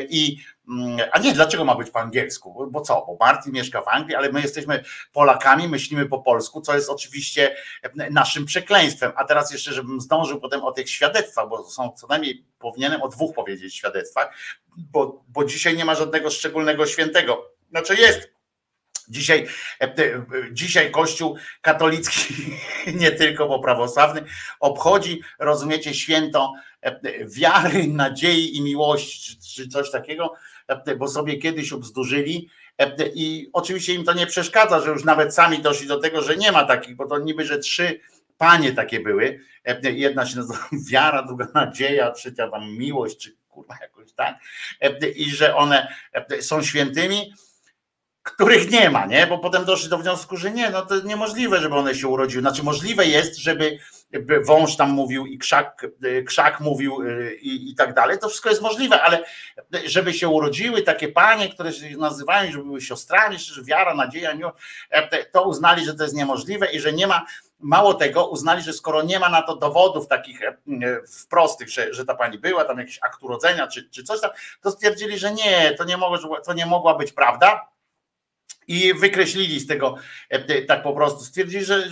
i 0.09 0.37
a 1.13 1.19
nie, 1.19 1.33
dlaczego 1.33 1.65
ma 1.65 1.75
być 1.75 1.91
po 1.91 2.01
angielsku? 2.01 2.69
Bo- 2.71 2.81
co? 2.81 3.05
Bo 3.07 3.17
Martin 3.21 3.53
mieszka 3.53 3.83
w 3.83 3.89
Anglii, 3.89 4.17
ale 4.17 4.33
my 4.33 4.41
jesteśmy 4.41 4.85
Polakami, 5.13 5.69
myślimy 5.69 6.07
po 6.07 6.19
polsku, 6.19 6.61
co 6.61 6.75
jest 6.75 6.91
oczywiście 6.91 7.57
naszym 8.11 8.45
przekleństwem. 8.45 9.13
A 9.17 9.25
teraz 9.25 9.53
jeszcze, 9.53 9.73
żebym 9.73 10.01
zdążył 10.01 10.41
potem 10.41 10.65
o 10.65 10.73
tych 10.73 10.91
świadectwach, 10.91 11.49
bo 11.49 11.65
są 11.65 11.93
co 11.97 12.07
najmniej, 12.07 12.45
powinienem 12.59 13.03
o 13.03 13.09
dwóch 13.09 13.35
powiedzieć 13.35 13.77
świadectwach, 13.77 14.35
bo, 14.77 15.25
bo 15.29 15.45
dzisiaj 15.45 15.77
nie 15.77 15.85
ma 15.85 15.95
żadnego 15.95 16.31
szczególnego 16.31 16.87
świętego. 16.87 17.51
Znaczy 17.71 17.95
jest, 17.95 18.35
Dzisiaj, 19.09 19.47
dzisiaj 20.53 20.91
Kościół 20.91 21.37
katolicki, 21.61 22.35
nie 23.01 23.11
tylko, 23.11 23.49
bo 23.49 23.59
prawosławny, 23.59 24.25
obchodzi, 24.61 25.23
rozumiecie, 25.39 25.95
święto 25.95 26.53
wiary, 27.27 27.89
nadziei 27.89 28.57
i 28.57 28.63
miłości, 28.63 29.39
czy, 29.55 29.69
coś 29.69 29.91
takiego, 29.91 30.35
bo 30.99 31.09
sobie 31.09 31.39
kiedyś 31.39 31.73
ubzdurzyli, 31.73 32.49
I 33.15 33.51
oczywiście 33.53 33.95
im 33.95 34.05
to 34.05 34.13
nie 34.13 34.27
przeszkadza, 34.27 34.81
że 34.81 34.91
już 34.91 35.05
nawet 35.05 35.35
sami 35.35 35.59
doszli 35.59 35.87
do 35.87 36.01
tego, 36.01 36.23
że 36.23 36.37
nie 36.37 36.53
ma 36.53 36.65
takich, 36.65 36.97
bo 36.97 37.07
to 37.07 37.19
niby, 37.19 37.45
że 37.45 37.59
trzy 37.59 38.01
panie 38.39 38.73
takie 38.73 39.01
były. 39.01 39.41
Jedna 39.83 40.27
się 40.27 40.37
nazywa 40.37 40.69
wiara, 40.91 41.23
druga 41.23 41.47
nadzieja, 41.55 42.11
trzecia 42.11 42.51
tam 42.51 42.77
miłość, 42.77 43.17
czy 43.17 43.37
kurwa 43.49 43.77
jakoś 43.81 44.13
tak. 44.13 44.37
I 45.17 45.31
że 45.31 45.57
one 45.57 45.95
są 46.41 46.63
świętymi 46.63 47.33
których 48.25 48.71
nie 48.71 48.91
ma, 48.91 49.07
nie? 49.07 49.27
Bo 49.27 49.39
potem 49.39 49.65
doszli 49.65 49.89
do 49.89 49.99
wniosku, 49.99 50.37
że 50.37 50.51
nie, 50.51 50.71
no 50.71 50.87
to 50.87 51.01
niemożliwe, 51.01 51.61
żeby 51.61 51.75
one 51.75 51.95
się 51.95 52.09
urodziły. 52.09 52.43
Znaczy 52.43 52.63
możliwe 52.63 53.07
jest, 53.07 53.37
żeby 53.37 53.79
wąż 54.45 54.77
tam 54.77 54.91
mówił 54.91 55.27
i 55.27 55.39
krzak, 55.39 55.87
krzak 56.27 56.61
mówił 56.61 57.03
y, 57.03 57.35
i, 57.35 57.71
i 57.71 57.75
tak 57.75 57.95
dalej, 57.95 58.19
to 58.19 58.29
wszystko 58.29 58.49
jest 58.49 58.63
możliwe, 58.63 59.03
ale 59.03 59.25
żeby 59.85 60.15
się 60.15 60.29
urodziły 60.29 60.83
takie 60.83 61.09
panie, 61.09 61.49
które 61.49 61.73
się 61.73 61.97
nazywają, 61.97 62.53
żeby 62.53 62.65
były 62.65 62.81
siostrami, 62.81 63.39
że 63.39 63.65
wiara, 63.65 63.95
nadzieja, 63.95 64.33
e, 64.91 65.25
to 65.25 65.49
uznali, 65.49 65.85
że 65.85 65.95
to 65.95 66.03
jest 66.03 66.17
niemożliwe 66.17 66.73
i 66.73 66.81
że 66.81 66.93
nie 66.93 67.07
ma 67.07 67.27
Mało 67.65 67.95
tego, 67.95 68.27
uznali, 68.27 68.63
że 68.63 68.73
skoro 68.73 69.03
nie 69.03 69.19
ma 69.19 69.29
na 69.29 69.43
to 69.43 69.57
dowodów 69.57 70.09
takich 70.09 70.43
e, 70.43 70.57
prostych, 71.31 71.71
że, 71.71 71.95
że 71.95 72.05
ta 72.05 72.15
pani 72.15 72.39
była, 72.39 72.65
tam 72.65 72.79
jakiś 72.79 72.99
akt 73.03 73.23
urodzenia 73.23 73.67
czy, 73.67 73.91
czy 73.91 74.03
coś 74.03 74.21
tam, 74.21 74.31
to 74.61 74.71
stwierdzili, 74.71 75.19
że 75.19 75.33
nie, 75.33 75.75
to 75.79 75.85
nie, 75.85 75.97
mogło, 75.97 76.41
to 76.41 76.53
nie 76.53 76.67
mogła 76.67 76.95
być 76.95 77.13
prawda 77.13 77.69
i 78.67 78.95
wykreślili 78.95 79.61
z 79.61 79.67
tego 79.67 79.97
e, 80.29 80.63
tak 80.63 80.83
po 80.83 80.93
prostu. 80.93 81.25
Stwierdzili, 81.25 81.65
że, 81.65 81.85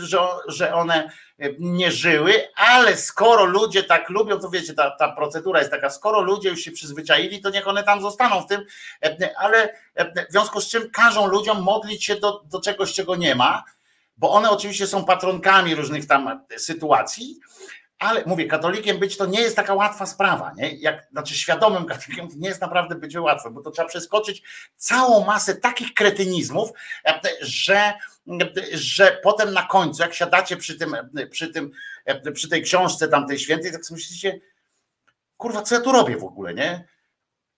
że, 0.49 0.75
one 0.75 1.05
e, 1.05 1.10
nie 1.59 1.91
żyły, 1.91 2.49
ale 2.55 2.97
skoro 2.97 3.45
ludzie 3.45 3.83
tak 3.83 4.11
lubią, 4.11 4.39
to 4.39 4.51
wiecie, 4.51 4.75
ta, 4.75 4.91
ta 4.91 5.12
procedura 5.12 5.59
jest 5.59 5.71
taka, 5.71 5.91
skoro 5.91 6.21
ludzie 6.21 6.49
już 6.49 6.61
się 6.61 6.73
przyzwyczaili, 6.73 7.41
to 7.41 7.51
niech 7.51 7.69
one 7.69 7.83
tam 7.83 8.03
zostaną 8.03 8.43
w 8.43 8.47
tym, 8.47 8.65
e, 9.05 9.31
ale 9.39 9.75
w 10.29 10.33
związku 10.33 10.61
z 10.61 10.69
czym 10.69 10.91
każą 10.91 11.27
ludziom 11.27 11.62
modlić 11.62 12.05
się 12.05 12.17
do, 12.17 12.43
do 12.45 12.61
czegoś, 12.61 12.93
czego 12.93 13.17
nie 13.17 13.35
ma, 13.35 13.65
bo 14.17 14.31
one 14.31 14.51
oczywiście 14.51 14.87
są 14.87 15.05
patronkami 15.05 15.75
różnych 15.75 16.07
tam 16.07 16.45
sytuacji, 16.57 17.41
ale 17.99 18.23
mówię, 18.27 18.47
katolikiem 18.47 18.99
być 18.99 19.17
to 19.17 19.27
nie 19.27 19.41
jest 19.41 19.57
taka 19.57 19.75
łatwa 19.75 20.07
sprawa, 20.07 20.53
nie? 20.57 20.75
Jak, 20.75 21.07
znaczy 21.12 21.35
świadomym 21.35 21.85
katolikiem 21.85 22.29
nie 22.37 22.49
jest 22.49 22.61
naprawdę 22.61 22.95
być 22.95 23.17
łatwe, 23.17 23.51
bo 23.51 23.62
to 23.62 23.71
trzeba 23.71 23.89
przeskoczyć 23.89 24.43
całą 24.77 25.25
masę 25.25 25.55
takich 25.55 25.95
kretynizmów, 25.95 26.71
że, 27.41 27.93
że 28.73 29.20
potem 29.23 29.52
na 29.52 29.62
końcu, 29.62 30.02
jak 30.02 30.15
siadacie 30.15 30.57
przy 30.57 30.78
tym, 30.78 30.97
przy 31.31 31.49
tym, 31.49 31.70
przy 32.34 32.49
tej 32.49 32.62
książce 32.62 33.09
tamtej 33.09 33.39
świętej, 33.39 33.73
tak 33.73 33.91
myślicie, 33.91 34.41
kurwa, 35.36 35.62
co 35.62 35.75
ja 35.75 35.81
tu 35.81 35.92
robię 35.92 36.17
w 36.17 36.25
ogóle, 36.25 36.55
nie? 36.55 36.92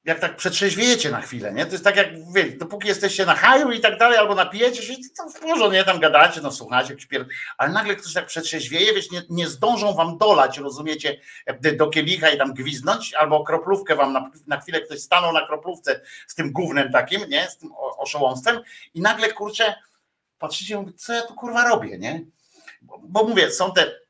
jak 0.05 0.20
tak 0.20 0.36
przetrzeźwiejecie 0.36 1.10
na 1.10 1.20
chwilę, 1.20 1.52
nie? 1.52 1.67
To 1.67 1.73
jest 1.73 1.84
tak 1.84 1.97
jak, 1.97 2.09
wiecie, 2.34 2.57
dopóki 2.57 2.89
jesteście 2.89 3.26
na 3.26 3.34
haju 3.34 3.70
i 3.70 3.81
tak 3.81 3.99
dalej, 3.99 4.18
albo 4.18 4.34
napijecie 4.34 4.83
się, 4.83 4.94
to 5.17 5.28
w 5.28 5.41
porządku, 5.41 5.73
nie? 5.73 5.84
Tam 5.84 6.01
gadacie, 6.01 6.41
no 6.41 6.52
słuchacie, 6.52 6.91
jakiś 6.91 7.09
ale 7.59 7.73
nagle 7.73 7.97
ktoś 7.97 8.12
tak 8.12 8.26
przetrzeźwieje, 8.26 8.94
wiesz, 8.94 9.10
nie, 9.10 9.23
nie 9.31 9.49
zdążą 9.49 9.94
wam 9.94 10.18
dolać, 10.18 10.59
rozumiecie, 10.59 11.20
do 11.76 11.91
kielicha 11.91 12.28
i 12.28 12.39
tam 12.39 12.55
gwiznąć, 12.55 13.15
albo 13.15 13.44
kroplówkę 13.44 13.97
wam 13.97 14.12
na, 14.12 14.31
na 14.47 14.60
chwilę 14.60 14.81
ktoś 14.81 15.01
stanął 15.01 15.33
na 15.33 15.47
kroplówce 15.47 16.01
z 16.26 16.34
tym 16.34 16.52
gównem 16.52 16.93
takim, 16.93 17.28
nie? 17.28 17.51
Z 17.51 17.59
tym 17.59 17.70
oszołomstwem 17.99 18.60
i 18.94 19.01
nagle, 19.01 19.33
kurczę, 19.33 19.75
patrzycie, 20.45 20.77
mówię, 20.77 20.93
co 20.93 21.13
ja 21.13 21.23
tu 21.23 21.35
kurwa 21.35 21.69
robię, 21.69 21.99
nie? 21.99 22.25
Bo, 22.83 23.01
bo 23.03 23.25
mówię, 23.25 23.51
są 23.51 23.73
te 23.73 24.05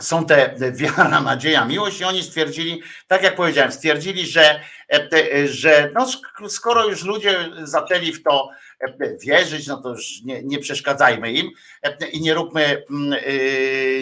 są 0.00 0.26
te 0.26 0.54
wiara, 0.72 1.20
nadzieja, 1.20 1.64
miłość 1.64 2.00
i 2.00 2.04
oni 2.04 2.22
stwierdzili, 2.22 2.82
tak 3.06 3.22
jak 3.22 3.36
powiedziałem, 3.36 3.72
stwierdzili, 3.72 4.26
że, 4.26 4.60
e, 4.92 5.48
że 5.48 5.90
no, 5.94 6.08
skoro 6.48 6.88
już 6.88 7.04
ludzie 7.04 7.48
zaczęli 7.62 8.12
w 8.12 8.22
to 8.22 8.50
e, 8.80 9.16
wierzyć, 9.18 9.66
no 9.66 9.82
to 9.82 9.88
już 9.88 10.22
nie, 10.22 10.42
nie 10.42 10.58
przeszkadzajmy 10.58 11.32
im 11.32 11.50
e, 11.82 12.08
i 12.08 12.20
nie 12.20 12.34
róbmy, 12.34 12.84
mm, 12.90 13.18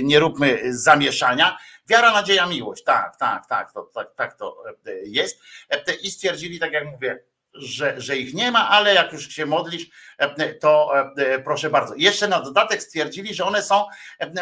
nie 0.02 0.18
róbmy 0.18 0.60
zamieszania. 0.72 1.58
Wiara, 1.88 2.12
nadzieja, 2.12 2.46
miłość, 2.46 2.84
tak, 2.84 3.16
tak, 3.16 3.46
tak, 3.46 3.72
to, 3.72 3.82
tak, 3.94 4.14
tak 4.14 4.38
to 4.38 4.64
jest. 5.04 5.40
I 6.02 6.10
stwierdzili, 6.10 6.58
tak 6.58 6.72
jak 6.72 6.86
mówię, 6.86 7.18
że, 7.58 8.00
że 8.00 8.16
ich 8.16 8.34
nie 8.34 8.50
ma, 8.52 8.68
ale 8.68 8.94
jak 8.94 9.12
już 9.12 9.28
się 9.28 9.46
modlisz, 9.46 9.86
to 10.60 10.92
proszę 11.44 11.70
bardzo. 11.70 11.94
Jeszcze 11.96 12.28
na 12.28 12.40
dodatek 12.40 12.82
stwierdzili, 12.82 13.34
że 13.34 13.44
one 13.44 13.62
są 13.62 13.84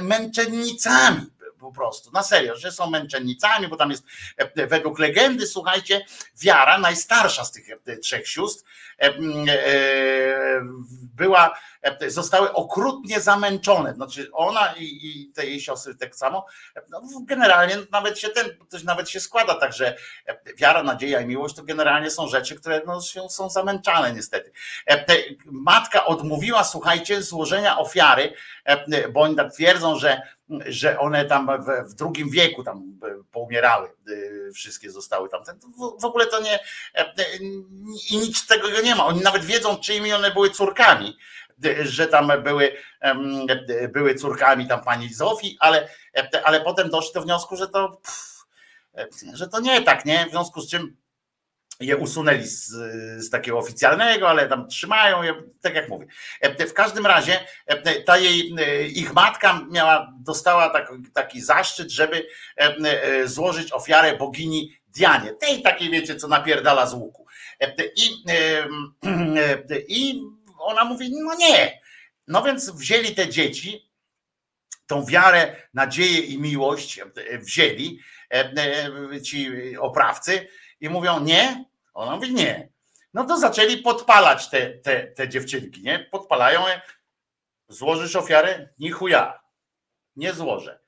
męczennicami 0.01 1.27
po 1.61 1.73
prostu, 1.73 2.11
na 2.13 2.23
serio, 2.23 2.57
że 2.57 2.73
są 2.73 2.91
męczennicami, 2.91 3.69
bo 3.69 3.77
tam 3.77 3.91
jest 3.91 4.05
e, 4.37 4.67
według 4.67 4.99
legendy, 4.99 5.47
słuchajcie, 5.47 6.05
wiara, 6.43 6.79
najstarsza 6.79 7.45
z 7.45 7.53
tych 7.53 7.65
e, 7.87 7.97
trzech 7.97 8.29
sióstr, 8.29 8.65
e, 8.99 9.13
była, 11.17 11.59
zostały 12.07 12.53
okrutnie 12.53 13.21
zamęczone. 13.21 13.95
Znaczy 13.95 14.29
ona 14.33 14.75
i, 14.77 14.85
i 14.85 15.33
te 15.33 15.47
jej 15.47 15.61
siostry 15.61 15.95
tak 15.95 16.17
samo. 16.17 16.47
No, 16.91 17.03
generalnie 17.23 17.77
nawet 17.91 18.19
się 18.19 18.29
ten, 18.29 18.47
to 18.71 18.79
nawet 18.85 19.11
się 19.11 19.21
składa 19.21 19.55
tak, 19.55 19.73
że 19.73 19.97
wiara, 20.57 20.83
nadzieja 20.83 21.21
i 21.21 21.27
miłość 21.27 21.57
to 21.57 21.63
generalnie 21.63 22.11
są 22.11 22.29
rzeczy, 22.29 22.57
które 22.57 22.83
no, 22.87 23.01
są 23.29 23.51
zamęczane 23.51 24.13
niestety. 24.13 24.53
Matka 25.45 26.05
odmówiła, 26.05 26.65
słuchajcie, 26.65 27.23
złożenia 27.23 27.79
ofiary, 27.79 28.33
bo 29.13 29.21
oni 29.21 29.37
tak 29.37 29.53
twierdzą, 29.53 29.99
że 29.99 30.23
że 30.67 30.99
one 30.99 31.25
tam 31.25 31.65
w, 31.89 31.95
drugim 31.95 32.31
wieku 32.31 32.65
tam 32.65 33.01
poumierały, 33.33 33.89
y, 34.09 34.51
wszystkie 34.55 34.91
zostały 34.91 35.29
tam. 35.29 35.43
W 36.01 36.05
ogóle 36.05 36.27
to 36.27 36.41
nie 36.41 36.59
e, 36.95 37.15
i 38.11 38.17
nic 38.17 38.47
tego 38.47 38.81
nie 38.85 38.95
ma. 38.95 39.07
Oni 39.07 39.21
nawet 39.21 39.45
wiedzą, 39.45 39.77
czyimi 39.77 40.13
one 40.13 40.31
były 40.31 40.51
córkami, 40.51 41.17
że 41.83 42.07
tam 42.07 42.33
były, 42.43 42.73
były 43.93 44.15
córkami 44.15 44.69
tam 44.69 44.85
pani 44.85 45.15
Zofii, 45.15 45.57
ale, 45.61 45.89
e, 46.17 46.47
ale 46.47 46.61
potem 46.61 46.91
doszli 46.91 47.15
do 47.15 47.23
wniosku, 47.23 47.57
że 47.57 47.69
to, 47.69 48.01
e, 48.97 49.07
że 49.35 49.49
to 49.49 49.61
nie 49.61 49.83
tak, 49.83 50.05
nie? 50.05 50.27
W 50.27 50.31
związku 50.31 50.61
z 50.61 50.71
czym 50.71 50.97
je 51.81 51.97
usunęli 51.97 52.47
z, 52.47 52.67
z, 53.25 53.31
takiego 53.31 53.59
oficjalnego, 53.59 54.29
ale 54.29 54.49
tam 54.49 54.69
trzymają 54.69 55.23
je, 55.23 55.35
tak 55.63 55.75
jak 55.75 55.89
mówię. 55.89 56.07
W 56.69 56.73
każdym 56.73 57.07
razie 57.07 57.41
ta 58.07 58.19
jej, 58.19 58.55
ich 58.95 59.13
matka 59.13 59.61
miała, 59.71 60.13
dostała 60.21 60.71
tak, 60.71 60.93
taki 61.15 61.41
zaszczyt, 61.41 61.91
żeby 61.91 62.27
złożyć 63.25 63.73
ofiarę 63.73 64.17
bogini 64.17 64.77
Dianie, 64.89 65.33
tej 65.33 65.63
takiej 65.63 65.91
wiecie, 65.91 66.17
co 66.17 66.29
napierdala 66.29 66.87
z 66.87 66.95
łuku. 66.95 67.27
I, 67.97 68.25
I 69.89 70.23
ona 70.59 70.85
mówi, 70.85 71.11
no 71.13 71.35
nie. 71.35 71.81
No 72.29 72.43
więc 72.43 72.71
wzięli 72.71 73.15
te 73.15 73.29
dzieci, 73.29 73.91
tą 74.87 75.05
wiarę, 75.05 75.57
nadzieję 75.75 76.21
i 76.21 76.39
miłość 76.39 77.01
wzięli 77.41 78.01
ci 79.23 79.51
oprawcy, 79.79 80.49
i 80.81 80.89
mówią 80.89 81.21
nie? 81.21 81.65
Ona 81.95 82.17
mówi 82.17 82.35
nie. 82.35 82.69
No 83.15 83.25
to 83.25 83.39
zaczęli 83.39 83.77
podpalać 83.77 84.49
te, 84.49 84.71
te, 84.71 85.07
te 85.07 85.29
dziewczynki, 85.29 85.83
nie? 85.83 85.99
Podpalają 85.99 86.69
je. 86.69 86.81
Złożysz 87.69 88.17
ofiarę? 88.17 88.69
Ni 88.79 88.91
chuja. 88.91 89.41
Nie 90.17 90.33
złożę. 90.33 90.81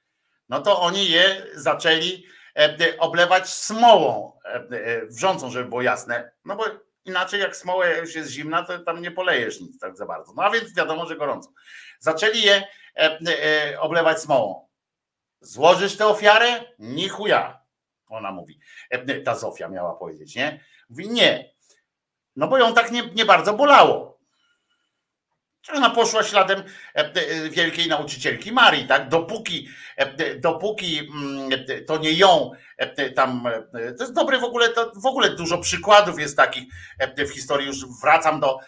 No 0.49 0.61
to 0.61 0.81
oni 0.81 1.11
je 1.11 1.47
zaczęli 1.55 2.27
e, 2.57 2.99
oblewać 2.99 3.49
smołą 3.49 4.39
e, 4.45 4.55
e, 4.55 5.07
wrzącą, 5.07 5.51
żeby 5.51 5.69
było 5.69 5.83
jasne. 5.83 6.31
No 6.45 6.57
bo 6.57 6.65
inaczej 7.05 7.41
jak 7.41 7.57
smoła 7.57 7.87
już 7.87 8.15
jest 8.15 8.31
zimna, 8.31 8.65
to 8.65 8.79
tam 8.79 9.03
nie 9.03 9.11
polejesz 9.11 9.61
nic 9.61 9.79
tak 9.79 9.97
za 9.97 10.07
bardzo. 10.07 10.33
No 10.37 10.43
a 10.43 10.51
więc 10.51 10.75
wiadomo, 10.75 11.07
że 11.07 11.17
gorąco. 11.17 11.53
Zaczęli 11.99 12.43
je 12.43 12.69
oblewać 13.81 14.23
smołą. 14.23 14.69
Złożysz 15.41 15.97
tę 15.97 16.07
ofiarę? 16.07 16.65
Ni 16.79 17.09
chuja. 17.09 17.61
Ona 18.09 18.33
mówi. 18.33 18.58
Ta 19.25 19.35
Zofia 19.35 19.69
miała 19.69 19.95
powiedzieć, 19.95 20.35
nie? 20.35 20.61
Mówi 20.91 21.09
nie. 21.09 21.53
No 22.37 22.49
bo 22.49 22.59
ją 22.59 22.75
tak 22.75 22.91
nie, 22.91 23.11
nie 23.15 23.25
bardzo 23.25 23.55
bolało. 23.55 24.19
Ona 25.75 25.91
poszła 25.91 26.23
śladem 26.23 26.63
wielkiej 27.51 27.89
nauczycielki 27.89 28.53
Marii, 28.53 28.87
tak? 28.87 29.09
Dopóki, 29.09 29.69
dopóki 30.39 30.99
mm, 30.99 31.51
to 31.87 31.99
nie 31.99 32.13
ją 32.13 32.51
tam. 33.15 33.49
To 33.73 34.05
jest 34.05 34.15
dobre 34.15 34.39
w 34.39 34.45
ogóle, 34.45 34.69
to 34.69 34.93
w 34.97 35.07
ogóle 35.07 35.31
dużo 35.31 35.59
przykładów 35.59 36.21
jest 36.21 36.37
takich 36.37 36.65
w 37.19 37.31
historii. 37.31 37.67
Już 37.67 37.87
wracam 38.03 38.41
do, 38.41 38.59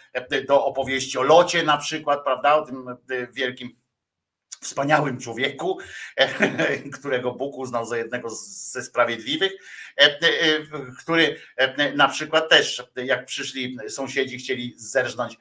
do 0.47 0.65
opowieści 0.65 1.17
o 1.17 1.23
locie 1.23 1.63
na 1.63 1.77
przykład, 1.77 2.23
prawda? 2.23 2.55
O 2.55 2.65
tym 2.65 2.85
wielkim 3.33 3.80
wspaniałym 4.61 5.19
człowieku, 5.19 5.79
którego 6.99 7.31
Bóg 7.31 7.57
uznał 7.57 7.85
za 7.85 7.97
jednego 7.97 8.29
ze 8.29 8.83
sprawiedliwych, 8.83 9.51
który 10.99 11.37
na 11.95 12.07
przykład 12.07 12.49
też, 12.49 12.83
jak 12.95 13.25
przyszli 13.25 13.77
sąsiedzi, 13.89 14.37
chcieli 14.37 14.73
zerżnąć 14.77 15.37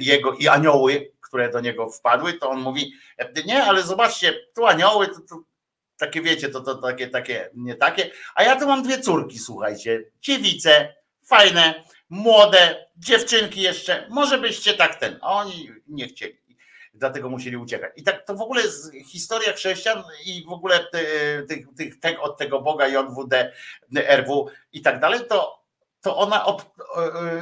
jego 0.00 0.32
i 0.32 0.48
anioły, 0.48 1.12
które 1.20 1.50
do 1.50 1.60
niego 1.60 1.90
wpadły, 1.90 2.32
to 2.32 2.50
on 2.50 2.60
mówi, 2.60 2.92
nie, 3.46 3.64
ale 3.64 3.82
zobaczcie, 3.82 4.34
tu 4.54 4.66
anioły, 4.66 5.08
to, 5.08 5.20
to 5.20 5.42
takie 5.96 6.22
wiecie, 6.22 6.48
to, 6.48 6.60
to 6.60 6.74
takie, 6.74 7.08
takie, 7.08 7.50
nie 7.54 7.74
takie, 7.74 8.10
a 8.34 8.42
ja 8.42 8.60
tu 8.60 8.66
mam 8.66 8.82
dwie 8.82 9.00
córki, 9.00 9.38
słuchajcie, 9.38 10.04
dziewice, 10.20 10.94
fajne, 11.24 11.84
młode 12.10 12.86
dziewczynki 12.96 13.60
jeszcze, 13.60 14.06
może 14.10 14.38
byście 14.38 14.74
tak 14.74 14.94
ten, 14.94 15.18
a 15.22 15.32
oni 15.32 15.70
nie 15.88 16.08
chcieli. 16.08 16.39
Dlatego 16.94 17.28
musieli 17.28 17.56
uciekać. 17.56 17.92
I 17.96 18.02
tak 18.02 18.26
to 18.26 18.34
w 18.34 18.40
ogóle 18.40 18.62
jest 18.62 18.92
historia 19.06 19.52
chrześcijan 19.52 20.02
i 20.26 20.44
w 20.48 20.52
ogóle 20.52 20.86
tych, 21.48 21.66
tych, 21.76 22.00
tych, 22.00 22.22
od 22.22 22.38
tego 22.38 22.62
Boga 22.62 22.88
JWD, 22.88 23.52
RW 23.94 24.50
i 24.72 24.82
tak 24.82 25.00
dalej, 25.00 25.20
to 25.28 25.60
to 26.00 26.16
ona 26.16 26.44
ob, 26.44 26.62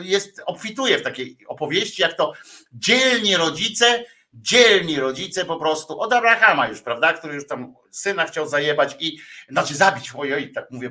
jest, 0.00 0.42
obfituje 0.46 0.98
w 0.98 1.02
takiej 1.02 1.38
opowieści, 1.48 2.02
jak 2.02 2.14
to 2.16 2.32
dzielni 2.72 3.36
rodzice, 3.36 4.04
dzielni 4.32 5.00
rodzice 5.00 5.44
po 5.44 5.56
prostu, 5.56 6.00
od 6.00 6.12
Abrahama 6.12 6.68
już, 6.68 6.80
prawda, 6.80 7.12
który 7.12 7.34
już 7.34 7.46
tam 7.46 7.74
syna 7.90 8.26
chciał 8.26 8.48
zajebać 8.48 8.96
i, 9.00 9.18
znaczy 9.48 9.74
zabić, 9.74 10.12
ojoj, 10.14 10.52
tak 10.52 10.70
mówię 10.70 10.90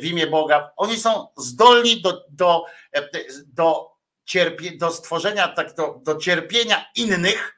w 0.00 0.04
imię 0.04 0.26
Boga. 0.26 0.70
Oni 0.76 0.96
są 0.96 1.26
zdolni 1.36 2.02
do, 2.02 2.24
do, 2.30 2.64
do, 3.46 3.96
cierpie, 4.24 4.76
do 4.76 4.90
stworzenia, 4.90 5.48
tak, 5.48 5.74
do, 5.74 6.00
do 6.02 6.14
cierpienia 6.14 6.86
innych, 6.96 7.55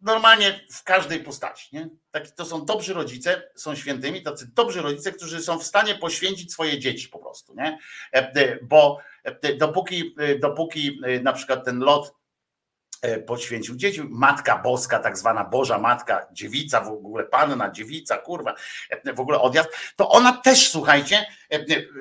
normalnie 0.00 0.60
w 0.72 0.82
każdej 0.82 1.24
postaci. 1.24 1.68
Nie? 1.72 1.88
Tak, 2.10 2.30
to 2.30 2.44
są 2.44 2.64
dobrzy 2.64 2.94
rodzice, 2.94 3.50
są 3.54 3.74
świętymi, 3.74 4.22
tacy 4.22 4.50
dobrzy 4.54 4.82
rodzice, 4.82 5.12
którzy 5.12 5.40
są 5.40 5.58
w 5.58 5.64
stanie 5.64 5.94
poświęcić 5.94 6.52
swoje 6.52 6.78
dzieci 6.78 7.08
po 7.08 7.18
prostu. 7.18 7.54
Nie? 7.54 7.78
E, 8.14 8.32
e, 8.34 8.58
bo 8.62 8.98
e, 9.24 9.54
dopóki, 9.54 10.14
dopóki 10.40 11.00
na 11.22 11.32
przykład 11.32 11.64
ten 11.64 11.78
lot 11.78 12.20
poświęcił 13.26 13.76
dzieci, 13.76 14.00
Matka 14.04 14.58
Boska, 14.58 14.98
tak 14.98 15.18
zwana 15.18 15.44
Boża 15.44 15.78
Matka, 15.78 16.26
dziewica, 16.32 16.80
w 16.80 16.88
ogóle 16.88 17.24
panna, 17.24 17.70
dziewica, 17.70 18.18
kurwa, 18.18 18.54
w 19.14 19.20
ogóle 19.20 19.40
odjazd, 19.40 19.68
to 19.96 20.08
ona 20.08 20.32
też, 20.32 20.70
słuchajcie, 20.70 21.26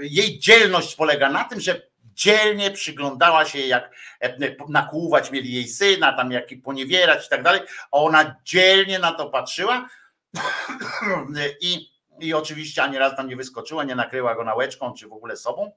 jej 0.01 0.39
dzielność 0.39 0.95
polega 0.95 1.29
na 1.29 1.43
tym, 1.43 1.59
że 1.59 1.88
dzielnie 2.19 2.71
przyglądała 2.71 3.45
się, 3.45 3.59
jak 3.59 3.91
e, 4.19 4.37
nakłuwać 4.69 5.31
mieli 5.31 5.53
jej 5.53 5.67
syna, 5.67 6.13
tam 6.13 6.31
jak 6.31 6.47
poniewierać 6.63 7.25
i 7.25 7.29
tak 7.29 7.43
dalej, 7.43 7.61
ona 7.91 8.35
dzielnie 8.43 8.99
na 8.99 9.11
to 9.11 9.29
patrzyła. 9.29 9.89
I, 11.61 11.89
i 12.19 12.33
oczywiście 12.33 12.83
ani 12.83 12.97
raz 12.97 13.15
tam 13.15 13.27
nie 13.27 13.35
wyskoczyła, 13.35 13.83
nie 13.83 13.95
nakryła 13.95 14.35
go 14.35 14.43
nałeczką 14.43 14.93
czy 14.93 15.07
w 15.07 15.13
ogóle 15.13 15.37
sobą. 15.37 15.71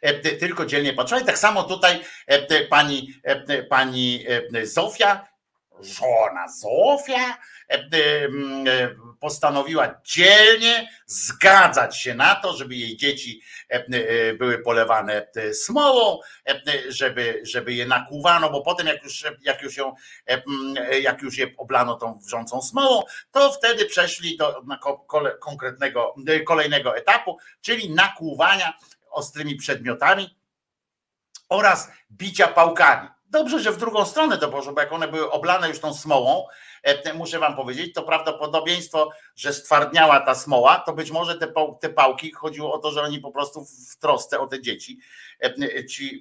E, 0.00 0.14
tylko 0.14 0.66
dzielnie 0.66 0.92
patrzyła. 0.92 1.20
I 1.20 1.24
tak 1.24 1.38
samo 1.38 1.62
tutaj 1.62 2.04
e, 2.26 2.64
pani, 2.64 3.14
pani 3.70 4.24
Zofia. 4.62 5.26
Żona 5.80 6.48
Zofia 6.48 7.38
postanowiła 9.26 10.00
dzielnie 10.04 10.88
zgadzać 11.06 12.00
się 12.00 12.14
na 12.14 12.34
to, 12.34 12.56
żeby 12.56 12.74
jej 12.74 12.96
dzieci 12.96 13.42
były 14.38 14.58
polewane 14.58 15.28
smołą, 15.52 16.18
żeby, 16.88 17.40
żeby 17.42 17.74
je 17.74 17.86
nakłuwano, 17.86 18.50
bo 18.50 18.62
potem 18.62 18.86
jak 18.86 19.04
już, 19.04 19.24
jak 19.40 19.62
już 19.62 19.76
ją, 19.76 19.94
jak 21.00 21.22
już 21.22 21.38
je 21.38 21.46
oblano 21.56 21.94
tą 21.94 22.18
wrzącą 22.18 22.62
smołą, 22.62 23.02
to 23.30 23.52
wtedy 23.52 23.86
przeszli 23.86 24.36
do 24.36 24.62
konkretnego, 25.40 26.14
kolejnego 26.46 26.96
etapu, 26.96 27.38
czyli 27.60 27.90
nakłuwania 27.90 28.72
ostrymi 29.10 29.56
przedmiotami 29.56 30.36
oraz 31.48 31.90
bicia 32.10 32.48
pałkami. 32.48 33.08
Dobrze, 33.36 33.60
że 33.60 33.72
w 33.72 33.76
drugą 33.76 34.04
stronę 34.04 34.38
to 34.38 34.48
poszło, 34.48 34.72
bo 34.72 34.80
jak 34.80 34.92
one 34.92 35.08
były 35.08 35.30
oblane 35.30 35.68
już 35.68 35.78
tą 35.78 35.94
smołą, 35.94 36.46
e, 36.82 37.14
muszę 37.14 37.38
wam 37.38 37.56
powiedzieć, 37.56 37.94
to 37.94 38.02
prawdopodobieństwo, 38.02 39.10
że 39.36 39.52
stwardniała 39.52 40.20
ta 40.20 40.34
smoła, 40.34 40.82
to 40.86 40.92
być 40.92 41.10
może 41.10 41.38
te, 41.38 41.52
te 41.80 41.88
pałki 41.88 42.32
chodziło 42.32 42.72
o 42.72 42.78
to, 42.78 42.90
że 42.90 43.02
oni 43.02 43.20
po 43.20 43.30
prostu 43.30 43.64
w 43.64 43.96
trosce 43.96 44.40
o 44.40 44.46
te 44.46 44.60
dzieci, 44.60 44.98
e, 45.42 45.84
ci, 45.84 46.20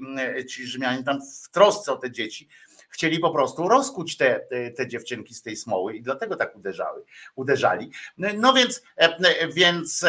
ci 0.50 0.68
Rzymianie 0.68 1.04
tam 1.04 1.20
w 1.22 1.50
trosce 1.50 1.94
o 1.94 1.96
te 1.96 2.12
dzieci, 2.12 2.50
chcieli 2.90 3.20
po 3.20 3.32
prostu 3.32 3.68
rozkuć 3.68 4.18
te, 4.18 4.40
te, 4.50 4.72
te, 4.72 4.88
dziewczynki 4.88 5.34
z 5.34 5.42
tej 5.42 5.56
smoły 5.56 5.96
i 5.96 6.02
dlatego 6.02 6.36
tak 6.36 6.56
uderzały, 6.56 7.04
uderzali. 7.36 7.92
No 8.18 8.54
więc, 8.54 8.84
e, 8.98 9.48
więc 9.48 10.06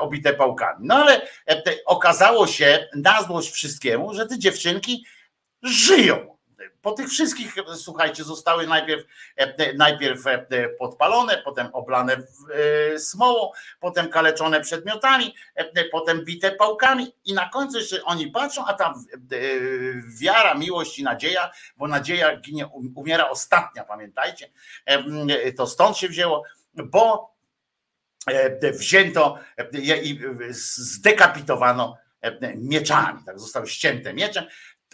obite 0.00 0.32
pałkami. 0.32 0.86
No 0.86 0.94
ale 0.94 1.22
okazało 1.86 2.46
się 2.46 2.88
na 2.94 3.22
złość 3.22 3.50
wszystkiemu, 3.50 4.14
że 4.14 4.26
te 4.26 4.38
dziewczynki 4.38 5.04
żyją. 5.62 6.30
Po 6.82 6.92
tych 6.92 7.08
wszystkich, 7.08 7.54
słuchajcie, 7.74 8.24
zostały 8.24 8.66
najpierw, 8.66 9.04
e, 9.36 9.72
najpierw 9.72 10.26
e, 10.26 10.68
podpalone, 10.68 11.42
potem 11.44 11.66
oblane 11.72 12.16
e, 12.16 12.98
smołą, 12.98 13.50
potem 13.80 14.08
kaleczone 14.08 14.60
przedmiotami, 14.60 15.34
potem 15.92 16.24
bite 16.24 16.52
pałkami 16.52 17.12
i 17.24 17.34
na 17.34 17.48
końcu 17.48 17.78
jeszcze 17.78 18.04
oni 18.04 18.30
patrzą, 18.30 18.66
a 18.66 18.74
tam 18.74 19.04
wiara, 20.20 20.54
miłość 20.54 20.98
i 20.98 21.02
nadzieja, 21.02 21.50
bo 21.76 21.88
nadzieja 21.88 22.36
ginie, 22.36 22.66
umiera 22.94 23.30
ostatnia, 23.30 23.84
pamiętajcie, 23.84 24.50
to 25.56 25.66
stąd 25.66 25.96
się 25.96 26.08
wzięło, 26.08 26.42
bo 26.74 27.34
wzięto 28.72 29.38
i 30.02 30.20
zdekapitowano 30.50 31.96
mieczami, 32.56 33.24
tak 33.26 33.38
zostały 33.38 33.66
ścięte 33.66 34.14
mieczem, 34.14 34.44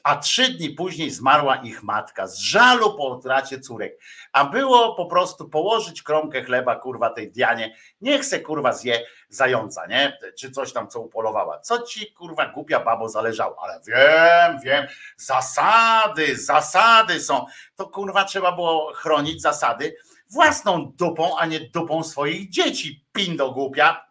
a 0.07 0.17
trzy 0.17 0.49
dni 0.49 0.71
później 0.71 1.11
zmarła 1.11 1.57
ich 1.57 1.83
matka 1.83 2.27
z 2.27 2.39
żalu 2.39 2.97
po 2.97 3.09
utracie 3.09 3.61
córek. 3.61 4.01
A 4.33 4.45
było 4.45 4.95
po 4.95 5.07
prostu 5.07 5.49
położyć 5.49 6.03
kromkę 6.03 6.45
chleba, 6.45 6.77
kurwa, 6.77 7.11
tej 7.11 7.33
Dianie, 7.33 7.77
niech 8.01 8.25
se 8.25 8.41
kurwa 8.41 8.73
zje 8.73 9.03
zająca, 9.29 9.87
nie? 9.87 10.19
Czy 10.39 10.51
coś 10.51 10.73
tam, 10.73 10.89
co 10.89 11.01
upolowała. 11.01 11.61
Co 11.61 11.83
ci, 11.83 12.13
kurwa, 12.13 12.47
głupia 12.47 12.81
babo 12.81 13.09
zależało? 13.09 13.57
Ale 13.63 13.81
wiem, 13.87 14.61
wiem, 14.61 14.87
zasady, 15.17 16.37
zasady 16.37 17.21
są. 17.21 17.47
To 17.77 17.87
kurwa 17.87 18.25
trzeba 18.25 18.53
było 18.53 18.93
chronić 18.95 19.43
zasady 19.43 19.97
własną 20.31 20.93
dupą, 20.93 21.39
a 21.39 21.47
nie 21.47 21.61
dupą 21.61 22.03
swoich 22.03 22.51
dzieci, 22.51 23.05
pindo 23.13 23.51
głupia. 23.51 24.07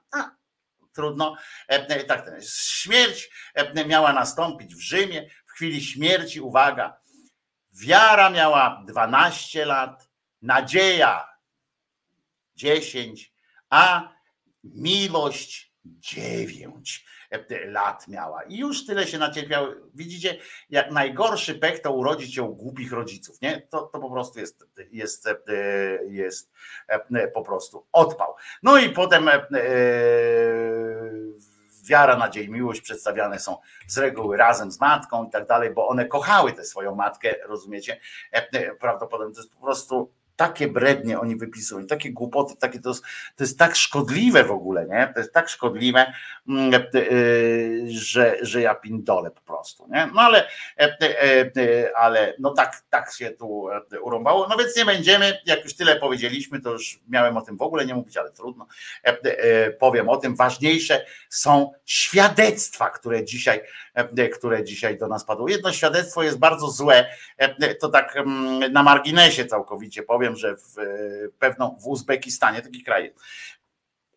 Trudno. 0.93 1.35
E, 1.67 2.03
tak, 2.03 2.32
śmierć 2.49 3.30
e, 3.53 3.85
miała 3.85 4.14
nastąpić 4.14 4.75
w 4.75 4.80
Rzymie, 4.80 5.30
chwili 5.56 5.82
śmierci, 5.82 6.42
uwaga, 6.42 6.98
wiara 7.74 8.30
miała 8.30 8.84
12 8.88 9.66
lat, 9.66 10.09
nadzieja 10.42 11.27
10, 12.56 13.34
a 13.69 14.14
miłość 14.64 15.74
9 15.85 17.06
lat 17.66 18.08
miała. 18.08 18.43
I 18.43 18.58
już 18.58 18.85
tyle 18.85 19.08
się 19.08 19.17
nacierpiał. 19.17 19.67
Widzicie, 19.93 20.38
jak 20.69 20.92
najgorszy 20.92 21.56
pech 21.56 21.80
to 21.80 21.92
urodzić 21.92 22.35
się 22.35 22.43
u 22.43 22.56
głupich 22.56 22.92
rodziców. 22.92 23.42
Nie? 23.42 23.61
To, 23.61 23.82
to 23.82 24.00
po 24.00 24.11
prostu 24.11 24.40
jest, 24.40 24.66
jest, 24.92 25.27
jest 26.08 26.51
po 27.34 27.42
prostu 27.42 27.88
odpał. 27.92 28.35
No 28.64 28.77
i 28.77 28.90
potem 28.90 29.30
wiara, 31.88 32.18
nadzieja, 32.18 32.50
miłość 32.50 32.82
przedstawiane 32.82 33.40
są 33.40 33.58
z 33.88 33.98
reguły 33.98 34.38
razem 34.38 34.72
z 34.72 34.80
matką 34.80 35.26
i 35.26 35.30
tak 35.30 35.48
dalej, 35.48 35.74
bo 35.74 35.88
one 35.88 36.06
kochały 36.06 36.54
tę 36.54 36.64
swoją 36.64 36.96
matkę, 36.96 37.36
rozumiecie? 37.46 38.00
E, 38.34 38.48
e, 38.52 38.76
prawdopodobnie 38.76 39.36
to 39.36 39.42
jest 39.42 39.54
po 39.54 39.62
prostu 39.62 40.12
takie 40.36 40.68
brednie 40.68 41.20
oni 41.20 41.36
wypisują, 41.36 41.88
takie 41.88 42.12
głupoty, 42.12 42.56
takie 42.56 42.80
to, 42.80 42.94
to 43.36 43.44
jest 43.44 43.60
tak 43.60 43.76
szkodliwe 43.76 44.44
w 44.44 44.52
ogóle, 44.52 44.86
nie? 44.86 45.12
To 45.14 45.20
jest 45.20 45.34
tak 45.34 45.50
szkodliwe, 45.50 46.14
mm, 46.50 46.74
e, 46.74 46.80
że, 47.88 48.38
że 48.42 48.62
ja 48.62 48.76
pindolę 48.76 49.32
po 49.32 49.42
prostu, 49.42 49.88
nie? 49.90 50.10
No 50.14 50.22
ale, 50.22 50.48
ale 51.96 52.34
no 52.40 52.54
tak, 52.54 52.84
tak 52.90 53.14
się 53.14 53.32
tu 53.32 53.68
urąbało, 54.02 54.48
no 54.48 54.58
więc 54.58 54.78
nie 54.78 54.86
będziemy, 54.86 55.40
jak 55.46 55.64
już 55.64 55.76
tyle 55.76 55.96
powiedzieliśmy, 55.96 56.62
to 56.62 56.72
już 56.72 57.00
miałem 57.08 57.38
o 57.38 57.42
tym 57.42 57.58
w 57.58 57.62
ogóle 57.62 57.86
nie 57.86 57.96
mówić, 57.96 58.18
ale 58.18 58.32
trudno, 58.32 58.68
powiem 59.80 60.10
o 60.10 60.18
tym, 60.18 60.36
ważniejsze 60.36 61.06
są 61.30 61.72
świadectwa, 61.86 62.90
które 62.90 63.26
dzisiaj, 63.26 63.62
które 64.33 64.64
dzisiaj 64.64 64.98
do 64.98 65.07
nas 65.07 65.25
padło. 65.25 65.49
Jedno 65.49 65.72
świadectwo 65.72 66.24
jest 66.24 66.40
bardzo 66.40 66.67
złe, 66.67 67.06
to 67.80 67.90
tak 67.90 68.17
mm, 68.17 68.74
na 68.74 68.83
marginesie 68.83 69.45
całkowicie 69.45 70.03
powiem, 70.03 70.35
że 70.35 70.56
w 70.57 70.80
e, 70.80 70.83
pewną 71.40 71.77
w 71.82 71.88
Uzbekistanie, 71.88 72.61
taki 72.61 72.83
kraj, 72.83 73.14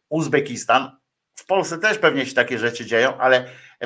Uzbekistan, 0.09 0.99
w 1.39 1.47
Polsce 1.47 1.79
też 1.79 1.99
pewnie 1.99 2.27
się 2.27 2.35
takie 2.35 2.59
rzeczy 2.59 2.87
dzieją, 2.87 3.19
ale 3.19 3.45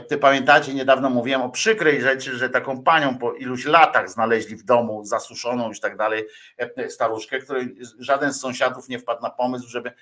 ty 0.09 0.19
pamiętacie, 0.19 0.75
niedawno 0.75 1.11
mówiłem 1.11 1.43
o 1.43 1.51
przykrej 1.51 2.01
rzeczy, 2.01 2.37
że 2.37 2.51
taką 2.51 2.83
panią 2.83 3.19
po 3.19 3.33
iluś 3.33 3.65
latach 3.65 4.11
znaleźli 4.11 4.57
w 4.57 4.65
domu, 4.65 5.05
zasuszoną 5.05 5.69
już 5.69 5.81
tak 5.81 5.97
dalej, 5.97 6.25
e, 6.59 6.91
staruszkę, 6.91 7.39
której 7.39 7.77
żaden 7.99 8.33
z 8.33 8.41
sąsiadów 8.41 8.89
nie 8.89 8.99
wpadł 8.99 9.23
na 9.23 9.31
pomysł, 9.31 9.69
żeby, 9.69 9.89
e, 9.89 9.95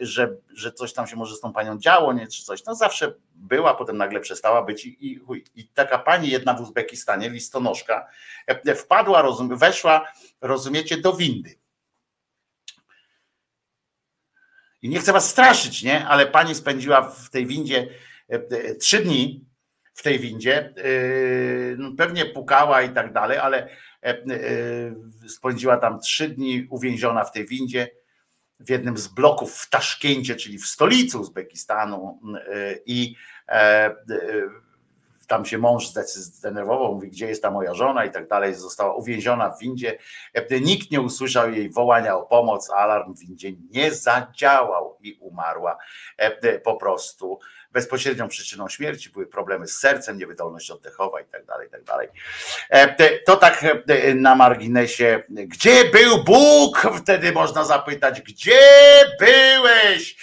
że, 0.00 0.36
że 0.54 0.72
coś 0.72 0.92
tam 0.92 1.06
się 1.06 1.16
może 1.16 1.36
z 1.36 1.40
tą 1.40 1.52
panią 1.52 1.78
działo, 1.78 2.12
nie, 2.12 2.26
czy 2.26 2.42
coś. 2.42 2.64
No 2.64 2.74
zawsze 2.74 3.14
była, 3.34 3.74
potem 3.74 3.96
nagle 3.96 4.20
przestała 4.20 4.62
być 4.62 4.86
i, 4.86 5.06
i, 5.12 5.20
i 5.54 5.68
taka 5.68 5.98
pani 5.98 6.30
jedna 6.30 6.54
w 6.54 6.60
Uzbekistanie, 6.60 7.30
listonoszka, 7.30 8.08
wpadła, 8.76 9.22
rozum, 9.22 9.56
weszła 9.56 10.12
rozumiecie, 10.40 10.96
do 10.96 11.12
windy. 11.12 11.54
I 14.82 14.88
nie 14.88 14.98
chcę 14.98 15.12
was 15.12 15.30
straszyć, 15.30 15.82
nie? 15.82 16.06
Ale 16.06 16.26
pani 16.26 16.54
spędziła 16.54 17.02
w 17.02 17.30
tej 17.30 17.46
windzie 17.46 17.88
e, 18.30 18.34
e, 18.34 18.74
trzy 18.74 18.98
dni 18.98 19.44
w 19.94 20.02
tej 20.02 20.18
windzie. 20.18 20.74
No, 21.78 21.92
pewnie 21.98 22.26
pukała 22.26 22.82
i 22.82 22.90
tak 22.90 23.12
dalej, 23.12 23.38
ale 23.38 23.68
spędziła 25.28 25.76
tam 25.76 26.00
trzy 26.00 26.28
dni 26.28 26.66
uwięziona 26.70 27.24
w 27.24 27.32
tej 27.32 27.46
windzie 27.46 27.90
w 28.60 28.70
jednym 28.70 28.96
z 28.96 29.08
bloków 29.08 29.54
w 29.54 29.70
Taszkencie, 29.70 30.36
czyli 30.36 30.58
w 30.58 30.66
stolicy 30.66 31.18
Uzbekistanu 31.18 32.20
i 32.86 33.16
tam 35.28 35.44
się 35.44 35.58
mąż 35.58 35.88
zdenerwował, 35.88 36.94
mówi, 36.94 37.08
gdzie 37.10 37.28
jest 37.28 37.42
ta 37.42 37.50
moja 37.50 37.74
żona 37.74 38.04
i 38.04 38.10
tak 38.10 38.28
dalej, 38.28 38.54
została 38.54 38.94
uwięziona 38.94 39.50
w 39.50 39.58
windzie. 39.58 39.98
Nikt 40.60 40.90
nie 40.90 41.00
usłyszał 41.00 41.50
jej 41.50 41.70
wołania 41.70 42.16
o 42.16 42.22
pomoc, 42.22 42.70
alarm 42.70 43.14
w 43.14 43.18
windzie 43.18 43.52
nie 43.70 43.94
zadziałał 43.94 44.98
i 45.00 45.18
umarła 45.20 45.78
po 46.64 46.76
prostu. 46.76 47.38
Bezpośrednią 47.76 48.28
przyczyną 48.28 48.68
śmierci 48.68 49.10
były 49.10 49.26
problemy 49.26 49.66
z 49.66 49.78
sercem, 49.78 50.18
niewydolność 50.18 50.70
oddechowa 50.70 51.20
i 51.20 51.24
tak 51.24 51.44
dalej, 51.44 51.68
i 51.68 51.70
tak 51.70 51.84
dalej. 51.84 52.08
To 53.26 53.36
tak 53.36 53.64
na 54.14 54.34
marginesie, 54.34 55.22
gdzie 55.28 55.84
był 55.84 56.24
Bóg? 56.24 56.86
Wtedy 57.02 57.32
można 57.32 57.64
zapytać, 57.64 58.20
gdzie 58.20 58.60
byłeś? 59.20 60.16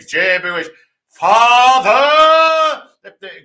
Gdzie 0.00 0.40
byłeś? 0.40 0.66
Father! 1.10 2.82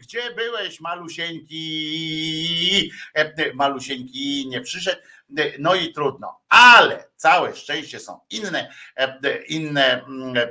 Gdzie 0.02 0.32
byłeś, 0.32 0.80
malusieńki? 0.80 2.92
Malusieńki 3.54 4.48
nie 4.50 4.62
przyszedł. 4.62 5.02
No 5.60 5.76
i 5.76 5.94
trudno, 5.94 6.40
ale 6.50 7.10
całe 7.16 7.56
szczęście 7.56 8.00
są 8.00 8.20
inne, 8.30 8.70
inne 9.48 10.04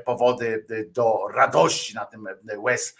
powody 0.04 0.66
do 0.88 1.28
radości 1.34 1.94
na 1.94 2.06
tym 2.06 2.28
łez 2.56 2.96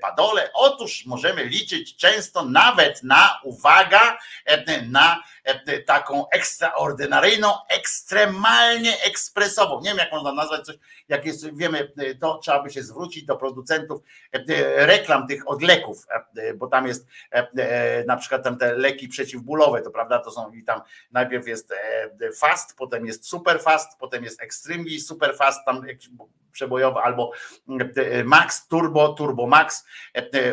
padole. 0.00 0.50
Otóż 0.54 1.06
możemy 1.06 1.44
liczyć 1.44 1.96
często 1.96 2.44
nawet 2.44 3.02
na, 3.02 3.40
uwaga, 3.44 4.18
na 4.88 5.22
taką 5.86 6.28
ekstraordynaryjną, 6.28 7.52
ekstremalnie 7.68 9.02
ekspresową. 9.02 9.80
Nie 9.80 9.90
wiem, 9.90 9.98
jak 9.98 10.12
można 10.12 10.32
nazwać 10.32 10.66
coś, 10.66 10.76
jak 11.08 11.24
jest, 11.24 11.56
wiemy, 11.56 11.92
to 12.20 12.38
trzeba 12.38 12.62
by 12.62 12.70
się 12.70 12.82
zwrócić 12.82 13.24
do 13.24 13.36
producentów 13.36 14.00
reklam 14.76 15.26
tych 15.26 15.48
od 15.48 15.62
leków, 15.62 16.06
bo 16.56 16.66
tam 16.66 16.86
jest 16.86 17.06
na 18.06 18.16
przykład 18.16 18.44
tam 18.44 18.58
te 18.58 18.74
leki 18.74 19.08
przeciwbólowe, 19.08 19.82
to 19.82 19.90
prawda, 19.90 20.18
to 20.18 20.30
są 20.30 20.52
i 20.52 20.64
tam 20.64 20.80
najpierw 21.12 21.48
jest 21.48 21.74
fast, 22.38 22.76
potem 22.76 23.06
jest 23.06 23.26
super 23.26 23.60
fast, 23.60 23.98
potem 23.98 24.24
jest 24.24 24.42
extremely 24.42 25.00
super 25.00 25.36
fast, 25.36 25.60
tam 25.66 25.86
przebojowy 26.52 27.00
albo 27.00 27.32
max, 28.24 28.66
turbo, 28.68 29.08
turbo 29.08 29.46
max, 29.46 29.84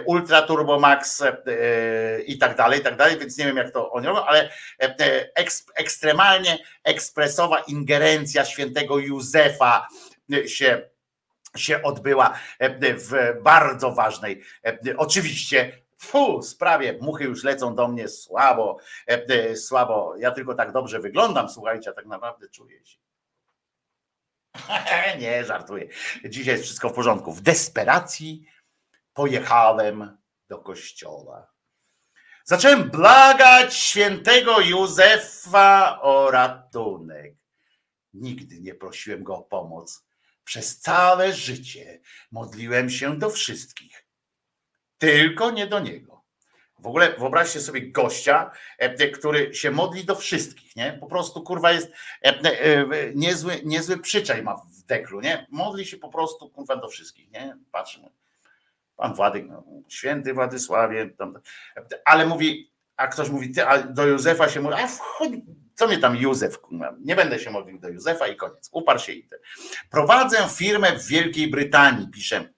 ultra 0.05 0.41
turbo 0.41 0.79
max 0.79 1.23
i 2.25 2.37
tak 2.37 2.57
dalej, 2.57 2.79
i 2.79 2.83
tak 2.83 2.95
dalej, 2.95 3.19
więc 3.19 3.37
nie 3.37 3.45
wiem 3.45 3.57
jak 3.57 3.71
to 3.71 3.91
oni 3.91 4.07
robią, 4.07 4.25
ale 4.25 4.49
ekstremalnie 5.75 6.57
ekspresowa 6.83 7.59
ingerencja 7.59 8.45
świętego 8.45 8.99
Józefa 8.99 9.87
się 10.45 10.89
się 11.57 11.83
odbyła 11.83 12.39
w 12.81 13.41
bardzo 13.43 13.91
ważnej, 13.91 14.43
oczywiście 14.97 15.71
Fu, 15.99 16.41
sprawie, 16.41 16.97
muchy 17.01 17.23
już 17.23 17.43
lecą 17.43 17.75
do 17.75 17.87
mnie 17.87 18.07
słabo, 18.07 18.77
słabo. 19.55 20.15
Ja 20.17 20.31
tylko 20.31 20.55
tak 20.55 20.71
dobrze 20.71 20.99
wyglądam, 20.99 21.49
słuchajcie, 21.49 21.89
a 21.89 21.93
tak 21.93 22.05
naprawdę 22.05 22.49
czuję 22.49 22.85
się. 22.85 22.97
Nie, 25.21 25.45
żartuję. 25.45 25.87
Dzisiaj 26.25 26.53
jest 26.53 26.63
wszystko 26.63 26.89
w 26.89 26.93
porządku. 26.93 27.33
W 27.33 27.41
desperacji 27.41 28.45
pojechałem 29.13 30.17
do 30.49 30.59
kościoła. 30.59 31.53
Zacząłem 32.43 32.89
blagać 32.89 33.73
świętego 33.73 34.59
Józefa 34.59 36.01
o 36.01 36.31
ratunek. 36.31 37.35
Nigdy 38.13 38.61
nie 38.61 38.75
prosiłem 38.75 39.23
go 39.23 39.35
o 39.35 39.43
pomoc. 39.43 40.05
Przez 40.43 40.79
całe 40.79 41.33
życie 41.33 42.01
modliłem 42.31 42.89
się 42.89 43.17
do 43.17 43.29
wszystkich 43.29 43.98
tylko 44.99 45.51
nie 45.51 45.67
do 45.67 45.79
niego. 45.79 46.23
W 46.79 46.87
ogóle 46.87 47.13
wyobraźcie 47.17 47.61
sobie 47.61 47.91
gościa, 47.91 48.51
który 49.13 49.55
się 49.55 49.71
modli 49.71 50.05
do 50.05 50.15
wszystkich, 50.15 50.75
nie? 50.75 50.97
Po 50.99 51.07
prostu 51.07 51.43
kurwa 51.43 51.71
jest 51.71 51.91
niezły, 53.15 53.61
niezły 53.63 53.97
przyczaj 53.97 54.43
ma 54.43 54.55
w 54.55 54.83
deklu, 54.85 55.21
nie? 55.21 55.47
Modli 55.49 55.85
się 55.85 55.97
po 55.97 56.09
prostu 56.09 56.49
kurwa 56.49 56.75
do 56.75 56.87
wszystkich, 56.87 57.31
nie? 57.31 57.57
Patrzmy. 57.71 58.09
Pan 58.95 59.13
Władek, 59.13 59.45
no, 59.47 59.63
święty 59.87 60.33
Władysławie, 60.33 61.09
tam, 61.09 61.39
ale 62.05 62.25
mówi, 62.25 62.71
a 62.95 63.07
ktoś 63.07 63.29
mówi, 63.29 63.51
ty, 63.51 63.67
a 63.67 63.83
do 63.83 64.07
Józefa 64.07 64.49
się 64.49 64.61
mówi, 64.61 64.75
a 64.75 64.87
wchodź, 64.87 65.31
co 65.75 65.87
mnie 65.87 65.97
tam 65.97 66.15
Józef, 66.15 66.57
nie 66.99 67.15
będę 67.15 67.39
się 67.39 67.51
modlił 67.51 67.79
do 67.79 67.89
Józefa 67.89 68.27
i 68.27 68.35
koniec, 68.35 68.69
uparł 68.71 68.99
się 68.99 69.11
i 69.11 69.23
ten. 69.23 69.39
Prowadzę 69.89 70.37
firmę 70.49 70.99
w 70.99 71.07
Wielkiej 71.07 71.47
Brytanii, 71.47 72.07
pisze 72.07 72.53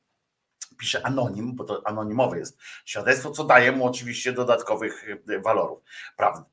pisze 0.81 1.05
anonim, 1.05 1.55
bo 1.55 1.63
to 1.63 1.81
anonimowe 1.85 2.39
jest 2.39 2.57
świadectwo, 2.85 3.31
co 3.31 3.43
daje 3.43 3.71
mu 3.71 3.85
oczywiście 3.85 4.33
dodatkowych 4.33 5.05
e, 5.29 5.39
walorów, 5.39 5.79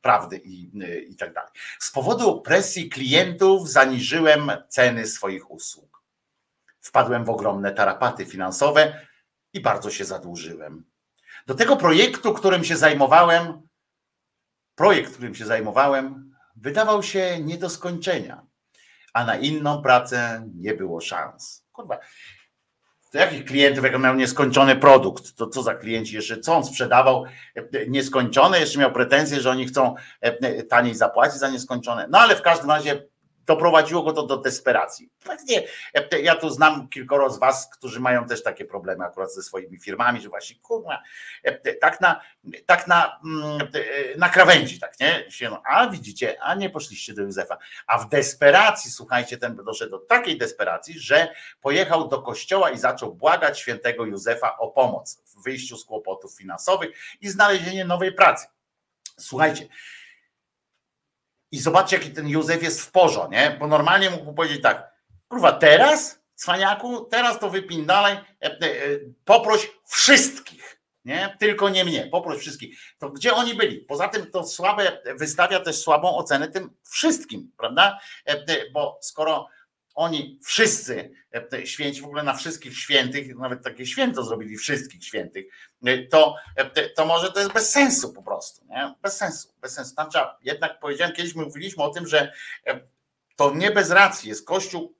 prawdy, 0.03 0.41
i, 0.45 0.71
e, 0.83 0.99
i 0.99 1.17
tak 1.17 1.33
dalej. 1.33 1.51
Z 1.79 1.91
powodu 1.91 2.41
presji 2.41 2.89
klientów 2.89 3.71
zaniżyłem 3.71 4.53
ceny 4.69 5.07
swoich 5.07 5.51
usług. 5.51 6.03
Wpadłem 6.81 7.25
w 7.25 7.31
ogromne 7.31 7.73
tarapaty 7.73 8.27
finansowe 8.27 9.07
i 9.53 9.61
bardzo 9.61 9.91
się 9.91 10.05
zadłużyłem. 10.05 10.85
Do 11.47 11.55
tego 11.55 11.77
projektu, 11.77 12.35
którym 12.35 12.65
się 12.65 12.77
zajmowałem, 12.77 13.69
projekt, 14.75 15.13
którym 15.13 15.35
się 15.35 15.47
zajmowałem, 15.47 16.35
wydawał 16.57 17.03
się 17.03 17.41
nie 17.41 17.59
do 17.59 17.71
skończenia, 17.71 18.47
a 19.13 19.25
na 19.25 19.37
inną 19.37 19.83
pracę 19.83 20.49
nie 20.55 20.75
było 20.75 21.01
szans. 21.01 21.65
Kurwa, 21.73 21.99
to 23.11 23.19
jakich 23.19 23.45
klientów, 23.45 23.85
jak 23.85 24.01
miał 24.01 24.15
nieskończony 24.15 24.77
produkt, 24.77 25.37
to 25.37 25.47
co 25.47 25.63
za 25.63 25.75
klienci 25.75 26.15
jeszcze, 26.15 26.41
co 26.41 26.57
on 26.57 26.65
sprzedawał 26.65 27.25
nieskończone, 27.89 28.61
jeszcze 28.61 28.79
miał 28.79 28.93
pretensje, 28.93 29.41
że 29.41 29.51
oni 29.51 29.67
chcą 29.67 29.95
e, 30.21 30.63
taniej 30.63 30.95
zapłacić 30.95 31.39
za 31.39 31.51
nieskończone. 31.51 32.07
No 32.11 32.19
ale 32.19 32.37
w 32.37 32.43
każdym 32.43 32.71
razie 32.71 33.03
doprowadziło 33.49 34.03
go 34.03 34.13
to 34.13 34.23
do 34.23 34.37
desperacji. 34.37 35.11
Pewnie 35.25 35.63
ja 36.23 36.35
tu 36.35 36.51
znam 36.51 36.89
kilkoro 36.89 37.31
z 37.31 37.39
was, 37.39 37.71
którzy 37.71 38.01
mają 38.01 38.27
też 38.27 38.43
takie 38.43 38.65
problemy 38.65 39.05
akurat 39.05 39.35
ze 39.35 39.43
swoimi 39.43 39.79
firmami, 39.79 40.21
że 40.21 40.29
właśnie 40.29 40.57
kurwa, 40.57 41.03
tak 41.81 42.01
na, 42.01 42.21
tak 42.67 42.87
na, 42.87 43.21
mm, 43.25 43.59
na 44.17 44.29
krawędzi, 44.29 44.81
tak 44.81 45.01
nie? 45.01 45.25
A 45.65 45.89
widzicie, 45.89 46.43
a 46.43 46.55
nie 46.55 46.71
poszliście 46.71 47.15
do 47.15 47.23
Józefa. 47.23 47.59
A 47.87 47.99
w 47.99 48.09
desperacji, 48.09 48.91
słuchajcie, 48.91 49.39
ten 49.39 49.57
doszedł 49.57 49.91
do 49.91 49.99
takiej 49.99 50.39
desperacji, 50.39 50.99
że 50.99 51.35
pojechał 51.61 52.09
do 52.09 52.23
kościoła 52.23 52.71
i 52.71 52.79
zaczął 52.79 53.15
błagać 53.15 53.61
świętego 53.61 54.05
Józefa 54.05 54.59
o 54.59 54.69
pomoc 54.69 55.23
w 55.27 55.43
wyjściu 55.43 55.77
z 55.77 55.85
kłopotów 55.85 56.37
finansowych 56.37 56.91
i 57.21 57.29
znalezienie 57.29 57.85
nowej 57.85 58.13
pracy. 58.13 58.47
Słuchajcie, 59.19 59.69
i 61.51 61.59
zobaczcie, 61.59 61.97
jaki 61.97 62.11
ten 62.11 62.29
Józef 62.29 62.63
jest 62.63 62.81
w 62.81 62.91
porzo, 62.91 63.29
nie? 63.31 63.57
Bo 63.61 63.67
normalnie 63.67 64.11
mógł 64.11 64.35
powiedzieć 64.35 64.63
tak, 64.63 64.93
kurwa, 65.29 65.53
teraz, 65.53 66.21
cwaniaku, 66.35 67.05
teraz 67.05 67.39
to 67.39 67.51
wypindalaj, 67.51 68.13
e, 68.13 68.47
e, 68.47 68.59
poproś 69.25 69.71
wszystkich, 69.87 70.81
nie? 71.05 71.37
Tylko 71.41 71.69
nie 71.69 71.85
mnie, 71.85 72.09
poproś 72.13 72.39
wszystkich. 72.39 72.79
To 72.99 73.11
gdzie 73.11 73.35
oni 73.35 73.55
byli? 73.55 73.79
Poza 73.79 74.09
tym 74.09 74.31
to 74.31 74.45
słabe, 74.45 75.03
wystawia 75.17 75.61
też 75.61 75.77
słabą 75.77 76.17
ocenę 76.17 76.49
tym 76.49 76.71
wszystkim, 76.91 77.53
prawda? 77.57 77.99
E, 78.27 78.71
bo 78.71 78.99
skoro 79.03 79.49
oni 79.99 80.39
wszyscy 80.43 81.11
e, 81.53 81.67
święci, 81.67 82.01
w 82.01 82.05
ogóle 82.05 82.23
na 82.23 82.35
wszystkich 82.35 82.79
świętych, 82.79 83.37
nawet 83.37 83.65
takie 83.65 83.87
święto 83.87 84.25
zrobili 84.25 84.57
wszystkich 84.57 85.05
świętych, 85.05 85.47
e, 85.87 85.99
to, 86.07 86.37
e, 86.57 86.89
to 86.89 87.07
może 87.07 87.33
to 87.33 87.41
jest 87.41 87.53
bez 87.53 87.71
sensu 87.71 88.13
po 88.13 88.23
prostu, 88.23 88.67
nie? 88.67 88.95
Bez 89.03 89.17
sensu, 89.17 89.49
bez 89.61 89.73
sensu. 89.73 89.95
Tam 89.95 90.11
trzeba, 90.11 90.39
jednak 90.43 90.81
powiedziałem, 90.81 91.15
kiedyś 91.15 91.35
my 91.35 91.45
mówiliśmy 91.45 91.83
o 91.83 91.91
tym, 91.91 92.07
że 92.07 92.33
to 93.37 93.55
nie 93.55 93.71
bez 93.71 93.91
racji 93.91 94.29
jest. 94.29 94.47
Kościół 94.47 94.95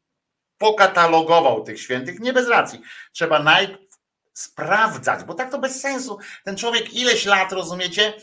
pokatalogował 0.59 1.65
tych 1.65 1.81
świętych, 1.81 2.21
nie 2.21 2.33
bez 2.33 2.49
racji. 2.49 2.81
Trzeba 3.13 3.43
najpierw 3.43 3.99
sprawdzać, 4.33 5.25
bo 5.25 5.35
tak 5.35 5.51
to 5.51 5.59
bez 5.59 5.81
sensu. 5.81 6.19
Ten 6.45 6.57
człowiek 6.57 6.95
ileś 6.95 7.27
lat, 7.27 7.53
rozumiecie, 7.53 8.15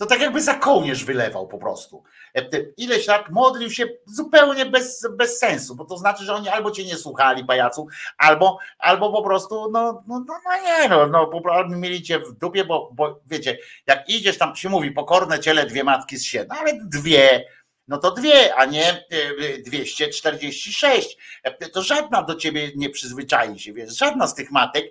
to 0.00 0.06
tak 0.06 0.20
jakby 0.20 0.40
za 0.40 0.54
kołnierz 0.54 1.04
wylewał 1.04 1.48
po 1.48 1.58
prostu. 1.58 2.02
E, 2.36 2.48
ileś 2.76 3.06
lat 3.06 3.30
modlił 3.30 3.70
się 3.70 3.86
zupełnie 4.06 4.66
bez, 4.66 5.08
bez 5.16 5.38
sensu, 5.38 5.76
bo 5.76 5.84
to 5.84 5.96
znaczy, 5.98 6.24
że 6.24 6.34
oni 6.34 6.48
albo 6.48 6.70
cię 6.70 6.84
nie 6.84 6.96
słuchali, 6.96 7.44
pajacu, 7.44 7.86
albo, 8.18 8.58
albo 8.78 9.12
po 9.12 9.22
prostu, 9.22 9.70
no, 9.70 10.04
no, 10.08 10.24
no, 10.28 10.34
no 10.44 10.62
nie, 10.62 10.88
no, 10.88 11.06
no 11.06 11.26
po 11.26 11.40
prostu 11.40 11.76
mieli 11.76 12.02
cię 12.02 12.18
w 12.18 12.32
dupie, 12.32 12.64
bo, 12.64 12.90
bo 12.92 13.20
wiecie, 13.26 13.58
jak 13.86 14.08
idziesz 14.08 14.38
tam, 14.38 14.56
się 14.56 14.68
mówi, 14.68 14.90
pokorne 14.90 15.40
ciele 15.40 15.66
dwie 15.66 15.84
matki 15.84 16.16
z 16.16 16.24
siedem, 16.24 16.58
ale 16.60 16.78
dwie, 16.84 17.44
no 17.88 17.98
to 17.98 18.10
dwie, 18.10 18.54
a 18.54 18.64
nie 18.64 19.04
246. 19.66 21.16
E, 21.42 21.68
to 21.68 21.82
żadna 21.82 22.22
do 22.22 22.34
ciebie 22.34 22.70
nie 22.76 22.90
przyzwyczai 22.90 23.58
się, 23.58 23.72
wiesz, 23.72 23.98
żadna 23.98 24.26
z 24.26 24.34
tych 24.34 24.50
matek 24.50 24.84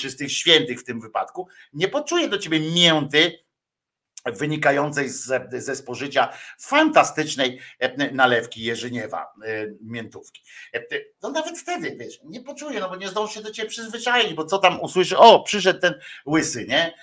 czy 0.00 0.10
z 0.10 0.16
tych 0.16 0.32
świętych 0.32 0.80
w 0.80 0.84
tym 0.84 1.00
wypadku, 1.00 1.48
nie 1.72 1.88
poczuje 1.88 2.28
do 2.28 2.38
ciebie 2.38 2.60
mięty 2.60 3.47
wynikającej 4.32 5.08
ze 5.52 5.76
spożycia 5.76 6.28
fantastycznej 6.58 7.60
e, 7.78 8.12
nalewki 8.12 8.62
Jerzyniewa 8.62 9.22
e, 9.22 9.66
miętówki. 9.80 10.42
E, 10.74 10.80
no 11.22 11.30
nawet 11.30 11.58
wtedy, 11.58 11.96
wiesz, 11.96 12.20
nie 12.24 12.40
poczuje, 12.40 12.80
no 12.80 12.88
bo 12.88 12.96
nie 12.96 13.08
zdąży 13.08 13.34
się 13.34 13.42
do 13.42 13.50
ciebie 13.50 13.68
przyzwyczaić, 13.68 14.34
bo 14.34 14.44
co 14.44 14.58
tam 14.58 14.80
usłyszy, 14.80 15.18
o, 15.18 15.42
przyszedł 15.42 15.80
ten 15.80 15.94
łysy, 16.26 16.66
nie? 16.66 16.94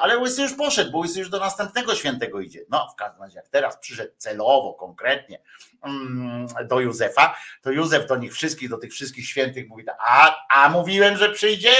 Ale 0.00 0.18
łysy 0.18 0.42
już 0.42 0.54
poszedł, 0.54 0.90
bo 0.90 0.98
łysy 0.98 1.18
już 1.18 1.30
do 1.30 1.40
następnego 1.40 1.94
świętego 1.94 2.40
idzie. 2.40 2.64
No, 2.68 2.88
w 2.92 2.94
każdym 2.94 3.22
razie, 3.22 3.36
jak 3.36 3.48
teraz 3.48 3.78
przyszedł 3.78 4.12
celowo, 4.16 4.74
konkretnie 4.74 5.40
mm, 5.82 6.46
do 6.68 6.80
Józefa, 6.80 7.36
to 7.62 7.70
Józef 7.70 8.06
do 8.06 8.16
nich 8.16 8.32
wszystkich, 8.32 8.68
do 8.68 8.78
tych 8.78 8.92
wszystkich 8.92 9.28
świętych 9.28 9.68
mówi, 9.68 9.84
a, 9.98 10.36
a 10.50 10.68
mówiłem, 10.68 11.16
że 11.16 11.28
przyjdzie? 11.32 11.70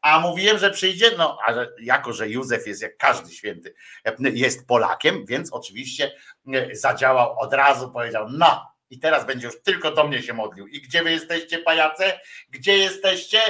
A 0.00 0.20
mówiłem, 0.20 0.58
że 0.58 0.70
przyjdzie, 0.70 1.10
no 1.18 1.38
ale 1.46 1.68
jako, 1.80 2.12
że 2.12 2.28
Józef 2.28 2.66
jest 2.66 2.82
jak 2.82 2.96
każdy 2.96 3.32
święty, 3.32 3.74
jest 4.18 4.66
Polakiem, 4.66 5.26
więc 5.26 5.52
oczywiście 5.52 6.12
e, 6.54 6.74
zadziałał 6.74 7.38
od 7.38 7.52
razu, 7.52 7.90
powiedział, 7.90 8.26
no 8.30 8.78
i 8.90 8.98
teraz 8.98 9.26
będzie 9.26 9.46
już 9.46 9.62
tylko 9.62 9.90
do 9.90 10.06
mnie 10.06 10.22
się 10.22 10.32
modlił. 10.32 10.66
I 10.66 10.80
gdzie 10.80 11.02
wy 11.02 11.10
jesteście, 11.10 11.58
pajace? 11.58 12.20
Gdzie 12.50 12.78
jesteście? 12.78 13.40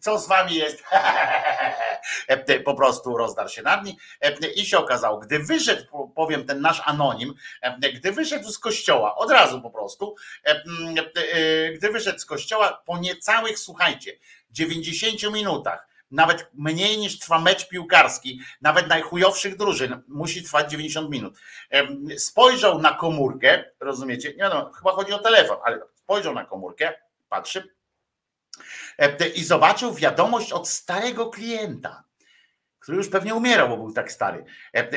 Co 0.00 0.18
z 0.18 0.28
wami 0.28 0.54
jest? 0.54 0.82
po 2.64 2.74
prostu 2.74 3.16
rozdarł 3.16 3.48
się 3.48 3.62
nad 3.62 3.84
nim 3.84 3.96
i 4.54 4.66
się 4.66 4.78
okazało, 4.78 5.18
gdy 5.18 5.38
wyszedł, 5.38 6.12
powiem 6.14 6.46
ten 6.46 6.60
nasz 6.60 6.82
anonim, 6.84 7.34
gdy 7.94 8.12
wyszedł 8.12 8.50
z 8.50 8.58
kościoła, 8.58 9.16
od 9.16 9.30
razu 9.30 9.62
po 9.62 9.70
prostu, 9.70 10.14
e, 10.44 10.62
gdy 11.72 11.88
wyszedł 11.92 12.18
z 12.18 12.24
kościoła, 12.24 12.82
po 12.86 12.98
niecałych, 12.98 13.58
słuchajcie, 13.58 14.12
90 14.50 15.32
minutach, 15.32 15.88
nawet 16.10 16.50
mniej 16.54 16.98
niż 16.98 17.18
trwa 17.18 17.38
mecz 17.38 17.68
piłkarski, 17.68 18.40
nawet 18.60 18.88
najchujowszych 18.88 19.56
drużyn, 19.56 20.02
musi 20.08 20.42
trwać 20.42 20.70
90 20.70 21.10
minut. 21.10 21.38
Spojrzał 22.18 22.78
na 22.78 22.94
komórkę, 22.94 23.64
rozumiecie? 23.80 24.34
Nie 24.36 24.48
no, 24.48 24.72
chyba 24.72 24.92
chodzi 24.92 25.12
o 25.12 25.18
telefon, 25.18 25.58
ale 25.64 25.80
spojrzał 25.94 26.34
na 26.34 26.44
komórkę, 26.44 26.94
patrzy 27.28 27.75
i 29.34 29.44
zobaczył 29.44 29.94
wiadomość 29.94 30.52
od 30.52 30.68
starego 30.68 31.30
klienta, 31.30 32.04
który 32.78 32.98
już 32.98 33.08
pewnie 33.08 33.34
umierał, 33.34 33.68
bo 33.68 33.76
był 33.76 33.92
tak 33.92 34.12
stary, 34.12 34.44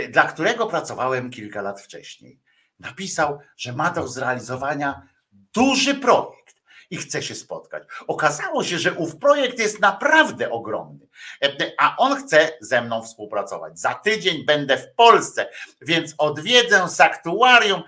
dla 0.10 0.24
którego 0.24 0.68
pracowałem 0.68 1.30
kilka 1.30 1.61
lat 1.61 1.82
wcześniej. 1.82 2.40
Napisał, 2.80 3.40
że 3.58 3.74
ma 3.74 3.90
do 3.90 4.08
zrealizowania 4.08 5.08
duży 5.32 5.95
projekt 5.95 6.40
i 6.90 6.98
chce 6.98 7.24
się 7.24 7.36
spotkać. 7.36 7.84
Okazało 8.08 8.64
się, 8.64 8.80
że 8.80 8.94
ów 8.94 9.18
projekt 9.18 9.60
jest 9.60 9.80
naprawdę 9.80 10.52
ogromny, 10.52 11.08
a 11.78 11.95
on 11.98 12.16
chce 12.16 12.58
ze 12.61 12.82
mną 12.82 13.03
współpracować. 13.03 13.80
Za 13.80 13.94
tydzień 13.94 14.45
będę 14.45 14.78
w 14.78 14.95
Polsce, 14.95 15.50
więc 15.82 16.14
odwiedzę 16.18 16.90
sanktuarium 16.90 17.84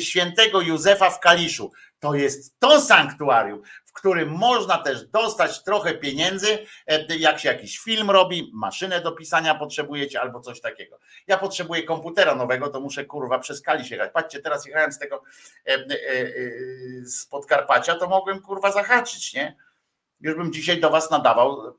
świętego 0.00 0.60
Józefa 0.60 1.10
w 1.10 1.20
Kaliszu. 1.20 1.72
To 2.00 2.14
jest 2.14 2.58
to 2.58 2.80
sanktuarium, 2.80 3.62
w 3.92 3.94
którym 3.94 4.28
można 4.28 4.78
też 4.78 5.06
dostać 5.06 5.62
trochę 5.62 5.94
pieniędzy, 5.94 6.58
e, 6.86 7.16
jak 7.16 7.38
się 7.38 7.48
jakiś 7.48 7.78
film 7.78 8.10
robi, 8.10 8.50
maszynę 8.54 9.00
do 9.00 9.12
pisania 9.12 9.54
potrzebujecie 9.54 10.20
albo 10.20 10.40
coś 10.40 10.60
takiego. 10.60 10.98
Ja 11.26 11.38
potrzebuję 11.38 11.82
komputera 11.82 12.34
nowego, 12.34 12.68
to 12.68 12.80
muszę 12.80 13.04
kurwa 13.04 13.38
przez 13.38 13.62
Kalisz 13.62 13.90
jechać. 13.90 14.12
Patrzcie, 14.12 14.40
teraz 14.40 14.66
jechałem 14.66 14.92
z 14.92 14.98
tego 14.98 15.22
e, 15.66 15.74
e, 15.74 15.86
z 17.02 17.26
Podkarpacia, 17.26 17.94
to 17.94 18.08
mogłem 18.08 18.40
kurwa 18.40 18.72
zahaczyć, 18.72 19.34
nie? 19.34 19.56
Już 20.20 20.34
bym 20.34 20.52
dzisiaj 20.52 20.80
do 20.80 20.90
Was 20.90 21.10
nadawał. 21.10 21.78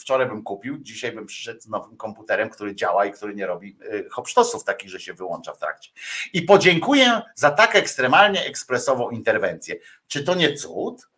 Wczoraj 0.00 0.28
bym 0.28 0.42
kupił, 0.42 0.78
dzisiaj 0.78 1.12
bym 1.12 1.26
przyszedł 1.26 1.60
z 1.60 1.68
nowym 1.68 1.96
komputerem, 1.96 2.50
który 2.50 2.74
działa 2.74 3.04
i 3.04 3.12
który 3.12 3.34
nie 3.34 3.46
robi 3.46 3.78
hopsztosów 4.10 4.64
takich, 4.64 4.90
że 4.90 5.00
się 5.00 5.14
wyłącza 5.14 5.52
w 5.52 5.58
trakcie. 5.58 5.90
I 6.32 6.42
podziękuję 6.42 7.22
za 7.34 7.50
tak 7.50 7.76
ekstremalnie 7.76 8.44
ekspresową 8.44 9.10
interwencję. 9.10 9.76
Czy 10.06 10.24
to 10.24 10.34
nie 10.34 10.54
cud? 10.54 11.11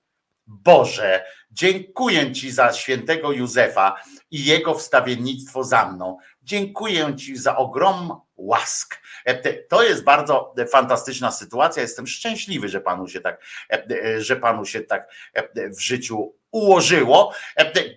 Boże, 0.46 1.24
dziękuję 1.50 2.32
Ci 2.32 2.50
za 2.50 2.72
świętego 2.72 3.32
Józefa 3.32 4.02
i 4.30 4.44
jego 4.44 4.74
wstawiennictwo 4.74 5.64
za 5.64 5.92
mną. 5.92 6.18
Dziękuję 6.42 7.16
Ci 7.16 7.36
za 7.36 7.56
ogrom 7.56 8.20
łask. 8.36 9.00
E, 9.24 9.54
to 9.54 9.82
jest 9.82 10.04
bardzo 10.04 10.54
fantastyczna 10.72 11.30
sytuacja. 11.30 11.82
Jestem 11.82 12.06
szczęśliwy, 12.06 12.68
że 12.68 12.80
Panu 12.80 13.08
się 13.08 13.20
tak, 13.20 13.40
e, 13.70 14.20
że 14.20 14.36
Panu 14.36 14.64
się 14.64 14.80
tak 14.80 15.12
e, 15.34 15.70
w 15.70 15.80
życiu 15.80 16.34
ułożyło. 16.50 17.32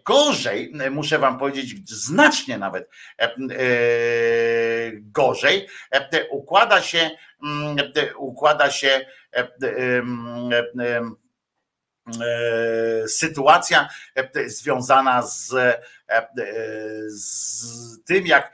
Gorzej, 0.06 0.74
muszę 0.92 1.20
Wam 1.20 1.40
powiedzieć, 1.40 1.90
znacznie 1.90 2.58
nawet 2.58 2.90
gorzej, 5.02 5.68
układa 6.32 6.82
się, 6.82 7.10
mm, 7.44 7.78
układa 8.18 8.72
się 8.72 9.06
E, 9.38 11.02
sytuacja 13.08 13.90
e, 14.16 14.50
związana 14.50 15.22
z, 15.22 15.54
e, 15.54 15.82
z 17.08 18.04
tym, 18.06 18.28
jak 18.28 18.54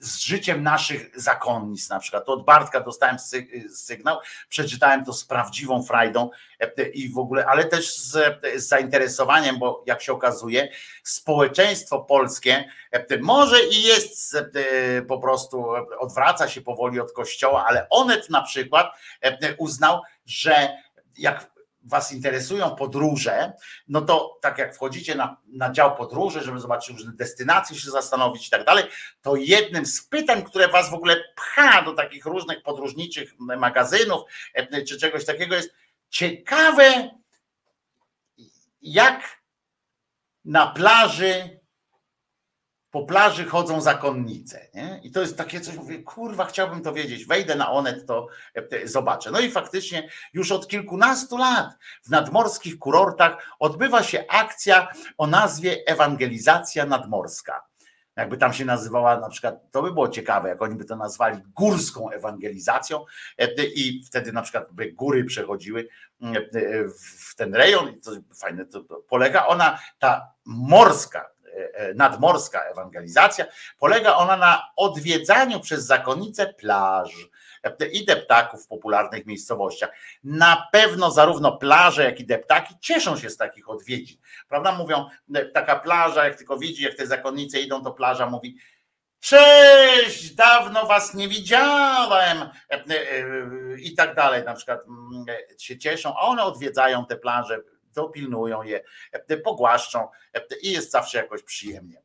z 0.00 0.18
życiem 0.18 0.62
naszych 0.62 1.20
zakonnic, 1.20 1.90
na 1.90 1.98
przykład. 1.98 2.28
Od 2.28 2.44
Bartka 2.44 2.80
dostałem 2.80 3.16
sygnał, 3.74 4.18
przeczytałem 4.48 5.04
to 5.04 5.12
z 5.12 5.24
prawdziwą 5.24 5.82
frajdą 5.82 6.30
i 6.94 7.12
w 7.12 7.18
ogóle, 7.18 7.46
ale 7.46 7.64
też 7.64 7.96
z, 7.96 8.40
z 8.56 8.68
zainteresowaniem, 8.68 9.58
bo 9.58 9.84
jak 9.86 10.02
się 10.02 10.12
okazuje, 10.12 10.68
społeczeństwo 11.02 12.00
polskie 12.00 12.64
może 13.20 13.64
i 13.64 13.82
jest 13.82 14.36
po 15.08 15.18
prostu, 15.18 15.66
odwraca 15.98 16.48
się 16.48 16.60
powoli 16.60 17.00
od 17.00 17.12
kościoła, 17.12 17.66
ale 17.68 17.86
Onet 17.90 18.30
na 18.30 18.42
przykład 18.42 18.86
uznał, 19.58 20.02
że 20.26 20.68
jak 21.18 21.55
Was 21.86 22.12
interesują 22.12 22.76
podróże, 22.76 23.52
no 23.88 24.00
to 24.00 24.38
tak 24.42 24.58
jak 24.58 24.74
wchodzicie 24.74 25.14
na, 25.14 25.36
na 25.46 25.72
dział 25.72 25.96
podróży, 25.96 26.40
żeby 26.40 26.60
zobaczyć 26.60 26.96
różne 26.96 27.12
destynacje, 27.12 27.76
się 27.76 27.90
zastanowić 27.90 28.46
i 28.46 28.50
tak 28.50 28.64
dalej, 28.64 28.84
to 29.22 29.36
jednym 29.36 29.86
z 29.86 30.02
pytań, 30.02 30.42
które 30.42 30.68
Was 30.68 30.90
w 30.90 30.94
ogóle 30.94 31.16
pcha 31.36 31.82
do 31.82 31.92
takich 31.92 32.24
różnych 32.24 32.62
podróżniczych 32.62 33.34
magazynów 33.38 34.22
e, 34.54 34.82
czy 34.82 34.98
czegoś 34.98 35.24
takiego 35.24 35.54
jest 35.54 35.74
ciekawe, 36.08 37.10
jak 38.82 39.40
na 40.44 40.66
plaży 40.66 41.60
po 42.96 43.04
plaży 43.04 43.44
chodzą 43.44 43.80
zakonnice. 43.80 44.68
Nie? 44.74 45.00
I 45.02 45.10
to 45.10 45.20
jest 45.20 45.36
takie 45.36 45.60
coś, 45.60 45.76
mówię, 45.76 46.02
kurwa, 46.02 46.44
chciałbym 46.44 46.82
to 46.82 46.92
wiedzieć. 46.92 47.26
Wejdę 47.26 47.54
na 47.54 47.70
Onet, 47.70 48.06
to 48.06 48.26
e, 48.54 48.88
zobaczę. 48.88 49.30
No 49.30 49.40
i 49.40 49.50
faktycznie 49.50 50.08
już 50.32 50.52
od 50.52 50.68
kilkunastu 50.68 51.38
lat 51.38 51.68
w 52.02 52.10
nadmorskich 52.10 52.78
kurortach 52.78 53.56
odbywa 53.58 54.02
się 54.02 54.24
akcja 54.28 54.88
o 55.18 55.26
nazwie 55.26 55.76
Ewangelizacja 55.86 56.86
Nadmorska. 56.86 57.66
Jakby 58.16 58.36
tam 58.36 58.52
się 58.52 58.64
nazywała 58.64 59.20
na 59.20 59.28
przykład, 59.28 59.70
to 59.70 59.82
by 59.82 59.92
było 59.92 60.08
ciekawe, 60.08 60.48
jak 60.48 60.62
oni 60.62 60.74
by 60.74 60.84
to 60.84 60.96
nazwali 60.96 61.42
górską 61.54 62.10
ewangelizacją 62.10 63.04
e, 63.38 63.64
i 63.64 64.04
wtedy 64.04 64.32
na 64.32 64.42
przykład 64.42 64.72
by 64.72 64.92
góry 64.92 65.24
przechodziły 65.24 65.88
e, 66.22 66.28
w 67.28 67.34
ten 67.36 67.54
rejon 67.54 67.88
i 67.88 68.00
to 68.00 68.10
fajne, 68.40 68.66
to 68.66 68.84
polega 69.08 69.46
ona, 69.46 69.78
ta 69.98 70.32
morska 70.44 71.35
nadmorska 71.94 72.60
ewangelizacja, 72.60 73.44
polega 73.78 74.16
ona 74.16 74.36
na 74.36 74.62
odwiedzaniu 74.76 75.60
przez 75.60 75.86
zakonnice 75.86 76.46
plaż 76.46 77.10
e, 77.62 77.86
i 77.86 78.04
deptaków 78.04 78.64
w 78.64 78.68
popularnych 78.68 79.26
miejscowościach. 79.26 79.90
Na 80.24 80.68
pewno 80.72 81.10
zarówno 81.10 81.56
plaże, 81.56 82.04
jak 82.04 82.20
i 82.20 82.26
deptaki 82.26 82.74
cieszą 82.80 83.16
się 83.16 83.30
z 83.30 83.36
takich 83.36 83.70
odwiedzin. 83.70 84.18
Prawda? 84.48 84.72
Mówią, 84.72 85.06
e, 85.34 85.44
taka 85.44 85.76
plaża, 85.76 86.24
jak 86.24 86.36
tylko 86.36 86.58
widzi, 86.58 86.82
jak 86.82 86.94
te 86.94 87.06
zakonnice 87.06 87.60
idą, 87.60 87.82
to 87.84 87.92
plaża 87.92 88.30
mówi, 88.30 88.56
Cześć, 89.20 90.34
dawno 90.34 90.86
was 90.86 91.14
nie 91.14 91.28
widziałem 91.28 92.38
i 93.78 93.94
tak 93.94 94.14
dalej. 94.14 94.44
Na 94.44 94.54
przykład 94.54 94.80
mm, 94.86 95.24
się 95.58 95.78
cieszą, 95.78 96.14
a 96.16 96.20
one 96.20 96.44
odwiedzają 96.44 97.06
te 97.06 97.16
plaże 97.16 97.60
dopilnują 97.96 98.62
je, 98.62 98.84
e, 99.12 99.36
pogłaszczą 99.36 100.08
e, 100.34 100.42
i 100.62 100.72
jest 100.72 100.90
zawsze 100.90 101.18
jakoś 101.18 101.42
przyjemnie. 101.42 102.02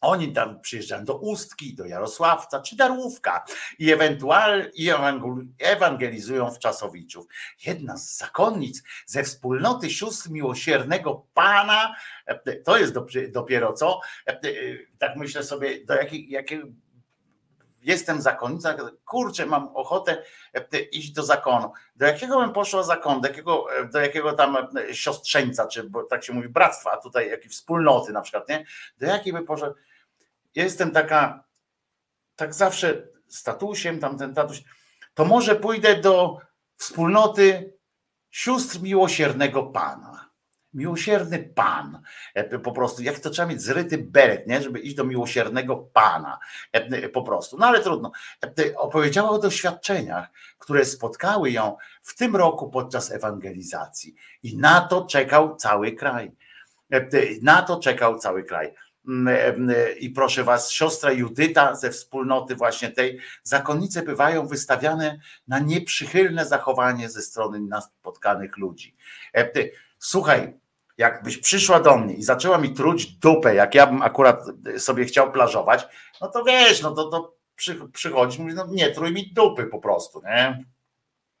Oni 0.00 0.32
tam 0.32 0.60
przyjeżdżają 0.60 1.04
do 1.04 1.16
Ustki, 1.16 1.74
do 1.74 1.86
Jarosławca 1.86 2.60
czy 2.60 2.76
Darłówka 2.76 3.44
i 3.78 3.92
ewentualnie 3.92 4.94
ewangelizują 5.58 6.50
w 6.50 6.58
Czasowiczów. 6.58 7.26
Jedna 7.66 7.96
z 7.96 8.16
zakonnic 8.16 8.82
ze 9.06 9.22
wspólnoty 9.24 9.90
sióstr 9.90 10.30
miłosiernego 10.30 11.26
Pana, 11.34 11.96
e, 12.26 12.56
to 12.56 12.78
jest 12.78 12.94
dopiero 13.32 13.72
co, 13.72 14.00
tak 14.98 15.16
myślę 15.16 15.42
sobie, 15.42 15.84
do 15.84 15.94
jakiej, 15.94 16.30
jakiej 16.30 16.62
jestem 17.82 18.22
zakonnica, 18.22 18.76
kurczę, 19.04 19.46
mam 19.46 19.76
ochotę 19.76 20.22
iść 20.92 21.12
do 21.12 21.22
zakonu. 21.22 21.72
Do 21.96 22.06
jakiego 22.06 22.40
bym 22.40 22.52
poszła 22.52 22.82
zakonu, 22.82 23.20
do 23.20 23.28
jakiego, 23.28 23.66
do 23.92 24.00
jakiego 24.00 24.32
tam 24.32 24.56
siostrzeńca, 24.92 25.66
czy 25.66 25.84
bo 25.84 26.02
tak 26.02 26.24
się 26.24 26.32
mówi 26.32 26.48
bractwa, 26.48 26.90
a 26.90 26.96
tutaj 26.96 27.30
jakiej 27.30 27.50
wspólnoty 27.50 28.12
na 28.12 28.20
przykład, 28.20 28.48
nie? 28.48 28.64
Do 28.98 29.06
jakiej 29.06 29.32
by 29.32 29.42
poszła? 29.42 29.74
Jestem 30.54 30.90
taka, 30.90 31.44
tak 32.36 32.54
zawsze 32.54 33.08
statusiem, 33.28 33.98
tamten 34.00 34.34
tatuś, 34.34 34.62
to 35.14 35.24
może 35.24 35.56
pójdę 35.56 35.96
do 35.96 36.38
wspólnoty 36.76 37.74
sióstr 38.30 38.80
miłosiernego 38.80 39.62
Pana. 39.62 40.31
Miłosierny 40.74 41.38
Pan. 41.38 42.02
E, 42.34 42.58
po 42.58 42.72
prostu, 42.72 43.02
jak 43.02 43.18
to 43.18 43.30
trzeba 43.30 43.48
mieć 43.48 43.62
zryty 43.62 43.98
beret, 43.98 44.46
nie? 44.46 44.62
żeby 44.62 44.80
iść 44.80 44.94
do 44.94 45.04
miłosiernego 45.04 45.76
Pana. 45.76 46.38
E, 46.72 47.08
po 47.08 47.22
prostu. 47.22 47.58
No 47.58 47.66
ale 47.66 47.80
trudno. 47.80 48.12
E, 48.42 48.76
opowiedziała 48.76 49.30
o 49.30 49.38
doświadczeniach, 49.38 50.30
które 50.58 50.84
spotkały 50.84 51.50
ją 51.50 51.76
w 52.02 52.16
tym 52.16 52.36
roku 52.36 52.70
podczas 52.70 53.12
ewangelizacji. 53.12 54.14
I 54.42 54.56
na 54.56 54.80
to 54.80 55.06
czekał 55.06 55.56
cały 55.56 55.92
kraj. 55.92 56.32
Na 57.42 57.62
to 57.62 57.80
czekał 57.80 58.18
cały 58.18 58.44
kraj. 58.44 58.74
I 60.00 60.10
proszę 60.10 60.44
was, 60.44 60.70
siostra 60.70 61.12
Judyta 61.12 61.74
ze 61.74 61.90
wspólnoty 61.90 62.56
właśnie 62.56 62.90
tej, 62.90 63.20
zakonnice 63.42 64.02
bywają 64.02 64.46
wystawiane 64.46 65.18
na 65.48 65.58
nieprzychylne 65.58 66.46
zachowanie 66.46 67.10
ze 67.10 67.22
strony 67.22 67.60
naspotkanych 67.60 68.56
ludzi. 68.56 68.96
Słuchaj, 69.98 70.54
jakbyś 70.98 71.38
przyszła 71.38 71.80
do 71.80 71.96
mnie 71.96 72.14
i 72.14 72.22
zaczęła 72.22 72.58
mi 72.58 72.74
truć 72.74 73.06
dupę, 73.06 73.54
jak 73.54 73.74
ja 73.74 73.86
bym 73.86 74.02
akurat 74.02 74.44
sobie 74.78 75.04
chciał 75.04 75.32
plażować, 75.32 75.86
no 76.20 76.28
to 76.28 76.44
wiesz, 76.44 76.82
no 76.82 76.90
to, 76.90 77.08
to 77.08 77.36
przy, 77.56 77.88
przychodzisz, 77.92 78.38
mówisz, 78.38 78.54
no 78.54 78.66
nie, 78.70 78.90
trój 78.90 79.12
mi 79.12 79.32
dupy 79.32 79.66
po 79.66 79.78
prostu, 79.78 80.22
nie? 80.24 80.64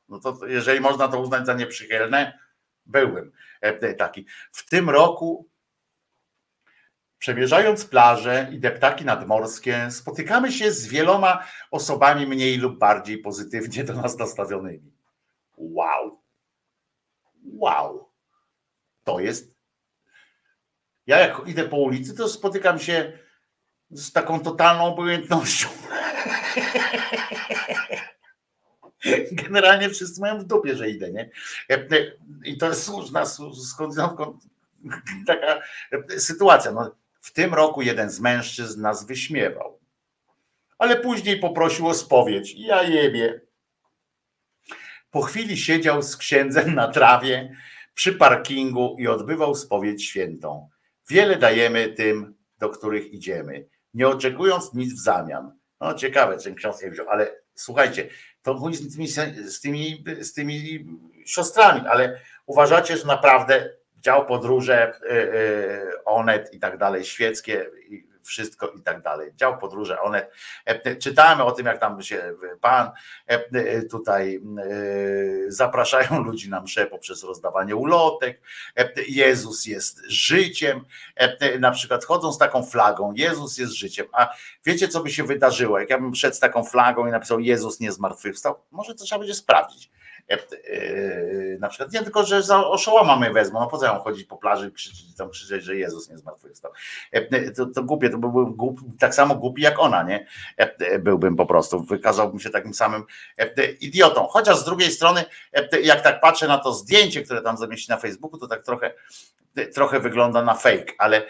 No 0.08 0.20
to 0.20 0.46
jeżeli 0.46 0.80
można 0.80 1.08
to 1.08 1.20
uznać 1.20 1.46
za 1.46 1.54
nieprzychylne, 1.54 2.38
byłbym 2.86 3.32
e, 3.60 3.94
taki. 3.94 4.26
W 4.52 4.68
tym 4.68 4.90
roku 4.90 5.52
Przemierzając 7.22 7.84
plaże 7.84 8.48
i 8.52 8.58
deptaki 8.58 9.04
nadmorskie, 9.04 9.90
spotykamy 9.90 10.52
się 10.52 10.72
z 10.72 10.86
wieloma 10.86 11.44
osobami 11.70 12.26
mniej 12.26 12.56
lub 12.56 12.78
bardziej 12.78 13.18
pozytywnie 13.18 13.84
do 13.84 13.94
nas 13.94 14.18
nastawionymi. 14.18 14.92
Wow. 15.56 16.20
Wow. 17.44 18.11
To 19.04 19.20
jest. 19.20 19.56
Ja 21.06 21.18
jak 21.18 21.42
idę 21.46 21.64
po 21.64 21.76
ulicy, 21.76 22.14
to 22.14 22.28
spotykam 22.28 22.78
się 22.78 23.18
z 23.90 24.12
taką 24.12 24.40
totalną 24.40 24.84
obojętnością. 24.84 25.68
Generalnie 29.32 29.90
wszyscy 29.90 30.20
mają 30.20 30.38
w 30.38 30.44
dupie, 30.44 30.76
że 30.76 30.90
idę, 30.90 31.12
nie? 31.12 31.30
I 32.44 32.58
to 32.58 32.68
jest 32.68 32.84
słuszna, 32.84 33.24
skądinąd 33.70 34.20
taka 35.26 35.60
sytuacja. 36.18 36.72
No, 36.72 36.94
w 37.20 37.32
tym 37.32 37.54
roku 37.54 37.82
jeden 37.82 38.10
z 38.10 38.20
mężczyzn 38.20 38.82
nas 38.82 39.06
wyśmiewał, 39.06 39.80
ale 40.78 40.96
później 40.96 41.40
poprosił 41.40 41.88
o 41.88 41.94
spowiedź. 41.94 42.54
Ja 42.56 42.82
jebie. 42.82 43.40
Po 45.10 45.22
chwili 45.22 45.56
siedział 45.56 46.02
z 46.02 46.16
księdzem 46.16 46.74
na 46.74 46.88
trawie 46.88 47.56
przy 47.94 48.12
parkingu 48.12 48.96
i 48.98 49.08
odbywał 49.08 49.54
spowiedź 49.54 50.04
świętą. 50.04 50.68
Wiele 51.10 51.36
dajemy 51.36 51.88
tym, 51.88 52.34
do 52.58 52.68
których 52.68 53.12
idziemy, 53.12 53.66
nie 53.94 54.08
oczekując 54.08 54.74
nic 54.74 54.94
w 54.94 55.02
zamian. 55.02 55.58
No 55.80 55.94
ciekawe, 55.94 56.38
czy 56.38 56.54
ksiądz 56.54 56.82
nie 56.82 56.90
wziął, 56.90 57.08
ale 57.08 57.36
słuchajcie, 57.54 58.08
to 58.42 58.54
mówi 58.54 58.76
z 58.76 58.94
tymi, 58.94 59.08
z 59.48 59.60
tymi, 59.60 60.04
z 60.20 60.32
tymi 60.32 60.86
siostrami, 61.26 61.80
ale 61.88 62.20
uważacie, 62.46 62.96
że 62.96 63.06
naprawdę 63.06 63.70
dział 63.96 64.26
podróże, 64.26 64.92
y, 65.02 65.12
y, 65.12 66.04
Onet 66.04 66.54
i 66.54 66.58
tak 66.58 66.78
dalej, 66.78 67.04
świeckie 67.04 67.66
wszystko 68.22 68.66
i 68.66 68.82
tak 68.82 69.02
dalej. 69.02 69.32
Dział 69.36 69.58
podróże, 69.58 70.00
one 70.00 70.26
e, 70.64 70.96
czytamy 70.96 71.44
o 71.44 71.52
tym, 71.52 71.66
jak 71.66 71.78
tam 71.78 72.02
się 72.02 72.34
pan 72.60 72.90
e, 73.26 73.82
tutaj 73.82 74.36
e, 74.36 74.40
zapraszają 75.48 76.22
ludzi 76.24 76.50
na 76.50 76.60
msze 76.60 76.86
poprzez 76.86 77.24
rozdawanie 77.24 77.76
ulotek. 77.76 78.40
Jezus 79.08 79.66
jest 79.66 80.02
życiem. 80.06 80.84
Na 81.60 81.70
przykład 81.70 82.04
chodzą 82.04 82.32
z 82.32 82.38
taką 82.38 82.62
flagą, 82.62 83.12
Jezus 83.12 83.58
jest 83.58 83.72
życiem. 83.72 84.06
A 84.12 84.34
wiecie, 84.64 84.88
co 84.88 85.02
by 85.02 85.10
się 85.10 85.24
wydarzyło, 85.24 85.78
jak 85.78 85.90
ja 85.90 85.98
bym 85.98 86.14
szedł 86.14 86.36
z 86.36 86.40
taką 86.40 86.64
flagą 86.64 87.06
i 87.06 87.10
napisał 87.10 87.40
Jezus 87.40 87.80
nie 87.80 87.92
zmartwychwstał? 87.92 88.54
Może 88.70 88.94
to 88.94 89.04
trzeba 89.04 89.18
będzie 89.18 89.34
sprawdzić 89.34 89.62
E, 89.72 89.80
e, 89.82 90.01
na 91.60 91.68
przykład 91.68 91.92
nie 91.92 92.02
tylko, 92.02 92.24
że 92.24 92.42
za 92.42 92.66
oszołoma 92.66 93.16
mnie 93.16 93.30
wezmą, 93.30 93.60
no 93.60 93.66
po 93.66 93.78
co 93.78 93.84
ja 93.84 93.98
chodzić 93.98 94.24
po 94.24 94.36
plaży 94.36 94.68
i 94.68 94.72
krzyczeć, 94.72 95.16
tam 95.16 95.30
krzyczeć, 95.30 95.64
że 95.64 95.76
Jezus 95.76 96.10
nie 96.10 96.18
zmartwychwstał. 96.18 96.72
E, 97.12 97.50
to, 97.50 97.66
to 97.66 97.82
głupie, 97.82 98.10
to 98.10 98.18
byłbym 98.18 98.54
głupi, 98.54 98.82
tak 98.98 99.14
samo 99.14 99.34
głupi 99.34 99.62
jak 99.62 99.78
ona, 99.78 100.02
nie? 100.02 100.26
Byłbym 101.00 101.36
po 101.36 101.46
prostu, 101.46 101.82
wykazałbym 101.82 102.40
się 102.40 102.50
takim 102.50 102.74
samym 102.74 103.04
idiotą. 103.80 104.26
Chociaż 104.26 104.58
z 104.58 104.64
drugiej 104.64 104.90
strony, 104.90 105.24
jak 105.82 106.00
tak 106.00 106.20
patrzę 106.20 106.48
na 106.48 106.58
to 106.58 106.72
zdjęcie, 106.72 107.22
które 107.22 107.42
tam 107.42 107.56
zamieści 107.56 107.90
na 107.90 107.96
Facebooku, 107.96 108.38
to 108.38 108.48
tak 108.48 108.62
trochę 108.62 108.94
trochę 109.74 110.00
wygląda 110.00 110.42
na 110.42 110.54
fake, 110.54 110.92
ale 110.98 111.26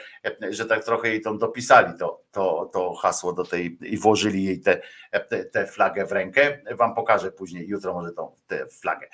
że 0.51 0.67
tak 0.67 0.85
trochę 0.85 1.09
jej 1.09 1.21
tam 1.21 1.39
dopisali 1.39 1.99
to, 1.99 2.23
to, 2.33 2.71
to 2.73 2.95
hasło 2.95 3.33
do 3.33 3.45
tej 3.45 3.79
i 3.81 3.99
włożyli 3.99 4.45
jej 4.45 4.61
tę 4.61 4.81
te, 5.29 5.45
te 5.45 5.67
flagę 5.67 6.07
w 6.07 6.13
rękę. 6.13 6.59
Wam 6.71 6.95
pokażę 6.95 7.33
później, 7.33 7.69
jutro 7.69 7.95
może 7.95 8.13
tą 8.13 8.37
tę 8.47 8.67
flagę. 8.67 9.07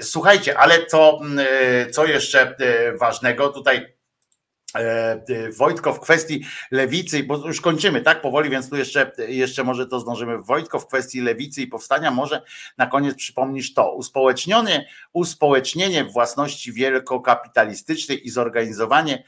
Słuchajcie, 0.00 0.58
ale 0.58 0.86
co, 0.86 1.20
co 1.92 2.06
jeszcze 2.06 2.56
ważnego 2.98 3.48
tutaj 3.48 3.99
E, 3.99 3.99
Wojtko 5.56 5.94
w 5.94 6.00
kwestii 6.00 6.44
lewicy, 6.70 7.22
bo 7.22 7.46
już 7.46 7.60
kończymy 7.60 8.00
tak 8.00 8.22
powoli, 8.22 8.50
więc 8.50 8.70
tu 8.70 8.76
jeszcze, 8.76 9.12
jeszcze 9.28 9.64
może 9.64 9.86
to 9.86 10.00
zdążymy. 10.00 10.38
Wojtko 10.38 10.80
w 10.80 10.86
kwestii 10.86 11.20
lewicy 11.20 11.62
i 11.62 11.66
powstania, 11.66 12.10
może 12.10 12.42
na 12.78 12.86
koniec 12.86 13.14
przypomnisz 13.14 13.74
to. 13.74 13.94
Uspołecznienie, 13.94 14.88
uspołecznienie 15.12 16.04
własności 16.04 16.72
wielkokapitalistycznej 16.72 18.26
i 18.26 18.30
zorganizowanie 18.30 19.24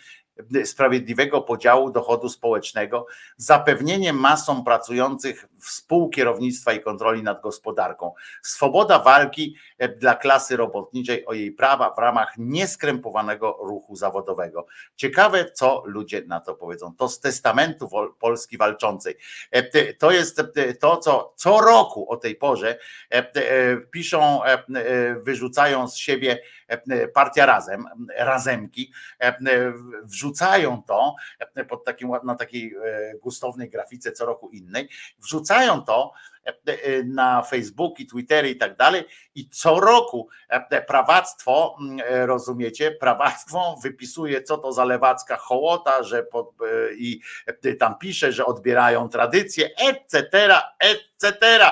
sprawiedliwego 0.65 1.41
podziału 1.41 1.91
dochodu 1.91 2.29
społecznego, 2.29 3.07
zapewnienie 3.37 4.13
masom 4.13 4.65
pracujących 4.65 5.49
współkierownictwa 5.61 6.73
i 6.73 6.81
kontroli 6.81 7.23
nad 7.23 7.43
gospodarką, 7.43 8.15
swoboda 8.43 8.99
walki 8.99 9.57
e, 9.79 9.89
dla 9.89 10.15
klasy 10.15 10.57
robotniczej 10.57 11.27
o 11.27 11.33
jej 11.33 11.53
prawa 11.53 11.95
w 11.95 11.99
ramach 11.99 12.35
nieskrępowanego 12.39 13.59
ruchu 13.61 13.97
zawodowego. 13.97 14.67
Ciekawe, 14.97 15.51
co 15.51 15.83
ludzie 15.87 16.23
na 16.27 16.41
to 16.41 16.55
powiedzą. 16.55 16.95
To 16.97 17.09
z 17.09 17.21
testamentu 17.21 17.89
Polski 18.19 18.59
Walczącej. 18.59 19.17
E, 19.51 19.95
to 19.95 20.11
jest 20.11 20.41
e, 20.57 20.75
to, 20.75 20.97
co 20.97 21.33
co 21.37 21.61
roku 21.61 22.11
o 22.11 22.17
tej 22.17 22.37
porze 22.37 22.79
piszą, 23.91 24.41
wyrzucają 25.23 25.89
z 25.89 25.97
siebie 25.97 26.39
partia 27.15 27.47
razem, 27.47 27.85
razemki, 28.19 28.93
wrzucają 30.05 30.83
to 30.83 31.15
pod 31.69 31.85
takim, 31.85 32.11
na 32.25 32.35
takiej 32.35 32.75
gustownej 33.23 33.71
grafice 33.71 34.13
co 34.13 34.27
roku 34.27 34.51
innej, 34.51 34.89
wrzucają 35.19 35.83
to 35.83 36.13
na 37.05 37.43
Facebooki, 37.43 38.07
Twittery 38.07 38.51
i 38.51 38.57
tak 38.57 38.77
dalej. 38.77 39.05
I 39.35 39.49
co 39.49 39.81
roku 39.81 40.29
prawactwo, 40.87 41.77
rozumiecie, 42.11 42.91
prawactwo 42.91 43.77
wypisuje, 43.83 44.43
co 44.43 44.59
to 44.59 44.73
za 44.73 44.85
lewacka 44.85 45.37
hołota, 45.37 46.03
że 46.03 46.27
i 46.97 47.21
tam 47.79 47.99
pisze, 47.99 48.33
że 48.33 48.47
odbierają 48.47 49.09
tradycje, 49.09 49.71
etc., 49.77 50.31
etc. 50.79 51.71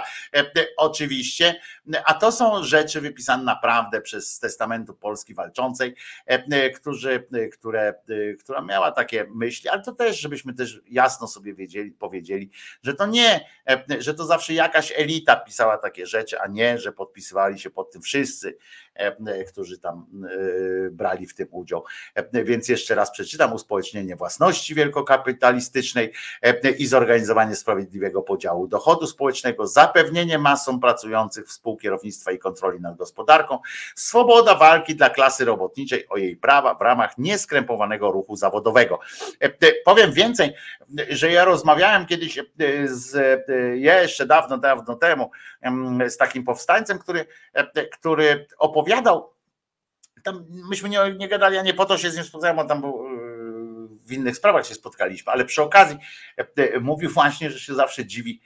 Oczywiście, 0.77 1.61
a 2.05 2.15
to 2.15 2.33
są 2.33 2.65
rzeczy 2.65 3.01
wypisane 3.01 3.45
naprawdę 3.45 4.01
przez 4.01 4.39
Testamentu 4.39 4.95
Polski 4.95 5.35
Walczącej, 5.35 5.95
którzy, 6.77 7.27
które, 7.53 7.95
która 8.41 8.61
miała 8.61 8.93
takie 8.93 9.27
myśli, 9.35 9.69
ale 9.69 9.83
to 9.83 9.93
też, 9.93 10.21
żebyśmy 10.21 10.55
też 10.55 10.81
jasno 10.91 11.29
sobie 11.29 11.55
wiedzieli, 11.55 11.93
powiedzieli, 11.93 12.51
że 12.83 12.95
to 12.95 13.07
nie, 13.07 13.47
że 13.99 14.15
to 14.15 14.25
zawsze 14.25 14.55
jakaś 14.63 14.93
elita 14.97 15.37
pisała 15.37 15.79
takie 15.79 16.07
rzeczy, 16.07 16.41
a 16.41 16.47
nie, 16.47 16.79
że 16.79 16.93
podpisywali 16.93 17.59
się 17.59 17.71
pod 17.71 17.91
tym 17.93 18.03
wszyscy, 18.03 18.57
którzy 19.49 19.79
tam 19.79 20.07
brali 20.91 21.27
w 21.27 21.35
tym 21.35 21.49
udział. 21.51 21.85
Więc 22.33 22.69
jeszcze 22.69 22.95
raz 22.95 23.11
przeczytam: 23.11 23.53
uspołecznienie 23.53 24.17
własności 24.17 24.75
wielkokapitalistycznej 24.75 26.13
i 26.79 26.87
zorganizowanie 26.87 27.57
sprawiedliwego 27.57 28.23
podziału 28.23 28.69
dochodu 28.69 29.07
społecznego, 29.07 29.67
zapewnienie 29.67 30.39
masom 30.39 30.81
pracujących 30.81 31.47
współkierownictwa 31.47 32.33
i 32.33 32.39
kontroli 32.39 32.81
nad 32.81 32.97
gospodarką, 32.97 33.59
swoboda 33.95 34.55
walki 34.55 34.97
dla 34.97 35.11
klasy 35.11 35.45
robotniczej 35.45 36.09
o 36.09 36.17
jej 36.17 36.37
prawa 36.37 36.75
w 36.75 36.81
ramach 36.81 37.19
nieskrępowanego 37.19 38.11
ruchu 38.13 38.37
zawodowego. 38.37 39.01
Powiem 39.85 40.13
więcej, 40.13 40.55
że 41.09 41.33
ja 41.33 41.45
rozmawiałem 41.45 42.07
kiedyś 42.07 42.39
z, 42.85 43.41
jeszcze 43.75 44.27
dawno, 44.27 44.59
dawno 44.59 44.95
temu 44.95 45.31
z 46.09 46.17
takim 46.17 46.45
powstańcem, 46.45 46.99
który, 46.99 47.27
który 47.93 48.47
opowiadał, 48.91 49.31
tam 50.23 50.47
myśmy 50.71 50.89
nie, 50.89 50.99
nie 51.19 51.29
gadali, 51.29 51.57
ja 51.57 51.63
nie 51.63 51.75
po 51.75 51.85
to 51.85 51.99
się 51.99 52.11
z 52.11 52.17
nim 52.17 52.25
spotkałem, 52.25 52.59
on 52.59 52.69
tam 52.69 52.81
był 52.81 53.05
w 54.05 54.13
innych 54.13 54.37
sprawach 54.37 54.67
się 54.67 54.75
spotkaliśmy, 54.75 55.33
ale 55.33 55.45
przy 55.45 55.63
okazji 55.63 55.97
mówił 56.81 57.11
właśnie, 57.11 57.51
że 57.51 57.61
się 57.61 57.75
zawsze 57.75 58.07
dziwi, 58.07 58.41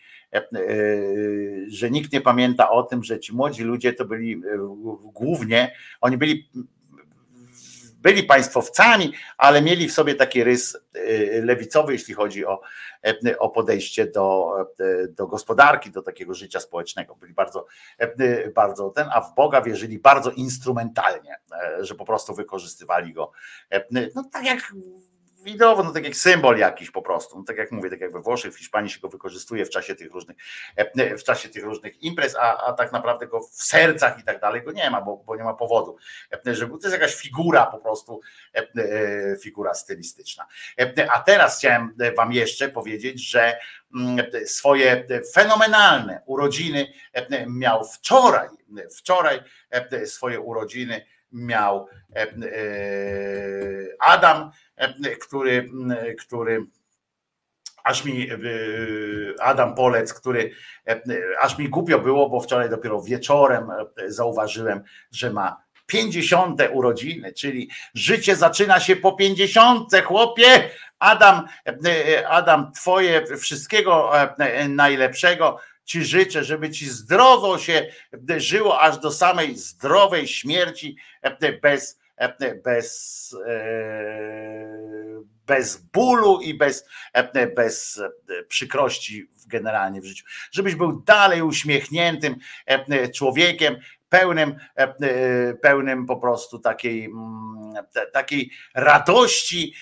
że 1.69 1.91
nikt 1.91 2.13
nie 2.13 2.21
pamięta 2.21 2.71
o 2.71 2.83
tym, 2.83 3.05
że 3.05 3.21
ci 3.21 3.35
młodzi 3.35 3.63
ludzie 3.63 3.93
to 3.93 4.05
byli 4.05 4.43
głównie, 5.03 5.77
oni 6.01 6.17
byli 6.17 6.51
byli 8.05 8.23
państwowcami, 8.23 9.13
ale 9.39 9.63
mieli 9.63 9.89
w 9.89 9.93
sobie 9.93 10.15
taki 10.15 10.45
rys 10.45 10.79
y, 10.97 11.41
lewicowy, 11.45 11.93
jeśli 11.93 12.15
chodzi 12.15 12.47
o, 12.47 12.61
y, 13.27 13.39
o 13.39 13.51
podejście 13.51 14.07
do, 14.07 14.55
y, 14.81 15.09
do 15.09 15.27
gospodarki, 15.27 15.91
do 15.91 16.03
takiego 16.03 16.35
życia 16.35 16.61
społecznego. 16.61 17.17
Byli 17.17 17.35
bardzo, 17.35 17.67
bardzo 18.55 18.91
ten, 18.91 19.09
a 19.13 19.21
w 19.21 19.35
Boga 19.35 19.63
wierzyli 19.63 19.99
bardzo 19.99 20.31
instrumentalnie, 20.31 21.37
że 21.81 21.95
po 21.95 22.05
prostu 22.05 22.35
wykorzystywali 22.35 23.13
go. 23.13 23.33
No 24.15 24.25
tak 24.33 24.45
jak 24.45 24.73
widowo, 25.45 25.83
no 25.83 25.93
tak 25.93 26.05
jak 26.05 26.17
symbol 26.17 26.59
jakiś 26.59 26.91
po 26.91 27.03
prostu. 27.03 27.39
No 27.39 27.45
tak 27.45 27.57
jak 27.57 27.73
mówię, 27.73 27.91
tak 27.91 28.01
jak 28.01 28.13
we 28.13 28.21
Włoszech, 28.21 28.55
w 28.55 28.59
Hiszpanii 28.59 28.91
się 28.91 29.01
go 29.01 29.09
wykorzystuje 29.09 29.65
w 29.65 29.71
czasie 29.71 29.95
tych 29.95 30.13
różnych, 30.13 30.37
w 31.19 31.23
czasie 31.23 31.49
tych 31.49 31.65
różnych 31.65 32.03
imprez, 32.03 32.37
a, 32.37 32.67
a 32.67 32.73
tak 32.73 32.93
naprawdę 32.93 33.27
go 33.27 33.41
w 33.41 33.63
sercach 33.63 34.19
i 34.19 34.23
tak 34.23 34.41
dalej 34.41 34.63
go 34.63 34.73
nie 34.73 34.91
ma, 34.91 35.01
bo, 35.01 35.17
bo 35.17 35.37
nie 35.37 35.45
ma 35.45 35.55
powodu. 35.55 35.97
Żeby, 36.47 36.73
to 36.73 36.89
jest 36.89 36.93
jakaś 36.93 37.15
figura 37.15 37.67
po 37.67 37.79
prostu, 37.79 38.21
figura 39.43 39.75
stylistyczna. 39.75 40.47
A 41.13 41.21
teraz 41.21 41.59
chciałem 41.59 41.97
wam 42.17 42.33
jeszcze 42.33 42.69
powiedzieć, 42.69 43.31
że 43.31 43.59
mm, 43.95 44.27
swoje 44.47 45.07
fenomenalne 45.35 46.23
urodziny 46.27 46.93
miał 47.47 47.85
wczoraj, 47.85 48.49
wczoraj 48.97 49.41
swoje 50.07 50.41
urodziny 50.41 51.07
miał 51.35 51.89
Adam 54.01 54.51
E, 54.77 55.17
który, 55.17 55.71
który 56.19 56.67
aż 57.85 58.05
mi 58.05 58.31
e, 58.31 58.37
Adam 59.41 59.75
Polec, 59.75 60.15
który 60.15 60.51
e, 60.89 61.03
aż 61.41 61.59
mi 61.59 61.69
głupio 61.69 61.99
było, 61.99 62.31
bo 62.31 62.41
wczoraj 62.41 62.71
dopiero 62.71 63.03
wieczorem 63.03 63.69
zauważyłem, 64.07 64.83
że 65.13 65.31
ma 65.31 65.65
50 65.87 66.61
urodziny, 66.73 67.33
czyli 67.33 67.71
życie 67.95 68.37
zaczyna 68.37 68.81
się 68.81 68.97
po 68.97 69.13
50, 69.13 69.97
chłopie. 70.05 70.71
Adam, 70.99 71.47
Adam, 72.29 72.73
twoje 72.73 73.37
wszystkiego 73.37 74.13
najlepszego. 74.69 75.59
Ci 75.85 76.05
życzę, 76.05 76.45
żeby 76.45 76.71
ci 76.71 76.87
zdrowo 76.87 77.59
się 77.59 77.87
żyło 78.37 78.81
aż 78.81 78.99
do 78.99 79.11
samej 79.11 79.57
zdrowej 79.57 80.29
śmierci 80.29 80.97
bez 81.63 81.99
E, 82.17 82.55
bez, 82.55 83.37
e, 83.47 85.23
bez 85.47 85.77
bólu 85.77 86.41
i 86.41 86.55
bez, 86.55 86.85
e, 87.13 87.47
bez 87.47 88.01
przykrości 88.49 89.29
generalnie 89.47 90.01
w 90.01 90.05
życiu. 90.05 90.25
Żebyś 90.53 90.75
był 90.75 91.03
dalej 91.03 91.43
uśmiechniętym 91.43 92.37
człowiekiem, 93.15 93.77
pełnym, 94.15 94.57
pełnym 95.63 96.07
po 96.07 96.17
prostu 96.17 96.59
takiej, 96.59 97.05
mm, 97.05 97.75
takiej 98.13 98.51
radości 98.75 99.75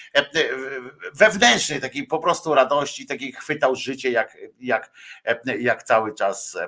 wewnętrznej, 1.14 1.80
takiej 1.80 2.06
po 2.06 2.18
prostu 2.18 2.54
radości, 2.54 3.06
takiej 3.06 3.32
chwytał 3.32 3.76
życie 3.76 4.10
jak, 4.10 4.36
jak, 4.60 4.92
jak 5.58 5.82
cały 5.82 6.14
czas 6.14 6.58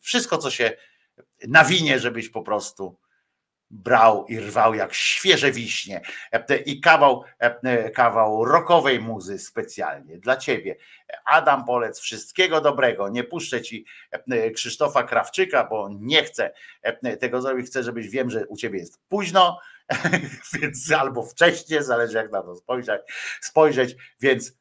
wszystko, 0.00 0.38
co 0.38 0.50
się 0.50 0.76
nawinie, 1.48 1.98
żebyś 1.98 2.28
po 2.28 2.42
prostu 2.42 2.96
brał 3.70 4.26
i 4.26 4.40
rwał 4.40 4.74
jak 4.74 4.94
świeże 4.94 5.52
wiśnie 5.52 6.00
i 6.66 6.80
kawał, 6.80 7.24
kawał 7.94 8.44
rokowej 8.44 9.00
muzy 9.00 9.38
specjalnie 9.38 10.18
dla 10.18 10.36
ciebie. 10.36 10.76
Adam 11.24 11.64
Polec, 11.64 12.00
wszystkiego 12.00 12.60
dobrego. 12.60 13.08
Nie 13.08 13.24
puszczę 13.24 13.62
ci 13.62 13.84
Krzysztofa 14.54 15.02
Krawczyka, 15.02 15.64
bo 15.64 15.88
nie 16.00 16.24
chcę 16.24 16.52
tego 17.20 17.42
zrobić. 17.42 17.66
Chcę, 17.66 17.82
żebyś 17.82 18.08
wiem, 18.08 18.30
że 18.30 18.46
u 18.46 18.56
ciebie 18.56 18.78
jest 18.78 19.00
późno, 19.08 19.60
więc 20.54 20.92
albo 20.92 21.22
wcześnie, 21.22 21.82
zależy 21.82 22.16
jak 22.16 22.32
na 22.32 22.42
to 22.42 22.54
spojrzeć, 22.54 23.00
spojrzeć 23.40 23.96
więc 24.20 24.52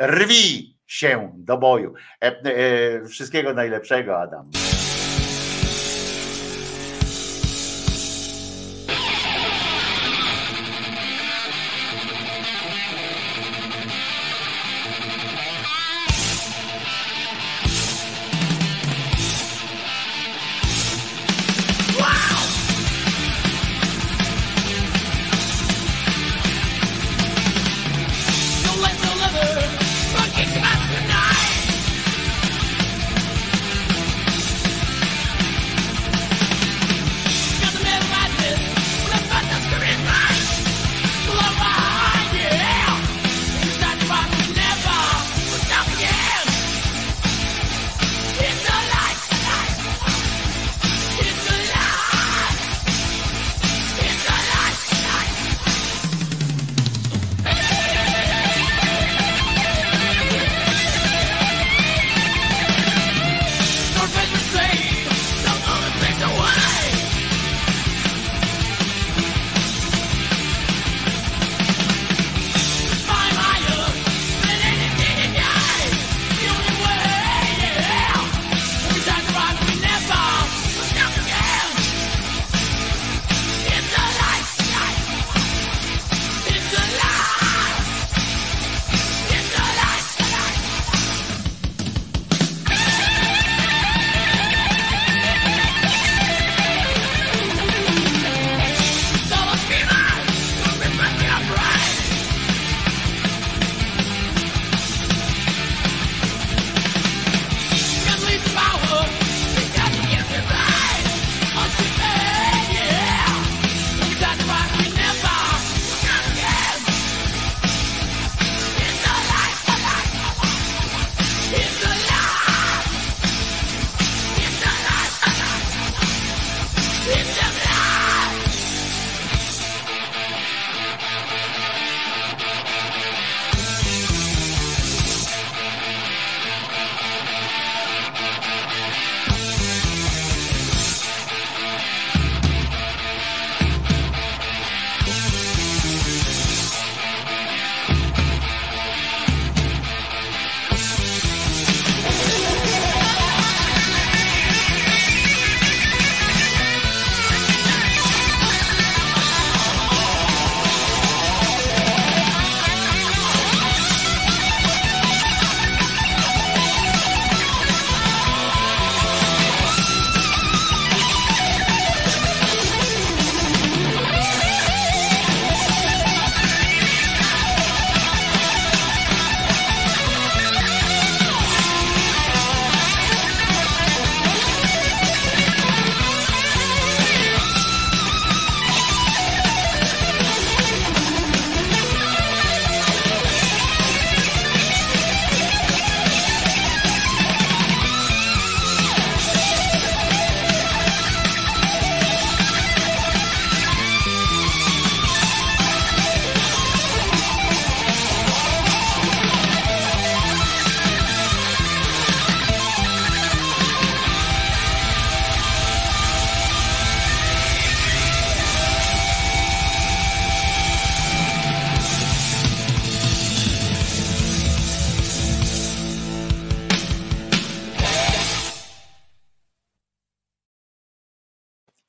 rwij 0.00 0.78
się 0.86 1.32
do 1.36 1.58
boju. 1.58 1.94
Wszystkiego 3.08 3.54
najlepszego, 3.54 4.20
Adam. 4.20 4.50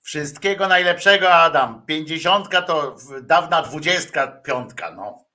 Wszystkiego 0.09 0.67
najlepszego, 0.67 1.33
Adam. 1.33 1.85
Pięćdziesiątka 1.85 2.61
to 2.61 2.95
dawna 3.21 3.61
dwudziestka 3.61 4.27
piątka, 4.27 4.91
no. 4.91 5.25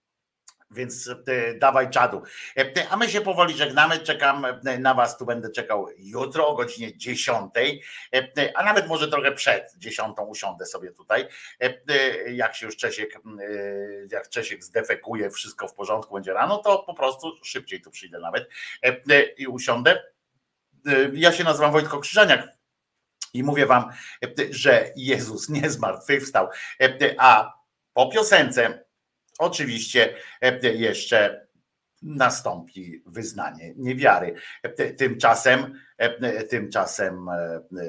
Więc 0.70 1.08
e, 1.26 1.54
dawaj 1.54 1.90
czadu. 1.90 2.22
E, 2.56 2.88
A 2.90 2.96
my 2.96 3.08
się 3.08 3.20
powoli 3.20 3.56
żegnamy. 3.56 3.98
Czekam 3.98 4.44
e, 4.44 4.78
na 4.78 4.94
Was. 4.94 5.18
Tu 5.18 5.26
będę 5.26 5.50
czekał 5.50 5.86
jutro 5.98 6.48
o 6.48 6.54
godzinie 6.54 6.96
10, 6.98 7.50
e, 8.14 8.52
a 8.54 8.64
nawet 8.64 8.88
może 8.88 9.08
trochę 9.08 9.32
przed 9.32 9.74
10 9.76 10.16
usiądę 10.28 10.66
sobie 10.66 10.90
tutaj. 10.92 11.28
E, 11.62 11.78
e, 11.88 12.32
Jak 12.32 12.54
się 12.54 12.66
już 12.66 12.76
Czesiek, 12.76 13.16
e, 13.16 13.20
jak 14.10 14.28
Czesiek 14.28 14.64
zdefekuje, 14.64 15.30
wszystko 15.30 15.68
w 15.68 15.74
porządku 15.74 16.14
będzie 16.14 16.32
rano, 16.32 16.58
to 16.58 16.78
po 16.78 16.94
prostu 16.94 17.32
szybciej 17.44 17.80
tu 17.82 17.90
przyjdę 17.90 18.18
nawet 18.18 18.48
e, 18.84 18.88
e, 18.88 19.22
i 19.22 19.46
usiądę. 19.46 20.02
E, 20.86 20.92
Ja 21.12 21.32
się 21.32 21.44
nazywam 21.44 21.72
Wojtko 21.72 22.00
Krzyżaniak. 22.00 22.53
I 23.34 23.42
mówię 23.42 23.66
wam, 23.66 23.90
że 24.50 24.90
Jezus 24.96 25.48
nie 25.48 25.70
zmartwychwstał, 25.70 26.48
a 27.18 27.52
po 27.92 28.08
piosence 28.08 28.84
oczywiście 29.38 30.14
jeszcze 30.62 31.46
nastąpi 32.02 33.02
wyznanie 33.06 33.72
niewiary. 33.76 34.34
Tymczasem, 34.98 35.80
tymczasem 36.50 37.26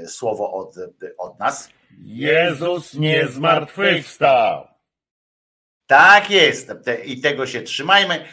słowo 0.07 0.53
od, 0.53 0.75
od 1.17 1.39
nas. 1.39 1.69
Jezus 1.97 2.93
nie 2.93 3.27
zmartwychwstał. 3.27 4.67
Tak 5.87 6.29
jest 6.29 6.71
i 7.05 7.21
tego 7.21 7.47
się 7.47 7.61
trzymajmy, 7.61 8.25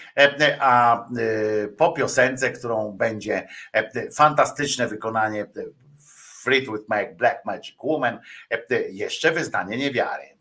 a 0.60 1.05
po 1.78 1.92
piosence, 1.92 2.50
którą 2.50 2.92
będzie 2.92 3.49
fantastyczne 4.16 4.89
wykonanie 4.89 5.47
Fleetwood 6.43 6.89
Mac, 6.89 7.17
Black 7.17 7.45
Magic 7.45 7.85
Woman, 7.85 8.19
e, 8.51 8.83
jeszcze 8.91 9.33
wyznanie 9.33 9.77
niewiary. 9.77 10.37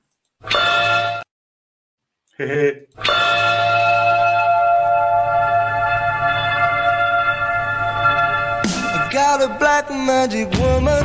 Got 9.11 9.41
a 9.41 9.47
black 9.59 9.89
magic 9.89 10.49
woman. 10.57 11.03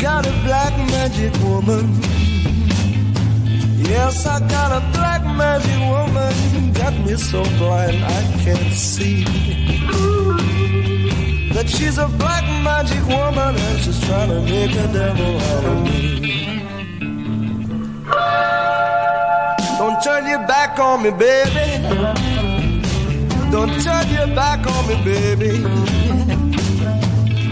Got 0.00 0.26
a 0.26 0.32
black 0.44 0.72
magic 0.90 1.34
woman. 1.42 2.00
Yes, 3.82 4.26
I 4.26 4.38
got 4.48 4.70
a 4.72 4.80
black 4.92 5.24
magic 5.24 5.80
woman. 5.90 6.72
Got 6.72 6.94
me 7.04 7.16
so 7.16 7.42
blind 7.58 8.04
I 8.04 8.22
can't 8.44 8.72
see. 8.72 10.19
That 11.60 11.68
she's 11.68 11.98
a 11.98 12.08
black 12.16 12.42
magic 12.64 13.04
woman 13.06 13.54
and 13.54 13.78
she's 13.80 14.00
trying 14.06 14.30
to 14.30 14.40
make 14.40 14.72
a 14.72 14.88
devil 14.94 15.36
out 15.52 15.64
of 15.66 15.82
me. 15.84 16.64
Don't 19.76 20.02
turn 20.02 20.24
your 20.26 20.38
back 20.48 20.78
on 20.78 21.02
me, 21.02 21.10
baby. 21.10 21.84
Don't 23.52 23.76
turn 23.84 24.08
your 24.08 24.28
back 24.34 24.66
on 24.66 24.88
me, 24.88 24.96
baby. 25.04 25.60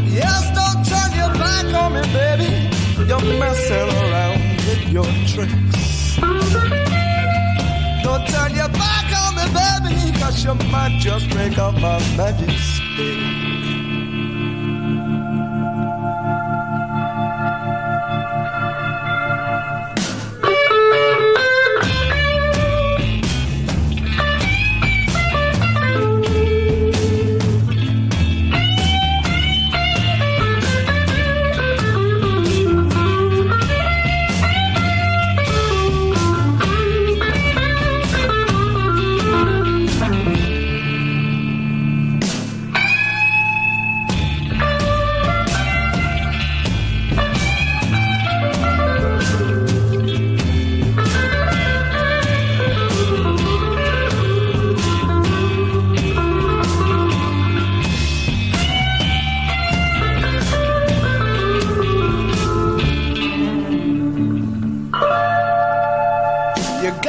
Yes, 0.09 0.41
don't 0.57 0.81
turn 0.89 1.13
your 1.13 1.33
back 1.37 1.69
on 1.77 1.93
me, 1.93 2.01
baby. 2.17 2.73
You're 3.05 3.21
messing 3.39 3.91
around 3.93 4.41
with 4.65 4.89
your 4.89 5.05
tricks. 5.29 6.17
Don't 8.03 8.25
turn 8.27 8.55
your 8.57 8.73
back 8.73 9.09
on 9.21 9.37
me, 9.37 9.45
baby, 9.53 10.19
cause 10.19 10.43
you 10.43 10.55
might 10.73 10.97
just 10.99 11.29
break 11.29 11.59
up 11.59 11.75
my 11.75 11.99
magic 12.17 12.57
stick. 12.57 13.88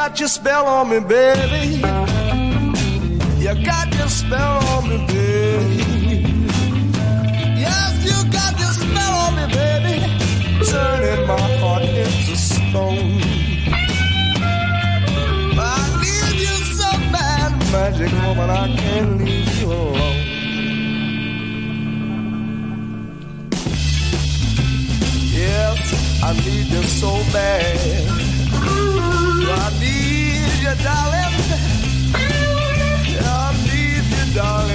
Got 0.10 0.20
your 0.20 0.30
spell 0.30 0.66
on 0.66 0.90
me, 0.90 1.00
baby. 1.02 1.76
You 3.38 3.54
got 3.64 3.94
your 3.96 4.08
spell 4.08 4.58
on 4.74 4.90
me, 4.90 4.98
baby. 5.06 6.18
Yes, 7.62 7.94
you 8.04 8.32
got 8.32 8.60
your 8.60 8.72
spell 8.72 9.14
on 9.24 9.36
me, 9.36 9.46
baby. 9.54 9.98
Turning 10.66 11.28
my 11.28 11.40
heart 11.62 11.84
into 11.84 12.36
stone. 12.36 13.22
I 15.62 15.78
need 16.02 16.40
you 16.42 16.58
so 16.80 16.90
bad, 17.14 17.52
magic 17.72 18.12
woman. 18.24 18.50
I 18.50 18.76
can't 18.76 19.18
leave 19.24 19.60
you 19.60 19.68
alone. 19.68 20.16
Yes, 25.38 26.24
I 26.24 26.34
need 26.34 26.68
you 26.68 26.84
so 26.84 27.12
bad. 27.32 28.18
You, 30.69 30.75
darling. 30.83 31.33
I 33.22 33.53
need 33.65 34.03
you, 34.06 34.35
darling. 34.35 34.68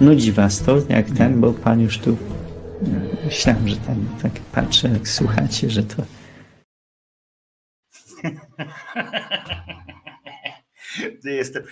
Nudzi 0.00 0.32
was 0.32 0.62
to, 0.62 0.76
jak 0.88 1.10
ten, 1.10 1.40
bo 1.40 1.52
pan 1.52 1.80
już 1.80 1.98
tu. 1.98 2.16
Myślałem, 3.24 3.68
że 3.68 3.76
tam 3.76 4.08
tak 4.22 4.32
patrzę, 4.52 4.88
jak 4.88 5.08
słuchacie, 5.08 5.70
że 5.70 5.82
to. 5.82 6.02
Jestem, 11.24 11.62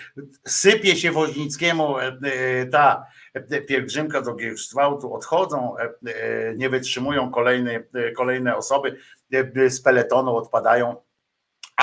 sypie 0.46 0.96
się 0.96 1.12
Woźnickiemu 1.12 1.98
e, 1.98 2.06
e, 2.06 2.66
ta 2.66 3.06
e, 3.34 3.60
pielgrzymka 3.60 4.22
do 4.22 4.34
Gierszwałtu, 4.34 5.14
odchodzą, 5.14 5.76
e, 5.78 5.82
e, 5.82 6.54
nie 6.54 6.70
wytrzymują 6.70 7.30
kolejne, 7.30 7.82
e, 7.94 8.12
kolejne 8.12 8.56
osoby 8.56 8.96
e, 9.32 9.70
z 9.70 9.82
peletonu, 9.82 10.36
odpadają, 10.36 10.96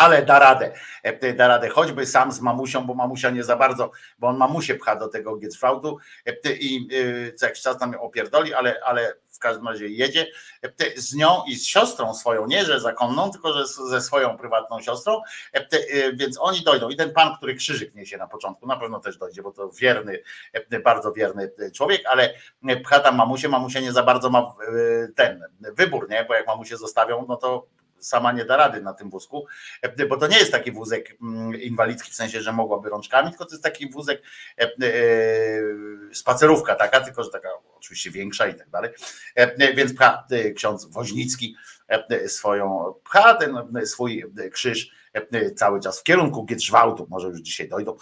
ale 0.01 0.25
da 0.25 0.39
radę, 0.39 0.71
e, 1.03 1.33
da 1.33 1.47
radę, 1.47 1.69
choćby 1.69 2.05
sam 2.05 2.31
z 2.31 2.41
mamusią, 2.41 2.85
bo 2.85 2.93
mamusia 2.93 3.29
nie 3.29 3.43
za 3.43 3.55
bardzo, 3.55 3.91
bo 4.19 4.27
on 4.27 4.37
mamusię 4.37 4.75
pcha 4.75 4.95
do 4.95 5.07
tego 5.07 5.37
Gierszwałtu 5.37 5.97
e, 6.25 6.53
i 6.53 6.87
e, 7.27 7.33
co 7.33 7.45
jakiś 7.45 7.61
czas 7.61 7.77
tam 7.77 7.95
opierdoli, 7.99 8.53
ale, 8.53 8.79
ale 8.85 9.13
w 9.31 9.39
każdym 9.39 9.67
razie 9.67 9.87
jedzie. 9.87 10.27
E, 10.63 11.01
z 11.01 11.15
nią 11.15 11.43
i 11.47 11.55
z 11.55 11.65
siostrą 11.65 12.13
swoją, 12.13 12.47
nie 12.47 12.65
że 12.65 12.79
zakonną, 12.79 13.31
tylko 13.31 13.53
że 13.53 13.67
ze 13.67 14.01
swoją 14.01 14.37
prywatną 14.37 14.81
siostrą, 14.81 15.21
e, 15.53 15.67
więc 16.13 16.37
oni 16.39 16.63
dojdą. 16.63 16.89
I 16.89 16.95
ten 16.95 17.13
pan, 17.13 17.35
który 17.37 17.55
krzyżyk 17.55 17.95
niesie 17.95 18.17
na 18.17 18.27
początku, 18.27 18.67
na 18.67 18.77
pewno 18.77 18.99
też 18.99 19.17
dojdzie, 19.17 19.41
bo 19.41 19.51
to 19.51 19.69
wierny, 19.69 20.19
bardzo 20.83 21.13
wierny 21.13 21.51
e, 21.59 21.71
człowiek, 21.71 22.01
ale 22.05 22.33
pcha 22.83 22.99
tam 22.99 23.15
mamusię, 23.15 23.49
mamusia 23.49 23.79
nie 23.79 23.91
za 23.91 24.03
bardzo 24.03 24.29
ma 24.29 24.55
ten 25.15 25.43
wybór, 25.59 26.09
nie? 26.09 26.25
Bo 26.27 26.33
jak 26.33 26.47
mamusię 26.47 26.77
zostawią, 26.77 27.25
no 27.27 27.35
to 27.35 27.67
sama 28.01 28.31
nie 28.31 28.45
da 28.45 28.57
rady 28.57 28.81
na 28.81 28.93
tym 28.93 29.09
wózku, 29.09 29.45
e, 29.81 30.05
bo 30.05 30.17
to 30.17 30.27
nie 30.27 30.37
jest 30.37 30.51
taki 30.51 30.71
wózek 30.71 31.17
mm, 31.21 31.61
inwalidzki 31.61 32.11
w 32.11 32.15
sensie, 32.15 32.41
że 32.41 32.53
mogłaby 32.53 32.89
rączkami, 32.89 33.29
tylko 33.29 33.45
to 33.45 33.51
jest 33.51 33.63
taki 33.63 33.89
wózek 33.89 34.21
e, 34.57 34.63
e, 34.63 34.69
spacerówka 36.13 36.75
taka, 36.75 37.01
tylko 37.01 37.23
że 37.23 37.29
taka 37.29 37.49
oczywiście 37.77 38.11
większa 38.11 38.47
i 38.47 38.55
tak 38.55 38.69
dalej. 38.69 38.91
Więc 39.75 39.93
pcha 39.93 40.27
ksiądz 40.55 40.85
Woźnicki 40.85 41.55
swoją, 42.27 42.93
pcha 43.03 43.33
ten 43.33 43.85
swój 43.85 44.25
krzyż 44.51 44.91
cały 45.55 45.79
czas 45.79 45.99
w 45.99 46.03
kierunku 46.03 46.45
Gietrzwałtu, 46.45 47.07
może 47.09 47.27
już 47.27 47.41
dzisiaj 47.41 47.69
dojdą. 47.69 47.97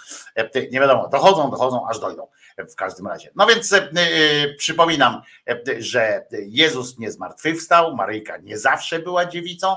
Nie 0.71 0.79
wiadomo, 0.79 1.07
dochodzą, 1.07 1.51
dochodzą, 1.51 1.87
aż 1.89 1.99
dojdą 1.99 2.27
w 2.65 2.75
każdym 2.75 3.07
razie. 3.07 3.31
No 3.35 3.47
więc 3.47 3.73
e, 3.73 3.83
przypominam, 4.57 5.21
że 5.79 6.25
Jezus 6.31 6.99
nie 6.99 7.11
zmartwychwstał, 7.11 7.95
Maryjka 7.95 8.37
nie 8.37 8.57
zawsze 8.57 8.99
była 8.99 9.25
dziewicą, 9.25 9.75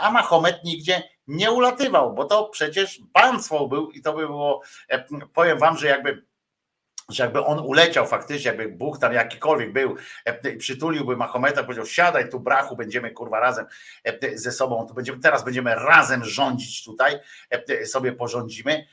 a 0.00 0.10
Mahomet 0.10 0.64
nigdzie 0.64 1.02
nie 1.26 1.50
ulatywał, 1.50 2.14
bo 2.14 2.24
to 2.24 2.44
przecież 2.44 3.00
państwo 3.12 3.68
był 3.68 3.90
i 3.90 4.02
to 4.02 4.12
by 4.12 4.26
było, 4.26 4.62
powiem 5.34 5.58
wam, 5.58 5.78
że 5.78 5.86
jakby 5.86 6.24
że 7.08 7.22
jakby 7.22 7.44
on 7.44 7.58
uleciał 7.58 8.06
faktycznie, 8.06 8.48
jakby 8.48 8.68
Bóg 8.68 8.98
tam 8.98 9.12
jakikolwiek 9.12 9.72
był, 9.72 9.96
e, 10.24 10.56
przytuliłby 10.56 11.16
Mahometa, 11.16 11.62
powiedział 11.62 11.86
siadaj 11.86 12.30
tu 12.30 12.40
brachu, 12.40 12.76
będziemy 12.76 13.10
kurwa 13.10 13.40
razem 13.40 13.66
e, 14.04 14.38
ze 14.38 14.52
sobą, 14.52 14.86
to 14.86 14.94
będziemy, 14.94 15.20
teraz 15.20 15.44
będziemy 15.44 15.74
razem 15.74 16.24
rządzić 16.24 16.84
tutaj, 16.84 17.18
e, 17.50 17.86
sobie 17.86 18.12
porządzimy, 18.12 18.86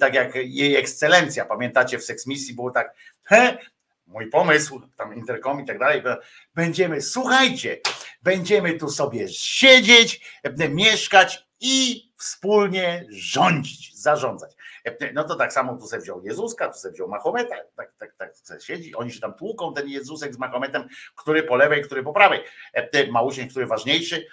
tak 0.00 0.14
jak 0.14 0.34
jej 0.34 0.76
ekscelencja, 0.76 1.44
pamiętacie 1.44 1.98
w 1.98 2.04
seksmisji 2.04 2.54
było 2.54 2.70
tak, 2.70 2.94
he, 3.22 3.58
mój 4.06 4.30
pomysł, 4.30 4.80
tam 4.96 5.14
interkom 5.14 5.60
i 5.60 5.66
tak 5.66 5.78
dalej, 5.78 6.02
będziemy, 6.54 7.00
słuchajcie, 7.00 7.78
będziemy 8.22 8.78
tu 8.78 8.88
sobie 8.88 9.28
siedzieć, 9.28 10.20
mieszkać 10.70 11.46
i 11.60 12.04
wspólnie 12.24 13.06
rządzić, 13.10 13.96
zarządzać. 13.96 14.56
No 15.14 15.24
to 15.24 15.36
tak 15.36 15.52
samo 15.52 15.76
tu 15.76 15.86
se 15.86 15.98
wziął 15.98 16.22
Jezuska, 16.24 16.68
tu 16.68 16.78
se 16.78 16.90
wziął 16.90 17.08
Mahometa, 17.08 17.56
tak, 17.76 17.92
tak, 17.98 18.14
tak 18.16 18.32
siedzi, 18.62 18.94
oni 18.94 19.12
się 19.12 19.20
tam 19.20 19.34
tłuką, 19.34 19.74
ten 19.74 19.88
Jezusek 19.88 20.34
z 20.34 20.38
Mahometem, 20.38 20.88
który 21.16 21.42
po 21.42 21.56
lewej, 21.56 21.82
który 21.82 22.02
po 22.02 22.12
prawej, 22.12 22.40
Małusień, 23.10 23.48
który 23.48 23.66
ważniejszy, 23.66 24.26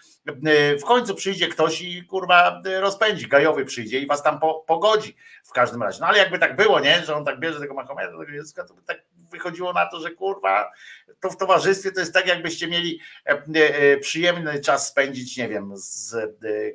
w 0.79 0.83
końcu 0.83 1.15
przyjdzie 1.15 1.47
ktoś 1.47 1.81
i 1.81 2.05
kurwa 2.05 2.61
rozpędzi, 2.79 3.27
gajowy 3.27 3.65
przyjdzie 3.65 3.99
i 3.99 4.07
was 4.07 4.23
tam 4.23 4.39
pogodzi 4.67 5.15
w 5.43 5.51
każdym 5.51 5.83
razie. 5.83 5.97
No 6.01 6.07
ale 6.07 6.17
jakby 6.17 6.39
tak 6.39 6.55
było, 6.55 6.79
nie, 6.79 7.05
że 7.05 7.15
on 7.15 7.25
tak 7.25 7.39
bierze 7.39 7.59
tego 7.59 7.73
Mahometa, 7.73 8.11
tego 8.11 8.31
Jezuska, 8.31 8.63
to 8.63 8.73
by 8.73 8.81
tak 8.81 9.03
wychodziło 9.31 9.73
na 9.73 9.85
to, 9.85 9.99
że 9.99 10.11
kurwa, 10.11 10.71
to 11.19 11.29
w 11.29 11.37
towarzystwie 11.37 11.91
to 11.91 11.99
jest 11.99 12.13
tak, 12.13 12.27
jakbyście 12.27 12.67
mieli 12.67 12.99
e, 13.25 13.43
e, 13.53 13.97
przyjemny 13.97 14.59
czas 14.59 14.87
spędzić, 14.87 15.37
nie 15.37 15.47
wiem, 15.47 15.71
z 15.75 16.13
e, 16.13 16.27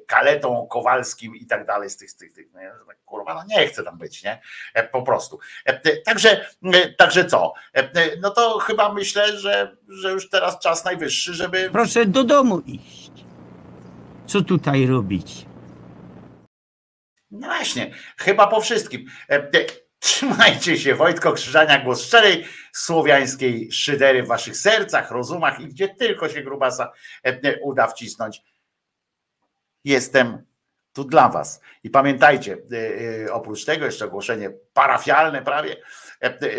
kaletą 0.07 0.67
Kowalskim 0.71 1.37
i 1.37 1.47
tak 1.47 1.67
dalej, 1.67 1.91
z 1.91 1.97
tych, 1.97 2.11
z 2.11 2.17
tych, 2.17 2.33
tych 2.33 2.55
nie? 2.55 2.73
Tak, 2.87 2.97
kurwa, 3.05 3.35
no 3.35 3.45
nie 3.49 3.67
chcę 3.67 3.83
tam 3.83 3.99
być, 3.99 4.25
nie? 4.25 4.41
Po 4.93 5.03
prostu. 5.03 5.39
Także, 6.05 6.47
także 6.99 7.25
co? 7.25 7.53
No 8.21 8.31
to 8.31 8.59
chyba 8.59 8.93
myślę, 8.93 9.39
że, 9.39 9.77
że 9.89 10.11
już 10.11 10.31
teraz 10.31 10.59
czas 10.59 10.85
najwyższy, 10.85 11.35
żeby. 11.35 11.71
Proszę 11.73 12.07
do 12.07 12.25
domu 12.25 12.63
iść. 12.67 13.06
Co 14.27 14.43
tutaj 14.43 14.87
robić? 14.87 15.47
No 17.31 17.47
właśnie, 17.47 17.95
chyba 18.17 18.47
po 18.47 18.61
wszystkim. 18.61 19.07
Trzymajcie 19.99 20.79
się, 20.79 20.95
Wojtko 20.95 21.33
Krzyżania, 21.33 21.85
głos 21.85 22.03
szczerej 22.03 22.45
słowiańskiej 22.73 23.73
szydery 23.73 24.23
w 24.23 24.27
waszych 24.27 24.57
sercach, 24.57 25.11
rozumach 25.11 25.61
i 25.61 25.69
gdzie 25.69 25.89
tylko 25.89 26.29
się 26.29 26.43
grubasa 26.43 26.93
e, 27.25 27.61
uda 27.61 27.87
wcisnąć. 27.87 28.43
Jestem 29.85 30.43
tu 30.93 31.05
dla 31.05 31.29
was. 31.29 31.61
I 31.85 31.91
pamiętajcie, 31.91 32.59
e, 32.73 33.25
e, 33.27 33.33
oprócz 33.33 33.65
tego 33.65 33.85
jeszcze 33.85 34.05
ogłoszenie 34.05 34.51
parafialne 34.73 35.43
prawie, 35.43 35.77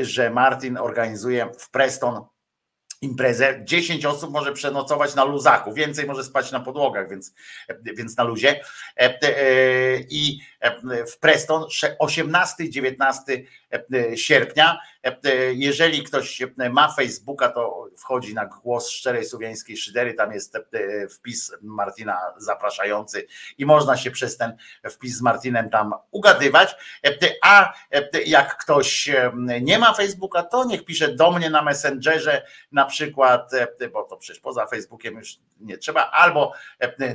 że 0.02 0.30
Martin 0.30 0.78
organizuje 0.78 1.50
w 1.60 1.70
Preston 1.70 2.26
imprezę. 3.01 3.61
10 3.64 4.06
osób 4.06 4.32
może 4.32 4.53
przenocować 4.53 5.16
na 5.16 5.24
luzaku, 5.24 5.74
więcej 5.74 6.06
może 6.06 6.24
spać 6.24 6.51
na 6.51 6.59
podłogach, 6.59 7.09
więc, 7.09 7.34
więc 7.98 8.17
na 8.17 8.24
luzie. 8.24 8.61
I 10.09 10.40
w 11.14 11.20
Preston 11.20 11.64
18-19 12.02 13.16
sierpnia. 14.16 14.80
Jeżeli 15.54 16.04
ktoś 16.04 16.42
ma 16.70 16.92
Facebooka, 16.92 17.50
to 17.50 17.90
wchodzi 17.98 18.34
na 18.34 18.46
głos 18.46 18.90
szczerej 18.90 19.26
słowiańskiej 19.26 19.78
szydery, 19.78 20.14
tam 20.14 20.32
jest 20.32 20.58
wpis 21.16 21.54
Martina 21.62 22.18
zapraszający 22.38 23.28
i 23.58 23.66
można 23.66 23.98
się 23.98 24.12
przez 24.12 24.38
ten 24.38 24.58
wpis 24.92 25.18
z 25.18 25.22
Martinem 25.22 25.70
tam 25.70 25.94
ugadywać. 26.12 26.76
A 27.44 27.74
jak 28.26 28.58
ktoś 28.58 29.12
nie 29.62 29.80
ma 29.80 29.94
Facebooka, 29.94 30.44
to 30.44 30.66
niech 30.66 30.86
pisze 30.86 31.16
do 31.16 31.32
mnie 31.32 31.50
na 31.50 31.62
Messengerze 31.62 32.46
na 32.72 32.86
przykład, 32.86 33.52
bo 33.94 34.04
to 34.04 34.18
przecież 34.18 34.42
poza 34.42 34.66
Facebookiem 34.66 35.16
już 35.16 35.40
nie 35.60 35.78
trzeba, 35.78 36.12
albo 36.12 36.54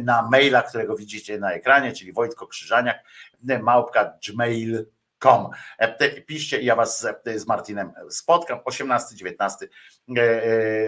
na 0.00 0.28
maila, 0.30 0.62
którego 0.62 0.96
widzicie 0.96 1.38
na 1.38 1.52
ekranie, 1.52 1.92
czyli 1.92 2.12
Wojtko 2.12 2.46
Krzyżaniak, 2.46 2.98
małpka 3.62 4.18
gmail.com. 4.28 5.50
Piszcie 6.26 6.60
i 6.60 6.64
ja 6.64 6.76
was 6.76 7.06
z 7.36 7.46
Martinem 7.46 7.92
spotkam 8.10 8.58
18-19 8.58 9.66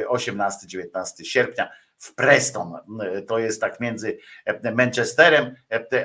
18-19 0.08 1.24
sierpnia 1.24 1.70
w 1.98 2.14
Preston. 2.14 2.78
To 3.28 3.38
jest 3.38 3.60
tak 3.60 3.80
między 3.80 4.18
Manchesterem 4.74 5.54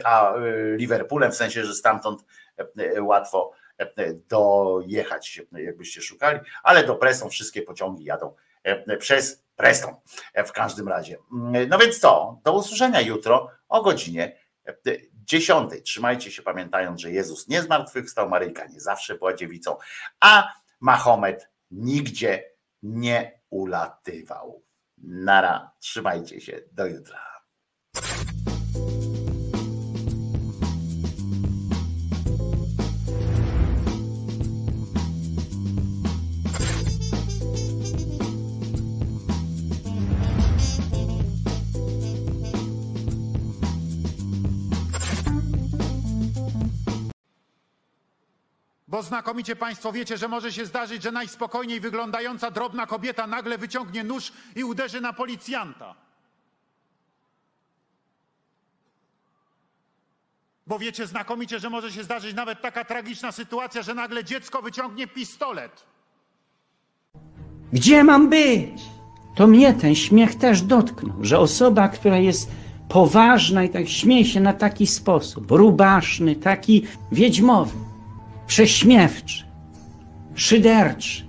a 0.03 0.33
Liverpoolem, 0.75 1.31
w 1.31 1.35
sensie, 1.35 1.65
że 1.65 1.73
stamtąd 1.73 2.25
łatwo 3.01 3.51
dojechać, 4.29 5.41
jakbyście 5.51 6.01
szukali, 6.01 6.39
ale 6.63 6.83
do 6.83 6.95
Preston 6.95 7.29
wszystkie 7.29 7.61
pociągi 7.61 8.03
jadą 8.03 8.35
przez 8.99 9.43
Preston 9.55 9.95
w 10.45 10.51
każdym 10.51 10.87
razie. 10.87 11.17
No 11.67 11.77
więc 11.77 11.99
co? 11.99 12.39
Do 12.43 12.53
usłyszenia 12.53 13.01
jutro 13.01 13.51
o 13.69 13.81
godzinie 13.81 14.39
dziesiątej. 15.29 15.83
Trzymajcie 15.83 16.31
się 16.31 16.41
pamiętając, 16.41 17.01
że 17.01 17.11
Jezus 17.11 17.47
nie 17.47 17.61
zmartwychwstał, 17.61 18.29
Maryjka 18.29 18.65
nie 18.65 18.79
zawsze 18.79 19.15
była 19.15 19.33
dziewicą, 19.33 19.77
a 20.19 20.53
Mahomet 20.79 21.49
nigdzie 21.71 22.51
nie 22.83 23.39
ulatywał. 23.49 24.63
Nara, 24.97 25.71
trzymajcie 25.79 26.41
się, 26.41 26.61
do 26.71 26.85
jutra. 26.85 27.28
Znakomicie 49.09 49.55
Państwo 49.55 49.91
wiecie, 49.91 50.17
że 50.17 50.27
może 50.27 50.51
się 50.51 50.65
zdarzyć, 50.65 51.03
że 51.03 51.11
najspokojniej 51.11 51.79
wyglądająca 51.79 52.51
drobna 52.51 52.85
kobieta 52.85 53.27
nagle 53.27 53.57
wyciągnie 53.57 54.03
nóż 54.03 54.31
i 54.55 54.63
uderzy 54.63 55.01
na 55.01 55.13
policjanta. 55.13 55.95
Bo 60.67 60.79
wiecie 60.79 61.07
znakomicie, 61.07 61.59
że 61.59 61.69
może 61.69 61.91
się 61.91 62.03
zdarzyć 62.03 62.35
nawet 62.35 62.61
taka 62.61 62.85
tragiczna 62.85 63.31
sytuacja, 63.31 63.81
że 63.81 63.93
nagle 63.93 64.23
dziecko 64.23 64.61
wyciągnie 64.61 65.07
pistolet. 65.07 65.85
Gdzie 67.73 68.03
mam 68.03 68.29
być? 68.29 68.81
To 69.35 69.47
mnie 69.47 69.73
ten 69.73 69.95
śmiech 69.95 70.35
też 70.35 70.61
dotknął, 70.61 71.23
że 71.23 71.39
osoba, 71.39 71.87
która 71.87 72.17
jest 72.17 72.51
poważna 72.89 73.63
i 73.63 73.69
tak 73.69 73.89
śmieje 73.89 74.25
się 74.25 74.39
na 74.39 74.53
taki 74.53 74.87
sposób, 74.87 75.51
rubaszny, 75.51 76.35
taki 76.35 76.87
wiedźmowy, 77.11 77.88
prześmiewczy, 78.49 79.43
szyderczy, 80.35 81.28